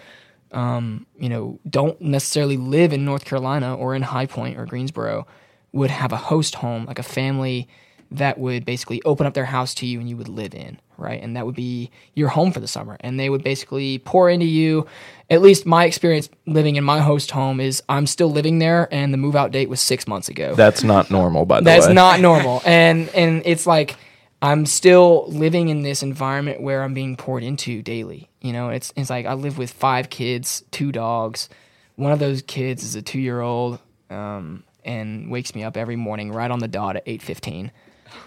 um, 0.51 1.05
you 1.17 1.29
know, 1.29 1.59
don't 1.69 1.99
necessarily 2.01 2.57
live 2.57 2.93
in 2.93 3.05
North 3.05 3.25
Carolina 3.25 3.75
or 3.75 3.95
in 3.95 4.01
High 4.01 4.25
Point 4.25 4.57
or 4.57 4.65
Greensboro 4.65 5.27
would 5.71 5.89
have 5.89 6.11
a 6.11 6.17
host 6.17 6.55
home, 6.55 6.85
like 6.85 6.99
a 6.99 7.03
family 7.03 7.67
that 8.09 8.39
would 8.39 8.65
basically 8.65 9.01
open 9.03 9.27
up 9.27 9.33
their 9.33 9.45
house 9.45 9.73
to 9.75 9.85
you 9.85 9.99
and 9.99 10.09
you 10.09 10.15
would 10.15 10.29
live 10.29 10.53
in, 10.53 10.79
right? 10.97 11.21
And 11.21 11.35
that 11.35 11.45
would 11.45 11.55
be 11.55 11.91
your 12.13 12.29
home 12.29 12.51
for 12.51 12.59
the 12.59 12.67
summer. 12.67 12.97
And 13.01 13.19
they 13.19 13.29
would 13.29 13.43
basically 13.43 13.99
pour 13.99 14.29
into 14.29 14.45
you. 14.45 14.87
At 15.29 15.41
least 15.41 15.65
my 15.65 15.83
experience 15.83 16.29
living 16.45 16.77
in 16.77 16.85
my 16.85 17.01
host 17.01 17.31
home 17.31 17.59
is 17.59 17.83
I'm 17.89 18.07
still 18.07 18.31
living 18.31 18.59
there 18.59 18.87
and 18.93 19.13
the 19.13 19.17
move 19.17 19.35
out 19.35 19.51
date 19.51 19.67
was 19.67 19.81
six 19.81 20.07
months 20.07 20.29
ago. 20.29 20.55
That's 20.55 20.83
not 20.83 21.11
normal, 21.11 21.45
by 21.45 21.59
the 21.59 21.65
That's 21.65 21.87
way. 21.87 21.93
That's 21.93 21.95
not 21.95 22.19
normal. 22.21 22.61
And 22.65 23.09
and 23.09 23.41
it's 23.45 23.67
like 23.67 23.97
I'm 24.41 24.65
still 24.65 25.25
living 25.27 25.69
in 25.69 25.81
this 25.81 26.03
environment 26.03 26.61
where 26.61 26.83
I'm 26.83 26.93
being 26.93 27.15
poured 27.15 27.43
into 27.43 27.81
daily. 27.81 28.29
You 28.41 28.53
know, 28.53 28.69
it's 28.69 28.93
it's 28.95 29.09
like 29.09 29.25
I 29.25 29.33
live 29.33 29.57
with 29.57 29.71
five 29.71 30.09
kids, 30.09 30.63
two 30.71 30.91
dogs. 30.91 31.49
One 31.95 32.11
of 32.11 32.19
those 32.19 32.43
kids 32.43 32.83
is 32.83 32.95
a 32.95 33.01
two 33.01 33.19
year 33.19 33.41
old, 33.41 33.79
um, 34.09 34.63
and 34.85 35.31
wakes 35.31 35.55
me 35.55 35.63
up 35.63 35.75
every 35.75 35.95
morning 35.95 36.31
right 36.31 36.51
on 36.51 36.59
the 36.59 36.67
dot 36.67 36.97
at 36.97 37.03
eight 37.07 37.23
fifteen. 37.23 37.71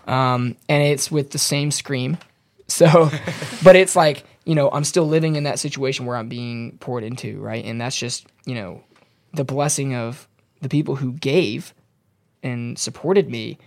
Um, 0.07 0.57
and 0.69 0.83
it's 0.83 1.11
with 1.11 1.31
the 1.31 1.39
same 1.39 1.71
scream. 1.71 2.19
So, 2.71 3.11
but 3.65 3.75
it's 3.75 3.97
like 3.97 4.23
you 4.45 4.55
know 4.55 4.71
I'm 4.71 4.85
still 4.85 5.05
living 5.05 5.35
in 5.35 5.43
that 5.43 5.59
situation 5.59 6.07
where 6.07 6.17
I'm 6.17 6.29
being 6.29 6.79
poured 6.79 7.03
into, 7.03 7.41
right? 7.41 7.65
And 7.65 7.81
that's 7.81 7.97
just 7.97 8.29
you 8.45 8.55
know 8.55 8.85
the 9.35 9.43
blessing 9.43 9.97
of 9.97 10.29
the 10.61 10.69
people 10.69 10.95
who 10.95 11.11
gave 11.15 11.75
and 12.45 12.79
supported 12.79 13.29
me 13.29 13.59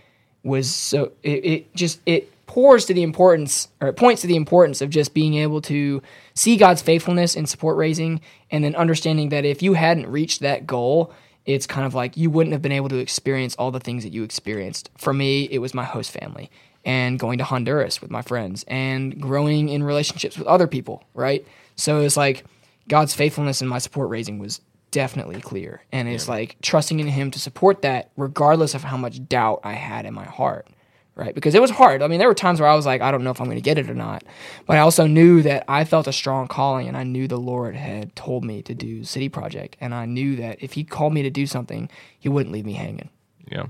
was 0.42 0.74
so 0.74 1.12
it, 1.22 1.44
it 1.44 1.74
just 1.74 2.00
it 2.06 2.32
pours 2.46 2.84
to 2.86 2.94
the 2.94 3.02
importance 3.02 3.68
or 3.80 3.88
it 3.88 3.96
points 3.96 4.22
to 4.22 4.28
the 4.28 4.36
importance 4.36 4.80
of 4.80 4.90
just 4.90 5.14
being 5.14 5.34
able 5.34 5.60
to 5.62 6.02
see 6.34 6.56
God's 6.56 6.82
faithfulness 6.82 7.36
in 7.36 7.46
support 7.46 7.76
raising 7.76 8.20
and 8.50 8.62
then 8.62 8.74
understanding 8.76 9.30
that 9.30 9.44
if 9.44 9.62
you 9.62 9.74
hadn't 9.74 10.06
reached 10.06 10.40
that 10.40 10.66
goal 10.66 11.12
it's 11.46 11.66
kind 11.66 11.86
of 11.86 11.94
like 11.94 12.16
you 12.16 12.30
wouldn't 12.30 12.52
have 12.52 12.62
been 12.62 12.72
able 12.72 12.88
to 12.88 12.98
experience 12.98 13.54
all 13.56 13.70
the 13.70 13.80
things 13.80 14.02
that 14.04 14.12
you 14.12 14.22
experienced. 14.22 14.90
For 14.96 15.12
me, 15.12 15.44
it 15.50 15.58
was 15.58 15.74
my 15.74 15.84
host 15.84 16.10
family 16.10 16.50
and 16.84 17.18
going 17.18 17.38
to 17.38 17.44
Honduras 17.44 18.00
with 18.00 18.10
my 18.10 18.22
friends 18.22 18.64
and 18.68 19.20
growing 19.20 19.68
in 19.68 19.82
relationships 19.82 20.38
with 20.38 20.46
other 20.46 20.66
people, 20.66 21.04
right? 21.14 21.46
So 21.76 22.00
it's 22.00 22.16
like 22.16 22.44
God's 22.88 23.14
faithfulness 23.14 23.62
in 23.62 23.68
my 23.68 23.78
support 23.78 24.10
raising 24.10 24.38
was 24.38 24.60
definitely 24.90 25.40
clear. 25.40 25.82
And 25.92 26.08
it's 26.08 26.28
like 26.28 26.56
trusting 26.62 27.00
in 27.00 27.08
Him 27.08 27.30
to 27.32 27.40
support 27.40 27.82
that 27.82 28.10
regardless 28.16 28.74
of 28.74 28.84
how 28.84 28.96
much 28.96 29.26
doubt 29.28 29.60
I 29.64 29.72
had 29.72 30.06
in 30.06 30.14
my 30.14 30.24
heart, 30.24 30.68
right? 31.16 31.34
Because 31.34 31.54
it 31.54 31.60
was 31.62 31.70
hard. 31.70 32.02
I 32.02 32.08
mean, 32.08 32.18
there 32.18 32.28
were 32.28 32.34
times 32.34 32.60
where 32.60 32.68
I 32.68 32.74
was 32.74 32.86
like, 32.86 33.00
I 33.00 33.10
don't 33.10 33.24
know 33.24 33.30
if 33.30 33.40
I'm 33.40 33.46
going 33.46 33.56
to 33.56 33.62
get 33.62 33.78
it 33.78 33.88
or 33.88 33.94
not. 33.94 34.24
But 34.66 34.76
I 34.76 34.80
also 34.80 35.06
knew 35.06 35.42
that 35.42 35.64
I 35.68 35.84
felt 35.84 36.06
a 36.06 36.12
strong 36.12 36.48
calling 36.48 36.88
and 36.88 36.96
I 36.96 37.04
knew 37.04 37.28
the 37.28 37.38
Lord 37.38 37.76
had 37.76 38.14
told 38.16 38.44
me 38.44 38.62
to 38.62 38.74
do 38.74 39.04
City 39.04 39.28
Project. 39.28 39.76
And 39.80 39.94
I 39.94 40.06
knew 40.06 40.36
that 40.36 40.62
if 40.62 40.72
He 40.72 40.84
called 40.84 41.12
me 41.14 41.22
to 41.22 41.30
do 41.30 41.46
something, 41.46 41.88
He 42.18 42.28
wouldn't 42.28 42.52
leave 42.52 42.66
me 42.66 42.72
hanging. 42.74 43.10
Yeah. 43.50 43.66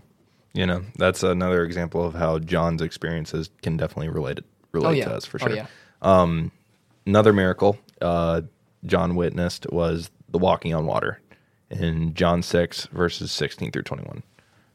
You 0.53 0.67
know, 0.67 0.85
that's 0.97 1.23
another 1.23 1.65
example 1.65 2.05
of 2.05 2.15
how 2.15 2.39
John's 2.39 2.81
experiences 2.81 3.51
can 3.63 3.77
definitely 3.77 4.09
relate 4.09 4.39
it 4.39 4.45
relate 4.73 4.99
yeah. 4.99 5.05
to 5.07 5.15
us 5.15 5.25
for 5.25 5.39
Oh, 5.43 5.47
sure. 5.49 5.57
yeah. 5.57 5.67
Another 7.07 7.33
miracle 7.33 7.79
uh, 8.01 8.43
John 8.87 9.15
witnessed 9.15 9.67
was 9.71 10.11
the 10.29 10.39
walking 10.39 10.75
on 10.75 10.87
water 10.87 11.21
in 11.71 12.15
John 12.15 12.43
6, 12.43 12.87
verses 12.87 13.33
16 13.33 13.73
through 13.73 13.83
21. 13.83 14.23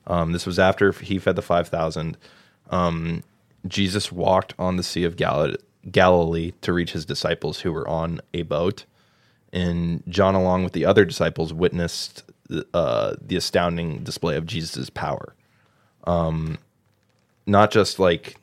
Um, 0.07 0.31
this 0.31 0.45
was 0.45 0.57
after 0.59 0.91
he 0.91 1.19
fed 1.19 1.35
the 1.35 1.41
5,000. 1.41 2.17
Um, 2.69 3.23
Jesus 3.67 4.11
walked 4.11 4.53
on 4.57 4.77
the 4.77 4.83
Sea 4.83 5.03
of 5.03 5.15
Gal- 5.15 5.55
Galilee 5.91 6.53
to 6.61 6.73
reach 6.73 6.91
his 6.91 7.05
disciples 7.05 7.59
who 7.61 7.71
were 7.71 7.87
on 7.87 8.21
a 8.33 8.43
boat. 8.43 8.85
And 9.51 10.03
John, 10.07 10.35
along 10.35 10.63
with 10.63 10.73
the 10.73 10.85
other 10.85 11.05
disciples, 11.05 11.53
witnessed 11.53 12.23
uh, 12.73 13.15
the 13.21 13.35
astounding 13.35 14.03
display 14.03 14.35
of 14.35 14.45
Jesus' 14.45 14.89
power. 14.89 15.33
Um, 16.05 16.57
not 17.45 17.71
just 17.71 17.99
like, 17.99 18.37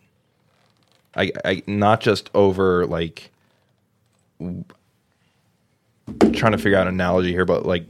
I, 1.14 1.32
I, 1.44 1.62
not 1.66 2.00
just 2.00 2.30
over 2.34 2.86
like 2.86 3.30
trying 6.34 6.52
to 6.52 6.58
figure 6.58 6.76
out 6.76 6.86
an 6.86 6.94
analogy 6.94 7.32
here, 7.32 7.44
but 7.44 7.64
like 7.64 7.86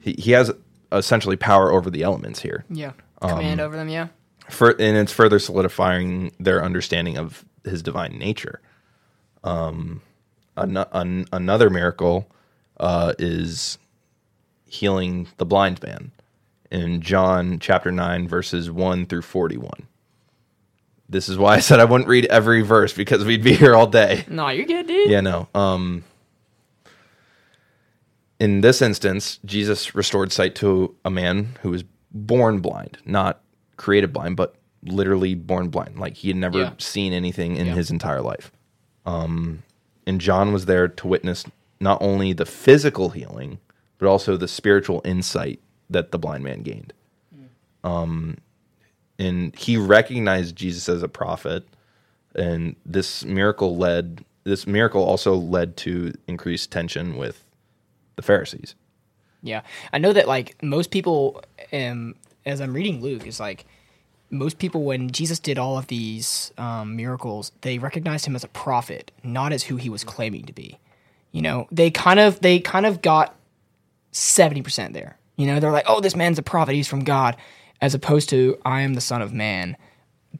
he, 0.00 0.14
he 0.18 0.32
has 0.32 0.52
essentially 0.92 1.36
power 1.36 1.72
over 1.72 1.90
the 1.90 2.02
elements 2.02 2.40
here. 2.40 2.64
Yeah. 2.70 2.92
Command 3.20 3.60
over 3.60 3.76
them, 3.76 3.88
yeah. 3.88 4.08
For, 4.50 4.70
and 4.70 4.96
it's 4.96 5.12
further 5.12 5.38
solidifying 5.38 6.32
their 6.38 6.64
understanding 6.64 7.18
of 7.18 7.44
his 7.64 7.82
divine 7.82 8.18
nature. 8.18 8.60
Um, 9.42 10.02
an, 10.56 10.76
an, 10.92 11.26
another 11.32 11.70
miracle 11.70 12.28
uh, 12.78 13.14
is 13.18 13.78
healing 14.66 15.28
the 15.36 15.46
blind 15.46 15.82
man 15.82 16.12
in 16.70 17.00
John 17.00 17.58
chapter 17.58 17.90
9, 17.90 18.28
verses 18.28 18.70
1 18.70 19.06
through 19.06 19.22
41. 19.22 19.86
This 21.08 21.28
is 21.28 21.38
why 21.38 21.54
I 21.54 21.60
said 21.60 21.80
I 21.80 21.84
wouldn't 21.84 22.08
read 22.08 22.26
every 22.26 22.62
verse 22.62 22.92
because 22.92 23.24
we'd 23.24 23.42
be 23.42 23.54
here 23.54 23.74
all 23.74 23.86
day. 23.86 24.24
No, 24.28 24.48
you're 24.48 24.66
good, 24.66 24.86
dude. 24.86 25.10
Yeah, 25.10 25.20
no. 25.20 25.48
Um, 25.54 26.04
in 28.38 28.60
this 28.60 28.82
instance, 28.82 29.38
Jesus 29.44 29.94
restored 29.94 30.32
sight 30.32 30.54
to 30.56 30.94
a 31.04 31.10
man 31.10 31.56
who 31.62 31.70
was 31.70 31.84
born 32.12 32.60
blind, 32.60 32.98
not 33.04 33.40
created 33.76 34.12
blind, 34.12 34.36
but 34.36 34.54
literally 34.82 35.34
born 35.34 35.68
blind. 35.68 35.98
Like 35.98 36.14
he 36.14 36.28
had 36.28 36.36
never 36.36 36.58
Yeah. 36.58 36.72
seen 36.78 37.12
anything 37.12 37.56
in 37.56 37.66
Yeah. 37.66 37.74
his 37.74 37.90
entire 37.90 38.20
life. 38.22 38.50
Um, 39.04 39.62
and 40.06 40.20
John 40.20 40.52
was 40.52 40.66
there 40.66 40.88
to 40.88 41.06
witness 41.06 41.44
not 41.80 42.00
only 42.00 42.32
the 42.32 42.46
physical 42.46 43.10
healing, 43.10 43.58
but 43.98 44.06
also 44.08 44.36
the 44.36 44.48
spiritual 44.48 45.02
insight 45.04 45.60
that 45.90 46.10
the 46.12 46.18
blind 46.18 46.44
man 46.44 46.62
gained. 46.62 46.92
Um, 47.84 48.38
and 49.18 49.54
he 49.56 49.76
recognized 49.76 50.56
Jesus 50.56 50.88
as 50.88 51.02
a 51.02 51.08
prophet, 51.08 51.64
and 52.34 52.76
this 52.84 53.24
miracle 53.24 53.76
led. 53.76 54.24
This 54.44 54.66
miracle 54.66 55.02
also 55.02 55.34
led 55.34 55.76
to 55.78 56.12
increased 56.26 56.70
tension 56.70 57.16
with 57.16 57.44
the 58.16 58.22
Pharisees. 58.22 58.74
Yeah, 59.42 59.62
I 59.92 59.98
know 59.98 60.12
that 60.12 60.26
like 60.28 60.60
most 60.62 60.90
people, 60.90 61.42
um, 61.72 62.14
as 62.46 62.60
I'm 62.60 62.72
reading 62.72 63.02
Luke, 63.02 63.26
is 63.26 63.40
like 63.40 63.66
most 64.30 64.58
people 64.58 64.84
when 64.84 65.10
Jesus 65.10 65.38
did 65.38 65.58
all 65.58 65.76
of 65.76 65.88
these 65.88 66.52
um, 66.56 66.96
miracles, 66.96 67.52
they 67.60 67.78
recognized 67.78 68.26
him 68.26 68.36
as 68.36 68.44
a 68.44 68.48
prophet, 68.48 69.10
not 69.22 69.52
as 69.52 69.64
who 69.64 69.76
he 69.76 69.90
was 69.90 70.04
claiming 70.04 70.44
to 70.46 70.52
be. 70.52 70.78
You 71.32 71.42
know, 71.42 71.66
they 71.70 71.90
kind 71.90 72.18
of 72.18 72.40
they 72.40 72.60
kind 72.60 72.86
of 72.86 73.02
got 73.02 73.34
seventy 74.12 74.62
percent 74.62 74.94
there. 74.94 75.18
You 75.36 75.46
know, 75.46 75.60
they're 75.60 75.72
like, 75.72 75.84
oh, 75.86 76.00
this 76.00 76.16
man's 76.16 76.38
a 76.38 76.42
prophet; 76.42 76.74
he's 76.74 76.88
from 76.88 77.04
God, 77.04 77.36
as 77.80 77.94
opposed 77.94 78.30
to 78.30 78.58
I 78.64 78.82
am 78.82 78.94
the 78.94 79.00
Son 79.00 79.20
of 79.20 79.34
Man. 79.34 79.76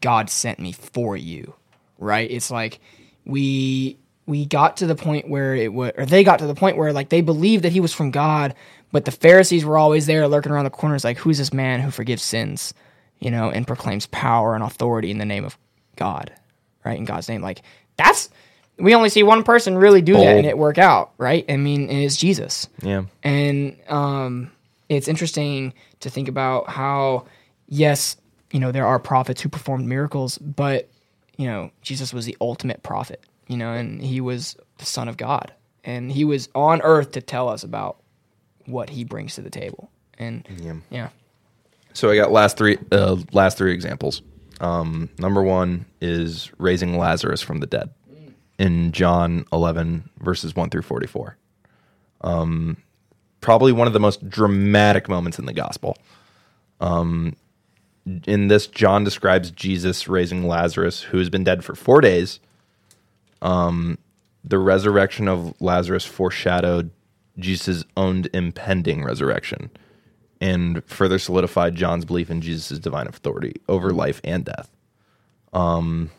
God 0.01 0.31
sent 0.31 0.59
me 0.59 0.73
for 0.73 1.17
you, 1.17 1.55
right? 1.99 2.31
It's 2.31 2.51
like 2.51 2.81
we 3.25 3.99
we 4.27 4.45
got 4.45 4.79
to 4.79 4.87
the 4.87 4.95
point 4.95 5.29
where 5.29 5.55
it 5.55 5.73
was, 5.73 5.93
or 5.97 6.05
they 6.05 6.25
got 6.25 6.41
to 6.41 6.47
the 6.47 6.55
point 6.55 6.77
where 6.77 6.93
like 6.93 7.09
they 7.09 7.21
believed 7.21 7.65
that 7.65 7.73
he 7.73 7.81
was 7.81 7.93
from 7.93 8.11
God, 8.11 8.55
but 8.97 9.05
the 9.05 9.11
Pharisees 9.11 9.63
were 9.63 9.77
always 9.77 10.07
there 10.07 10.27
lurking 10.27 10.51
around 10.51 10.65
the 10.65 10.71
corners, 10.71 11.05
like, 11.05 11.19
who's 11.19 11.37
this 11.37 11.53
man 11.53 11.81
who 11.81 11.91
forgives 11.91 12.23
sins, 12.23 12.73
you 13.19 13.31
know, 13.31 13.51
and 13.51 13.67
proclaims 13.67 14.07
power 14.07 14.55
and 14.55 14.65
authority 14.65 15.11
in 15.11 15.19
the 15.19 15.27
name 15.27 15.45
of 15.45 15.59
God, 15.97 16.33
right? 16.83 16.97
In 16.97 17.05
God's 17.05 17.29
name. 17.29 17.43
Like 17.43 17.61
that's 17.99 18.31
we 18.79 18.95
only 18.95 19.11
see 19.11 19.23
one 19.23 19.43
person 19.43 19.77
really 19.77 20.01
do 20.01 20.15
that 20.15 20.39
and 20.39 20.47
it 20.47 20.57
work 20.57 20.79
out, 20.79 21.13
right? 21.19 21.45
I 21.47 21.59
mean, 21.59 21.91
it's 21.91 22.17
Jesus. 22.17 22.71
Yeah. 22.81 23.03
And 23.23 23.77
um, 23.87 24.51
it's 24.89 25.09
interesting 25.09 25.75
to 26.01 26.09
think 26.09 26.29
about 26.29 26.71
how, 26.71 27.27
yes, 27.69 28.17
you 28.51 28.61
know, 28.61 28.73
there 28.73 28.87
are 28.87 28.99
prophets 28.99 29.43
who 29.43 29.51
performed 29.51 29.87
miracles, 29.87 30.39
but, 30.39 30.89
you 31.37 31.47
know, 31.47 31.71
Jesus 31.83 32.15
was 32.15 32.25
the 32.25 32.39
ultimate 32.41 32.83
prophet, 32.83 33.23
you 33.47 33.59
know, 33.59 33.75
and 33.75 34.03
he 34.03 34.23
was 34.23 34.57
the 34.79 34.87
Son 34.87 35.07
of 35.07 35.19
God. 35.19 35.53
And 35.85 36.11
he 36.11 36.25
was 36.25 36.49
on 36.55 36.81
earth 36.81 37.13
to 37.13 37.21
tell 37.21 37.51
us 37.51 37.63
about 37.63 37.99
what 38.67 38.91
he 38.91 39.05
brings 39.05 39.35
to 39.37 39.43
the 39.43 39.51
table. 39.51 39.91
And 40.19 40.47
yeah. 40.91 41.11
So 41.93 42.11
I 42.11 42.17
got 42.17 42.31
last 42.31 42.57
three 42.57 42.79
uh, 42.93 43.17
last 43.33 43.59
three 43.59 43.73
examples. 43.73 44.23
Um, 44.61 45.11
number 45.19 45.43
one 45.43 45.87
is 46.01 46.51
raising 46.59 46.97
Lazarus 46.97 47.43
from 47.43 47.61
the 47.61 47.67
dead 47.67 47.91
in 48.59 48.93
John 48.93 49.45
11 49.53 50.09
verses 50.19 50.57
1 50.57 50.71
through 50.71 50.83
44. 50.83 51.37
Um, 52.23 52.79
probably 53.41 53.73
one 53.73 53.87
of 53.87 53.93
the 53.93 54.01
most 54.01 54.29
dramatic 54.29 55.09
moments 55.09 55.39
in 55.39 55.47
the 55.47 55.53
gospel. 55.53 55.97
Um, 56.81 57.37
in 58.27 58.49
this, 58.49 58.67
John 58.67 59.05
describes 59.05 59.51
Jesus 59.51 60.09
raising 60.09 60.47
Lazarus, 60.47 61.03
who 61.03 61.19
has 61.19 61.29
been 61.29 61.45
dead 61.45 61.64
for 61.64 61.75
four 61.75 62.01
days. 62.01 62.41
Um, 63.43 63.99
the 64.45 64.59
resurrection 64.59 65.29
of 65.29 65.55
Lazarus 65.61 66.05
foreshadowed 66.05 66.91
Jesus' 67.39 67.84
own 67.97 68.24
impending 68.32 69.05
resurrection 69.05 69.70
and 70.41 70.84
further 70.84 71.18
solidified 71.18 71.74
John's 71.74 72.05
belief 72.05 72.30
in 72.30 72.41
Jesus' 72.41 72.78
divine 72.78 73.07
authority 73.07 73.55
over 73.68 73.91
life 73.91 74.20
and 74.24 74.45
death. 74.45 74.70
Um, 75.53 76.11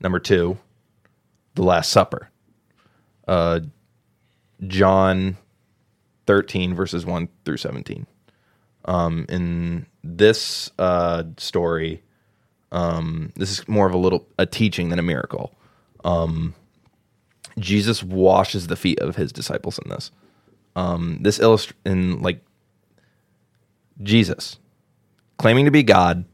number 0.00 0.18
two, 0.18 0.58
the 1.54 1.62
Last 1.62 1.90
Supper. 1.90 2.30
Uh, 3.26 3.60
John 4.66 5.36
13, 6.26 6.74
verses 6.74 7.04
1 7.04 7.28
through 7.44 7.56
17. 7.56 8.06
Um, 8.84 9.26
in 9.28 9.86
this 10.04 10.70
uh, 10.78 11.24
story, 11.38 12.02
um, 12.72 13.32
this 13.36 13.50
is 13.50 13.68
more 13.68 13.86
of 13.86 13.94
a 13.94 13.98
little 13.98 14.28
a 14.38 14.46
teaching 14.46 14.90
than 14.90 14.98
a 14.98 15.02
miracle. 15.02 15.54
Um, 16.04 16.54
Jesus 17.58 18.02
washes 18.02 18.66
the 18.66 18.76
feet 18.76 19.00
of 19.00 19.16
his 19.16 19.32
disciples 19.32 19.78
in 19.82 19.90
this. 19.90 20.10
Um, 20.74 21.18
this 21.22 21.38
illust 21.38 21.72
in 21.86 22.20
like 22.20 22.40
Jesus 24.02 24.58
claiming 25.38 25.64
to 25.64 25.70
be 25.70 25.82
God 25.82 26.24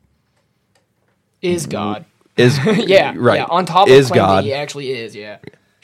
Is 1.40 1.66
God. 1.66 2.04
is 2.36 2.58
yeah. 2.66 3.14
right 3.16 3.38
Yeah. 3.40 3.46
On 3.48 3.64
top 3.64 3.88
is 3.88 4.06
of 4.06 4.14
that 4.14 4.16
God 4.16 4.44
he 4.44 4.52
actually 4.52 4.90
is. 4.92 5.14
Yeah. 5.14 5.38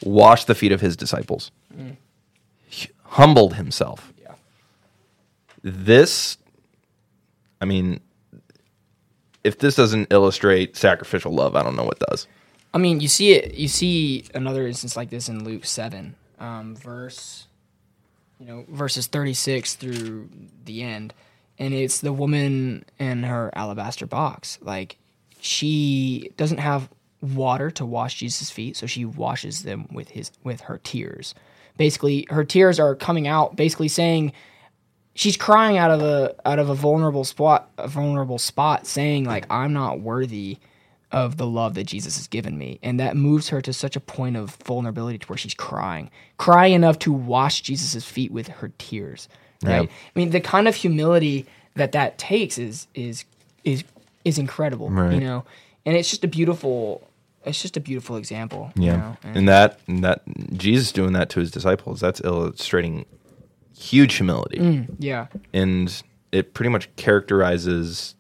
washed 0.04 0.46
the 0.48 0.54
feet 0.56 0.72
of 0.72 0.80
his 0.80 0.96
disciples, 0.96 1.50
H- 2.70 2.92
humbled 3.04 3.54
himself. 3.54 4.12
Yeah. 4.20 4.34
This, 5.62 6.36
I 7.60 7.64
mean, 7.64 8.00
if 9.44 9.58
this 9.58 9.74
doesn't 9.76 10.12
illustrate 10.12 10.76
sacrificial 10.76 11.32
love, 11.32 11.54
I 11.56 11.62
don't 11.62 11.76
know 11.76 11.84
what 11.84 11.98
does. 12.00 12.26
I 12.72 12.78
mean, 12.78 13.00
you 13.00 13.08
see 13.08 13.32
it. 13.32 13.54
You 13.54 13.68
see 13.68 14.24
another 14.34 14.66
instance 14.66 14.96
like 14.96 15.10
this 15.10 15.28
in 15.28 15.44
Luke 15.44 15.64
seven, 15.64 16.14
um, 16.38 16.76
verse, 16.76 17.46
you 18.38 18.46
know, 18.46 18.64
verses 18.68 19.06
thirty 19.06 19.34
six 19.34 19.74
through 19.74 20.28
the 20.64 20.82
end, 20.82 21.14
and 21.58 21.72
it's 21.72 22.00
the 22.00 22.12
woman 22.12 22.84
in 22.98 23.22
her 23.22 23.50
alabaster 23.54 24.06
box. 24.06 24.58
Like 24.60 24.98
she 25.40 26.32
doesn't 26.36 26.58
have 26.58 26.88
water 27.22 27.70
to 27.72 27.86
wash 27.86 28.16
Jesus' 28.16 28.50
feet, 28.50 28.76
so 28.76 28.86
she 28.86 29.04
washes 29.04 29.62
them 29.62 29.88
with 29.90 30.10
his 30.10 30.30
with 30.44 30.62
her 30.62 30.78
tears. 30.78 31.34
Basically, 31.76 32.26
her 32.28 32.44
tears 32.44 32.78
are 32.78 32.94
coming 32.94 33.26
out, 33.26 33.56
basically 33.56 33.88
saying 33.88 34.32
she's 35.14 35.36
crying 35.36 35.78
out 35.78 35.90
of 35.90 36.02
a 36.02 36.34
out 36.44 36.58
of 36.58 36.68
a 36.68 36.74
vulnerable 36.74 37.24
spot, 37.24 37.70
a 37.78 37.88
vulnerable 37.88 38.38
spot, 38.38 38.86
saying 38.86 39.24
like 39.24 39.46
I'm 39.48 39.72
not 39.72 40.00
worthy 40.00 40.58
of 41.10 41.36
the 41.38 41.46
love 41.46 41.74
that 41.74 41.84
Jesus 41.84 42.16
has 42.16 42.26
given 42.26 42.58
me. 42.58 42.78
And 42.82 43.00
that 43.00 43.16
moves 43.16 43.48
her 43.48 43.60
to 43.62 43.72
such 43.72 43.96
a 43.96 44.00
point 44.00 44.36
of 44.36 44.56
vulnerability 44.64 45.18
to 45.18 45.26
where 45.28 45.38
she's 45.38 45.54
crying, 45.54 46.10
crying 46.36 46.74
enough 46.74 46.98
to 47.00 47.12
wash 47.12 47.62
Jesus' 47.62 48.04
feet 48.04 48.30
with 48.30 48.48
her 48.48 48.70
tears. 48.78 49.28
Right. 49.62 49.82
Yeah. 49.82 49.88
I 49.88 50.18
mean, 50.18 50.30
the 50.30 50.40
kind 50.40 50.68
of 50.68 50.74
humility 50.74 51.46
that 51.74 51.92
that 51.92 52.18
takes 52.18 52.58
is 52.58 52.86
is 52.94 53.24
is 53.64 53.84
is 54.24 54.38
incredible. 54.38 54.90
Right. 54.90 55.14
You 55.14 55.20
know, 55.20 55.44
and 55.86 55.96
it's 55.96 56.10
just 56.10 56.24
a 56.24 56.28
beautiful. 56.28 57.02
It's 57.44 57.62
just 57.62 57.76
a 57.76 57.80
beautiful 57.80 58.16
example. 58.16 58.72
you 58.76 58.86
Yeah, 58.86 58.96
know? 58.96 59.16
And- 59.22 59.36
and 59.38 59.48
that 59.48 59.80
and 59.86 60.04
that 60.04 60.22
Jesus 60.52 60.92
doing 60.92 61.12
that 61.14 61.30
to 61.30 61.40
his 61.40 61.50
disciples, 61.50 62.00
that's 62.00 62.20
illustrating 62.22 63.06
huge 63.78 64.14
humility, 64.14 64.58
mm, 64.58 64.88
yeah. 64.98 65.28
and 65.54 66.02
it 66.32 66.52
pretty 66.52 66.68
much 66.68 66.94
characterizes 66.96 68.16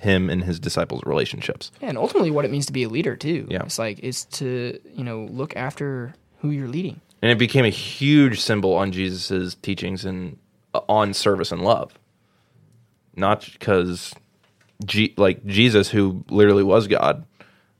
him 0.00 0.28
and 0.30 0.42
his 0.44 0.58
disciples' 0.58 1.02
relationships. 1.06 1.70
Yeah, 1.80 1.88
and 1.90 1.98
ultimately, 1.98 2.30
what 2.30 2.44
it 2.44 2.50
means 2.50 2.66
to 2.66 2.72
be 2.72 2.82
a 2.84 2.88
leader 2.88 3.16
too. 3.16 3.46
Yeah. 3.50 3.62
it's 3.62 3.78
like 3.78 4.00
it's 4.02 4.24
to 4.38 4.78
you 4.94 5.04
know 5.04 5.26
look 5.30 5.56
after 5.56 6.14
who 6.40 6.50
you're 6.50 6.68
leading. 6.68 7.00
and 7.22 7.30
it 7.30 7.38
became 7.38 7.64
a 7.64 7.70
huge 7.70 8.40
symbol 8.40 8.74
on 8.74 8.92
Jesus's 8.92 9.54
teachings 9.56 10.04
and 10.04 10.38
uh, 10.74 10.80
on 10.88 11.12
service 11.14 11.52
and 11.52 11.62
love. 11.62 11.92
Not 13.16 13.46
because, 13.52 14.14
G, 14.84 15.12
like 15.18 15.44
Jesus, 15.44 15.90
who 15.90 16.24
literally 16.30 16.62
was 16.62 16.86
God. 16.86 17.24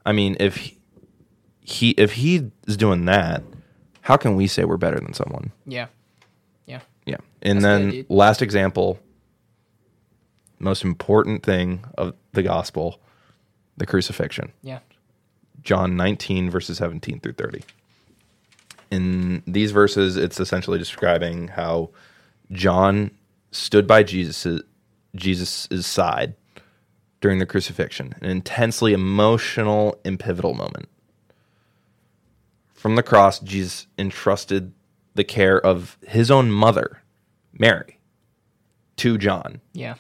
I 0.05 0.13
mean, 0.13 0.37
if 0.41 0.57
he, 0.57 0.79
he 1.61 1.91
if 1.93 2.13
he 2.13 2.51
is 2.67 2.77
doing 2.77 3.05
that, 3.07 3.43
how 4.03 4.17
can 4.17 4.35
we 4.37 4.47
say 4.47 4.65
we're 4.65 4.77
better 4.77 4.99
than 4.99 5.15
someone? 5.15 5.53
Yeah, 5.67 5.87
yeah, 6.67 6.81
Yeah, 7.07 7.17
and 7.43 7.59
That's 7.59 7.63
then 7.63 7.91
good, 7.91 8.07
last 8.11 8.43
example, 8.43 8.99
most 10.61 10.85
important 10.85 11.43
thing 11.43 11.85
of 11.99 12.15
the 12.33 12.43
gospel, 12.43 13.01
the 13.77 13.87
crucifixion. 13.87 14.53
yeah. 14.63 14.81
John 15.63 15.95
19, 15.95 16.49
verses 16.49 16.79
17 16.79 17.21
through 17.21 17.35
30. 17.35 17.63
In 18.91 19.43
these 19.47 19.73
verses, 19.73 20.17
it's 20.17 20.41
essentially 20.41 20.79
describing 20.79 21.49
how 21.49 21.91
John 22.51 23.11
stood 23.51 23.87
by 23.87 24.03
Jesus' 24.03 24.63
Jesus's 25.15 25.87
side 25.87 26.35
during 27.21 27.39
the 27.39 27.47
crucifixion, 27.47 28.15
an 28.21 28.31
intensely 28.31 28.93
emotional 28.95 30.01
and 30.05 30.19
pivotal 30.19 30.55
moment. 30.55 30.89
From 32.73 32.97
the 32.97 33.03
cross, 33.03 33.39
Jesus 33.41 33.87
entrusted 33.99 34.73
the 35.15 35.25
care 35.25 35.61
of 35.61 35.99
his 36.07 36.31
own 36.31 36.51
mother, 36.51 37.03
Mary, 37.53 37.99
to 38.97 39.19
John. 39.19 39.61
Yeah. 39.75 39.97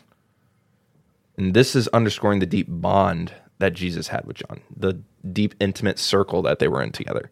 And 1.40 1.54
this 1.54 1.74
is 1.74 1.88
underscoring 1.88 2.40
the 2.40 2.44
deep 2.46 2.66
bond 2.68 3.32
that 3.60 3.72
Jesus 3.72 4.08
had 4.08 4.26
with 4.26 4.36
John, 4.36 4.60
the 4.76 5.00
deep, 5.32 5.54
intimate 5.58 5.98
circle 5.98 6.42
that 6.42 6.58
they 6.58 6.68
were 6.68 6.82
in 6.82 6.92
together. 6.92 7.30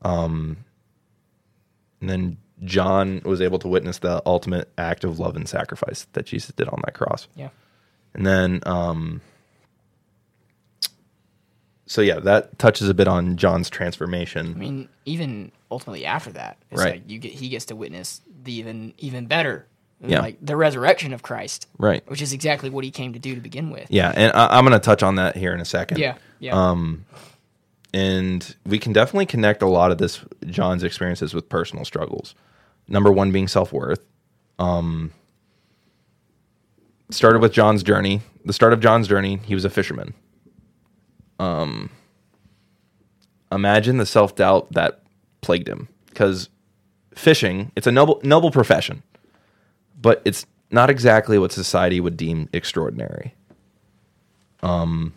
Um, 0.00 0.56
and 2.00 2.08
then 2.08 2.36
John 2.64 3.20
was 3.22 3.42
able 3.42 3.58
to 3.58 3.68
witness 3.68 3.98
the 3.98 4.22
ultimate 4.24 4.72
act 4.78 5.04
of 5.04 5.18
love 5.18 5.36
and 5.36 5.46
sacrifice 5.46 6.06
that 6.14 6.24
Jesus 6.24 6.52
did 6.54 6.66
on 6.70 6.80
that 6.86 6.94
cross. 6.94 7.28
Yeah. 7.36 7.50
And 8.14 8.24
then, 8.24 8.60
um, 8.64 9.20
so 11.84 12.00
yeah, 12.00 12.20
that 12.20 12.58
touches 12.58 12.88
a 12.88 12.94
bit 12.94 13.06
on 13.06 13.36
John's 13.36 13.68
transformation. 13.68 14.54
I 14.56 14.58
mean, 14.58 14.88
even 15.04 15.52
ultimately 15.70 16.06
after 16.06 16.32
that, 16.32 16.56
it's 16.70 16.80
Right. 16.80 16.94
like 16.94 17.10
you 17.10 17.18
get 17.18 17.32
he 17.32 17.50
gets 17.50 17.66
to 17.66 17.76
witness 17.76 18.22
the 18.44 18.54
even 18.54 18.94
even 18.96 19.26
better, 19.26 19.66
Yeah. 20.00 20.20
like 20.20 20.38
the 20.42 20.56
resurrection 20.56 21.12
of 21.12 21.22
Christ, 21.22 21.66
right. 21.78 22.02
which 22.10 22.20
is 22.20 22.32
exactly 22.32 22.68
what 22.68 22.84
he 22.84 22.90
came 22.90 23.14
to 23.14 23.18
do 23.18 23.34
to 23.34 23.40
begin 23.40 23.70
with. 23.70 23.90
Yeah. 23.90 24.12
And 24.14 24.32
I, 24.34 24.58
I'm 24.58 24.64
going 24.66 24.78
to 24.78 24.84
touch 24.84 25.02
on 25.02 25.14
that 25.14 25.36
here 25.36 25.54
in 25.54 25.60
a 25.60 25.64
second. 25.64 25.98
Yeah. 25.98 26.16
Yeah. 26.40 26.52
Um, 26.52 27.06
and 27.94 28.54
we 28.66 28.78
can 28.78 28.92
definitely 28.92 29.26
connect 29.26 29.62
a 29.62 29.68
lot 29.68 29.92
of 29.92 29.98
this 29.98 30.20
John's 30.46 30.82
experiences 30.82 31.32
with 31.32 31.48
personal 31.48 31.84
struggles. 31.84 32.34
Number 32.88 33.10
one 33.10 33.32
being 33.32 33.48
self 33.48 33.72
worth. 33.72 34.00
Um, 34.58 35.12
started 37.10 37.40
with 37.40 37.52
John's 37.52 37.82
journey. 37.82 38.20
The 38.44 38.52
start 38.52 38.72
of 38.72 38.80
John's 38.80 39.08
journey, 39.08 39.40
he 39.44 39.54
was 39.54 39.64
a 39.64 39.70
fisherman. 39.70 40.14
Um, 41.38 41.90
imagine 43.50 43.98
the 43.98 44.06
self 44.06 44.34
doubt 44.34 44.72
that 44.72 45.02
plagued 45.40 45.68
him 45.68 45.88
because 46.08 46.48
fishing 47.14 47.70
it's 47.76 47.86
a 47.86 47.92
noble 47.92 48.20
noble 48.24 48.50
profession, 48.50 49.02
but 50.04 50.20
it's 50.26 50.44
not 50.70 50.90
exactly 50.90 51.38
what 51.38 51.50
society 51.50 51.98
would 51.98 52.18
deem 52.18 52.50
extraordinary. 52.52 53.34
Um, 54.62 55.14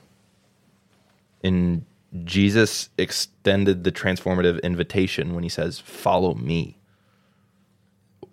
and 1.43 1.85
Jesus 2.23 2.89
extended 2.97 3.83
the 3.83 3.91
transformative 3.91 4.63
invitation 4.63 5.35
when 5.35 5.43
he 5.43 5.49
says, 5.49 5.77
"Follow 5.79 6.35
me." 6.35 6.77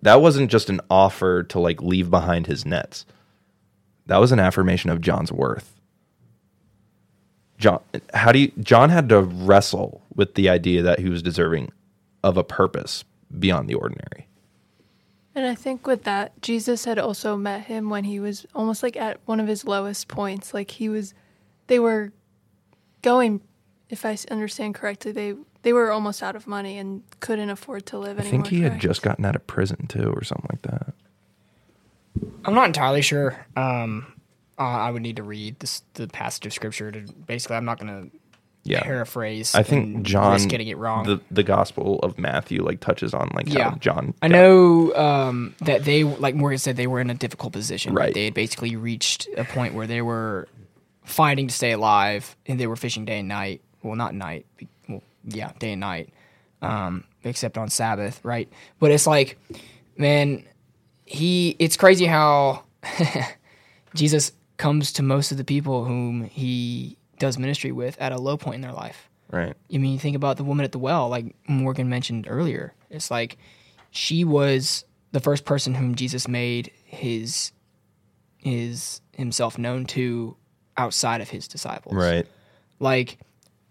That 0.03 0.21
wasn't 0.21 0.49
just 0.49 0.71
an 0.71 0.81
offer 0.89 1.43
to 1.43 1.59
like 1.59 1.83
leave 1.83 2.09
behind 2.09 2.47
his 2.47 2.65
nets. 2.65 3.05
That 4.07 4.19
was 4.19 4.31
an 4.31 4.39
affirmation 4.39 4.91
of 4.91 5.01
John's 5.01 5.33
worth. 5.33 5.75
John, 7.59 7.81
how 8.13 8.31
do 8.31 8.39
you, 8.39 8.53
John 8.61 8.91
had 8.91 9.09
to 9.09 9.23
wrestle 9.23 10.03
with 10.15 10.35
the 10.35 10.49
idea 10.49 10.83
that 10.83 11.01
he 11.01 11.09
was 11.09 11.23
deserving 11.23 11.73
of 12.23 12.37
a 12.37 12.45
purpose 12.45 13.05
beyond 13.37 13.69
the 13.69 13.75
ordinary. 13.75 14.29
And 15.35 15.47
I 15.47 15.55
think 15.55 15.87
with 15.87 16.05
that, 16.05 16.41
Jesus 16.43 16.85
had 16.85 16.99
also 16.99 17.37
met 17.37 17.63
him 17.63 17.91
when 17.91 18.05
he 18.05 18.21
was 18.21 18.47
almost 18.55 18.83
like 18.83 18.97
at 18.97 19.19
one 19.25 19.41
of 19.41 19.49
his 19.49 19.65
lowest 19.65 20.07
points. 20.07 20.55
Like 20.55 20.71
he 20.71 20.89
was, 20.89 21.13
they 21.67 21.79
were 21.79 22.13
going, 23.03 23.41
if 23.91 24.05
I 24.05 24.17
understand 24.31 24.75
correctly, 24.75 25.13
they 25.13 25.35
they 25.63 25.73
were 25.73 25.91
almost 25.91 26.23
out 26.23 26.37
of 26.37 26.47
money 26.47 26.79
and 26.79 27.03
couldn't 27.21 27.49
afford 27.49 27.87
to 27.87 27.99
live 27.99 28.19
I 28.19 28.23
anymore. 28.23 28.45
think 28.45 28.47
he 28.49 28.61
had 28.61 28.79
just 28.79 29.03
gotten 29.03 29.25
out 29.25 29.35
of 29.35 29.47
prison 29.47 29.87
too, 29.87 30.13
or 30.15 30.23
something 30.23 30.49
like 30.53 30.63
that. 30.63 30.95
I'm 32.45 32.55
not 32.55 32.67
entirely 32.67 33.03
sure. 33.03 33.45
Um, 33.57 34.07
uh, 34.59 34.63
I 34.63 34.91
would 34.91 35.03
need 35.03 35.17
to 35.17 35.23
read 35.23 35.59
this, 35.61 35.83
the 35.95 36.07
passage 36.07 36.47
of 36.47 36.53
scripture 36.53 36.93
to 36.93 37.01
basically. 37.27 37.57
I'm 37.57 37.65
not 37.65 37.79
going 37.81 38.11
to 38.11 38.17
Yeah, 38.65 38.83
paraphrase. 38.83 39.55
I 39.55 39.63
think 39.63 40.03
John 40.05 40.41
getting 40.49 40.69
it 40.69 40.79
wrong. 40.79 41.05
The 41.05 41.21
the 41.31 41.43
Gospel 41.43 41.99
of 42.01 42.19
Matthew 42.19 42.63
like 42.63 42.81
touches 42.81 43.13
on 43.13 43.31
like 43.35 43.53
Yeah. 43.53 43.75
John. 43.79 44.15
I 44.23 44.29
know 44.29 44.95
um, 44.95 45.55
that 45.61 45.85
they, 45.85 46.03
like 46.05 46.35
Morgan 46.35 46.59
said, 46.59 46.77
they 46.77 46.87
were 46.87 47.01
in 47.01 47.11
a 47.11 47.15
difficult 47.15 47.53
position. 47.53 47.95
Right. 47.95 48.15
They 48.15 48.25
had 48.25 48.35
basically 48.35 48.75
reached 48.77 49.29
a 49.37 49.45
point 49.45 49.75
where 49.75 49.87
they 49.87 50.01
were 50.01 50.49
fighting 51.05 51.49
to 51.49 51.55
stay 51.55 51.73
alive, 51.73 52.35
and 52.47 52.59
they 52.59 52.67
were 52.67 52.77
fishing 52.77 53.05
day 53.05 53.19
and 53.19 53.29
night. 53.29 53.61
Well, 53.83 53.97
not 53.97 54.15
night. 54.15 54.47
Well, 54.89 55.03
yeah, 55.27 55.53
day 55.59 55.73
and 55.73 55.81
night, 55.81 56.09
um, 56.63 57.05
except 57.23 57.59
on 57.59 57.69
Sabbath, 57.69 58.19
right? 58.25 58.51
But 58.81 58.91
it's 58.93 59.07
like, 59.07 59.39
man, 59.99 60.43
he. 61.05 61.55
It's 61.59 61.77
crazy 61.77 62.07
how 62.07 62.65
Jesus 63.95 64.33
comes 64.57 64.93
to 64.93 65.03
most 65.03 65.33
of 65.33 65.37
the 65.37 65.45
people 65.45 65.85
whom 65.85 66.25
he 66.25 66.97
does 67.19 67.39
ministry 67.39 67.73
with 67.73 68.01
at 68.01 68.13
a 68.13 68.19
low 68.19 68.37
point 68.37 68.57
in 68.57 68.61
their 68.61 68.73
life. 68.73 69.09
Right. 69.31 69.55
I 69.73 69.79
mean, 69.79 69.93
you 69.93 69.99
think 69.99 70.17
about 70.17 70.37
the 70.37 70.45
woman 70.45 70.65
at 70.65 70.73
the 70.73 70.79
well, 70.79 71.09
like 71.09 71.35
Morgan 71.49 71.89
mentioned 71.89 72.27
earlier. 72.29 72.75
It's 72.91 73.11
like 73.11 73.39
she 73.91 74.25
was 74.25 74.85
the 75.13 75.21
first 75.21 75.45
person 75.45 75.75
whom 75.75 75.95
Jesus 75.95 76.29
made 76.29 76.71
his 76.85 77.53
his 78.39 79.01
himself 79.13 79.59
known 79.59 79.87
to 79.87 80.37
outside 80.77 81.21
of 81.21 81.31
his 81.31 81.49
disciples. 81.49 81.95
Right. 81.95 82.27
Like 82.79 83.19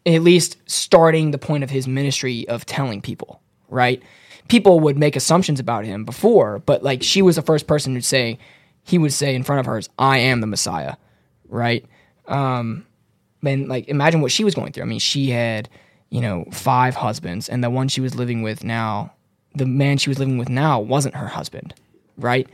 at 0.05 0.21
least 0.21 0.57
starting 0.65 1.31
the 1.31 1.37
point 1.37 1.63
of 1.63 1.69
his 1.69 1.87
ministry 1.87 2.47
of 2.47 2.65
telling 2.65 3.01
people, 3.01 3.41
right? 3.69 4.01
People 4.47 4.79
would 4.81 4.97
make 4.97 5.15
assumptions 5.15 5.59
about 5.59 5.85
him 5.85 6.03
before, 6.03 6.59
but 6.59 6.83
like 6.83 7.03
she 7.03 7.21
was 7.21 7.35
the 7.35 7.41
first 7.41 7.67
person 7.67 7.93
who'd 7.93 8.03
say 8.03 8.37
he 8.83 8.97
would 8.97 9.13
say 9.13 9.33
in 9.35 9.43
front 9.43 9.61
of 9.61 9.65
hers, 9.65 9.89
"I 9.97 10.17
am 10.17 10.41
the 10.41 10.47
Messiah," 10.47 10.95
right? 11.47 11.85
Um, 12.27 12.85
and 13.43 13.67
like 13.67 13.87
imagine 13.87 14.21
what 14.21 14.31
she 14.31 14.43
was 14.43 14.55
going 14.55 14.71
through. 14.71 14.83
I 14.83 14.87
mean, 14.87 14.99
she 14.99 15.29
had 15.29 15.69
you 16.09 16.21
know 16.21 16.45
five 16.51 16.95
husbands, 16.95 17.49
and 17.49 17.63
the 17.63 17.69
one 17.69 17.87
she 17.87 18.01
was 18.01 18.15
living 18.15 18.41
with 18.41 18.63
now, 18.63 19.13
the 19.55 19.65
man 19.65 19.97
she 19.97 20.09
was 20.09 20.19
living 20.19 20.37
with 20.37 20.49
now, 20.49 20.79
wasn't 20.79 21.15
her 21.15 21.27
husband, 21.27 21.73
right? 22.17 22.47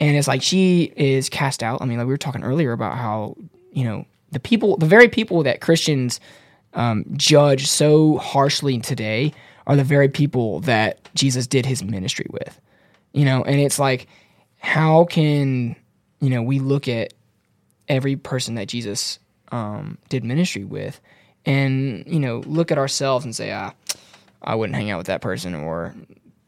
And 0.00 0.16
it's 0.16 0.28
like 0.28 0.42
she 0.42 0.92
is 0.96 1.28
cast 1.28 1.62
out. 1.62 1.80
I 1.80 1.86
mean, 1.86 1.98
like 1.98 2.06
we 2.06 2.12
were 2.12 2.18
talking 2.18 2.44
earlier 2.44 2.72
about 2.72 2.96
how 2.96 3.36
you 3.72 3.84
know 3.84 4.04
the 4.32 4.40
people, 4.40 4.76
the 4.76 4.86
very 4.86 5.08
people 5.08 5.42
that 5.44 5.60
Christians 5.60 6.20
um, 6.74 7.04
judge 7.16 7.68
so 7.68 8.18
harshly 8.18 8.78
today 8.80 9.32
are 9.66 9.76
the 9.76 9.84
very 9.84 10.08
people 10.08 10.60
that 10.60 11.08
Jesus 11.14 11.46
did 11.46 11.64
his 11.64 11.82
ministry 11.82 12.26
with. 12.30 12.60
You 13.12 13.24
know, 13.24 13.44
and 13.44 13.60
it's 13.60 13.78
like, 13.78 14.08
how 14.58 15.04
can 15.04 15.76
you 16.20 16.30
know 16.30 16.42
we 16.42 16.58
look 16.58 16.88
at 16.88 17.14
every 17.88 18.16
person 18.16 18.56
that 18.56 18.66
Jesus 18.66 19.18
um, 19.52 19.98
did 20.08 20.24
ministry 20.24 20.64
with, 20.64 21.00
and 21.46 22.04
you 22.06 22.20
know 22.20 22.38
look 22.46 22.72
at 22.72 22.78
ourselves 22.78 23.24
and 23.24 23.34
say, 23.34 23.52
ah, 23.52 23.72
I 24.42 24.54
wouldn't 24.54 24.76
hang 24.76 24.90
out 24.90 24.98
with 24.98 25.06
that 25.08 25.20
person, 25.20 25.54
or 25.54 25.94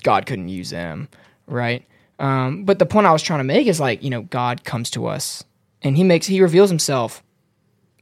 God 0.02 0.26
couldn't 0.26 0.48
use 0.48 0.70
them, 0.70 1.08
right? 1.46 1.84
Um, 2.18 2.64
but 2.64 2.78
the 2.78 2.86
point 2.86 3.06
I 3.06 3.12
was 3.12 3.22
trying 3.22 3.40
to 3.40 3.44
make 3.44 3.66
is 3.66 3.80
like, 3.80 4.02
you 4.02 4.10
know, 4.10 4.22
God 4.22 4.64
comes 4.64 4.90
to 4.90 5.06
us 5.06 5.44
and 5.82 5.96
He 5.96 6.04
makes 6.04 6.26
He 6.26 6.40
reveals 6.40 6.70
Himself 6.70 7.22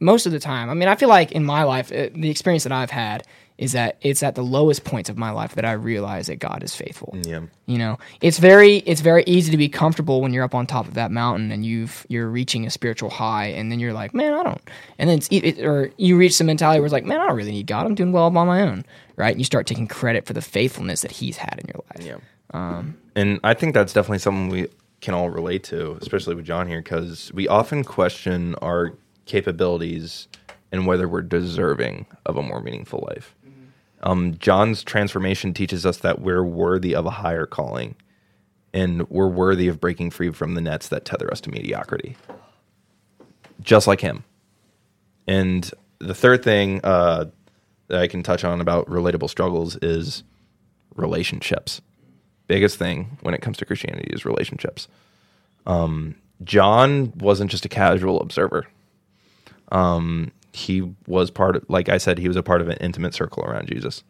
most 0.04 0.26
of 0.26 0.32
the 0.32 0.38
time. 0.38 0.70
I 0.70 0.74
mean, 0.74 0.88
I 0.88 0.94
feel 0.94 1.08
like 1.08 1.32
in 1.32 1.44
my 1.44 1.64
life, 1.64 1.90
uh, 1.90 2.10
the 2.14 2.30
experience 2.30 2.64
that 2.64 2.72
I've 2.72 2.90
had 2.90 3.24
is 3.56 3.72
that 3.72 3.96
it's 4.00 4.22
at 4.22 4.34
the 4.34 4.42
lowest 4.42 4.84
points 4.84 5.08
of 5.08 5.16
my 5.16 5.30
life 5.30 5.54
that 5.54 5.64
I 5.64 5.72
realize 5.72 6.26
that 6.26 6.40
God 6.40 6.64
is 6.64 6.74
faithful. 6.74 7.16
Yeah. 7.22 7.42
You 7.66 7.78
know, 7.78 7.98
it's 8.20 8.38
very 8.38 8.78
it's 8.78 9.00
very 9.00 9.22
easy 9.26 9.50
to 9.52 9.56
be 9.56 9.68
comfortable 9.68 10.20
when 10.20 10.32
you're 10.32 10.42
up 10.42 10.54
on 10.54 10.66
top 10.66 10.88
of 10.88 10.94
that 10.94 11.12
mountain 11.12 11.52
and 11.52 11.64
you've 11.64 12.04
you're 12.08 12.28
reaching 12.28 12.66
a 12.66 12.70
spiritual 12.70 13.10
high, 13.10 13.46
and 13.46 13.70
then 13.70 13.78
you're 13.78 13.92
like, 13.92 14.12
man, 14.12 14.34
I 14.34 14.42
don't. 14.42 14.60
And 14.98 15.08
then 15.08 15.18
it's 15.18 15.28
it, 15.30 15.64
or 15.64 15.90
you 15.96 16.16
reach 16.16 16.34
some 16.34 16.48
mentality 16.48 16.80
where 16.80 16.86
it's 16.86 16.92
like, 16.92 17.04
man, 17.04 17.20
I 17.20 17.28
don't 17.28 17.36
really 17.36 17.52
need 17.52 17.66
God. 17.66 17.86
I'm 17.86 17.94
doing 17.94 18.12
well 18.12 18.24
on 18.24 18.34
my 18.34 18.60
own, 18.62 18.84
right? 19.16 19.30
And 19.30 19.40
you 19.40 19.44
start 19.44 19.66
taking 19.66 19.86
credit 19.86 20.26
for 20.26 20.32
the 20.32 20.42
faithfulness 20.42 21.02
that 21.02 21.12
He's 21.12 21.36
had 21.36 21.60
in 21.62 21.70
your 21.72 21.84
life. 21.94 22.20
Yeah. 22.52 22.82
and 23.14 23.40
I 23.44 23.54
think 23.54 23.74
that's 23.74 23.92
definitely 23.92 24.18
something 24.18 24.48
we 24.48 24.68
can 25.00 25.14
all 25.14 25.30
relate 25.30 25.62
to, 25.64 25.96
especially 26.00 26.34
with 26.34 26.44
John 26.44 26.66
here, 26.66 26.82
because 26.82 27.30
we 27.32 27.46
often 27.46 27.84
question 27.84 28.54
our 28.56 28.94
capabilities 29.26 30.28
and 30.72 30.86
whether 30.86 31.08
we're 31.08 31.22
deserving 31.22 32.06
of 32.26 32.36
a 32.36 32.42
more 32.42 32.60
meaningful 32.60 33.06
life. 33.08 33.34
Um, 34.02 34.36
John's 34.38 34.84
transformation 34.84 35.54
teaches 35.54 35.86
us 35.86 35.98
that 35.98 36.20
we're 36.20 36.44
worthy 36.44 36.94
of 36.94 37.06
a 37.06 37.10
higher 37.10 37.46
calling 37.46 37.96
and 38.74 39.08
we're 39.08 39.28
worthy 39.28 39.68
of 39.68 39.80
breaking 39.80 40.10
free 40.10 40.30
from 40.30 40.54
the 40.54 40.60
nets 40.60 40.88
that 40.88 41.04
tether 41.04 41.30
us 41.30 41.40
to 41.42 41.50
mediocrity, 41.50 42.16
just 43.62 43.86
like 43.86 44.00
him. 44.00 44.24
And 45.26 45.70
the 46.00 46.14
third 46.14 46.42
thing 46.42 46.80
uh, 46.84 47.26
that 47.88 48.00
I 48.00 48.08
can 48.08 48.22
touch 48.22 48.44
on 48.44 48.60
about 48.60 48.86
relatable 48.88 49.30
struggles 49.30 49.76
is 49.76 50.24
relationships. 50.96 51.80
Biggest 52.46 52.76
thing 52.76 53.16
when 53.22 53.32
it 53.32 53.40
comes 53.40 53.56
to 53.58 53.64
Christianity 53.64 54.10
is 54.12 54.24
relationships. 54.24 54.88
Um, 55.66 56.16
John 56.42 57.12
wasn't 57.16 57.50
just 57.50 57.64
a 57.64 57.70
casual 57.70 58.20
observer. 58.20 58.66
Um, 59.72 60.32
he 60.52 60.82
was 61.06 61.30
part 61.30 61.56
of, 61.56 61.64
like 61.68 61.88
I 61.88 61.98
said, 61.98 62.18
he 62.18 62.28
was 62.28 62.36
a 62.36 62.42
part 62.42 62.60
of 62.60 62.68
an 62.68 62.78
intimate 62.80 63.14
circle 63.14 63.44
around 63.44 63.68
Jesus. 63.68 64.04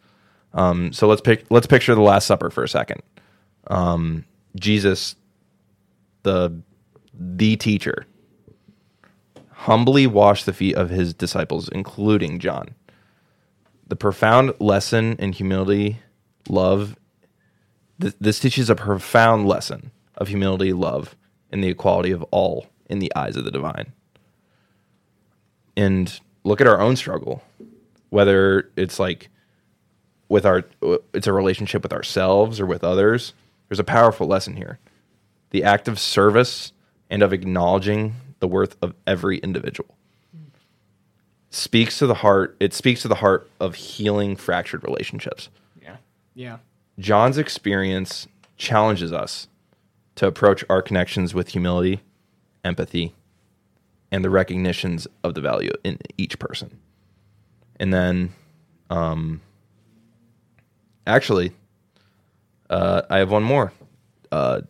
Um, 0.53 0.93
so 0.93 1.07
let's 1.07 1.21
pick, 1.21 1.45
let's 1.49 1.67
picture 1.67 1.95
the 1.95 2.01
Last 2.01 2.27
Supper 2.27 2.49
for 2.49 2.63
a 2.63 2.69
second. 2.69 3.01
Um, 3.67 4.25
Jesus, 4.55 5.15
the 6.23 6.61
the 7.17 7.55
teacher, 7.55 8.05
humbly 9.51 10.07
washed 10.07 10.45
the 10.45 10.53
feet 10.53 10.75
of 10.75 10.89
his 10.89 11.13
disciples, 11.13 11.69
including 11.69 12.39
John. 12.39 12.75
The 13.87 13.95
profound 13.95 14.53
lesson 14.59 15.15
in 15.19 15.33
humility, 15.33 15.99
love. 16.49 16.95
Th- 18.01 18.15
this 18.19 18.39
teaches 18.39 18.69
a 18.69 18.75
profound 18.75 19.47
lesson 19.47 19.91
of 20.17 20.27
humility, 20.27 20.73
love, 20.73 21.15
and 21.51 21.63
the 21.63 21.69
equality 21.69 22.11
of 22.11 22.23
all 22.31 22.67
in 22.89 22.99
the 22.99 23.11
eyes 23.15 23.35
of 23.35 23.45
the 23.45 23.51
divine. 23.51 23.93
And 25.77 26.19
look 26.43 26.61
at 26.61 26.67
our 26.67 26.79
own 26.79 26.95
struggle, 26.95 27.43
whether 28.09 28.69
it's 28.75 28.99
like 28.99 29.29
with 30.29 30.45
our, 30.45 30.63
it's 31.13 31.27
a 31.27 31.33
relationship 31.33 31.83
with 31.83 31.93
ourselves 31.93 32.59
or 32.59 32.65
with 32.65 32.83
others. 32.83 33.33
There's 33.67 33.79
a 33.79 33.83
powerful 33.83 34.27
lesson 34.27 34.55
here. 34.55 34.79
The 35.51 35.63
act 35.63 35.87
of 35.87 35.99
service 35.99 36.71
and 37.09 37.21
of 37.21 37.33
acknowledging 37.33 38.15
the 38.39 38.47
worth 38.47 38.75
of 38.81 38.93
every 39.05 39.37
individual 39.39 39.95
speaks 41.55 41.99
to 41.99 42.07
the 42.07 42.15
heart. 42.15 42.55
It 42.59 42.73
speaks 42.73 43.01
to 43.03 43.07
the 43.07 43.15
heart 43.15 43.49
of 43.59 43.75
healing 43.75 44.35
fractured 44.35 44.83
relationships. 44.83 45.49
Yeah. 45.81 45.97
Yeah. 46.33 46.57
John's 46.99 47.37
experience 47.37 48.27
challenges 48.57 49.11
us 49.13 49.47
to 50.15 50.27
approach 50.27 50.63
our 50.69 50.81
connections 50.81 51.33
with 51.33 51.49
humility, 51.49 52.01
empathy, 52.63 53.13
and 54.15 54.23
the 54.23 54.29
recognitions 54.29 55.09
of 55.25 55.33
the 55.33 55.41
value 55.41 55.73
in 55.83 55.99
each 56.17 56.39
person. 56.39 56.79
And 57.81 57.93
then, 57.93 58.31
um, 58.89 59.41
actually, 61.05 61.51
uh, 62.69 63.01
I 63.09 63.17
have 63.17 63.29
one 63.29 63.43
more 63.43 63.73
uh, 64.31 64.61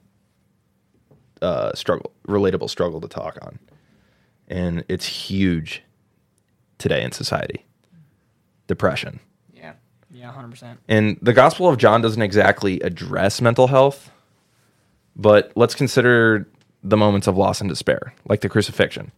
uh, 1.43 1.73
struggle, 1.75 2.11
relatable 2.27 2.71
struggle 2.71 2.99
to 3.01 3.07
talk 3.07 3.37
on, 3.43 3.59
and 4.47 4.83
it's 4.89 5.05
huge 5.05 5.83
today 6.79 7.03
in 7.03 7.11
society: 7.11 7.63
depression. 8.65 9.19
Yeah. 9.53 9.73
Yeah. 10.11 10.31
Hundred 10.31 10.49
percent. 10.49 10.79
And 10.87 11.19
the 11.21 11.33
Gospel 11.33 11.69
of 11.69 11.77
John 11.77 12.01
doesn't 12.01 12.21
exactly 12.23 12.79
address 12.79 13.41
mental 13.41 13.67
health, 13.67 14.09
but 15.15 15.51
let's 15.55 15.75
consider 15.75 16.47
the 16.81 16.97
moments 16.97 17.27
of 17.27 17.37
loss 17.37 17.61
and 17.61 17.69
despair, 17.69 18.11
like 18.27 18.41
the 18.41 18.49
crucifixion. 18.49 19.11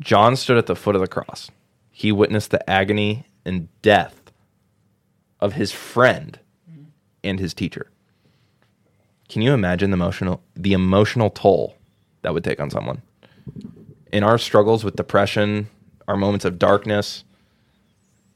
John 0.00 0.36
stood 0.36 0.58
at 0.58 0.66
the 0.66 0.76
foot 0.76 0.94
of 0.94 1.00
the 1.00 1.08
cross. 1.08 1.50
He 1.90 2.12
witnessed 2.12 2.50
the 2.50 2.68
agony 2.68 3.26
and 3.44 3.68
death 3.82 4.32
of 5.40 5.54
his 5.54 5.72
friend 5.72 6.38
and 7.24 7.40
his 7.40 7.54
teacher. 7.54 7.90
Can 9.28 9.42
you 9.42 9.52
imagine 9.52 9.90
the 9.90 9.96
emotional 9.96 10.42
the 10.54 10.72
emotional 10.72 11.30
toll 11.30 11.76
that 12.22 12.32
would 12.32 12.44
take 12.44 12.60
on 12.60 12.70
someone? 12.70 13.02
In 14.12 14.22
our 14.22 14.38
struggles 14.38 14.84
with 14.84 14.96
depression, 14.96 15.68
our 16.06 16.16
moments 16.16 16.44
of 16.44 16.58
darkness, 16.58 17.24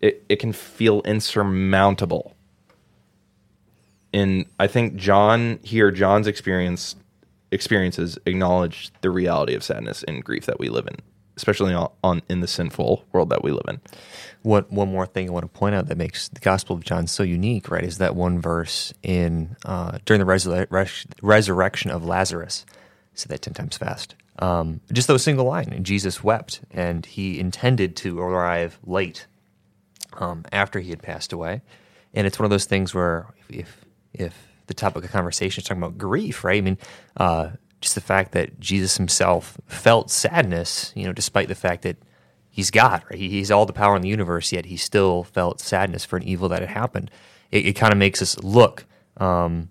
it, 0.01 0.25
it 0.29 0.37
can 0.37 0.53
feel 0.53 1.01
insurmountable. 1.03 2.35
And 4.13 4.47
I 4.59 4.67
think 4.67 4.97
John 4.97 5.61
here, 5.63 5.91
John's 5.91 6.27
experience 6.27 6.97
experiences 7.53 8.19
acknowledge 8.27 8.91
the 9.01 9.11
reality 9.11 9.55
of 9.55 9.63
sadness 9.63 10.03
and 10.05 10.25
grief 10.25 10.47
that 10.47 10.59
we 10.59 10.69
live 10.69 10.87
in, 10.87 10.97
especially 11.41 11.73
on, 11.73 11.91
on 12.05 12.23
in 12.29 12.41
the 12.41 12.47
sinful 12.47 13.05
world 13.13 13.31
that 13.31 13.43
we 13.43 13.51
live 13.51 13.65
in. 13.67 13.81
What 14.43 14.71
one 14.71 14.93
more 14.93 15.07
thing 15.07 15.29
I 15.29 15.33
want 15.33 15.45
to 15.45 15.59
point 15.59 15.75
out 15.75 15.89
that 15.89 15.97
makes 15.97 16.29
the 16.29 16.41
Gospel 16.41 16.77
of 16.77 16.85
John 16.85 17.07
so 17.07 17.23
unique, 17.23 17.71
right, 17.71 17.85
is 17.85 17.99
that 17.99 18.15
one 18.15 18.41
verse 18.41 18.93
in 19.03 19.57
uh, 19.65 19.99
during 20.05 20.21
the 20.21 20.67
res- 20.71 21.07
resurrection 21.23 21.91
of 21.91 22.05
Lazarus. 22.05 22.67
Say 23.15 23.27
that 23.29 23.43
ten 23.43 23.55
times 23.55 23.77
fast. 23.77 24.15
Um, 24.39 24.81
just 24.93 25.09
those 25.09 25.23
single 25.23 25.47
line, 25.47 25.73
and 25.73 25.85
Jesus 25.85 26.23
wept, 26.23 26.61
and 26.71 27.05
he 27.05 27.41
intended 27.41 27.97
to 27.97 28.21
arrive 28.21 28.79
late 28.85 29.27
um, 30.19 30.45
after 30.53 30.81
he 30.81 30.91
had 30.91 31.03
passed 31.03 31.33
away. 31.33 31.63
And 32.15 32.27
it's 32.27 32.39
one 32.39 32.45
of 32.45 32.51
those 32.51 32.67
things 32.67 32.95
where 32.95 33.27
if 33.49 33.85
if 34.13 34.35
the 34.67 34.75
topic 34.75 35.05
of 35.05 35.11
conversation 35.11 35.63
is 35.63 35.67
talking 35.67 35.83
about 35.83 35.99
grief, 35.99 36.45
right? 36.45 36.59
I 36.59 36.61
mean, 36.61 36.79
uh, 37.17 37.51
just 37.81 37.95
the 37.95 38.01
fact 38.01 38.33
that 38.33 38.61
Jesus 38.61 38.97
himself 38.97 39.59
felt 39.67 40.11
sadness, 40.11 40.93
you 40.95 41.05
know, 41.05 41.13
despite 41.13 41.49
the 41.49 41.55
fact 41.55 41.83
that 41.83 41.97
he's 42.51 42.71
God, 42.71 43.03
right? 43.11 43.19
He's 43.19 43.51
all 43.51 43.67
the 43.67 43.73
power 43.73 43.97
in 43.97 44.03
the 44.03 44.09
universe, 44.09 44.53
yet 44.53 44.67
he 44.67 44.77
still 44.77 45.25
felt 45.25 45.61
sadness 45.61 46.05
for 46.05 46.17
an 46.17 46.25
evil 46.25 46.49
that 46.51 46.61
had 46.61 46.71
happened. 46.71 47.11
It, 47.51 47.67
it 47.67 47.73
kind 47.75 47.93
of 47.93 47.99
makes 47.99 48.21
us 48.21 48.39
look 48.43 48.85
um, 49.17 49.71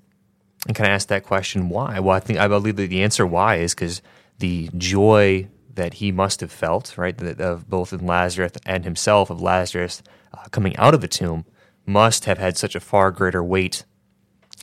and 0.67 0.75
kind 0.75 0.87
of 0.89 0.93
ask 0.93 1.07
that 1.09 1.23
question, 1.23 1.69
why? 1.69 1.99
Well, 1.99 2.15
I 2.15 2.19
think 2.19 2.39
I 2.39 2.47
believe 2.47 2.77
that 2.77 2.89
the 2.89 3.03
answer 3.03 3.25
why 3.25 3.57
is 3.57 3.75
because 3.75 4.01
the 4.39 4.69
joy 4.77 5.47
that 5.75 5.95
he 5.95 6.11
must 6.11 6.41
have 6.41 6.51
felt, 6.51 6.97
right, 6.97 7.17
that 7.17 7.39
of 7.39 7.69
both 7.69 7.93
in 7.93 8.05
Lazarus 8.05 8.53
and 8.65 8.83
himself 8.83 9.29
of 9.29 9.41
Lazarus 9.41 10.01
uh, 10.33 10.43
coming 10.51 10.75
out 10.77 10.93
of 10.93 11.01
the 11.01 11.07
tomb, 11.07 11.45
must 11.85 12.25
have 12.25 12.37
had 12.37 12.57
such 12.57 12.75
a 12.75 12.79
far 12.79 13.11
greater 13.11 13.43
weight 13.43 13.85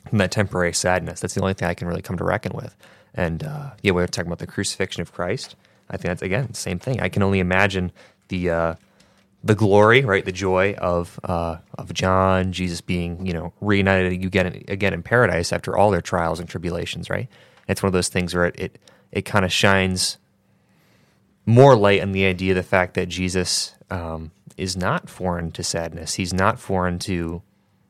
than 0.09 0.19
that 0.19 0.31
temporary 0.31 0.73
sadness. 0.73 1.19
That's 1.19 1.33
the 1.33 1.41
only 1.41 1.53
thing 1.53 1.67
I 1.67 1.73
can 1.73 1.87
really 1.87 2.01
come 2.01 2.17
to 2.17 2.23
reckon 2.23 2.53
with. 2.53 2.75
And 3.13 3.43
uh, 3.43 3.71
yeah, 3.81 3.91
we 3.91 4.03
are 4.03 4.07
talking 4.07 4.27
about 4.27 4.39
the 4.39 4.47
crucifixion 4.47 5.01
of 5.01 5.11
Christ. 5.11 5.55
I 5.89 5.97
think 5.97 6.09
that's 6.09 6.21
again 6.21 6.53
same 6.53 6.79
thing. 6.79 7.01
I 7.01 7.09
can 7.09 7.23
only 7.23 7.39
imagine 7.39 7.91
the 8.27 8.49
uh, 8.49 8.75
the 9.43 9.55
glory, 9.55 10.03
right, 10.03 10.25
the 10.25 10.31
joy 10.31 10.73
of 10.73 11.19
uh, 11.23 11.57
of 11.77 11.93
John, 11.93 12.51
Jesus 12.51 12.81
being 12.81 13.25
you 13.25 13.33
know 13.33 13.53
reunited 13.61 14.11
again 14.11 14.63
again 14.67 14.93
in 14.93 15.03
paradise 15.03 15.53
after 15.53 15.77
all 15.77 15.91
their 15.91 16.01
trials 16.01 16.39
and 16.39 16.49
tribulations, 16.49 17.09
right? 17.09 17.29
It's 17.67 17.81
one 17.81 17.87
of 17.87 17.93
those 17.93 18.09
things 18.09 18.35
where 18.35 18.45
it 18.45 18.55
it, 18.59 18.79
it 19.11 19.21
kind 19.23 19.45
of 19.45 19.51
shines 19.51 20.17
more 21.45 21.75
light 21.75 22.01
on 22.01 22.11
the 22.11 22.25
idea, 22.25 22.51
of 22.51 22.57
the 22.57 22.63
fact 22.63 22.93
that 22.95 23.07
Jesus 23.07 23.73
um, 23.89 24.31
is 24.57 24.75
not 24.75 25.09
foreign 25.09 25.51
to 25.51 25.63
sadness. 25.63 26.15
He's 26.15 26.33
not 26.33 26.59
foreign 26.59 26.99
to 26.99 27.41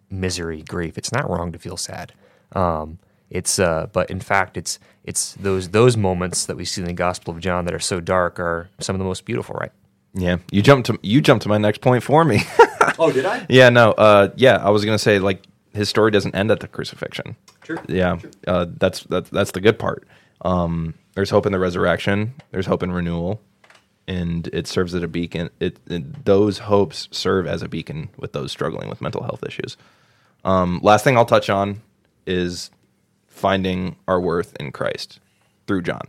misery, 0.09 0.61
grief. 0.61 0.97
It's 0.97 1.11
not 1.11 1.29
wrong 1.29 1.51
to 1.51 1.59
feel 1.59 1.75
sad. 1.75 2.13
Um, 2.53 2.99
it's 3.29 3.59
uh, 3.59 3.87
but 3.91 4.09
in 4.09 4.19
fact, 4.19 4.57
it's 4.57 4.79
it's 5.03 5.33
those 5.35 5.69
those 5.69 5.97
moments 5.97 6.45
that 6.45 6.55
we 6.57 6.65
see 6.65 6.81
in 6.81 6.87
the 6.87 6.93
Gospel 6.93 7.33
of 7.33 7.39
John 7.39 7.65
that 7.65 7.73
are 7.73 7.79
so 7.79 7.99
dark 7.99 8.39
are 8.39 8.69
some 8.79 8.95
of 8.95 8.99
the 8.99 9.05
most 9.05 9.25
beautiful, 9.25 9.55
right? 9.55 9.71
Yeah, 10.13 10.37
you 10.51 10.61
jumped 10.61 10.87
to 10.87 10.99
you 11.03 11.21
jumped 11.21 11.43
to 11.43 11.49
my 11.49 11.57
next 11.57 11.81
point 11.81 12.03
for 12.03 12.23
me. 12.23 12.41
Oh, 12.99 13.11
did 13.11 13.25
I? 13.27 13.45
yeah, 13.47 13.69
no, 13.69 13.91
uh, 13.91 14.29
yeah, 14.37 14.55
I 14.55 14.71
was 14.71 14.83
gonna 14.83 14.97
say 14.97 15.19
like 15.19 15.43
his 15.73 15.87
story 15.87 16.09
doesn't 16.09 16.33
end 16.33 16.49
at 16.49 16.61
the 16.61 16.67
crucifixion. 16.67 17.35
Sure. 17.63 17.77
Yeah, 17.87 18.17
Uh, 18.47 18.65
that's 18.75 19.01
that's 19.03 19.29
that's 19.29 19.51
the 19.51 19.61
good 19.61 19.77
part. 19.77 20.07
Um, 20.41 20.95
there's 21.13 21.29
hope 21.29 21.45
in 21.45 21.51
the 21.51 21.59
resurrection. 21.59 22.33
There's 22.49 22.65
hope 22.65 22.81
in 22.81 22.91
renewal, 22.91 23.39
and 24.07 24.47
it 24.51 24.65
serves 24.67 24.95
as 24.95 25.03
a 25.03 25.07
beacon. 25.07 25.51
It, 25.59 25.77
it 25.87 26.25
those 26.25 26.57
hopes 26.59 27.07
serve 27.11 27.45
as 27.45 27.61
a 27.61 27.67
beacon 27.67 28.09
with 28.17 28.33
those 28.33 28.51
struggling 28.51 28.89
with 28.89 28.99
mental 29.01 29.21
health 29.21 29.43
issues. 29.45 29.77
Um, 30.43 30.79
last 30.81 31.03
thing 31.03 31.17
I'll 31.17 31.25
touch 31.25 31.51
on 31.51 31.81
is 32.25 32.71
finding 33.37 33.95
our 34.07 34.19
worth 34.19 34.55
in 34.59 34.71
Christ 34.71 35.19
through 35.67 35.83
John. 35.83 36.01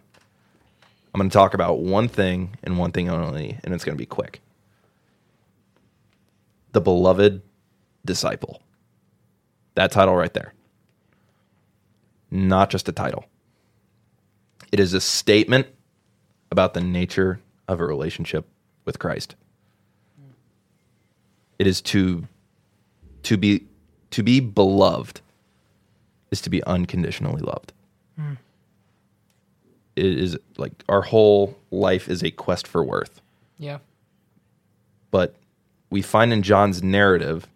I'm 1.13 1.19
going 1.19 1.29
to 1.29 1.35
talk 1.35 1.53
about 1.53 1.81
one 1.81 2.09
thing 2.09 2.57
and 2.63 2.79
one 2.79 2.91
thing 2.91 3.09
only, 3.09 3.59
and 3.63 3.75
it's 3.75 3.85
going 3.85 3.97
to 3.97 4.01
be 4.01 4.07
quick. 4.07 4.41
The 6.73 6.81
beloved 6.81 7.43
disciple. 8.05 8.63
That 9.75 9.93
title 9.93 10.17
right 10.17 10.33
there. 10.33 10.55
Not 12.31 12.71
just 12.71 12.89
a 12.89 12.93
title, 12.93 13.25
it 14.71 14.81
is 14.81 14.93
a 14.93 15.01
statement 15.01 15.67
about 16.51 16.75
the 16.75 16.81
nature 16.81 17.41
of 17.69 17.81
a 17.81 17.87
relationship 17.87 18.47
with 18.85 18.99
Christ. 18.99 19.35
It 21.59 21.67
is 21.67 21.81
to 21.83 22.27
to 23.25 23.37
be 23.37 23.67
to 24.11 24.23
be 24.23 24.41
beloved 24.41 25.21
is 26.31 26.41
to 26.43 26.51
be 26.51 26.63
unconditionally 26.65 27.41
loved. 27.41 27.73
Hmm. 28.17 28.35
It 29.97 30.07
is 30.07 30.37
like 30.57 30.73
our 30.89 31.03
whole 31.03 31.57
life 31.71 32.09
is 32.09 32.23
a 32.23 32.31
quest 32.31 32.67
for 32.67 32.85
worth. 32.85 33.21
Yeah. 33.59 33.79
But 35.11 35.35
we 35.91 36.03
find 36.03 36.33
in 36.33 36.43
John's 36.43 36.83
narrative 36.83 37.47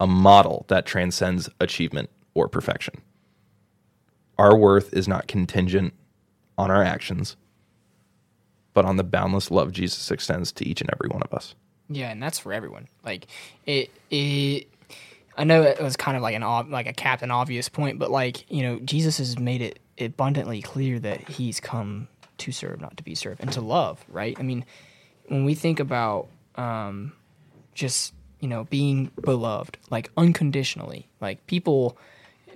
a 0.00 0.06
model 0.06 0.64
that 0.68 0.84
transcends 0.84 1.48
achievement 1.60 2.10
or 2.34 2.48
perfection. 2.48 3.00
Our 4.38 4.56
worth 4.56 4.92
is 4.92 5.06
not 5.06 5.28
contingent 5.28 5.94
on 6.58 6.70
our 6.70 6.82
actions, 6.82 7.36
but 8.74 8.84
on 8.84 8.96
the 8.96 9.04
boundless 9.04 9.50
love 9.50 9.72
Jesus 9.72 10.10
extends 10.10 10.52
to 10.52 10.66
each 10.66 10.80
and 10.80 10.90
every 10.92 11.08
one 11.08 11.22
of 11.22 11.32
us. 11.32 11.54
Yeah, 11.88 12.10
and 12.10 12.22
that's 12.22 12.38
for 12.38 12.52
everyone. 12.52 12.88
Like 13.04 13.26
it, 13.66 13.90
it. 14.10 14.68
I 15.36 15.44
know 15.44 15.62
it 15.62 15.80
was 15.80 15.96
kind 15.96 16.16
of 16.16 16.22
like 16.22 16.34
an 16.34 16.42
like 16.70 16.86
a 16.86 16.92
captain 16.92 17.30
obvious 17.30 17.68
point, 17.68 17.98
but 17.98 18.10
like 18.10 18.50
you 18.50 18.62
know, 18.62 18.78
Jesus 18.80 19.18
has 19.18 19.38
made 19.38 19.62
it 19.62 19.78
abundantly 19.98 20.62
clear 20.62 20.98
that 20.98 21.28
he's 21.28 21.60
come 21.60 22.08
to 22.38 22.52
serve, 22.52 22.80
not 22.80 22.96
to 22.96 23.02
be 23.02 23.14
served, 23.14 23.40
and 23.40 23.52
to 23.52 23.60
love. 23.60 24.04
Right? 24.08 24.36
I 24.38 24.42
mean, 24.42 24.64
when 25.28 25.44
we 25.44 25.54
think 25.54 25.80
about 25.80 26.28
um, 26.56 27.12
just 27.74 28.12
you 28.40 28.48
know 28.48 28.64
being 28.64 29.10
beloved, 29.20 29.78
like 29.90 30.10
unconditionally, 30.16 31.08
like 31.20 31.46
people, 31.46 31.96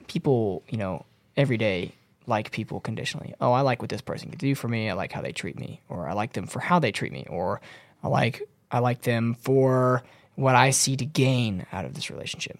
people, 0.06 0.62
you 0.68 0.76
know, 0.76 1.04
every 1.36 1.56
day 1.56 1.92
like 2.26 2.50
people 2.50 2.80
conditionally. 2.80 3.34
Oh, 3.40 3.52
I 3.52 3.60
like 3.60 3.80
what 3.80 3.88
this 3.88 4.00
person 4.00 4.30
can 4.30 4.38
do 4.38 4.54
for 4.54 4.68
me. 4.68 4.90
I 4.90 4.94
like 4.94 5.12
how 5.12 5.22
they 5.22 5.32
treat 5.32 5.58
me, 5.58 5.80
or 5.88 6.08
I 6.08 6.12
like 6.12 6.32
them 6.32 6.46
for 6.46 6.60
how 6.60 6.78
they 6.78 6.92
treat 6.92 7.12
me, 7.12 7.26
or 7.28 7.60
I 8.02 8.08
like 8.08 8.42
I 8.70 8.80
like 8.80 9.02
them 9.02 9.34
for 9.40 10.02
what 10.34 10.54
I 10.54 10.70
see 10.70 10.96
to 10.96 11.06
gain 11.06 11.66
out 11.72 11.84
of 11.84 11.94
this 11.94 12.10
relationship. 12.10 12.58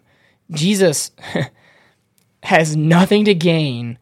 Jesus 0.50 1.10
has 2.42 2.76
nothing 2.76 3.24
to 3.24 3.34
gain 3.34 3.98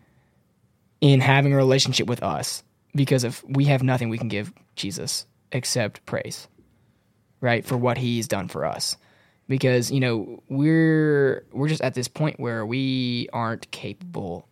in 1.00 1.20
having 1.20 1.52
a 1.52 1.56
relationship 1.56 2.06
with 2.06 2.22
us 2.22 2.62
because 2.94 3.24
if 3.24 3.44
we 3.48 3.64
have 3.66 3.82
nothing 3.82 4.08
we 4.08 4.18
can 4.18 4.28
give 4.28 4.52
Jesus 4.76 5.26
except 5.52 6.04
praise, 6.06 6.48
right, 7.40 7.64
for 7.64 7.76
what 7.76 7.98
he's 7.98 8.28
done 8.28 8.48
for 8.48 8.64
us. 8.64 8.96
Because, 9.46 9.90
you 9.90 10.00
know, 10.00 10.42
we're 10.48 11.44
we're 11.52 11.68
just 11.68 11.82
at 11.82 11.94
this 11.94 12.08
point 12.08 12.40
where 12.40 12.64
we 12.64 13.28
aren't 13.32 13.70
capable 13.70 14.48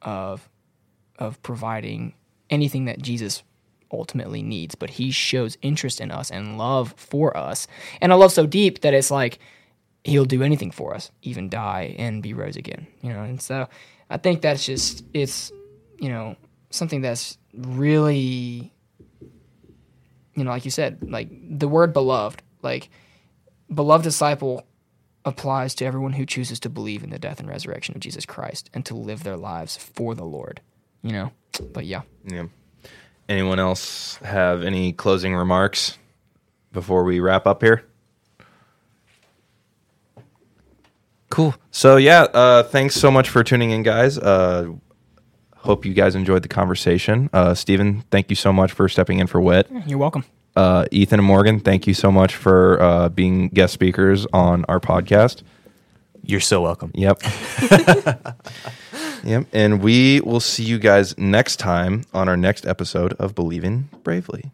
of 0.00 0.48
of 1.18 1.40
providing 1.42 2.14
anything 2.50 2.86
that 2.86 3.00
Jesus 3.00 3.44
ultimately 3.92 4.42
needs, 4.42 4.74
but 4.74 4.90
he 4.90 5.10
shows 5.10 5.56
interest 5.62 6.00
in 6.00 6.10
us 6.10 6.30
and 6.30 6.58
love 6.58 6.94
for 6.96 7.36
us. 7.36 7.68
And 8.00 8.10
a 8.10 8.16
love 8.16 8.32
so 8.32 8.46
deep 8.46 8.80
that 8.80 8.94
it's 8.94 9.10
like 9.10 9.38
he'll 10.04 10.24
do 10.24 10.42
anything 10.42 10.70
for 10.70 10.94
us, 10.94 11.10
even 11.22 11.48
die 11.48 11.94
and 11.98 12.22
be 12.22 12.34
rose 12.34 12.56
again. 12.56 12.86
You 13.00 13.12
know, 13.12 13.22
and 13.22 13.40
so 13.40 13.68
I 14.10 14.16
think 14.16 14.42
that's 14.42 14.64
just 14.64 15.04
it's 15.14 15.52
you 16.02 16.08
know, 16.08 16.34
something 16.70 17.00
that's 17.00 17.38
really 17.54 18.72
you 20.34 20.44
know, 20.44 20.50
like 20.50 20.64
you 20.64 20.70
said, 20.70 20.98
like 21.10 21.28
the 21.30 21.68
word 21.68 21.92
beloved, 21.92 22.42
like 22.62 22.90
beloved 23.72 24.02
disciple 24.02 24.66
applies 25.24 25.74
to 25.76 25.84
everyone 25.84 26.14
who 26.14 26.26
chooses 26.26 26.58
to 26.60 26.68
believe 26.68 27.04
in 27.04 27.10
the 27.10 27.18
death 27.18 27.38
and 27.38 27.48
resurrection 27.48 27.94
of 27.94 28.00
Jesus 28.00 28.26
Christ 28.26 28.68
and 28.74 28.84
to 28.86 28.94
live 28.94 29.22
their 29.22 29.36
lives 29.36 29.76
for 29.76 30.14
the 30.14 30.24
Lord. 30.24 30.60
You 31.02 31.12
know? 31.12 31.32
But 31.72 31.86
yeah. 31.86 32.02
Yeah. 32.24 32.46
Anyone 33.28 33.60
else 33.60 34.16
have 34.16 34.62
any 34.62 34.92
closing 34.92 35.36
remarks 35.36 35.98
before 36.72 37.04
we 37.04 37.20
wrap 37.20 37.46
up 37.46 37.62
here? 37.62 37.84
Cool. 41.32 41.54
So 41.70 41.96
yeah, 41.96 42.24
uh, 42.24 42.62
thanks 42.62 42.94
so 42.94 43.10
much 43.10 43.30
for 43.30 43.42
tuning 43.42 43.70
in, 43.70 43.82
guys. 43.82 44.18
Uh, 44.18 44.72
hope 45.56 45.86
you 45.86 45.94
guys 45.94 46.14
enjoyed 46.14 46.42
the 46.42 46.48
conversation. 46.48 47.30
Uh, 47.32 47.54
Steven, 47.54 48.04
thank 48.10 48.28
you 48.28 48.36
so 48.36 48.52
much 48.52 48.70
for 48.70 48.86
stepping 48.86 49.18
in 49.18 49.26
for 49.26 49.40
Wit. 49.40 49.66
You're 49.86 49.96
welcome. 49.96 50.26
Uh, 50.54 50.84
Ethan 50.90 51.20
and 51.20 51.26
Morgan, 51.26 51.58
thank 51.58 51.86
you 51.86 51.94
so 51.94 52.12
much 52.12 52.36
for 52.36 52.82
uh, 52.82 53.08
being 53.08 53.48
guest 53.48 53.72
speakers 53.72 54.26
on 54.34 54.66
our 54.68 54.78
podcast. 54.78 55.42
You're 56.22 56.40
so 56.40 56.60
welcome. 56.60 56.90
Yep. 56.94 57.22
yep. 59.24 59.46
And 59.54 59.80
we 59.80 60.20
will 60.20 60.40
see 60.40 60.64
you 60.64 60.78
guys 60.78 61.16
next 61.16 61.56
time 61.56 62.04
on 62.12 62.28
our 62.28 62.36
next 62.36 62.66
episode 62.66 63.14
of 63.14 63.34
Believing 63.34 63.88
Bravely. 64.02 64.52